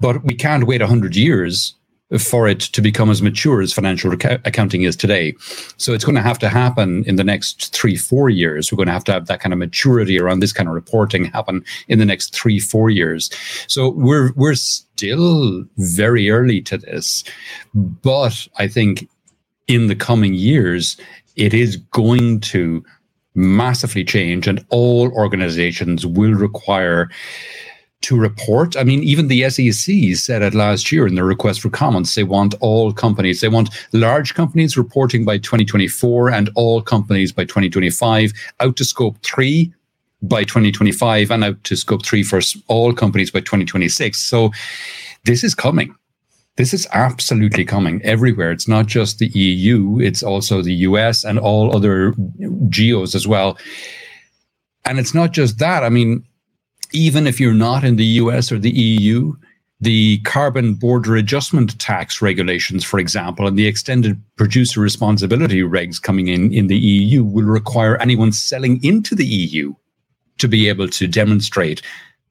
But 0.00 0.22
we 0.24 0.34
can't 0.34 0.66
wait 0.66 0.80
100 0.80 1.16
years 1.16 1.74
for 2.18 2.48
it 2.48 2.60
to 2.60 2.82
become 2.82 3.10
as 3.10 3.22
mature 3.22 3.60
as 3.60 3.72
financial 3.72 4.12
accounting 4.12 4.82
is 4.82 4.96
today. 4.96 5.34
So 5.76 5.92
it's 5.92 6.04
going 6.04 6.16
to 6.16 6.22
have 6.22 6.38
to 6.40 6.48
happen 6.48 7.04
in 7.04 7.16
the 7.16 7.24
next 7.24 7.74
three, 7.74 7.96
four 7.96 8.30
years. 8.30 8.70
We're 8.70 8.76
going 8.76 8.86
to 8.86 8.92
have 8.92 9.04
to 9.04 9.12
have 9.12 9.26
that 9.26 9.40
kind 9.40 9.52
of 9.52 9.58
maturity 9.58 10.18
around 10.20 10.40
this 10.40 10.52
kind 10.52 10.68
of 10.68 10.74
reporting 10.74 11.24
happen 11.24 11.64
in 11.88 11.98
the 11.98 12.04
next 12.04 12.34
three, 12.34 12.58
four 12.58 12.90
years. 12.90 13.30
So 13.66 13.90
we're 13.90 14.32
we're 14.34 14.54
still 14.54 15.64
very 15.78 16.30
early 16.30 16.60
to 16.62 16.78
this, 16.78 17.24
but 17.74 18.46
I 18.58 18.68
think 18.68 19.08
in 19.68 19.86
the 19.86 19.96
coming 19.96 20.34
years 20.34 20.96
it 21.36 21.54
is 21.54 21.76
going 21.76 22.40
to 22.40 22.84
massively 23.34 24.04
change, 24.04 24.46
and 24.46 24.64
all 24.68 25.10
organizations 25.12 26.04
will 26.04 26.34
require 26.34 27.10
to 28.02 28.18
report. 28.18 28.76
I 28.76 28.84
mean, 28.84 29.02
even 29.02 29.28
the 29.28 29.48
SEC 29.48 30.16
said 30.16 30.42
it 30.42 30.54
last 30.54 30.92
year 30.92 31.06
in 31.06 31.14
their 31.14 31.24
request 31.24 31.60
for 31.60 31.70
comments. 31.70 32.14
They 32.14 32.24
want 32.24 32.54
all 32.60 32.92
companies, 32.92 33.40
they 33.40 33.48
want 33.48 33.70
large 33.92 34.34
companies 34.34 34.76
reporting 34.76 35.24
by 35.24 35.38
2024 35.38 36.30
and 36.30 36.50
all 36.54 36.82
companies 36.82 37.32
by 37.32 37.44
2025 37.44 38.32
out 38.60 38.76
to 38.76 38.84
scope 38.84 39.16
three 39.22 39.72
by 40.22 40.44
2025 40.44 41.30
and 41.30 41.44
out 41.44 41.64
to 41.64 41.76
scope 41.76 42.04
three 42.04 42.22
for 42.22 42.40
all 42.68 42.92
companies 42.92 43.30
by 43.30 43.40
2026. 43.40 44.18
So 44.18 44.50
this 45.24 45.42
is 45.42 45.54
coming. 45.54 45.94
This 46.56 46.74
is 46.74 46.86
absolutely 46.92 47.64
coming 47.64 48.02
everywhere. 48.02 48.52
It's 48.52 48.68
not 48.68 48.86
just 48.86 49.18
the 49.18 49.28
EU, 49.28 49.98
it's 50.00 50.22
also 50.22 50.60
the 50.60 50.74
US 50.74 51.24
and 51.24 51.38
all 51.38 51.74
other 51.74 52.14
geos 52.68 53.14
as 53.14 53.26
well. 53.26 53.58
And 54.84 54.98
it's 54.98 55.14
not 55.14 55.32
just 55.32 55.58
that. 55.58 55.82
I 55.82 55.88
mean, 55.88 56.24
even 56.92 57.26
if 57.26 57.40
you're 57.40 57.54
not 57.54 57.84
in 57.84 57.96
the 57.96 58.04
US 58.04 58.50
or 58.52 58.58
the 58.58 58.70
EU, 58.70 59.34
the 59.80 60.18
carbon 60.18 60.74
border 60.74 61.16
adjustment 61.16 61.78
tax 61.80 62.22
regulations, 62.22 62.84
for 62.84 63.00
example, 63.00 63.48
and 63.48 63.58
the 63.58 63.66
extended 63.66 64.22
producer 64.36 64.80
responsibility 64.80 65.60
regs 65.60 66.00
coming 66.00 66.28
in 66.28 66.52
in 66.52 66.68
the 66.68 66.78
EU 66.78 67.24
will 67.24 67.44
require 67.44 67.96
anyone 67.96 68.30
selling 68.30 68.82
into 68.84 69.16
the 69.16 69.26
EU 69.26 69.74
to 70.38 70.46
be 70.46 70.68
able 70.68 70.88
to 70.88 71.08
demonstrate 71.08 71.82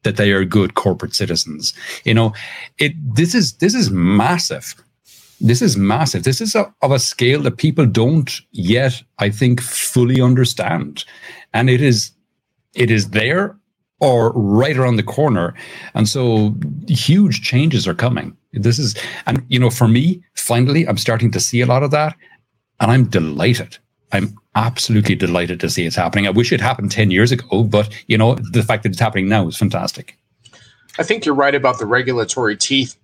that 0.04 0.16
they 0.16 0.32
are 0.32 0.46
good 0.46 0.76
corporate 0.76 1.14
citizens. 1.14 1.74
You 2.06 2.14
know, 2.14 2.34
it 2.78 2.94
this 3.16 3.36
is 3.36 3.54
this 3.58 3.76
is 3.76 3.92
massive. 3.92 4.74
This 5.42 5.62
is 5.62 5.76
massive. 5.76 6.24
This 6.24 6.40
is 6.40 6.56
a, 6.56 6.74
of 6.82 6.92
a 6.92 7.00
scale 7.00 7.42
that 7.42 7.58
people 7.58 7.86
don't 7.86 8.32
yet, 8.52 9.02
I 9.18 9.30
think, 9.30 9.60
fully 9.60 10.22
understand, 10.22 11.04
and 11.54 11.70
it 11.70 11.82
is 11.82 12.12
it 12.74 12.90
is 12.90 13.10
there 13.10 13.58
or 14.02 14.32
right 14.34 14.76
around 14.76 14.98
the 14.98 15.04
corner. 15.04 15.54
And 15.94 16.10
so 16.10 16.54
huge 16.88 17.42
changes 17.42 17.88
are 17.88 17.94
coming. 17.94 18.36
This 18.52 18.80
is, 18.80 18.96
and 19.28 19.46
you 19.48 19.60
know, 19.60 19.70
for 19.70 19.88
me, 19.88 20.22
finally, 20.36 20.88
I'm 20.88 20.98
starting 20.98 21.32
to 21.32 21.40
see 21.40 21.62
a 21.62 21.66
lot 21.66 21.84
of 21.84 21.92
that. 21.92 22.16
And 22.80 22.92
I'm 22.92 23.06
delighted. 23.06 23.78
I'm 24.12 24.36
absolutely 24.56 25.16
delighted 25.16 25.60
to 25.62 25.70
see 25.70 25.86
it's 25.86 25.96
happening. 25.96 26.28
I 26.28 26.32
wish 26.32 26.52
it 26.52 26.60
happened 26.60 26.92
10 26.92 27.12
years 27.12 27.32
ago, 27.32 27.64
but 27.64 27.94
you 28.08 28.18
know, 28.18 28.36
the 28.36 28.64
fact 28.64 28.84
that 28.84 28.92
it's 28.92 29.00
happening 29.00 29.30
now 29.30 29.48
is 29.48 29.56
fantastic. 29.56 30.18
I 31.00 31.04
think 31.04 31.26
you're 31.26 31.36
right 31.36 31.56
about 31.56 31.80
the 31.80 31.86
regulatory 31.86 32.58
teeth, 32.58 32.98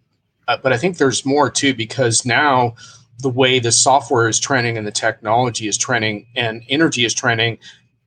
uh, 0.47 0.57
but 0.61 0.73
I 0.73 0.77
think 0.77 0.97
there's 0.97 1.25
more 1.25 1.49
too 1.49 1.73
because 1.73 2.25
now 2.25 2.75
the 3.19 3.29
way 3.29 3.59
the 3.59 3.71
software 3.71 4.27
is 4.27 4.39
trending 4.39 4.77
and 4.77 4.85
the 4.85 4.91
technology 4.91 5.67
is 5.67 5.77
trending 5.77 6.27
and 6.35 6.63
energy 6.69 7.05
is 7.05 7.13
trending, 7.13 7.57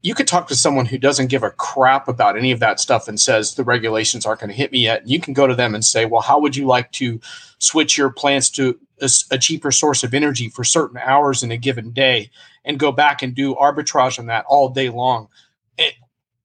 you 0.03 0.15
could 0.15 0.27
talk 0.27 0.49
to 0.49 0.57
someone 0.57 0.87
who 0.87 0.97
doesn't 0.97 1.27
give 1.27 1.43
a 1.43 1.51
crap 1.51 2.09
about 2.09 2.37
any 2.37 2.53
of 2.53 2.61
that 2.61 2.81
stuff 2.81 3.07
and 3.07 3.21
says 3.21 3.55
the 3.55 3.65
regulations 3.65 4.25
aren't 4.25 4.41
going 4.41 4.51
to 4.51 4.57
hit 4.57 4.73
me 4.73 4.81
yet. 4.81 5.03
And 5.03 5.11
you 5.11 5.21
can 5.21 5.35
go 5.35 5.47
to 5.47 5.55
them 5.55 5.75
and 5.75 5.85
say, 5.85 6.07
well, 6.07 6.23
how 6.23 6.41
would 6.41 6.57
you 6.57 6.67
like 6.67 6.91
to 6.93 7.21
switch 7.59 7.99
your 7.99 8.11
plants 8.11 8.49
to 8.51 8.79
a, 9.03 9.11
a, 9.31 9.39
cheaper 9.39 9.71
source 9.71 10.03
of 10.03 10.15
energy 10.15 10.49
for 10.49 10.65
certain 10.65 10.99
hours 10.99 11.43
in 11.43 11.51
a 11.51 11.57
given 11.59 11.91
day 11.91 12.31
and 12.65 12.79
go 12.79 12.93
back 12.93 13.23
and 13.23 13.35
do 13.35 13.55
arbitrage 13.55 14.19
on 14.19 14.27
that 14.27 14.47
all 14.49 14.71
day 14.71 14.89
long? 14.89 15.29
It, 15.77 15.95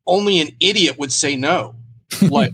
only 0.06 0.42
an 0.42 0.50
idiot 0.60 0.98
would 0.98 1.14
say 1.14 1.38
no. 1.38 1.76
Like, 2.22 2.54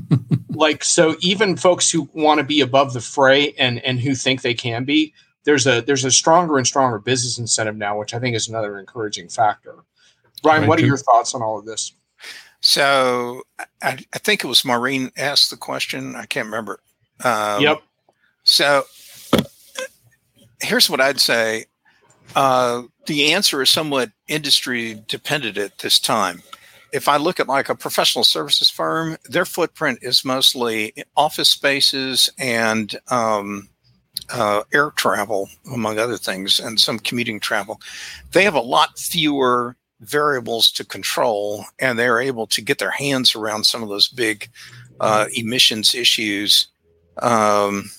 like 0.50 0.84
so 0.84 1.16
even 1.20 1.56
folks 1.56 1.90
who 1.90 2.08
want 2.12 2.38
to 2.38 2.44
be 2.44 2.60
above 2.60 2.92
the 2.92 3.00
fray 3.00 3.52
and 3.58 3.80
and 3.84 3.98
who 3.98 4.14
think 4.14 4.42
they 4.42 4.54
can 4.54 4.84
be 4.84 5.12
there's 5.44 5.66
a 5.66 5.80
there's 5.80 6.04
a 6.04 6.10
stronger 6.10 6.58
and 6.58 6.66
stronger 6.66 6.98
business 6.98 7.38
incentive 7.38 7.76
now 7.76 7.98
which 7.98 8.14
i 8.14 8.18
think 8.18 8.36
is 8.36 8.48
another 8.48 8.78
encouraging 8.78 9.28
factor 9.28 9.84
brian 10.42 10.66
what 10.66 10.80
are 10.80 10.86
your 10.86 10.96
thoughts 10.96 11.34
on 11.34 11.42
all 11.42 11.58
of 11.58 11.64
this? 11.64 11.92
So 12.60 13.42
i, 13.82 13.98
I 14.12 14.18
think 14.18 14.44
it 14.44 14.48
was 14.48 14.64
maureen 14.64 15.10
asked 15.16 15.50
the 15.50 15.56
question. 15.56 16.14
I 16.16 16.26
can't 16.26 16.46
remember. 16.46 16.80
Um, 17.24 17.62
yep. 17.62 17.82
so 18.42 18.84
here's 20.60 20.88
what 20.90 21.00
i'd 21.00 21.20
say. 21.20 21.66
Uh, 22.34 22.82
the 23.06 23.32
answer 23.32 23.62
is 23.62 23.70
somewhat 23.70 24.10
industry 24.28 25.02
dependent 25.08 25.58
at 25.58 25.78
this 25.78 25.98
time. 25.98 26.42
If 26.92 27.08
I 27.08 27.16
look 27.16 27.40
at 27.40 27.48
like 27.48 27.68
a 27.68 27.74
professional 27.74 28.24
services 28.24 28.70
firm, 28.70 29.16
their 29.24 29.44
footprint 29.44 30.00
is 30.02 30.24
mostly 30.24 30.92
office 31.16 31.48
spaces 31.48 32.30
and 32.38 32.94
um, 33.08 33.68
uh, 34.30 34.62
air 34.72 34.90
travel, 34.90 35.48
among 35.72 35.98
other 35.98 36.16
things, 36.16 36.60
and 36.60 36.78
some 36.78 36.98
commuting 36.98 37.40
travel. 37.40 37.80
They 38.32 38.44
have 38.44 38.54
a 38.54 38.60
lot 38.60 38.98
fewer 38.98 39.76
variables 40.02 40.70
to 40.72 40.84
control, 40.84 41.64
and 41.78 41.98
they're 41.98 42.20
able 42.20 42.46
to 42.48 42.60
get 42.60 42.78
their 42.78 42.90
hands 42.90 43.34
around 43.34 43.64
some 43.64 43.82
of 43.82 43.88
those 43.88 44.08
big 44.08 44.50
uh, 45.00 45.26
emissions 45.34 45.94
issues. 45.94 46.68
Um, 47.18 47.90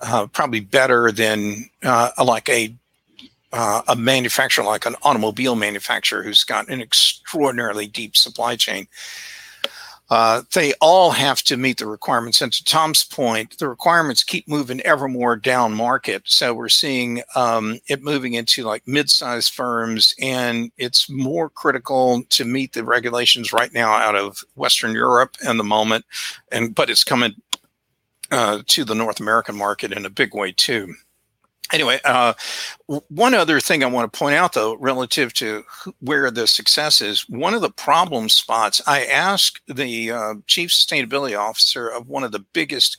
uh, 0.00 0.26
probably 0.26 0.60
better 0.60 1.12
than 1.12 1.68
uh, 1.82 2.10
like 2.24 2.48
a 2.48 2.74
uh, 3.52 3.82
a 3.86 3.94
manufacturer 3.94 4.64
like 4.64 4.86
an 4.86 4.96
automobile 5.02 5.54
manufacturer 5.54 6.22
who's 6.22 6.42
got 6.42 6.68
an 6.68 6.80
extraordinarily 6.80 7.86
deep 7.86 8.16
supply 8.16 8.56
chain. 8.56 8.86
Uh, 10.12 10.42
they 10.52 10.74
all 10.82 11.10
have 11.10 11.42
to 11.42 11.56
meet 11.56 11.78
the 11.78 11.86
requirements. 11.86 12.42
And 12.42 12.52
to 12.52 12.62
Tom's 12.64 13.02
point, 13.02 13.56
the 13.56 13.66
requirements 13.66 14.22
keep 14.22 14.46
moving 14.46 14.82
ever 14.82 15.08
more 15.08 15.36
down 15.36 15.72
market. 15.72 16.24
So 16.26 16.52
we're 16.52 16.68
seeing 16.68 17.22
um, 17.34 17.78
it 17.88 18.02
moving 18.02 18.34
into 18.34 18.62
like 18.62 18.86
mid-sized 18.86 19.54
firms, 19.54 20.14
and 20.20 20.70
it's 20.76 21.08
more 21.08 21.48
critical 21.48 22.24
to 22.28 22.44
meet 22.44 22.74
the 22.74 22.84
regulations 22.84 23.54
right 23.54 23.72
now 23.72 23.94
out 23.94 24.14
of 24.14 24.44
Western 24.54 24.92
Europe 24.92 25.38
in 25.48 25.56
the 25.56 25.64
moment, 25.64 26.04
and 26.50 26.74
but 26.74 26.90
it's 26.90 27.04
coming 27.04 27.32
uh, 28.30 28.60
to 28.66 28.84
the 28.84 28.94
North 28.94 29.18
American 29.18 29.56
market 29.56 29.92
in 29.92 30.04
a 30.04 30.10
big 30.10 30.34
way 30.34 30.52
too 30.52 30.94
anyway, 31.72 32.00
uh, 32.04 32.34
one 33.08 33.34
other 33.34 33.60
thing 33.60 33.82
I 33.82 33.88
want 33.88 34.12
to 34.12 34.18
point 34.18 34.36
out, 34.36 34.52
though, 34.52 34.76
relative 34.76 35.32
to 35.34 35.64
where 36.00 36.30
the 36.30 36.46
success 36.46 37.00
is, 37.00 37.28
one 37.28 37.54
of 37.54 37.62
the 37.62 37.70
problem 37.70 38.28
spots, 38.28 38.80
I 38.86 39.04
asked 39.04 39.60
the 39.66 40.10
uh, 40.10 40.34
chief 40.46 40.70
sustainability 40.70 41.38
officer 41.38 41.88
of 41.88 42.08
one 42.08 42.24
of 42.24 42.32
the 42.32 42.44
biggest 42.52 42.98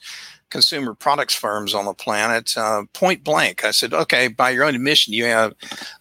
consumer 0.50 0.94
products 0.94 1.34
firms 1.34 1.74
on 1.74 1.86
the 1.86 1.94
planet 1.94 2.56
uh, 2.58 2.84
point 2.94 3.24
blank. 3.24 3.66
I 3.66 3.72
said, 3.72 3.94
okay, 3.94 4.28
by 4.28 4.52
your 4.52 4.66
own 4.66 4.76
admission, 4.76 5.14
you 5.14 5.26
have 5.26 5.54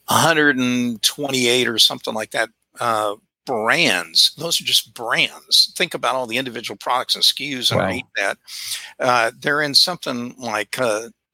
128 0.08 1.68
or 1.68 1.78
something 1.78 2.14
like 2.14 2.30
that. 2.32 2.50
Uh, 2.78 3.16
brands 3.44 4.32
those 4.38 4.60
are 4.60 4.64
just 4.64 4.94
brands 4.94 5.72
think 5.76 5.94
about 5.94 6.14
all 6.14 6.28
the 6.28 6.38
individual 6.38 6.78
products 6.78 7.16
and 7.16 7.24
skus 7.24 7.72
underneath 7.72 8.04
wow. 8.16 8.22
that 8.24 8.38
uh, 9.00 9.30
they're 9.40 9.60
in 9.62 9.74
something 9.74 10.32
like 10.38 10.78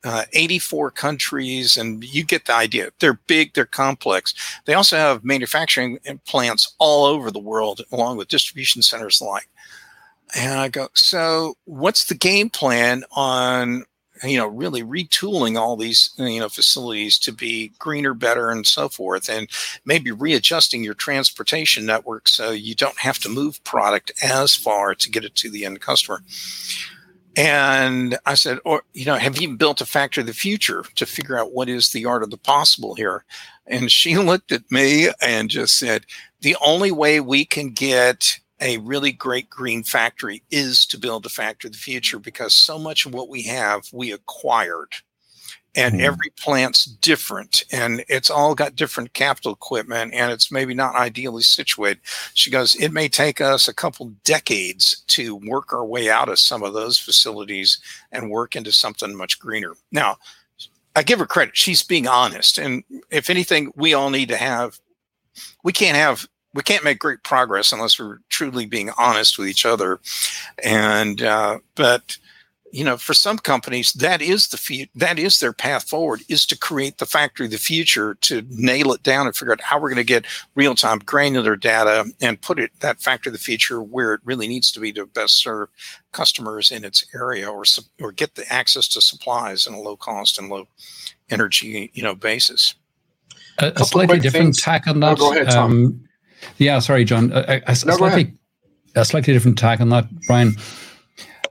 uh, 0.04 0.08
uh, 0.08 0.24
84 0.32 0.90
countries, 0.92 1.76
and 1.76 2.02
you 2.04 2.24
get 2.24 2.46
the 2.46 2.54
idea. 2.54 2.90
They're 2.98 3.20
big, 3.26 3.54
they're 3.54 3.64
complex. 3.64 4.34
They 4.64 4.74
also 4.74 4.96
have 4.96 5.24
manufacturing 5.24 5.98
plants 6.26 6.74
all 6.78 7.04
over 7.04 7.30
the 7.30 7.38
world, 7.38 7.82
along 7.92 8.16
with 8.16 8.28
distribution 8.28 8.82
centers 8.82 9.20
like. 9.20 9.48
And 10.36 10.58
I 10.58 10.68
go, 10.68 10.88
so 10.94 11.56
what's 11.64 12.04
the 12.04 12.14
game 12.14 12.50
plan 12.50 13.04
on 13.12 13.84
you 14.24 14.36
know 14.36 14.46
really 14.46 14.82
retooling 14.82 15.56
all 15.56 15.76
these 15.76 16.10
you 16.18 16.40
know 16.40 16.48
facilities 16.48 17.18
to 17.18 17.32
be 17.32 17.70
greener 17.78 18.14
better 18.14 18.50
and 18.50 18.66
so 18.66 18.88
forth 18.88 19.28
and 19.28 19.48
maybe 19.84 20.10
readjusting 20.10 20.82
your 20.82 20.94
transportation 20.94 21.86
network 21.86 22.26
so 22.26 22.50
you 22.50 22.74
don't 22.74 22.98
have 22.98 23.18
to 23.18 23.28
move 23.28 23.62
product 23.64 24.10
as 24.22 24.54
far 24.54 24.94
to 24.94 25.10
get 25.10 25.24
it 25.24 25.34
to 25.36 25.50
the 25.50 25.64
end 25.64 25.80
customer 25.80 26.20
and 27.38 28.18
I 28.26 28.34
said, 28.34 28.58
or, 28.64 28.82
you 28.94 29.04
know, 29.04 29.14
have 29.14 29.40
you 29.40 29.56
built 29.56 29.80
a 29.80 29.86
factory 29.86 30.22
of 30.22 30.26
the 30.26 30.32
future 30.32 30.82
to 30.96 31.06
figure 31.06 31.38
out 31.38 31.52
what 31.52 31.68
is 31.68 31.90
the 31.90 32.04
art 32.04 32.24
of 32.24 32.30
the 32.30 32.36
possible 32.36 32.96
here? 32.96 33.24
And 33.64 33.92
she 33.92 34.18
looked 34.18 34.50
at 34.50 34.68
me 34.72 35.10
and 35.22 35.48
just 35.48 35.78
said, 35.78 36.04
the 36.40 36.56
only 36.60 36.90
way 36.90 37.20
we 37.20 37.44
can 37.44 37.70
get 37.70 38.40
a 38.60 38.78
really 38.78 39.12
great 39.12 39.48
green 39.48 39.84
factory 39.84 40.42
is 40.50 40.84
to 40.86 40.98
build 40.98 41.26
a 41.26 41.28
factory 41.28 41.68
of 41.68 41.74
the 41.74 41.78
future 41.78 42.18
because 42.18 42.54
so 42.54 42.76
much 42.76 43.06
of 43.06 43.14
what 43.14 43.28
we 43.28 43.42
have 43.42 43.84
we 43.92 44.10
acquired 44.10 44.88
and 45.78 45.94
mm. 45.94 46.00
every 46.00 46.30
plant's 46.30 46.84
different 46.84 47.62
and 47.70 48.04
it's 48.08 48.30
all 48.30 48.54
got 48.54 48.74
different 48.74 49.12
capital 49.12 49.52
equipment 49.52 50.12
and 50.12 50.32
it's 50.32 50.50
maybe 50.50 50.74
not 50.74 50.96
ideally 50.96 51.42
situated. 51.42 52.00
She 52.34 52.50
goes 52.50 52.74
it 52.74 52.92
may 52.92 53.08
take 53.08 53.40
us 53.40 53.68
a 53.68 53.74
couple 53.74 54.12
decades 54.24 55.04
to 55.08 55.36
work 55.36 55.72
our 55.72 55.84
way 55.84 56.10
out 56.10 56.28
of 56.28 56.40
some 56.40 56.64
of 56.64 56.74
those 56.74 56.98
facilities 56.98 57.78
and 58.10 58.30
work 58.30 58.56
into 58.56 58.72
something 58.72 59.14
much 59.16 59.38
greener. 59.38 59.74
Now 59.92 60.18
i 60.96 61.02
give 61.02 61.20
her 61.20 61.26
credit. 61.26 61.56
She's 61.56 61.84
being 61.84 62.08
honest 62.08 62.58
and 62.58 62.82
if 63.10 63.30
anything 63.30 63.72
we 63.76 63.94
all 63.94 64.10
need 64.10 64.28
to 64.30 64.36
have 64.36 64.80
we 65.62 65.72
can't 65.72 65.96
have 65.96 66.26
we 66.54 66.62
can't 66.62 66.82
make 66.82 66.98
great 66.98 67.22
progress 67.22 67.72
unless 67.72 68.00
we're 68.00 68.18
truly 68.30 68.66
being 68.66 68.90
honest 68.98 69.38
with 69.38 69.46
each 69.46 69.64
other. 69.64 70.00
And 70.64 71.22
uh, 71.22 71.58
but 71.76 72.16
you 72.72 72.84
know, 72.84 72.96
for 72.96 73.14
some 73.14 73.38
companies, 73.38 73.92
that 73.94 74.20
is 74.20 74.48
the 74.48 74.56
fe- 74.56 74.90
that 74.94 75.18
is 75.18 75.38
their 75.38 75.52
path 75.52 75.88
forward 75.88 76.22
is 76.28 76.44
to 76.46 76.58
create 76.58 76.98
the 76.98 77.06
factory 77.06 77.46
of 77.46 77.52
the 77.52 77.58
future 77.58 78.14
to 78.22 78.42
nail 78.50 78.92
it 78.92 79.02
down 79.02 79.26
and 79.26 79.34
figure 79.34 79.52
out 79.52 79.60
how 79.60 79.78
we're 79.78 79.88
going 79.88 79.96
to 79.96 80.04
get 80.04 80.26
real 80.54 80.74
time 80.74 80.98
granular 80.98 81.56
data 81.56 82.04
and 82.20 82.40
put 82.40 82.58
it 82.58 82.70
that 82.80 83.00
factory 83.00 83.30
of 83.30 83.32
the 83.32 83.38
future 83.38 83.82
where 83.82 84.14
it 84.14 84.20
really 84.24 84.46
needs 84.46 84.70
to 84.72 84.80
be 84.80 84.92
to 84.92 85.06
best 85.06 85.38
serve 85.42 85.68
customers 86.12 86.70
in 86.70 86.84
its 86.84 87.04
area 87.14 87.48
or 87.48 87.64
or 88.00 88.12
get 88.12 88.34
the 88.34 88.50
access 88.52 88.88
to 88.88 89.00
supplies 89.00 89.66
in 89.66 89.74
a 89.74 89.80
low 89.80 89.96
cost 89.96 90.38
and 90.38 90.48
low 90.48 90.66
energy 91.30 91.90
you 91.94 92.02
know 92.02 92.14
basis. 92.14 92.74
A, 93.60 93.72
a 93.76 93.84
slightly 93.84 94.20
different 94.20 94.46
things. 94.46 94.62
tack 94.62 94.86
on 94.86 95.00
that. 95.00 95.12
Oh, 95.12 95.16
go 95.16 95.32
ahead, 95.32 95.50
Tom. 95.50 95.72
Um, 95.72 96.04
yeah, 96.58 96.78
sorry, 96.78 97.04
Jon. 97.04 97.32
A, 97.32 97.60
a 97.66 97.70
no, 97.84 97.96
slightly, 97.96 98.34
a 98.94 99.04
slightly 99.04 99.32
different 99.32 99.58
tack 99.58 99.80
on 99.80 99.88
that, 99.88 100.06
Brian. 100.26 100.54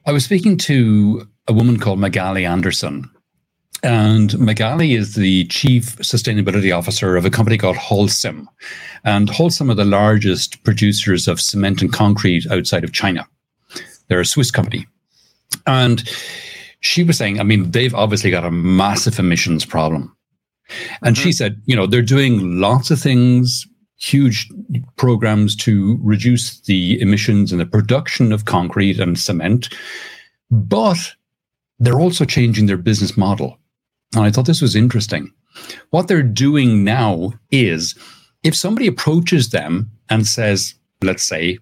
I 0.07 0.13
was 0.13 0.23
speaking 0.23 0.55
to 0.59 1.27
a 1.49 1.53
woman 1.53 1.77
called 1.77 1.99
Magali 1.99 2.45
Anderson. 2.45 3.11
And 3.83 4.39
Magali 4.39 4.93
is 4.93 5.15
the 5.15 5.43
chief 5.47 5.97
sustainability 5.97 6.75
officer 6.75 7.17
of 7.17 7.25
a 7.25 7.29
company 7.29 7.57
called 7.57 7.75
Holcim. 7.75 8.47
And 9.03 9.27
Holcim 9.27 9.69
are 9.69 9.75
the 9.75 9.83
largest 9.83 10.63
producers 10.63 11.27
of 11.27 11.41
cement 11.41 11.81
and 11.81 11.91
concrete 11.91 12.49
outside 12.49 12.85
of 12.85 12.93
China. 12.93 13.27
They're 14.07 14.21
a 14.21 14.25
Swiss 14.25 14.49
company. 14.49 14.87
And 15.65 16.09
she 16.79 17.03
was 17.03 17.17
saying, 17.17 17.41
I 17.41 17.43
mean, 17.43 17.71
they've 17.71 17.93
obviously 17.93 18.31
got 18.31 18.45
a 18.45 18.51
massive 18.51 19.19
emissions 19.19 19.65
problem. 19.65 20.15
And 21.01 21.17
mm-hmm. 21.17 21.23
she 21.23 21.33
said, 21.33 21.61
you 21.65 21.75
know, 21.75 21.85
they're 21.85 22.01
doing 22.01 22.61
lots 22.61 22.91
of 22.91 23.01
things, 23.01 23.67
huge 23.97 24.49
programs 24.95 25.55
to 25.55 25.99
reduce 26.01 26.59
the 26.61 26.99
emissions 27.01 27.51
and 27.51 27.59
the 27.59 27.65
production 27.65 28.31
of 28.31 28.45
concrete 28.45 28.99
and 28.99 29.19
cement, 29.19 29.69
but 30.51 31.13
they're 31.79 31.99
also 31.99 32.25
changing 32.25 32.65
their 32.65 32.77
business 32.77 33.17
model. 33.17 33.57
And 34.15 34.23
I 34.23 34.31
thought 34.31 34.45
this 34.45 34.61
was 34.61 34.75
interesting. 34.75 35.31
What 35.89 36.07
they're 36.07 36.23
doing 36.23 36.83
now 36.83 37.33
is 37.51 37.95
if 38.43 38.55
somebody 38.55 38.87
approaches 38.87 39.49
them 39.49 39.91
and 40.09 40.25
says, 40.25 40.75
let's 41.01 41.23
say, 41.23 41.57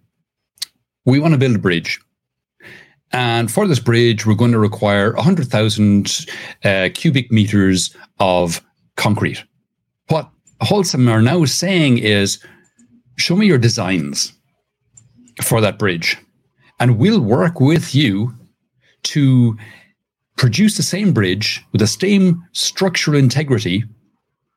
we 1.06 1.20
want 1.20 1.34
to 1.34 1.38
build 1.38 1.56
a 1.56 1.60
bridge. 1.60 2.00
And 3.12 3.50
for 3.50 3.68
this 3.68 3.80
bridge, 3.80 4.26
we're 4.26 4.36
going 4.36 4.52
to 4.52 4.60
require 4.60 5.14
100,000 5.14 6.26
uh, 6.64 6.90
cubic 6.94 7.32
meters 7.32 7.96
of 8.20 8.62
concrete. 8.98 9.44
What 10.08 10.30
Holcim 10.62 11.10
are 11.10 11.22
now 11.22 11.46
saying 11.46 11.98
is 11.98 12.40
show 13.18 13.36
me 13.36 13.46
your 13.46 13.58
designs 13.58 14.34
for 15.42 15.62
that 15.62 15.80
bridge, 15.80 16.18
and 16.80 16.98
we'll 16.98 17.20
work 17.20 17.60
with 17.60 17.94
you 17.94 18.34
to 19.04 19.58
produce 20.38 20.78
the 20.78 20.84
same 20.84 21.14
bridge 21.14 21.64
with 21.72 21.80
the 21.80 21.88
same 21.88 22.44
structural 22.54 23.18
integrity, 23.18 23.84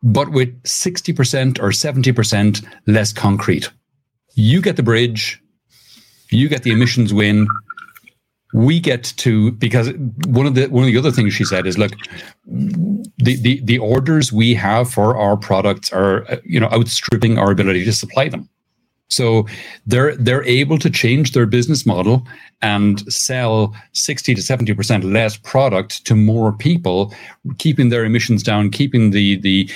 but 0.03 0.31
with 0.31 0.61
60% 0.63 1.59
or 1.61 1.71
70% 1.71 2.65
less 2.87 3.13
concrete. 3.13 3.71
You 4.35 4.61
get 4.61 4.77
the 4.77 4.83
bridge, 4.83 5.41
you 6.31 6.49
get 6.49 6.63
the 6.63 6.73
emissions 6.73 7.13
win, 7.13 7.49
we 8.55 8.81
get 8.81 9.05
to 9.19 9.53
because 9.53 9.93
one 10.27 10.47
of 10.47 10.55
the 10.55 10.67
one 10.69 10.85
of 10.85 10.91
the 10.91 10.99
other 10.99 11.11
things 11.11 11.35
she 11.35 11.45
said 11.45 11.67
is 11.67 11.77
look 11.77 11.93
the 12.47 13.37
the, 13.37 13.61
the 13.63 13.79
orders 13.79 14.33
we 14.33 14.55
have 14.55 14.91
for 14.91 15.17
our 15.17 15.37
products 15.37 15.93
are 15.93 16.27
you 16.45 16.59
know 16.59 16.69
outstripping 16.69 17.39
our 17.39 17.51
ability 17.51 17.85
to 17.85 17.93
supply 17.93 18.29
them. 18.29 18.49
So 19.11 19.47
they're 19.87 20.17
they're 20.17 20.45
able 20.45 20.79
to 20.79 20.91
change 20.91 21.33
their 21.33 21.47
business 21.47 21.87
model 21.87 22.27
and 22.61 23.01
sell 23.13 23.75
60 23.93 24.35
to 24.35 24.41
70% 24.41 25.13
less 25.13 25.37
product 25.37 26.05
to 26.07 26.15
more 26.15 26.53
people, 26.53 27.15
keeping 27.59 27.89
their 27.89 28.05
emissions 28.05 28.43
down, 28.43 28.71
keeping 28.71 29.11
the 29.11 29.37
the 29.37 29.71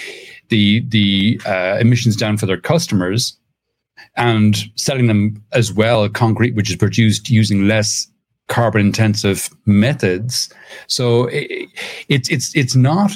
the 0.48 0.80
the 0.88 1.40
uh, 1.46 1.78
emissions 1.80 2.16
down 2.16 2.36
for 2.36 2.44
their 2.44 2.60
customers, 2.60 3.36
and 4.16 4.64
selling 4.76 5.06
them 5.06 5.42
as 5.52 5.72
well 5.72 6.08
concrete, 6.10 6.54
which 6.54 6.70
is 6.70 6.76
produced 6.76 7.30
using 7.30 7.66
less 7.66 8.06
carbon 8.53 8.82
intensive 8.82 9.48
methods. 9.66 10.53
So 10.86 11.26
it, 11.26 11.68
it's 12.09 12.28
it's 12.30 12.55
it's 12.55 12.76
not. 12.76 13.12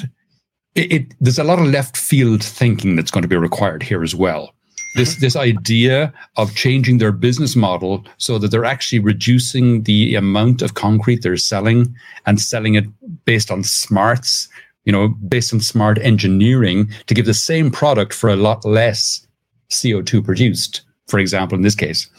It, 0.75 0.91
it, 0.91 1.13
there's 1.19 1.39
a 1.39 1.43
lot 1.43 1.59
of 1.59 1.65
left 1.65 1.97
field 1.97 2.43
thinking 2.43 2.95
that's 2.95 3.09
going 3.09 3.23
to 3.23 3.27
be 3.27 3.35
required 3.35 3.81
here 3.81 4.03
as 4.03 4.13
well 4.13 4.53
this 4.97 5.13
mm-hmm. 5.13 5.21
this 5.21 5.35
idea 5.35 6.13
of 6.35 6.53
changing 6.55 6.97
their 6.97 7.11
business 7.11 7.55
model 7.55 8.03
so 8.17 8.37
that 8.37 8.49
they're 8.51 8.65
actually 8.65 8.99
reducing 8.99 9.83
the 9.83 10.15
amount 10.15 10.61
of 10.61 10.73
concrete 10.73 11.21
they're 11.21 11.37
selling 11.37 11.95
and 12.25 12.41
selling 12.41 12.75
it 12.75 12.85
based 13.25 13.49
on 13.51 13.63
smarts 13.63 14.49
you 14.85 14.91
know 14.91 15.09
based 15.29 15.53
on 15.53 15.59
smart 15.59 15.97
engineering 15.99 16.89
to 17.05 17.13
give 17.13 17.25
the 17.25 17.33
same 17.33 17.71
product 17.71 18.13
for 18.13 18.29
a 18.29 18.35
lot 18.35 18.65
less 18.65 19.25
co2 19.69 20.23
produced 20.23 20.81
for 21.07 21.19
example 21.19 21.55
in 21.55 21.61
this 21.61 21.75
case 21.75 22.09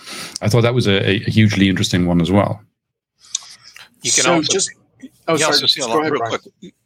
i 0.43 0.49
thought 0.49 0.63
that 0.63 0.75
was 0.75 0.87
a, 0.87 0.99
a 1.11 1.19
hugely 1.31 1.69
interesting 1.69 2.07
one 2.07 2.21
as 2.21 2.31
well 2.31 2.61
you 4.03 4.11
can 4.13 4.25
so 4.25 4.35
also 4.35 4.53
just 4.53 4.71
oh, 5.29 5.33
you 5.33 5.39
sorry, 5.39 5.53
also 5.53 5.67
see 5.67 5.81
a 5.81 5.87
lot, 5.87 6.01
ahead, 6.01 6.13
real 6.13 6.23
quick, 6.23 6.43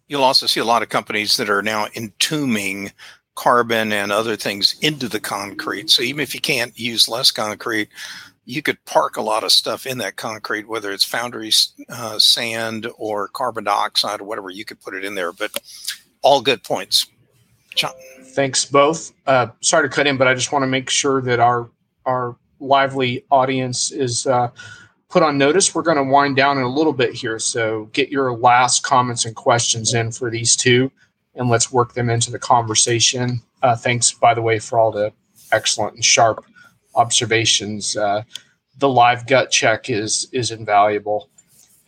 you'll 0.09 0.25
also 0.25 0.47
see 0.47 0.61
a 0.61 0.65
lot 0.65 0.83
of 0.83 0.89
companies 0.89 1.37
that 1.37 1.51
are 1.51 1.63
now 1.63 1.87
entombing 1.97 2.93
carbon 3.35 3.93
and 3.93 4.13
other 4.13 4.37
things 4.37 4.77
into 4.83 5.09
the 5.09 5.21
concrete. 5.21 5.91
So 5.91 6.03
even 6.03 6.23
if 6.23 6.35
you 6.35 6.41
can't 6.41 6.79
use 6.79 7.09
less 7.09 7.31
concrete, 7.31 7.89
you 8.45 8.61
could 8.61 8.85
park 8.85 9.17
a 9.17 9.23
lot 9.23 9.45
of 9.45 9.53
stuff 9.53 9.87
in 9.87 9.99
that 9.99 10.17
concrete, 10.17 10.69
whether 10.69 10.91
it's 10.91 11.05
foundry 11.05 11.51
uh, 11.89 12.19
sand 12.19 12.89
or 12.99 13.29
carbon 13.29 13.65
dioxide 13.65 14.21
or 14.21 14.25
whatever. 14.25 14.51
You 14.51 14.65
could 14.65 14.81
put 14.81 14.95
it 14.95 15.05
in 15.05 15.15
there, 15.15 15.33
but 15.33 15.53
all 16.23 16.43
good 16.43 16.63
points. 16.63 17.07
Jon. 17.75 17.93
Thanks 18.23 18.65
both. 18.65 19.13
Uh, 19.27 19.49
sorry 19.61 19.89
to 19.89 19.95
cut 19.95 20.07
in, 20.07 20.17
but 20.17 20.27
I 20.27 20.35
just 20.35 20.53
want 20.53 20.63
to 20.63 20.67
make 20.67 20.91
sure 20.91 21.21
that 21.23 21.41
our 21.41 21.71
our 22.05 22.37
lively 22.61 23.25
audience 23.31 23.91
is 23.91 24.27
uh, 24.27 24.51
put 25.13 25.23
on 25.23 25.37
notice. 25.37 25.75
We're 25.75 25.83
going 25.83 25.99
to 25.99 26.05
wind 26.05 26.37
down 26.37 26.57
in 26.57 26.65
a 26.65 26.69
little 26.69 26.95
bit 26.95 27.13
here, 27.13 27.39
so 27.39 27.91
get 27.93 28.09
your 28.09 28.37
last 28.37 28.83
comments 28.83 29.27
and 29.27 29.37
questions 29.37 29.93
in 29.93 30.11
for 30.11 30.31
these 30.31 30.57
two 30.57 30.91
and 31.35 31.49
let's 31.49 31.73
work 31.73 31.95
them 31.95 32.11
into 32.11 32.31
the 32.31 32.39
conversation. 32.39 33.41
Uh, 33.63 33.77
thanks, 33.77 34.13
by 34.13 34.35
the 34.35 34.43
way, 34.43 34.59
for 34.59 34.79
all 34.79 34.91
the 34.91 35.13
excellent 35.51 35.95
and 35.95 36.05
sharp 36.05 36.45
observations. 36.95 37.97
Uh, 37.97 38.23
the 38.79 38.89
live 38.89 39.27
gut 39.27 39.51
check 39.51 39.89
is 39.91 40.29
is 40.33 40.51
invaluable. 40.51 41.29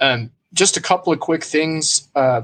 Um, 0.01 0.31
just 0.53 0.77
a 0.77 0.83
couple 0.83 1.13
of 1.13 1.21
quick 1.21 1.43
things. 1.43 2.09
Uh, 2.15 2.43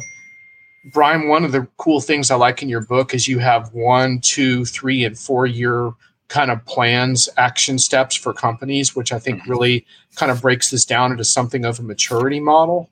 Brian, 0.92 1.28
one 1.28 1.44
of 1.44 1.52
the 1.52 1.68
cool 1.76 2.00
things 2.00 2.30
I 2.30 2.36
like 2.36 2.62
in 2.62 2.68
your 2.68 2.80
book 2.80 3.14
is 3.14 3.28
you 3.28 3.38
have 3.38 3.72
one, 3.74 4.20
two, 4.20 4.64
three, 4.64 5.04
and 5.04 5.18
four 5.18 5.46
year 5.46 5.92
kind 6.30 6.52
of 6.52 6.64
plans, 6.64 7.28
action 7.36 7.76
steps 7.76 8.14
for 8.14 8.32
companies, 8.32 8.94
which 8.94 9.12
I 9.12 9.18
think 9.18 9.40
mm-hmm. 9.40 9.50
really 9.50 9.86
kind 10.14 10.30
of 10.30 10.40
breaks 10.40 10.70
this 10.70 10.84
down 10.84 11.10
into 11.10 11.24
something 11.24 11.64
of 11.64 11.80
a 11.80 11.82
maturity 11.82 12.40
model. 12.40 12.88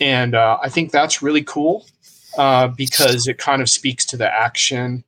And 0.00 0.34
uh, 0.34 0.58
I 0.62 0.68
think 0.68 0.90
that's 0.90 1.22
really 1.22 1.44
cool 1.44 1.86
uh, 2.36 2.68
because 2.68 3.28
it 3.28 3.38
kind 3.38 3.62
of 3.62 3.70
speaks 3.70 4.04
to 4.06 4.16
the 4.16 4.28
action, 4.28 5.04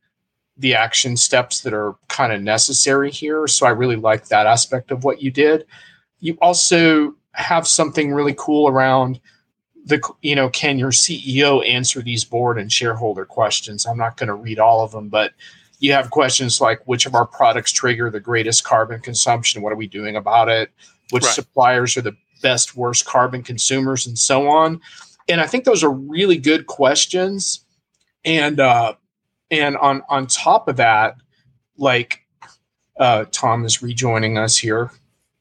the 0.56 0.74
action 0.76 1.16
steps 1.16 1.60
that 1.62 1.74
are 1.74 1.96
kind 2.08 2.32
of 2.32 2.40
necessary 2.40 3.10
here. 3.10 3.46
So 3.48 3.66
I 3.66 3.70
really 3.70 3.96
like 3.96 4.28
that 4.28 4.46
aspect 4.46 4.92
of 4.92 5.02
what 5.02 5.20
you 5.20 5.32
did. 5.32 5.66
You 6.20 6.38
also 6.40 7.14
have 7.32 7.66
something 7.66 8.12
really 8.12 8.34
cool 8.38 8.68
around 8.68 9.20
the 9.86 10.00
you 10.20 10.34
know 10.34 10.50
can 10.50 10.78
your 10.78 10.90
ceo 10.90 11.66
answer 11.66 12.02
these 12.02 12.22
board 12.22 12.58
and 12.58 12.70
shareholder 12.70 13.24
questions 13.24 13.86
i'm 13.86 13.96
not 13.96 14.18
going 14.18 14.26
to 14.26 14.34
read 14.34 14.58
all 14.58 14.82
of 14.82 14.92
them 14.92 15.08
but 15.08 15.32
you 15.80 15.92
have 15.92 16.10
questions 16.10 16.60
like 16.60 16.80
which 16.86 17.06
of 17.06 17.14
our 17.14 17.26
products 17.26 17.72
trigger 17.72 18.10
the 18.10 18.20
greatest 18.20 18.64
carbon 18.64 19.00
consumption 19.00 19.62
what 19.62 19.72
are 19.72 19.76
we 19.76 19.86
doing 19.86 20.16
about 20.16 20.48
it 20.48 20.70
which 21.10 21.24
right. 21.24 21.34
suppliers 21.34 21.96
are 21.96 22.02
the 22.02 22.16
best 22.42 22.76
worst 22.76 23.04
carbon 23.04 23.42
consumers 23.42 24.06
and 24.06 24.18
so 24.18 24.48
on 24.48 24.80
and 25.30 25.40
I 25.40 25.46
think 25.46 25.64
those 25.64 25.84
are 25.84 25.90
really 25.90 26.36
good 26.36 26.66
questions. 26.66 27.64
And 28.24 28.60
uh, 28.60 28.94
and 29.50 29.76
on 29.78 30.02
on 30.08 30.26
top 30.26 30.68
of 30.68 30.76
that, 30.76 31.16
like 31.78 32.26
uh, 32.98 33.24
Tom 33.30 33.64
is 33.64 33.82
rejoining 33.82 34.36
us 34.36 34.58
here. 34.58 34.90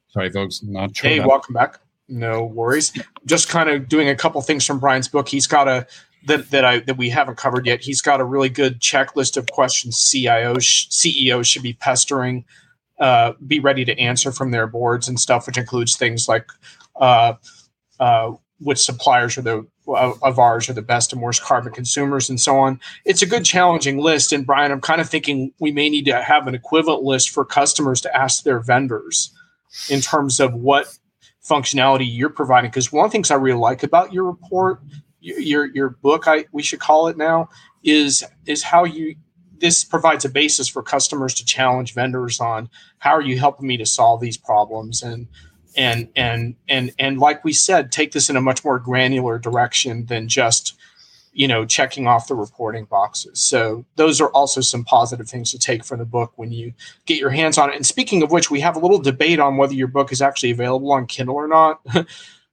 Sorry, 0.09 0.29
folks, 0.29 0.63
not 0.63 0.95
sure. 0.95 1.09
Hey, 1.09 1.19
welcome 1.19 1.53
back. 1.53 1.79
No 2.07 2.45
worries. 2.45 2.93
Just 3.25 3.49
kind 3.49 3.69
of 3.69 3.89
doing 3.89 4.09
a 4.09 4.15
couple 4.15 4.41
things 4.41 4.65
from 4.65 4.79
Brian's 4.79 5.07
book. 5.07 5.27
He's 5.27 5.45
got 5.45 5.67
a 5.67 5.85
that 6.25 6.51
that 6.51 6.65
I 6.65 6.79
that 6.79 6.97
we 6.97 7.09
haven't 7.09 7.37
covered 7.37 7.65
yet. 7.65 7.81
He's 7.81 8.01
got 8.01 8.21
a 8.21 8.25
really 8.25 8.49
good 8.49 8.79
checklist 8.79 9.37
of 9.37 9.47
questions 9.51 9.97
CIOs 9.97 10.91
CEOs 10.91 11.47
should 11.47 11.63
be 11.63 11.73
pestering, 11.73 12.45
uh, 12.99 13.33
be 13.45 13.59
ready 13.59 13.85
to 13.85 13.97
answer 13.99 14.31
from 14.31 14.51
their 14.51 14.67
boards 14.67 15.07
and 15.07 15.19
stuff, 15.19 15.47
which 15.47 15.57
includes 15.57 15.95
things 15.95 16.27
like 16.27 16.49
uh, 16.99 17.33
uh, 17.99 18.31
which 18.59 18.79
suppliers 18.79 19.37
are 19.37 19.41
the 19.41 19.67
of, 19.87 20.39
ours 20.39 20.69
are 20.69 20.73
the 20.73 20.81
best 20.81 21.13
and 21.13 21.21
worst 21.21 21.41
carbon 21.41 21.73
consumers 21.73 22.29
and 22.29 22.39
so 22.39 22.57
on. 22.57 22.79
It's 23.05 23.21
a 23.21 23.25
good 23.25 23.43
challenging 23.43 23.97
list. 23.97 24.31
And 24.31 24.45
Brian, 24.45 24.71
I'm 24.71 24.81
kind 24.81 25.01
of 25.01 25.09
thinking 25.09 25.51
we 25.59 25.71
may 25.71 25.89
need 25.89 26.05
to 26.05 26.21
have 26.21 26.47
an 26.47 26.55
equivalent 26.55 27.03
list 27.03 27.29
for 27.31 27.45
customers 27.45 28.01
to 28.01 28.15
ask 28.15 28.43
their 28.43 28.59
vendors 28.59 29.31
in 29.89 30.01
terms 30.01 30.39
of 30.39 30.53
what 30.53 30.97
functionality 31.43 32.05
you're 32.07 32.29
providing. 32.29 32.69
Because 32.69 32.91
one 32.91 33.05
of 33.05 33.11
the 33.11 33.13
things 33.13 33.31
I 33.31 33.35
really 33.35 33.59
like 33.59 33.83
about 33.83 34.13
your 34.13 34.25
report, 34.25 34.81
your 35.21 35.65
your 35.65 35.89
book, 35.89 36.27
I 36.27 36.45
we 36.51 36.63
should 36.63 36.79
call 36.79 37.07
it 37.07 37.17
now, 37.17 37.49
is 37.83 38.23
is 38.45 38.63
how 38.63 38.83
you 38.83 39.15
this 39.59 39.83
provides 39.83 40.25
a 40.25 40.29
basis 40.29 40.67
for 40.67 40.81
customers 40.81 41.33
to 41.35 41.45
challenge 41.45 41.93
vendors 41.93 42.39
on 42.39 42.69
how 42.99 43.11
are 43.11 43.21
you 43.21 43.37
helping 43.37 43.67
me 43.67 43.77
to 43.77 43.85
solve 43.85 44.21
these 44.21 44.37
problems. 44.37 45.03
And 45.03 45.27
and 45.77 46.09
and 46.15 46.55
and 46.67 46.91
and 46.97 47.19
like 47.19 47.43
we 47.43 47.53
said 47.53 47.91
take 47.91 48.11
this 48.11 48.29
in 48.29 48.35
a 48.35 48.41
much 48.41 48.63
more 48.65 48.79
granular 48.79 49.37
direction 49.37 50.05
than 50.07 50.27
just 50.27 50.75
you 51.31 51.47
know 51.47 51.65
checking 51.65 52.07
off 52.07 52.27
the 52.27 52.35
reporting 52.35 52.85
boxes. 52.85 53.39
So 53.39 53.85
those 53.95 54.19
are 54.19 54.29
also 54.29 54.61
some 54.61 54.83
positive 54.83 55.29
things 55.29 55.51
to 55.51 55.59
take 55.59 55.85
from 55.85 55.99
the 55.99 56.05
book 56.05 56.33
when 56.35 56.51
you 56.51 56.73
get 57.05 57.19
your 57.19 57.29
hands 57.29 57.57
on 57.57 57.69
it. 57.69 57.75
And 57.75 57.85
speaking 57.85 58.23
of 58.23 58.31
which 58.31 58.49
we 58.49 58.61
have 58.61 58.75
a 58.75 58.79
little 58.79 58.99
debate 58.99 59.39
on 59.39 59.57
whether 59.57 59.73
your 59.73 59.87
book 59.87 60.11
is 60.11 60.21
actually 60.21 60.51
available 60.51 60.91
on 60.91 61.05
kindle 61.05 61.35
or 61.35 61.47
not 61.47 61.81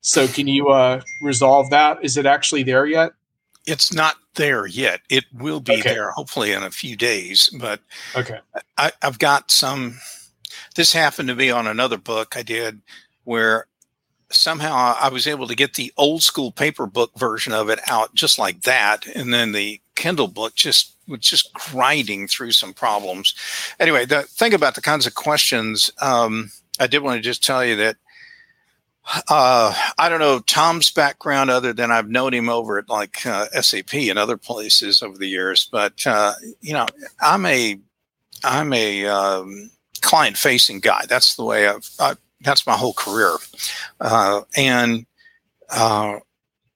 so 0.06 0.28
can 0.28 0.46
you 0.46 0.68
uh, 0.68 1.00
resolve 1.20 1.70
that 1.70 1.98
is 2.04 2.16
it 2.16 2.26
actually 2.26 2.62
there 2.62 2.86
yet 2.86 3.12
it's 3.66 3.92
not 3.92 4.16
there 4.34 4.66
yet 4.66 5.00
it 5.10 5.24
will 5.32 5.60
be 5.60 5.74
okay. 5.74 5.94
there 5.94 6.10
hopefully 6.10 6.52
in 6.52 6.62
a 6.62 6.70
few 6.70 6.96
days 6.96 7.50
but 7.58 7.80
okay 8.14 8.38
I, 8.76 8.92
i've 9.02 9.18
got 9.18 9.50
some 9.50 9.98
this 10.76 10.92
happened 10.92 11.28
to 11.28 11.34
be 11.34 11.50
on 11.50 11.66
another 11.66 11.98
book 11.98 12.36
i 12.36 12.42
did 12.42 12.80
where 13.24 13.66
somehow 14.30 14.96
I 15.00 15.08
was 15.08 15.26
able 15.26 15.46
to 15.46 15.54
get 15.54 15.74
the 15.74 15.92
old 15.96 16.22
school 16.22 16.50
paper 16.50 16.86
book 16.86 17.12
version 17.16 17.52
of 17.52 17.68
it 17.68 17.78
out 17.86 18.14
just 18.14 18.38
like 18.38 18.62
that, 18.62 19.06
and 19.14 19.32
then 19.32 19.52
the 19.52 19.80
Kindle 19.94 20.28
book 20.28 20.54
just 20.54 20.94
was 21.06 21.20
just 21.20 21.52
grinding 21.54 22.26
through 22.26 22.52
some 22.52 22.74
problems. 22.74 23.34
Anyway, 23.78 24.04
the 24.04 24.22
thing 24.22 24.52
about 24.52 24.74
the 24.74 24.80
kinds 24.80 25.06
of 25.06 25.14
questions, 25.14 25.90
um, 26.00 26.50
I 26.80 26.88
did 26.88 27.02
want 27.02 27.16
to 27.16 27.22
just 27.22 27.44
tell 27.44 27.64
you 27.64 27.76
that 27.76 27.96
uh, 29.28 29.74
I 29.98 30.08
don't 30.08 30.20
know 30.20 30.40
Tom's 30.40 30.90
background 30.90 31.50
other 31.50 31.72
than 31.72 31.90
I've 31.90 32.08
known 32.08 32.34
him 32.34 32.48
over 32.48 32.78
at 32.78 32.88
like 32.88 33.24
uh, 33.26 33.46
SAP 33.60 33.94
and 33.94 34.18
other 34.18 34.36
places 34.36 35.02
over 35.02 35.16
the 35.16 35.28
years, 35.28 35.68
but 35.70 36.06
uh, 36.06 36.32
you 36.60 36.72
know 36.72 36.86
I'm 37.20 37.46
a 37.46 37.78
I'm 38.44 38.72
a 38.72 39.06
um, 39.06 39.70
client 40.00 40.36
facing 40.36 40.80
guy. 40.80 41.04
That's 41.08 41.36
the 41.36 41.44
way 41.44 41.68
I've, 41.68 41.88
I've 42.00 42.18
that's 42.40 42.66
my 42.66 42.74
whole 42.74 42.94
career. 42.94 43.36
Uh, 44.00 44.42
and 44.56 45.06
uh, 45.70 46.18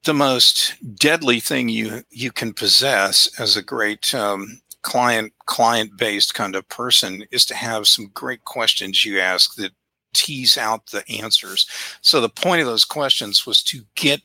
the 0.05 0.15
most 0.15 0.75
deadly 0.97 1.41
thing 1.41 1.69
you 1.69 2.03
you 2.11 2.33
can 2.33 2.53
possess 2.53 3.29
as 3.39 3.57
a 3.57 3.63
great 3.63 4.15
um, 4.15 4.61
client 4.83 5.33
client 5.47 5.97
based 5.97 6.35
kind 6.35 6.57
of 6.57 6.69
person 6.69 7.25
is 7.31 7.45
to 7.47 7.55
have 7.55 7.87
some 7.87 8.11
great 8.15 8.45
questions 8.45 9.05
you 9.05 9.21
ask 9.21 9.57
that 9.57 9.73
tease 10.13 10.57
out 10.59 10.87
the 10.87 11.09
answers. 11.11 11.67
So 12.01 12.21
the 12.21 12.29
point 12.29 12.61
of 12.61 12.67
those 12.67 12.85
questions 12.85 13.47
was 13.47 13.63
to 13.65 13.83
get 13.95 14.21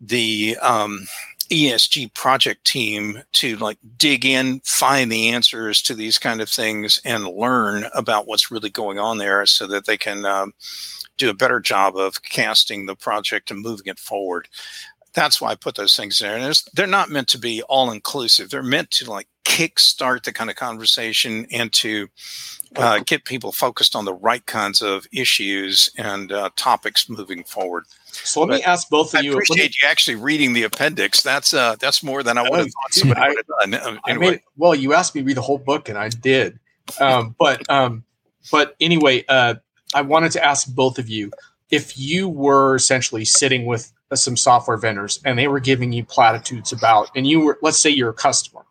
the 0.00 0.56
um, 0.60 1.06
ESG 1.50 2.14
project 2.14 2.64
team 2.64 3.22
to 3.32 3.56
like 3.56 3.78
dig 3.98 4.24
in, 4.24 4.60
find 4.60 5.12
the 5.12 5.28
answers 5.28 5.82
to 5.82 5.94
these 5.94 6.18
kind 6.18 6.40
of 6.40 6.48
things, 6.48 7.00
and 7.04 7.26
learn 7.26 7.84
about 7.94 8.26
what's 8.26 8.50
really 8.50 8.70
going 8.70 8.98
on 8.98 9.18
there, 9.18 9.44
so 9.46 9.66
that 9.66 9.86
they 9.86 9.98
can 9.98 10.24
um, 10.24 10.54
do 11.18 11.28
a 11.28 11.34
better 11.34 11.60
job 11.60 11.96
of 11.96 12.22
casting 12.22 12.86
the 12.86 12.96
project 12.96 13.50
and 13.50 13.60
moving 13.60 13.86
it 13.86 13.98
forward. 13.98 14.48
That's 15.14 15.40
why 15.40 15.50
I 15.50 15.56
put 15.56 15.74
those 15.74 15.94
things 15.94 16.18
there, 16.18 16.36
and 16.36 16.62
they're 16.74 16.86
not 16.86 17.10
meant 17.10 17.28
to 17.28 17.38
be 17.38 17.62
all 17.64 17.90
inclusive. 17.90 18.48
They're 18.48 18.62
meant 18.62 18.90
to 18.92 19.10
like 19.10 19.28
kickstart 19.44 20.24
the 20.24 20.32
kind 20.32 20.50
of 20.50 20.56
conversation 20.56 21.46
and 21.52 21.72
to 21.72 22.08
uh, 22.76 23.00
get 23.04 23.24
people 23.24 23.52
focused 23.52 23.94
on 23.94 24.04
the 24.04 24.14
right 24.14 24.44
kinds 24.46 24.80
of 24.80 25.06
issues 25.12 25.90
and 25.98 26.32
uh, 26.32 26.50
topics 26.56 27.08
moving 27.08 27.44
forward. 27.44 27.84
So 28.06 28.40
let 28.40 28.48
but 28.48 28.56
me 28.56 28.62
ask 28.62 28.88
both 28.88 29.14
of 29.14 29.18
I 29.18 29.22
you. 29.22 29.30
I 29.30 29.34
appreciate 29.34 29.80
you 29.80 29.88
actually 29.88 30.16
reading 30.16 30.52
the 30.52 30.62
appendix. 30.62 31.22
That's 31.22 31.52
uh, 31.52 31.76
that's 31.80 32.02
more 32.02 32.22
than 32.22 32.38
I 32.38 32.42
would 32.42 32.58
have 32.58 32.66
thought 32.66 32.92
somebody 32.92 33.20
I, 33.20 33.28
would 33.28 33.36
have 33.36 33.70
done. 33.70 34.00
Anyway. 34.08 34.26
I 34.26 34.30
mean, 34.30 34.40
well, 34.56 34.74
you 34.74 34.94
asked 34.94 35.14
me 35.14 35.22
to 35.22 35.26
read 35.26 35.36
the 35.36 35.42
whole 35.42 35.58
book, 35.58 35.88
and 35.88 35.98
I 35.98 36.08
did. 36.08 36.58
Um, 37.00 37.34
but 37.38 37.68
um, 37.70 38.04
but 38.50 38.74
anyway, 38.80 39.24
uh, 39.28 39.54
I 39.94 40.02
wanted 40.02 40.32
to 40.32 40.44
ask 40.44 40.66
both 40.74 40.98
of 40.98 41.08
you 41.08 41.30
if 41.70 41.98
you 41.98 42.28
were 42.28 42.74
essentially 42.76 43.24
sitting 43.24 43.66
with 43.66 43.92
uh, 44.10 44.16
some 44.16 44.36
software 44.36 44.76
vendors 44.76 45.20
and 45.24 45.38
they 45.38 45.48
were 45.48 45.60
giving 45.60 45.92
you 45.92 46.04
platitudes 46.04 46.72
about, 46.72 47.10
and 47.16 47.26
you 47.26 47.40
were, 47.40 47.58
let's 47.62 47.78
say 47.78 47.90
you're 47.90 48.10
a 48.10 48.14
customer, 48.14 48.62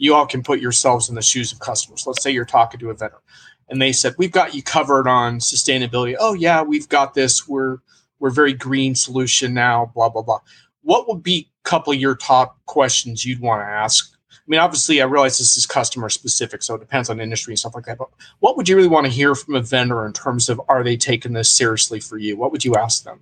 you 0.00 0.14
all 0.14 0.26
can 0.26 0.42
put 0.42 0.60
yourselves 0.60 1.08
in 1.08 1.14
the 1.14 1.22
shoes 1.22 1.52
of 1.52 1.60
customers. 1.60 2.04
Let's 2.06 2.22
say 2.22 2.30
you're 2.30 2.44
talking 2.44 2.80
to 2.80 2.90
a 2.90 2.94
vendor 2.94 3.20
and 3.68 3.80
they 3.80 3.92
said, 3.92 4.14
we've 4.18 4.32
got 4.32 4.54
you 4.54 4.62
covered 4.62 5.06
on 5.06 5.38
sustainability. 5.38 6.16
Oh 6.18 6.32
yeah, 6.32 6.62
we've 6.62 6.88
got 6.88 7.14
this. 7.14 7.46
We're, 7.46 7.78
we're 8.18 8.30
very 8.30 8.54
green 8.54 8.94
solution 8.94 9.52
now, 9.52 9.92
blah, 9.94 10.08
blah, 10.08 10.22
blah. 10.22 10.40
What 10.82 11.06
would 11.06 11.22
be 11.22 11.50
a 11.64 11.68
couple 11.68 11.92
of 11.92 12.00
your 12.00 12.16
top 12.16 12.58
questions 12.64 13.26
you'd 13.26 13.40
want 13.40 13.60
to 13.62 13.66
ask 13.66 14.16
I 14.32 14.50
mean, 14.50 14.60
obviously, 14.60 15.00
I 15.00 15.04
realize 15.04 15.38
this 15.38 15.56
is 15.56 15.64
customer 15.64 16.08
specific, 16.08 16.64
so 16.64 16.74
it 16.74 16.80
depends 16.80 17.08
on 17.08 17.20
industry 17.20 17.52
and 17.52 17.58
stuff 17.58 17.76
like 17.76 17.84
that. 17.84 17.98
But 17.98 18.08
what 18.40 18.56
would 18.56 18.68
you 18.68 18.74
really 18.74 18.88
want 18.88 19.06
to 19.06 19.12
hear 19.12 19.36
from 19.36 19.54
a 19.54 19.62
vendor 19.62 20.04
in 20.04 20.12
terms 20.12 20.48
of 20.48 20.60
are 20.68 20.82
they 20.82 20.96
taking 20.96 21.34
this 21.34 21.48
seriously 21.48 22.00
for 22.00 22.18
you? 22.18 22.36
What 22.36 22.50
would 22.50 22.64
you 22.64 22.74
ask 22.74 23.04
them? 23.04 23.20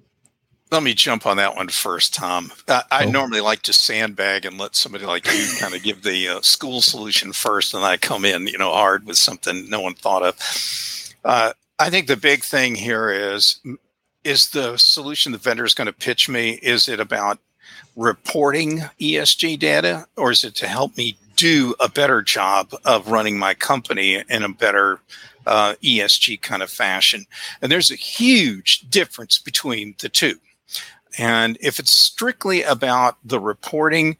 Let 0.71 0.83
me 0.83 0.93
jump 0.93 1.25
on 1.27 1.39
that 1.39 1.57
one 1.57 1.69
first, 1.69 2.14
Tom. 2.14 2.53
Uh, 2.66 2.83
I 2.91 3.07
oh. 3.07 3.11
normally 3.11 3.41
like 3.41 3.62
to 3.62 3.73
sandbag 3.73 4.45
and 4.45 4.59
let 4.59 4.77
somebody 4.77 5.07
like 5.07 5.27
you 5.27 5.47
kind 5.59 5.75
of 5.75 5.83
give 5.83 6.03
the 6.03 6.29
uh, 6.29 6.41
school 6.43 6.83
solution 6.83 7.33
first, 7.33 7.73
and 7.73 7.85
I 7.85 7.97
come 7.97 8.25
in, 8.25 8.47
you 8.47 8.59
know, 8.59 8.73
hard 8.73 9.07
with 9.07 9.16
something 9.16 9.69
no 9.71 9.81
one 9.81 9.95
thought 9.95 10.23
of. 10.23 11.14
Uh, 11.25 11.53
I 11.79 11.89
think 11.89 12.07
the 12.07 12.16
big 12.16 12.45
thing 12.45 12.75
here 12.75 13.11
is 13.11 13.61
is 14.25 14.51
the 14.51 14.77
solution 14.77 15.33
the 15.33 15.39
vendor 15.39 15.64
is 15.64 15.75
going 15.75 15.87
to 15.87 15.93
pitch 15.93 16.29
me. 16.29 16.59
Is 16.62 16.89
it 16.89 17.01
about 17.01 17.39
reporting 17.97 18.81
ESG 19.01 19.59
data, 19.59 20.07
or 20.16 20.31
is 20.33 20.45
it 20.45 20.55
to 20.57 20.69
help 20.69 20.97
me 20.99 21.16
do 21.37 21.75
a 21.81 21.89
better 21.89 22.21
job 22.21 22.75
of 22.85 23.11
running 23.11 23.39
my 23.39 23.55
company 23.55 24.23
in 24.29 24.43
a 24.43 24.49
better 24.49 25.01
uh, 25.47 25.75
ESG 25.83 26.43
kind 26.43 26.62
of 26.62 26.69
fashion? 26.69 27.25
And 27.62 27.73
there's 27.73 27.91
a 27.91 27.97
huge 27.97 28.91
difference 28.91 29.39
between 29.39 29.95
the 30.01 30.11
two. 30.11 30.39
And 31.19 31.59
if 31.61 31.79
it's 31.79 31.91
strictly 31.91 32.62
about 32.62 33.16
the 33.25 33.41
reporting, 33.41 34.16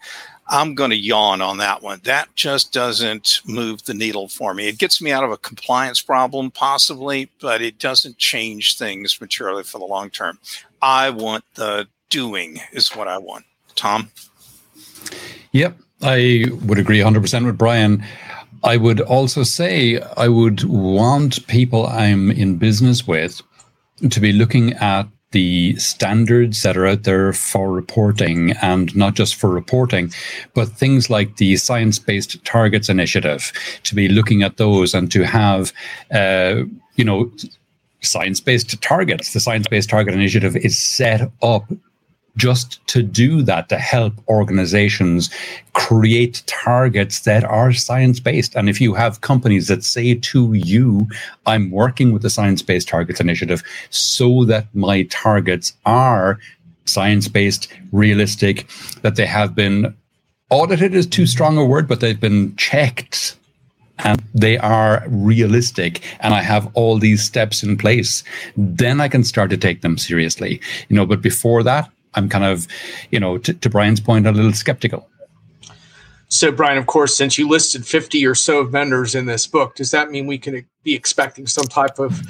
I'm 0.49 0.75
going 0.75 0.91
to 0.91 0.97
yawn 0.97 1.43
on 1.43 1.59
that 1.59 1.83
one. 1.83 2.01
That 2.05 2.35
just 2.35 2.73
doesn't 2.73 3.43
move 3.47 3.85
the 3.85 3.95
needle 3.95 4.29
for 4.29 4.55
me. 4.55 4.69
It 4.69 4.79
gets 4.79 5.01
me 5.01 5.13
out 5.13 5.25
of 5.25 5.31
a 5.31 5.37
compliance 5.37 6.01
problem, 6.01 6.51
possibly, 6.51 7.31
but 7.41 7.61
it 7.61 7.79
doesn't 7.79 8.17
change 8.17 8.79
things 8.79 9.21
materially 9.21 9.63
for 9.63 9.79
the 9.79 9.85
long 9.85 10.11
term. 10.11 10.39
I 10.81 11.11
want 11.11 11.45
the 11.55 11.87
doing, 12.09 12.61
is 12.73 12.97
what 12.97 13.09
I 13.09 13.19
want. 13.19 13.45
Tom? 13.75 14.11
Yep, 15.53 15.77
I 16.03 16.47
would 16.65 16.79
agree 16.79 16.99
100% 16.99 17.45
with 17.45 17.59
Brian. 17.59 18.03
I 18.65 18.77
would 18.77 19.01
also 19.01 19.43
say 19.43 20.01
I 20.17 20.29
would 20.29 20.65
want 20.65 21.47
people 21.47 21.87
I'm 21.87 22.31
in 22.31 22.57
business 22.57 23.07
with 23.07 23.41
to 24.11 24.21
be 24.21 24.33
looking 24.33 24.73
at 24.75 25.07
the 25.33 25.76
standards 25.76 26.62
that 26.62 26.76
are 26.76 26.87
out 26.87 27.03
there 27.03 27.33
for 27.33 27.70
reporting 27.70 28.53
and 28.62 28.95
not 28.97 29.14
just 29.14 29.35
for 29.35 29.51
reporting, 29.51 30.11
but 30.55 30.68
things 30.68 31.11
like 31.11 31.37
the 31.37 31.57
Science 31.57 31.99
Based 31.99 32.43
Targets 32.45 32.89
Initiative, 32.89 33.53
to 33.85 33.95
be 33.95 34.09
looking 34.09 34.43
at 34.43 34.57
those 34.57 34.95
and 34.95 35.11
to 35.12 35.24
have, 35.24 35.72
uh, 36.12 36.62
you 36.97 37.05
know, 37.05 37.31
science 38.01 38.41
based 38.41 38.81
targets. 38.81 39.33
The 39.33 39.41
Science 39.41 39.68
Based 39.68 39.91
Target 39.91 40.14
Initiative 40.14 40.57
is 40.57 40.79
set 40.79 41.31
up 41.43 41.64
just 42.39 42.86
to 42.89 43.03
do 43.03 43.43
that, 43.43 43.68
to 43.68 43.78
help 43.78 44.14
organizations 44.28 45.28
create 45.74 46.43
targets 46.47 47.20
that 47.20 47.45
are 47.45 47.72
science 47.72 48.20
based. 48.20 48.55
And 48.55 48.68
if 48.68 48.80
you 48.80 48.95
have 48.95 49.20
companies 49.20 49.68
that 49.68 49.84
say 49.84 50.14
to 50.14 50.55
you, 50.55 51.07
I'm 51.45 51.70
working 51.70 52.12
with 52.12 52.22
the 52.22 52.30
Science 52.30 52.62
Based 52.62 52.89
Targets 52.89 53.20
Initiative 53.20 53.62
so 53.91 54.45
that 54.45 54.66
my 54.74 55.03
targets 55.05 55.74
are 55.84 56.39
science 56.86 57.28
based, 57.28 57.68
realistic, 57.93 58.66
that 59.03 59.16
they 59.16 59.26
have 59.26 59.55
been 59.55 59.95
audited 60.51 60.95
is 60.95 61.07
too 61.07 61.26
strong 61.26 61.59
a 61.59 61.64
word, 61.64 61.86
but 61.86 62.01
they've 62.01 62.20
been 62.20 62.57
checked 62.57 63.36
and 63.99 64.22
they 64.34 64.57
are 64.59 65.03
realistic 65.09 66.03
and 66.20 66.32
i 66.32 66.41
have 66.41 66.70
all 66.74 66.99
these 66.99 67.22
steps 67.22 67.64
in 67.64 67.76
place 67.76 68.22
then 68.57 69.01
i 69.01 69.09
can 69.09 69.24
start 69.24 69.51
to 69.51 69.57
take 69.57 69.80
them 69.80 69.99
seriously 69.99 70.61
you 70.89 70.95
know 70.95 71.05
but 71.05 71.20
before 71.20 71.62
that 71.62 71.91
I'm 72.15 72.29
kind 72.29 72.45
of, 72.45 72.67
you 73.11 73.21
know, 73.21 73.39
t- 73.39 73.55
to 73.55 73.71
Brian's 73.71 74.01
point, 74.01 74.27
a 74.27 74.33
little 74.33 74.53
skeptical. 74.53 75.09
So, 76.29 76.53
Brian, 76.53 76.77
of 76.77 76.87
course, 76.87 77.17
since 77.17 77.39
you 77.39 77.49
listed 77.49 77.87
50 77.87 78.27
or 78.27 78.35
so 78.35 78.65
vendors 78.65 79.15
in 79.15 79.27
this 79.27 79.47
book, 79.47 79.75
does 79.77 79.91
that 79.93 80.11
mean 80.11 80.27
we 80.27 80.39
can 80.39 80.67
be 80.83 80.95
expecting 80.95 81.47
some 81.47 81.65
type 81.65 81.99
of 81.99 82.21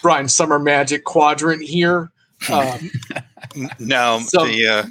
Brian 0.00 0.28
Sommer 0.28 0.58
Magic 0.58 1.04
quadrant 1.04 1.62
here? 1.62 2.12
Um, 2.50 2.90
no, 3.80 4.20
some, 4.20 4.46
the, 4.46 4.66
uh, 4.68 4.84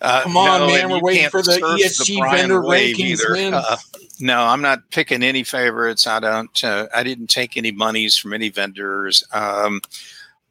uh, 0.00 0.22
come 0.22 0.36
on, 0.36 0.60
no, 0.60 0.66
man, 0.66 0.90
we're 0.90 1.00
waiting 1.00 1.30
for 1.30 1.42
the 1.42 1.52
ESG 1.52 2.06
the 2.06 2.36
vendor 2.36 2.60
rankings, 2.60 3.20
man. 3.32 3.54
Uh, 3.54 3.76
no, 4.20 4.42
I'm 4.42 4.60
not 4.60 4.90
picking 4.90 5.22
any 5.22 5.42
favorites. 5.42 6.06
I 6.06 6.20
don't. 6.20 6.64
Uh, 6.64 6.88
I 6.94 7.02
didn't 7.02 7.28
take 7.28 7.56
any 7.56 7.72
monies 7.72 8.16
from 8.16 8.32
any 8.32 8.48
vendors. 8.48 9.24
Um, 9.32 9.80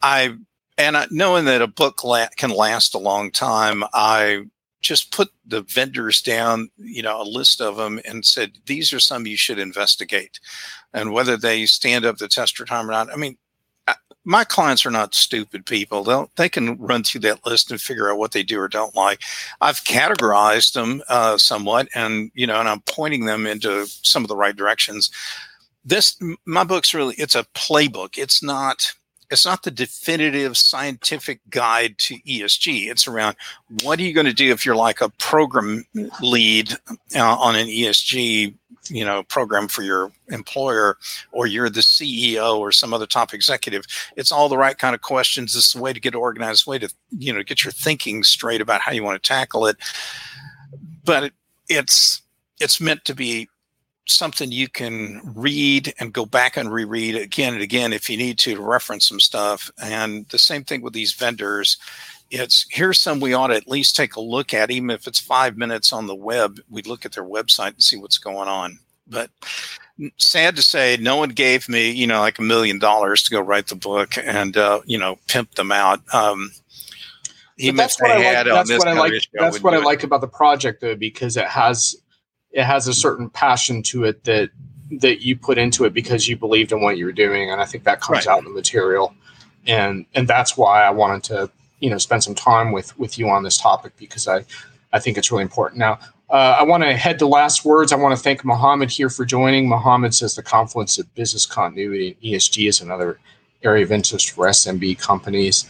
I 0.01 0.35
and 0.77 0.97
I, 0.97 1.07
knowing 1.09 1.45
that 1.45 1.61
a 1.61 1.67
book 1.67 2.03
la- 2.03 2.27
can 2.35 2.49
last 2.49 2.95
a 2.95 2.99
long 2.99 3.31
time, 3.31 3.83
I 3.93 4.45
just 4.81 5.11
put 5.11 5.29
the 5.45 5.61
vendors 5.61 6.21
down, 6.21 6.69
you 6.77 7.01
know, 7.01 7.21
a 7.21 7.23
list 7.23 7.61
of 7.61 7.77
them, 7.77 7.99
and 8.05 8.25
said 8.25 8.53
these 8.65 8.93
are 8.93 8.99
some 8.99 9.25
you 9.25 9.37
should 9.37 9.59
investigate, 9.59 10.39
and 10.93 11.11
whether 11.11 11.37
they 11.37 11.65
stand 11.65 12.05
up 12.05 12.17
the 12.17 12.27
test 12.27 12.59
of 12.59 12.67
time 12.67 12.87
or 12.87 12.91
not. 12.93 13.11
I 13.11 13.15
mean, 13.15 13.37
my 14.27 14.43
clients 14.43 14.85
are 14.85 14.91
not 14.91 15.15
stupid 15.15 15.65
people. 15.65 16.03
They'll 16.03 16.29
they 16.35 16.49
can 16.49 16.77
run 16.77 17.03
through 17.03 17.21
that 17.21 17.45
list 17.45 17.71
and 17.71 17.79
figure 17.79 18.11
out 18.11 18.19
what 18.19 18.33
they 18.33 18.43
do 18.43 18.59
or 18.59 18.67
don't 18.67 18.93
like. 18.93 19.21
I've 19.61 19.85
categorized 19.85 20.73
them 20.73 21.01
uh, 21.07 21.37
somewhat, 21.37 21.87
and 21.95 22.29
you 22.35 22.45
know, 22.45 22.59
and 22.59 22.67
I'm 22.67 22.81
pointing 22.81 23.25
them 23.25 23.47
into 23.47 23.87
some 23.87 24.25
of 24.25 24.27
the 24.27 24.35
right 24.35 24.55
directions. 24.55 25.09
This 25.85 26.19
my 26.45 26.65
book's 26.65 26.93
really 26.93 27.15
it's 27.15 27.35
a 27.35 27.45
playbook. 27.55 28.17
It's 28.17 28.43
not 28.43 28.93
it's 29.29 29.45
not 29.45 29.63
the 29.63 29.71
definitive 29.71 30.57
scientific 30.57 31.39
guide 31.49 31.97
to 31.97 32.19
ESG. 32.19 32.89
It's 32.89 33.07
around 33.07 33.35
what 33.83 33.99
are 33.99 34.03
you 34.03 34.13
going 34.13 34.25
to 34.25 34.33
do 34.33 34.51
if 34.51 34.65
you're 34.65 34.75
like 34.75 35.01
a 35.01 35.09
program 35.09 35.85
lead 36.21 36.73
uh, 37.15 37.37
on 37.37 37.55
an 37.55 37.67
ESG 37.67 38.53
you 38.89 39.03
know 39.03 39.23
program 39.23 39.67
for 39.67 39.83
your 39.83 40.11
employer 40.29 40.97
or 41.31 41.45
you're 41.45 41.69
the 41.69 41.81
ceo 41.81 42.57
or 42.57 42.71
some 42.71 42.93
other 42.93 43.05
top 43.05 43.33
executive. 43.33 43.85
It's 44.15 44.31
all 44.31 44.49
the 44.49 44.57
right 44.57 44.77
kind 44.77 44.95
of 44.95 45.01
questions. 45.01 45.55
It's 45.55 45.73
the 45.73 45.81
way 45.81 45.93
to 45.93 45.99
get 45.99 46.15
organized 46.15 46.67
way 46.67 46.79
to 46.79 46.93
you 47.17 47.33
know 47.33 47.43
get 47.43 47.63
your 47.63 47.71
thinking 47.71 48.23
straight 48.23 48.61
about 48.61 48.81
how 48.81 48.91
you 48.91 49.03
want 49.03 49.21
to 49.21 49.27
tackle 49.27 49.67
it. 49.67 49.77
But 51.03 51.23
it, 51.25 51.33
it's 51.69 52.21
it's 52.59 52.81
meant 52.81 53.05
to 53.05 53.15
be 53.15 53.49
something 54.07 54.51
you 54.51 54.67
can 54.67 55.21
read 55.35 55.93
and 55.99 56.13
go 56.13 56.25
back 56.25 56.57
and 56.57 56.71
reread 56.71 57.15
again 57.15 57.53
and 57.53 57.61
again 57.61 57.93
if 57.93 58.09
you 58.09 58.17
need 58.17 58.39
to 58.39 58.55
to 58.55 58.61
reference 58.61 59.07
some 59.07 59.19
stuff. 59.19 59.69
And 59.81 60.27
the 60.29 60.37
same 60.37 60.63
thing 60.63 60.81
with 60.81 60.93
these 60.93 61.13
vendors. 61.13 61.77
It's 62.29 62.65
here's 62.69 62.99
some 62.99 63.19
we 63.19 63.33
ought 63.33 63.47
to 63.47 63.55
at 63.55 63.69
least 63.69 63.95
take 63.95 64.15
a 64.15 64.21
look 64.21 64.53
at, 64.53 64.69
even 64.71 64.89
if 64.89 65.07
it's 65.07 65.19
five 65.19 65.57
minutes 65.57 65.93
on 65.93 66.07
the 66.07 66.15
web. 66.15 66.59
We 66.69 66.81
look 66.81 67.05
at 67.05 67.13
their 67.13 67.23
website 67.23 67.73
and 67.73 67.83
see 67.83 67.97
what's 67.97 68.17
going 68.17 68.49
on. 68.49 68.79
But 69.07 69.29
sad 70.17 70.57
to 70.57 70.61
say, 70.61 70.97
no 70.99 71.15
one 71.15 71.29
gave 71.29 71.69
me, 71.69 71.89
you 71.89 72.05
know, 72.05 72.19
like 72.19 72.39
a 72.39 72.41
million 72.41 72.79
dollars 72.79 73.23
to 73.23 73.31
go 73.31 73.39
write 73.39 73.67
the 73.67 73.75
book 73.75 74.17
and, 74.17 74.57
uh, 74.57 74.81
you 74.85 74.97
know, 74.97 75.17
pimp 75.27 75.55
them 75.55 75.71
out. 75.71 76.01
Um, 76.13 76.51
even 77.57 77.77
that's 77.77 77.99
what 77.99 78.11
I 78.11 78.17
like. 78.17 78.45
That's 78.45 78.77
what 78.77 78.87
I 78.87 78.93
like. 78.93 79.13
That's 79.33 79.63
what 79.63 79.73
I 79.73 79.77
like 79.77 80.03
about 80.03 80.21
the 80.21 80.27
project, 80.27 80.81
though, 80.81 80.95
because 80.95 81.37
it 81.37 81.47
has 81.47 81.95
it 82.57 82.65
has 82.65 82.87
a 82.87 82.93
certain 82.93 83.29
passion 83.29 83.83
to 83.83 84.03
it 84.03 84.23
that 84.25 84.49
that 84.89 85.21
you 85.21 85.37
put 85.37 85.57
into 85.57 85.85
it 85.85 85.93
because 85.93 86.27
you 86.27 86.35
believed 86.35 86.71
in 86.71 86.81
what 86.81 86.97
you 86.97 87.05
were 87.05 87.11
doing 87.11 87.51
and 87.51 87.61
i 87.61 87.65
think 87.65 87.83
that 87.83 88.01
comes 88.01 88.25
right. 88.25 88.33
out 88.33 88.39
in 88.39 88.45
the 88.45 88.49
material 88.49 89.13
and 89.67 90.05
and 90.15 90.27
that's 90.27 90.57
why 90.57 90.83
i 90.83 90.89
wanted 90.89 91.23
to 91.23 91.49
you 91.79 91.89
know 91.89 91.97
spend 91.97 92.23
some 92.23 92.35
time 92.35 92.71
with 92.71 92.97
with 92.97 93.17
you 93.17 93.29
on 93.29 93.43
this 93.43 93.57
topic 93.57 93.93
because 93.97 94.27
i 94.27 94.43
i 94.91 94.99
think 94.99 95.17
it's 95.17 95.31
really 95.31 95.43
important 95.43 95.79
now 95.79 95.97
uh, 96.29 96.57
I 96.59 96.63
want 96.63 96.83
to 96.83 96.93
head 96.93 97.19
to 97.19 97.25
last 97.25 97.63
words. 97.63 97.93
I 97.93 97.95
want 97.95 98.13
to 98.13 98.21
thank 98.21 98.43
Mohammed 98.43 98.89
here 98.89 99.09
for 99.09 99.23
joining. 99.23 99.69
Mohammed 99.69 100.13
says 100.13 100.35
the 100.35 100.43
confluence 100.43 100.97
of 100.99 101.15
business 101.15 101.45
continuity 101.45 102.17
and 102.21 102.33
ESG 102.33 102.67
is 102.67 102.81
another 102.81 103.17
area 103.63 103.85
of 103.85 103.93
interest 103.93 104.31
for 104.31 104.45
SMB 104.45 104.99
companies. 104.99 105.63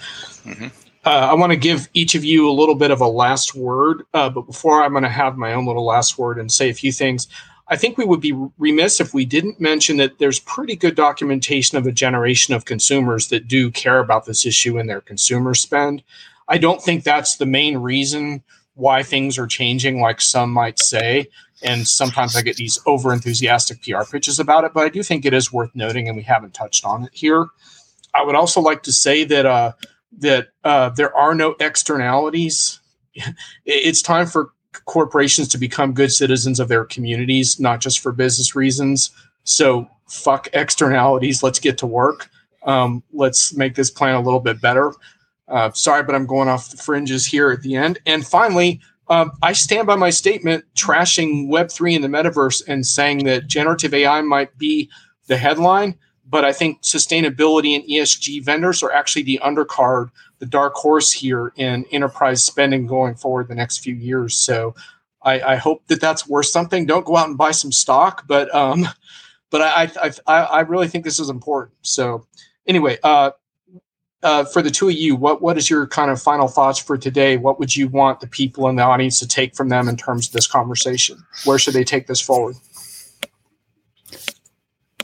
Mm-hmm. 0.46 0.70
Uh, 1.08 1.30
I 1.32 1.36
want 1.36 1.54
to 1.54 1.58
give 1.58 1.88
each 1.94 2.16
of 2.16 2.26
you 2.26 2.50
a 2.50 2.52
little 2.52 2.76
bit 2.76 2.92
of 2.92 3.00
a 3.00 3.08
last 3.08 3.56
word, 3.56 4.04
uh, 4.14 4.30
but 4.30 4.42
before 4.42 4.84
I'm 4.84 4.92
going 4.92 5.04
to 5.04 5.10
have 5.10 5.38
my 5.38 5.54
own 5.54 5.66
little 5.66 5.86
last 5.86 6.18
word 6.18 6.38
and 6.38 6.52
say 6.52 6.70
a 6.70 6.74
few 6.74 6.92
things. 6.92 7.30
I 7.70 7.78
think 7.78 7.98
we 7.98 8.04
would 8.04 8.20
be 8.20 8.34
remiss 8.58 9.00
if 9.00 9.14
we 9.14 9.24
didn't 9.24 9.62
mention 9.62 9.96
that 9.98 10.20
there's 10.20 10.42
pretty 10.42 10.76
good 10.76 10.96
documentation 10.96 11.78
of 11.78 11.88
a 11.88 11.94
generation 11.94 12.54
of 12.54 12.66
consumers 12.66 13.30
that 13.30 13.48
do 13.48 13.72
care 13.72 14.00
about 14.00 14.26
this 14.26 14.46
issue 14.46 14.78
in 14.78 14.88
their 14.88 15.00
consumer 15.00 15.54
spend. 15.54 16.04
I 16.50 16.58
don't 16.58 16.82
think 16.82 17.06
that's 17.06 17.38
the 17.38 17.46
main 17.46 17.78
reason 17.78 18.44
why 18.74 19.02
things 19.02 19.38
are 19.38 19.48
changing, 19.48 20.02
like 20.02 20.20
some 20.20 20.52
might 20.52 20.78
say. 20.78 21.30
And 21.64 21.88
sometimes 21.88 22.36
I 22.36 22.42
get 22.42 22.58
these 22.58 22.80
over 22.86 23.14
enthusiastic 23.14 23.82
PR 23.82 24.04
pitches 24.04 24.42
about 24.42 24.66
it, 24.66 24.74
but 24.74 24.84
I 24.84 24.90
do 24.90 25.02
think 25.04 25.24
it 25.24 25.34
is 25.34 25.54
worth 25.54 25.74
noting, 25.74 26.10
and 26.10 26.18
we 26.18 26.24
haven't 26.24 26.54
touched 26.54 26.84
on 26.84 27.06
it 27.06 27.12
here. 27.14 27.48
I 28.14 28.24
would 28.24 28.36
also 28.36 28.60
like 28.60 28.84
to 28.84 28.92
say 28.92 29.24
that 29.24 29.46
uh, 29.46 29.72
that 30.20 30.50
uh, 30.64 30.90
there 30.90 31.16
are 31.16 31.36
no 31.36 31.56
externalities. 31.60 32.80
it's 33.66 34.02
time 34.02 34.28
for 34.28 34.52
corporations 34.86 35.48
to 35.50 35.58
become 35.58 35.94
good 35.94 36.12
citizens 36.12 36.60
of 36.60 36.68
their 36.68 36.86
communities, 36.86 37.60
not 37.60 37.80
just 37.82 38.00
for 38.00 38.12
business 38.12 38.56
reasons. 38.56 39.12
So 39.44 39.88
fuck 40.08 40.48
externalities. 40.54 41.44
Let's 41.44 41.60
get 41.60 41.78
to 41.80 41.88
work. 41.88 42.30
Um, 42.64 43.04
let's 43.14 43.54
make 43.56 43.76
this 43.76 43.90
plan 43.90 44.16
a 44.16 44.22
little 44.22 44.40
bit 44.40 44.62
better. 44.62 44.94
Uh, 45.48 45.72
sorry, 45.72 46.04
but 46.04 46.16
I'm 46.16 46.26
going 46.26 46.50
off 46.50 46.70
the 46.70 46.78
fringes 46.78 47.26
here 47.26 47.52
at 47.52 47.62
the 47.62 47.76
end. 47.76 48.00
And 48.06 48.28
finally, 48.28 48.82
um, 49.10 49.32
I 49.42 49.54
stand 49.54 49.88
by 49.88 49.96
my 49.96 50.10
statement 50.10 50.66
trashing 50.76 51.48
Web3 51.48 51.96
in 51.96 52.02
the 52.02 52.10
metaverse 52.10 52.62
and 52.68 52.86
saying 52.86 53.24
that 53.26 53.48
generative 53.48 53.94
AI 53.94 54.22
might 54.22 54.58
be 54.58 54.90
the 55.28 55.38
headline, 55.38 55.96
but 56.30 56.44
I 56.44 56.52
think 56.52 56.82
sustainability 56.82 57.76
and 57.76 57.84
ESG 57.86 58.44
vendors 58.44 58.84
are 58.84 58.92
actually 58.92 59.24
the 59.24 59.40
undercard, 59.44 60.10
the 60.40 60.46
dark 60.46 60.74
horse 60.76 61.12
here 61.12 61.54
in 61.56 61.86
enterprise 61.92 62.44
spending 62.44 62.86
going 62.86 63.16
forward 63.16 63.48
the 63.48 63.56
next 63.56 63.80
few 63.80 63.96
years. 63.96 64.36
So 64.36 64.76
I, 65.22 65.42
I 65.42 65.56
hope 65.56 65.88
that 65.88 66.02
that's 66.02 66.28
worth 66.28 66.48
something. 66.48 66.86
Don't 66.86 67.06
go 67.06 67.16
out 67.16 67.30
and 67.30 67.38
buy 67.38 67.52
some 67.52 67.72
stock, 67.72 68.26
but 68.28 68.54
um, 68.54 68.88
but 69.50 69.62
I 69.62 69.90
I, 70.28 70.34
I 70.34 70.60
really 70.62 70.88
think 70.88 71.06
this 71.06 71.20
is 71.20 71.30
important. 71.30 71.76
So 71.82 72.28
anyway, 72.68 72.98
uh, 73.04 73.32
uh, 74.22 74.44
for 74.46 74.62
the 74.62 74.72
two 74.72 74.90
of 74.90 74.96
you, 74.96 75.16
what 75.16 75.42
what 75.42 75.58
is 75.58 75.70
your 75.70 75.88
kind 75.88 76.12
of 76.12 76.22
final 76.22 76.48
thoughts 76.48 76.80
for 76.80 76.98
today? 76.98 77.38
What 77.38 77.58
would 77.60 77.76
you 77.76 77.88
want 77.88 78.20
the 78.20 78.28
people 78.28 78.68
in 78.68 78.76
the 78.76 78.84
audience 78.84 79.20
to 79.20 79.28
take 79.28 79.56
from 79.56 79.70
them 79.70 79.88
in 79.88 79.96
terms 79.96 80.28
of 80.28 80.34
this 80.34 80.48
conversation? 80.48 81.24
Where 81.46 81.58
should 81.58 81.74
they 81.74 81.84
take 81.84 82.08
this 82.08 82.22
forward? 82.22 82.58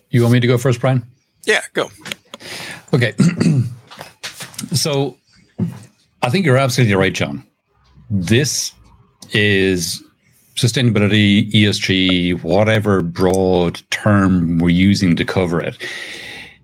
You 0.09 0.21
want 0.21 0.33
me 0.33 0.39
to 0.41 0.47
go 0.47 0.57
first, 0.57 0.79
Brian? 0.79 1.07
Yeah, 1.45 1.61
go. 1.73 1.89
Okay. 2.93 3.13
so 4.73 5.17
I 6.21 6.29
think 6.29 6.45
you're 6.45 6.57
absolutely 6.57 6.95
right, 6.95 7.13
Jon. 7.13 7.45
This 8.09 8.71
is 9.31 10.03
sustainability, 10.55 11.51
ESG, 11.51 12.43
whatever 12.43 13.01
broad 13.01 13.81
term 13.89 14.59
we're 14.59 14.69
using 14.69 15.15
to 15.15 15.25
cover 15.25 15.59
it 15.59 15.77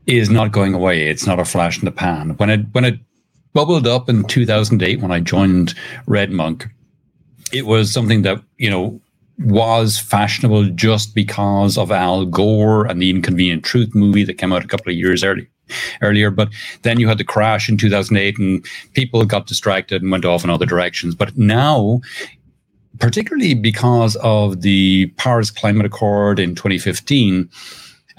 is 0.06 0.30
not 0.30 0.52
going 0.52 0.74
away. 0.74 1.08
It's 1.08 1.28
not 1.28 1.40
a 1.40 1.46
flash 1.46 1.80
in 1.80 1.86
the 1.86 1.92
pan. 1.92 2.32
When 2.38 2.50
it 2.50 2.62
when 2.72 2.86
it 2.86 3.00
bubbled 3.54 3.88
up 3.88 4.10
in 4.10 4.24
2008 4.26 5.02
when 5.02 5.12
I 5.12 5.20
joined 5.20 5.74
RedMonk, 6.08 6.70
it 7.52 7.66
was 7.66 7.92
something 7.92 8.22
that 8.24 8.42
you 8.58 8.70
know 8.70 9.02
was 9.40 9.98
fashionable 9.98 10.66
just 10.72 11.16
because 11.16 11.78
of 11.78 11.92
Al 11.92 12.26
Gore 12.26 12.86
and 12.86 13.02
the 13.02 13.10
Inconvenient 13.10 13.64
Truth 13.64 13.96
movie 13.96 14.24
that 14.24 14.38
came 14.38 14.52
out 14.52 14.64
a 14.64 14.68
couple 14.68 14.92
of 14.92 14.98
years 14.98 15.24
early, 15.24 15.48
earlier. 16.02 16.30
But 16.30 16.50
then 16.82 17.00
you 17.00 17.08
had 17.08 17.18
the 17.18 17.24
crash 17.24 17.70
in 17.70 17.78
2008 17.78 18.38
and 18.38 18.66
people 18.94 19.24
got 19.26 19.48
distracted 19.48 20.02
and 20.02 20.12
went 20.12 20.26
off 20.26 20.44
in 20.44 20.50
other 20.50 20.66
directions. 20.66 21.16
But 21.16 21.38
now, 21.38 22.02
particularly 23.00 23.54
because 23.54 24.18
of 24.18 24.62
the 24.62 25.08
Paris 25.18 25.52
Climate 25.52 25.86
Accord 25.86 26.40
in 26.40 26.54
2015, 26.56 27.50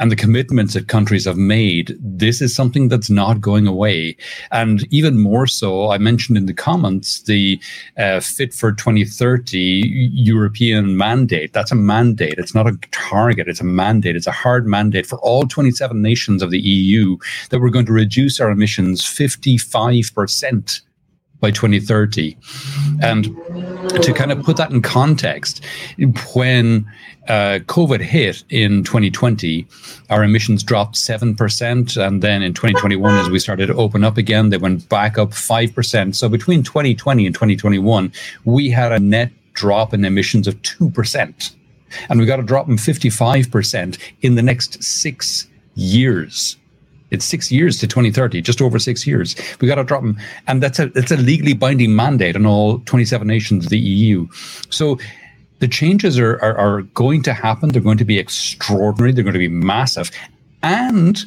and 0.00 0.10
the 0.10 0.16
commitments 0.16 0.72
that 0.74 0.88
countries 0.88 1.26
have 1.26 1.36
made, 1.36 1.96
this 2.00 2.40
is 2.40 2.54
something 2.54 2.88
that's 2.88 3.10
not 3.10 3.40
going 3.40 3.66
away. 3.66 4.16
And 4.50 4.90
even 4.92 5.20
more 5.20 5.46
so, 5.46 5.90
I 5.90 5.98
mentioned 5.98 6.38
in 6.38 6.46
the 6.46 6.54
comments 6.54 7.22
the 7.22 7.60
uh, 7.98 8.20
Fit 8.20 8.54
for 8.54 8.72
2030 8.72 10.10
European 10.12 10.96
mandate. 10.96 11.52
That's 11.52 11.70
a 11.70 11.76
mandate. 11.76 12.38
It's 12.38 12.54
not 12.54 12.66
a 12.66 12.78
target. 12.90 13.46
It's 13.46 13.60
a 13.60 13.64
mandate. 13.64 14.16
It's 14.16 14.26
a 14.26 14.32
hard 14.32 14.66
mandate 14.66 15.06
for 15.06 15.18
all 15.18 15.46
27 15.46 16.00
nations 16.00 16.42
of 16.42 16.50
the 16.50 16.60
EU 16.60 17.18
that 17.50 17.60
we're 17.60 17.68
going 17.68 17.86
to 17.86 17.92
reduce 17.92 18.40
our 18.40 18.50
emissions 18.50 19.02
55% 19.02 20.80
by 21.40 21.50
2030. 21.50 22.36
And 23.02 23.24
to 24.02 24.12
kind 24.14 24.30
of 24.30 24.42
put 24.42 24.56
that 24.58 24.70
in 24.70 24.82
context, 24.82 25.64
when 26.34 26.86
uh, 27.28 27.60
COVID 27.66 28.00
hit 28.00 28.44
in 28.50 28.84
2020, 28.84 29.66
our 30.10 30.24
emissions 30.24 30.62
dropped 30.62 30.96
7%. 30.96 32.06
And 32.06 32.22
then 32.22 32.42
in 32.42 32.54
2021, 32.54 33.14
as 33.16 33.30
we 33.30 33.38
started 33.38 33.66
to 33.66 33.74
open 33.74 34.04
up 34.04 34.16
again, 34.16 34.50
they 34.50 34.58
went 34.58 34.88
back 34.88 35.18
up 35.18 35.30
5%. 35.30 36.14
So 36.14 36.28
between 36.28 36.62
2020 36.62 37.26
and 37.26 37.34
2021, 37.34 38.12
we 38.44 38.70
had 38.70 38.92
a 38.92 39.00
net 39.00 39.32
drop 39.54 39.94
in 39.94 40.04
emissions 40.04 40.46
of 40.46 40.60
2%. 40.62 41.54
And 42.08 42.20
we 42.20 42.26
got 42.26 42.40
a 42.40 42.42
drop 42.42 42.68
in 42.68 42.76
55% 42.76 43.98
in 44.22 44.34
the 44.34 44.42
next 44.42 44.82
six 44.82 45.48
years. 45.74 46.56
It's 47.10 47.24
six 47.24 47.50
years 47.50 47.78
to 47.80 47.86
2030, 47.86 48.40
just 48.42 48.62
over 48.62 48.78
six 48.78 49.06
years. 49.06 49.34
We 49.60 49.68
got 49.68 49.76
to 49.76 49.84
drop 49.84 50.02
them, 50.02 50.18
and 50.46 50.62
that's 50.62 50.78
a 50.78 50.86
that's 50.86 51.10
a 51.10 51.16
legally 51.16 51.54
binding 51.54 51.94
mandate 51.96 52.36
on 52.36 52.46
all 52.46 52.78
27 52.80 53.26
nations 53.26 53.64
of 53.64 53.70
the 53.70 53.78
EU. 53.78 54.28
So 54.70 54.98
the 55.58 55.68
changes 55.68 56.18
are, 56.18 56.40
are, 56.42 56.56
are 56.56 56.82
going 56.82 57.22
to 57.24 57.32
happen. 57.32 57.70
They're 57.70 57.82
going 57.82 57.98
to 57.98 58.04
be 58.04 58.18
extraordinary. 58.18 59.12
They're 59.12 59.24
going 59.24 59.34
to 59.34 59.38
be 59.38 59.48
massive, 59.48 60.10
and 60.62 61.24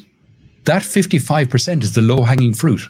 that 0.64 0.82
55% 0.82 1.82
is 1.82 1.92
the 1.92 2.00
low 2.00 2.22
hanging 2.22 2.54
fruit. 2.54 2.82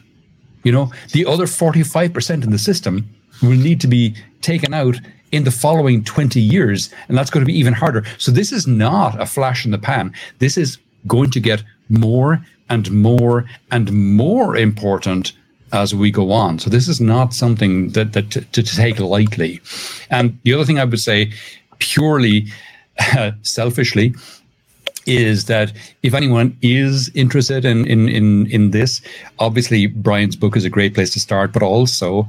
You 0.63 0.71
know, 0.71 0.91
the 1.11 1.25
other 1.25 1.45
45% 1.45 2.43
in 2.43 2.49
the 2.49 2.57
system 2.57 3.07
will 3.41 3.57
need 3.57 3.81
to 3.81 3.87
be 3.87 4.15
taken 4.41 4.73
out 4.73 4.99
in 5.31 5.43
the 5.43 5.51
following 5.51 6.03
20 6.03 6.39
years, 6.39 6.89
and 7.07 7.17
that's 7.17 7.29
going 7.29 7.45
to 7.45 7.51
be 7.51 7.57
even 7.57 7.73
harder. 7.73 8.03
So 8.17 8.31
this 8.31 8.51
is 8.51 8.65
not 8.65 9.19
a 9.21 9.25
flash 9.25 9.65
in 9.65 9.71
the 9.71 9.77
pan. 9.77 10.13
This 10.39 10.57
is 10.57 10.77
going 11.07 11.29
to 11.31 11.39
get 11.39 11.63
more 11.89 12.43
and 12.69 12.91
more 12.91 13.45
and 13.71 13.91
more 13.91 14.55
important 14.57 15.33
as 15.71 15.93
we 15.93 16.11
go 16.11 16.31
on. 16.31 16.59
So 16.59 16.69
this 16.69 16.87
is 16.87 17.01
not 17.01 17.33
something 17.33 17.89
that, 17.89 18.13
that 18.13 18.31
to, 18.31 18.41
to 18.41 18.63
take 18.63 18.99
lightly. 18.99 19.61
And 20.09 20.37
the 20.43 20.53
other 20.53 20.65
thing 20.65 20.79
I 20.79 20.85
would 20.85 20.99
say, 20.99 21.31
purely 21.79 22.47
uh, 22.99 23.31
selfishly, 23.41 24.15
is 25.05 25.45
that 25.45 25.71
if 26.01 26.13
anyone 26.13 26.57
is 26.61 27.11
interested 27.13 27.65
in, 27.65 27.85
in 27.85 28.09
in 28.09 28.47
in 28.47 28.71
this, 28.71 29.01
obviously 29.37 29.87
Brian's 29.87 30.35
book 30.35 30.57
is 30.57 30.65
a 30.65 30.69
great 30.69 30.95
place 30.95 31.11
to 31.13 31.19
start. 31.19 31.53
But 31.53 31.61
also, 31.61 32.27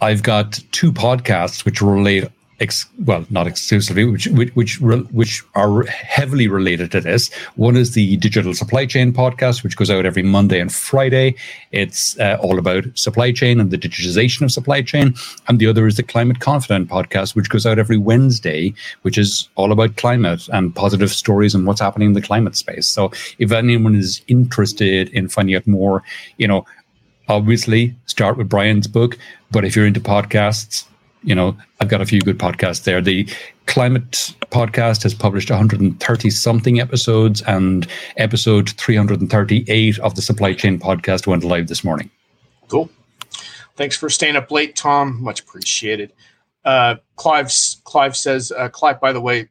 I've 0.00 0.22
got 0.22 0.58
two 0.72 0.92
podcasts 0.92 1.64
which 1.64 1.80
relate 1.80 2.24
ex, 2.62 2.86
well, 3.04 3.26
not 3.28 3.46
exclusively, 3.46 4.04
which 4.04 4.26
which 4.28 4.54
which, 4.54 4.78
which 5.10 5.42
are 5.54 5.82
heavily 5.84 6.48
related 6.48 6.92
to 6.92 7.00
this. 7.00 7.32
One 7.56 7.76
is 7.76 7.92
the 7.92 8.16
Digital 8.18 8.54
Supply 8.54 8.86
Chain 8.86 9.12
podcast, 9.12 9.62
which 9.62 9.76
goes 9.76 9.90
out 9.90 10.06
every 10.06 10.22
Monday 10.22 10.60
and 10.60 10.72
Friday. 10.72 11.34
It's 11.72 12.18
uh, 12.20 12.38
all 12.40 12.58
about 12.58 12.84
supply 12.94 13.32
chain 13.32 13.60
and 13.60 13.70
the 13.70 13.76
digitization 13.76 14.42
of 14.42 14.52
supply 14.52 14.80
chain, 14.80 15.14
and 15.48 15.58
the 15.58 15.66
other 15.66 15.86
is 15.86 15.96
the 15.96 16.02
Climate 16.02 16.40
Confident 16.40 16.88
podcast, 16.88 17.34
which 17.34 17.50
goes 17.50 17.66
out 17.66 17.78
every 17.78 17.98
Wednesday, 17.98 18.72
which 19.02 19.18
is 19.18 19.48
all 19.56 19.72
about 19.72 19.96
climate 19.96 20.48
and 20.52 20.74
positive 20.74 21.10
stories 21.10 21.54
and 21.54 21.66
what's 21.66 21.80
happening 21.80 22.08
in 22.08 22.14
the 22.14 22.22
climate 22.22 22.56
space. 22.56 22.86
So, 22.86 23.10
if 23.38 23.50
anyone 23.52 23.96
is 23.96 24.22
interested 24.28 25.08
in 25.10 25.28
finding 25.28 25.56
out 25.56 25.66
more, 25.66 26.02
you 26.38 26.46
know, 26.46 26.64
obviously 27.28 27.94
start 28.06 28.36
with 28.36 28.48
Brian's 28.48 28.86
book. 28.86 29.18
But 29.50 29.64
if 29.64 29.74
you're 29.74 29.86
into 29.86 30.00
podcasts, 30.00 30.86
you 31.22 31.34
know, 31.34 31.56
I've 31.80 31.88
got 31.88 32.00
a 32.00 32.06
few 32.06 32.20
good 32.20 32.38
podcasts 32.38 32.84
there. 32.84 33.00
The 33.00 33.28
Climate 33.66 34.34
podcast 34.50 35.02
has 35.04 35.14
published 35.14 35.50
130 35.50 36.30
something 36.30 36.80
episodes, 36.80 37.42
and 37.42 37.86
episode 38.16 38.70
338 38.70 39.98
of 40.00 40.14
the 40.14 40.22
Supply 40.22 40.52
Chain 40.52 40.78
podcast 40.78 41.26
went 41.26 41.44
live 41.44 41.68
this 41.68 41.84
morning. 41.84 42.10
Cool. 42.68 42.90
Thanks 43.76 43.96
for 43.96 44.10
staying 44.10 44.36
up 44.36 44.50
late, 44.50 44.76
Tom. 44.76 45.22
Much 45.22 45.40
appreciated. 45.40 46.12
Uh, 46.64 46.96
Clive, 47.16 47.50
Clive 47.84 48.16
says, 48.16 48.52
uh, 48.52 48.68
Clive, 48.68 49.00
by 49.00 49.12
the 49.12 49.20
way, 49.20 49.48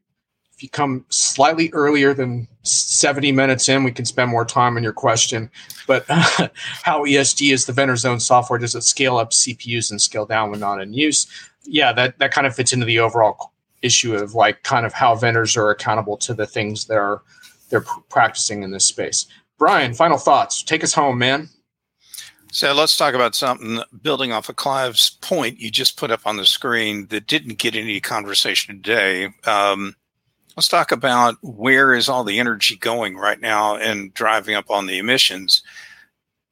if 0.54 0.62
you 0.62 0.70
come 0.70 1.06
slightly 1.10 1.72
earlier 1.74 2.14
than 2.14 2.48
70 2.62 3.32
minutes 3.32 3.68
in, 3.68 3.84
we 3.84 3.92
can 3.92 4.06
spend 4.06 4.30
more 4.30 4.46
time 4.46 4.78
on 4.78 4.84
your 4.84 4.94
question. 4.94 5.50
But 5.88 6.06
uh, 6.08 6.50
how 6.84 7.04
ESG 7.06 7.52
is 7.52 7.66
the 7.66 7.74
vendor's 7.74 8.06
own 8.06 8.20
software? 8.20 8.60
Does 8.60 8.76
it 8.76 8.84
scale 8.84 9.18
up 9.18 9.32
CPUs 9.32 9.90
and 9.90 10.00
scale 10.00 10.26
down 10.26 10.52
when 10.52 10.60
not 10.60 10.80
in 10.80 10.94
use? 10.94 11.26
Yeah, 11.64 11.94
that 11.94 12.18
that 12.20 12.32
kind 12.32 12.48
of 12.48 12.56
fits 12.56 12.74
into 12.74 12.86
the 12.86 13.00
overall 13.00 13.54
issue 13.82 14.16
of 14.16 14.36
like 14.36 14.64
kind 14.64 14.86
of 14.86 14.94
how 14.94 15.16
vendors 15.16 15.58
are 15.58 15.70
accountable 15.72 16.18
to 16.18 16.34
the 16.34 16.46
things 16.46 16.86
they're 16.86 17.22
they're 17.70 17.86
practicing 18.10 18.64
in 18.64 18.72
this 18.72 18.86
space. 18.86 19.26
Brian, 19.58 19.94
final 19.94 20.18
thoughts. 20.18 20.64
Take 20.64 20.84
us 20.84 20.94
home, 20.94 21.18
man. 21.18 21.50
So 22.52 22.74
let's 22.74 22.98
talk 22.98 23.14
about 23.14 23.34
something 23.34 23.82
building 24.02 24.34
off 24.34 24.50
of 24.50 24.58
Clive's 24.58 25.12
point 25.22 25.60
you 25.60 25.72
just 25.72 25.98
put 25.98 26.12
up 26.12 26.28
on 26.28 26.36
the 26.36 26.46
screen 26.46 27.08
that 27.08 27.28
didn't 27.28 27.60
get 27.60 27.76
any 27.76 28.02
conversation 28.02 28.76
today. 28.76 29.30
Um, 29.46 29.96
Let's 30.58 30.68
talk 30.68 30.92
about 30.92 31.38
where 31.42 31.94
is 31.94 32.10
all 32.10 32.24
the 32.24 32.40
energy 32.40 32.76
going 32.76 33.16
right 33.16 33.40
now 33.40 33.78
and 33.78 34.14
driving 34.14 34.54
up 34.56 34.70
on 34.70 34.86
the 34.86 34.98
emissions. 34.98 35.64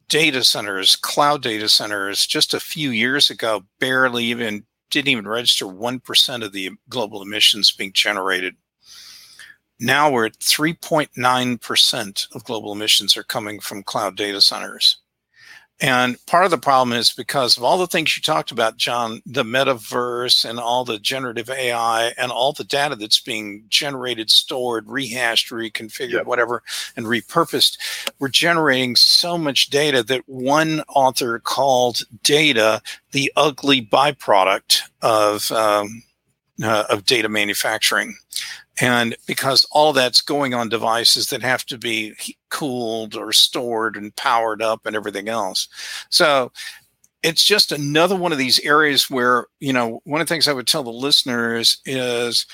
Data 0.07 0.44
centers, 0.44 0.95
cloud 0.95 1.44
data 1.44 1.68
centers, 1.68 2.26
just 2.26 2.53
a 2.53 2.61
few 2.61 2.91
years 2.91 3.30
ago, 3.30 3.65
barely 3.80 4.26
even 4.26 4.65
didn't 4.89 5.09
even 5.09 5.27
register 5.27 5.65
1% 5.65 6.43
of 6.43 6.51
the 6.51 6.71
global 6.89 7.21
emissions 7.21 7.71
being 7.71 7.93
generated. 7.93 8.55
Now 9.79 10.11
we're 10.11 10.25
at 10.25 10.39
3.9% 10.39 12.35
of 12.35 12.43
global 12.43 12.73
emissions 12.73 13.15
are 13.15 13.23
coming 13.23 13.59
from 13.59 13.83
cloud 13.83 14.17
data 14.17 14.41
centers. 14.41 14.97
And 15.81 16.23
part 16.26 16.43
of 16.43 16.51
the 16.51 16.57
problem 16.57 16.97
is 16.97 17.14
because 17.14 17.56
of 17.56 17.64
all 17.64 17.77
the 17.77 17.88
things 17.88 18.15
you 18.15 18.22
talked 18.22 18.51
about, 18.51 18.76
Jon, 18.76 19.22
the 19.26 19.43
metaverse 19.43 20.43
and 20.43 20.60
all 20.60 20.84
the 20.84 20.99
generative 20.99 21.49
AI 21.49 22.14
and 22.18 22.31
all 22.31 22.51
the 22.51 22.65
data 22.65 22.97
that's 22.97 23.22
being 23.22 23.64
generated, 23.69 24.30
stored, 24.30 24.88
rehashed, 24.89 25.51
reconfigured, 25.51 26.11
yep. 26.11 26.26
whatever, 26.26 26.64
and 26.97 27.06
repurposed. 27.06 27.77
We're 28.19 28.27
generating 28.27 28.97
so 28.97 29.38
much 29.38 29.69
data 29.69 30.03
that 30.03 30.27
one 30.27 30.81
author 30.89 31.39
called 31.39 32.01
data 32.23 32.81
the 33.11 33.31
ugly 33.38 33.81
byproduct 33.81 34.81
of 35.01 35.49
um, 35.53 36.03
uh, 36.61 36.84
of 36.89 37.06
data 37.06 37.30
manufacturing. 37.30 38.18
And 38.81 39.15
because 39.27 39.65
all 39.72 39.93
that's 39.93 40.22
going 40.22 40.53
on 40.53 40.69
devices 40.69 41.27
that 41.30 41.41
have 41.41 41.65
to 41.65 41.77
be 41.77 42.15
cooled 42.49 43.15
or 43.15 43.34
stored 43.34 43.95
and 43.95 44.15
powered 44.15 44.61
up 44.61 44.85
and 44.85 44.95
everything 44.95 45.27
else. 45.27 45.68
So 46.10 46.51
it's 47.22 47.43
just 47.43 47.72
another 47.72 48.15
one 48.15 48.31
of 48.31 48.38
these 48.38 48.60
areas 48.60 49.10
where, 49.10 49.47
you 49.60 49.73
know, 49.73 50.01
one 50.06 50.22
of 50.22 50.27
the 50.27 50.34
things 50.34 50.47
I 50.47 50.53
would 50.53 50.68
tell 50.68 50.84
the 50.84 50.91
listeners 50.91 51.81
is 51.85 52.45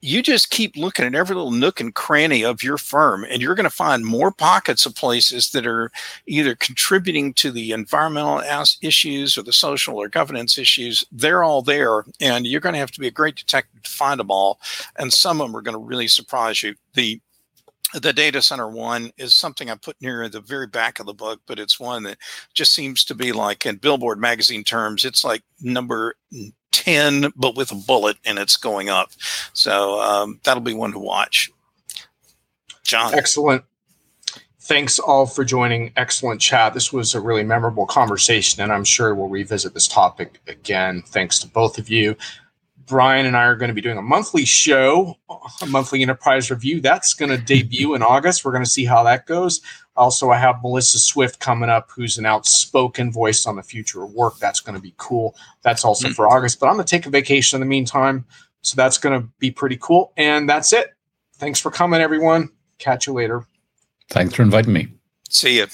you 0.00 0.22
just 0.22 0.50
keep 0.50 0.76
looking 0.76 1.04
at 1.04 1.14
every 1.14 1.34
little 1.34 1.50
nook 1.50 1.80
and 1.80 1.94
cranny 1.94 2.44
of 2.44 2.62
your 2.62 2.78
firm 2.78 3.24
and 3.24 3.42
you're 3.42 3.56
going 3.56 3.64
to 3.64 3.70
find 3.70 4.04
more 4.04 4.30
pockets 4.30 4.86
of 4.86 4.94
places 4.94 5.50
that 5.50 5.66
are 5.66 5.90
either 6.26 6.54
contributing 6.54 7.34
to 7.34 7.50
the 7.50 7.72
environmental 7.72 8.40
issues 8.80 9.36
or 9.36 9.42
the 9.42 9.52
social 9.52 9.96
or 9.96 10.08
governance 10.08 10.56
issues. 10.56 11.04
They're 11.10 11.42
all 11.42 11.62
there 11.62 12.04
and 12.20 12.46
you're 12.46 12.60
going 12.60 12.74
to 12.74 12.78
have 12.78 12.92
to 12.92 13.00
be 13.00 13.08
a 13.08 13.12
great 13.12 13.36
detective 13.36 13.82
to 13.82 13.90
find 13.90 14.20
them 14.20 14.30
all 14.30 14.60
and 14.96 15.12
some 15.12 15.40
of 15.40 15.48
them 15.48 15.56
are 15.56 15.62
going 15.62 15.76
to 15.76 15.84
really 15.84 16.08
surprise 16.08 16.62
you. 16.62 16.74
The 16.94 17.20
the 17.94 18.12
data 18.12 18.42
center 18.42 18.68
one 18.68 19.10
is 19.16 19.34
something 19.34 19.70
I 19.70 19.74
put 19.74 19.96
near 20.02 20.28
the 20.28 20.42
very 20.42 20.66
back 20.66 21.00
of 21.00 21.06
the 21.06 21.14
book, 21.14 21.40
but 21.46 21.58
it's 21.58 21.80
one 21.80 22.02
that 22.02 22.18
just 22.52 22.74
seems 22.74 23.02
to 23.04 23.14
be 23.14 23.32
like 23.32 23.64
in 23.64 23.76
Billboard 23.76 24.20
magazine 24.20 24.62
terms, 24.62 25.06
it's 25.06 25.24
like 25.24 25.42
number 25.62 26.14
10, 26.78 27.32
but 27.36 27.56
with 27.56 27.72
a 27.72 27.74
bullet 27.74 28.16
and 28.24 28.38
it's 28.38 28.56
going 28.56 28.88
up. 28.88 29.10
So 29.52 30.00
um, 30.00 30.40
that'll 30.44 30.62
be 30.62 30.74
one 30.74 30.92
to 30.92 30.98
watch. 30.98 31.50
Jon. 32.84 33.14
Excellent. 33.14 33.64
Thanks 34.60 34.98
all 34.98 35.26
for 35.26 35.44
joining. 35.44 35.92
Excellent 35.96 36.40
chat. 36.40 36.74
This 36.74 36.92
was 36.92 37.14
a 37.14 37.20
really 37.20 37.42
memorable 37.42 37.86
conversation, 37.86 38.62
and 38.62 38.70
I'm 38.70 38.84
sure 38.84 39.14
we'll 39.14 39.28
revisit 39.28 39.74
this 39.74 39.88
topic 39.88 40.40
again. 40.46 41.02
Thanks 41.06 41.38
to 41.40 41.48
both 41.48 41.78
of 41.78 41.88
you. 41.88 42.16
Brian 42.86 43.26
and 43.26 43.36
I 43.36 43.44
are 43.44 43.56
going 43.56 43.68
to 43.68 43.74
be 43.74 43.80
doing 43.80 43.98
a 43.98 44.02
monthly 44.02 44.44
show, 44.44 45.16
a 45.62 45.66
monthly 45.66 46.02
enterprise 46.02 46.50
review. 46.50 46.80
That's 46.80 47.12
going 47.12 47.30
to 47.30 47.38
debut 47.38 47.94
in 47.94 48.02
August. 48.02 48.44
We're 48.44 48.52
going 48.52 48.64
to 48.64 48.70
see 48.70 48.84
how 48.84 49.02
that 49.04 49.26
goes. 49.26 49.60
Also, 49.98 50.30
I 50.30 50.38
have 50.38 50.62
Melissa 50.62 50.98
Swift 50.98 51.40
coming 51.40 51.68
up, 51.68 51.90
who's 51.90 52.16
an 52.18 52.24
outspoken 52.24 53.12
voice 53.12 53.46
on 53.46 53.56
the 53.56 53.62
future 53.62 54.02
of 54.04 54.12
work. 54.12 54.38
That's 54.38 54.60
going 54.60 54.76
to 54.76 54.80
be 54.80 54.94
cool. 54.96 55.34
That's 55.62 55.84
also 55.84 56.06
mm-hmm. 56.06 56.14
for 56.14 56.28
August, 56.28 56.60
but 56.60 56.68
I'm 56.68 56.74
going 56.74 56.86
to 56.86 56.90
take 56.90 57.04
a 57.04 57.10
vacation 57.10 57.56
in 57.56 57.60
the 57.60 57.66
meantime. 57.66 58.24
So 58.62 58.76
that's 58.76 58.96
going 58.96 59.20
to 59.20 59.28
be 59.38 59.50
pretty 59.50 59.76
cool. 59.80 60.12
And 60.16 60.48
that's 60.48 60.72
it. 60.72 60.94
Thanks 61.34 61.60
for 61.60 61.70
coming, 61.70 62.00
everyone. 62.00 62.50
Catch 62.78 63.06
you 63.06 63.12
later. 63.12 63.44
Thanks 64.08 64.34
for 64.34 64.42
inviting 64.42 64.72
me. 64.72 64.88
See 65.28 65.58
you. 65.58 65.66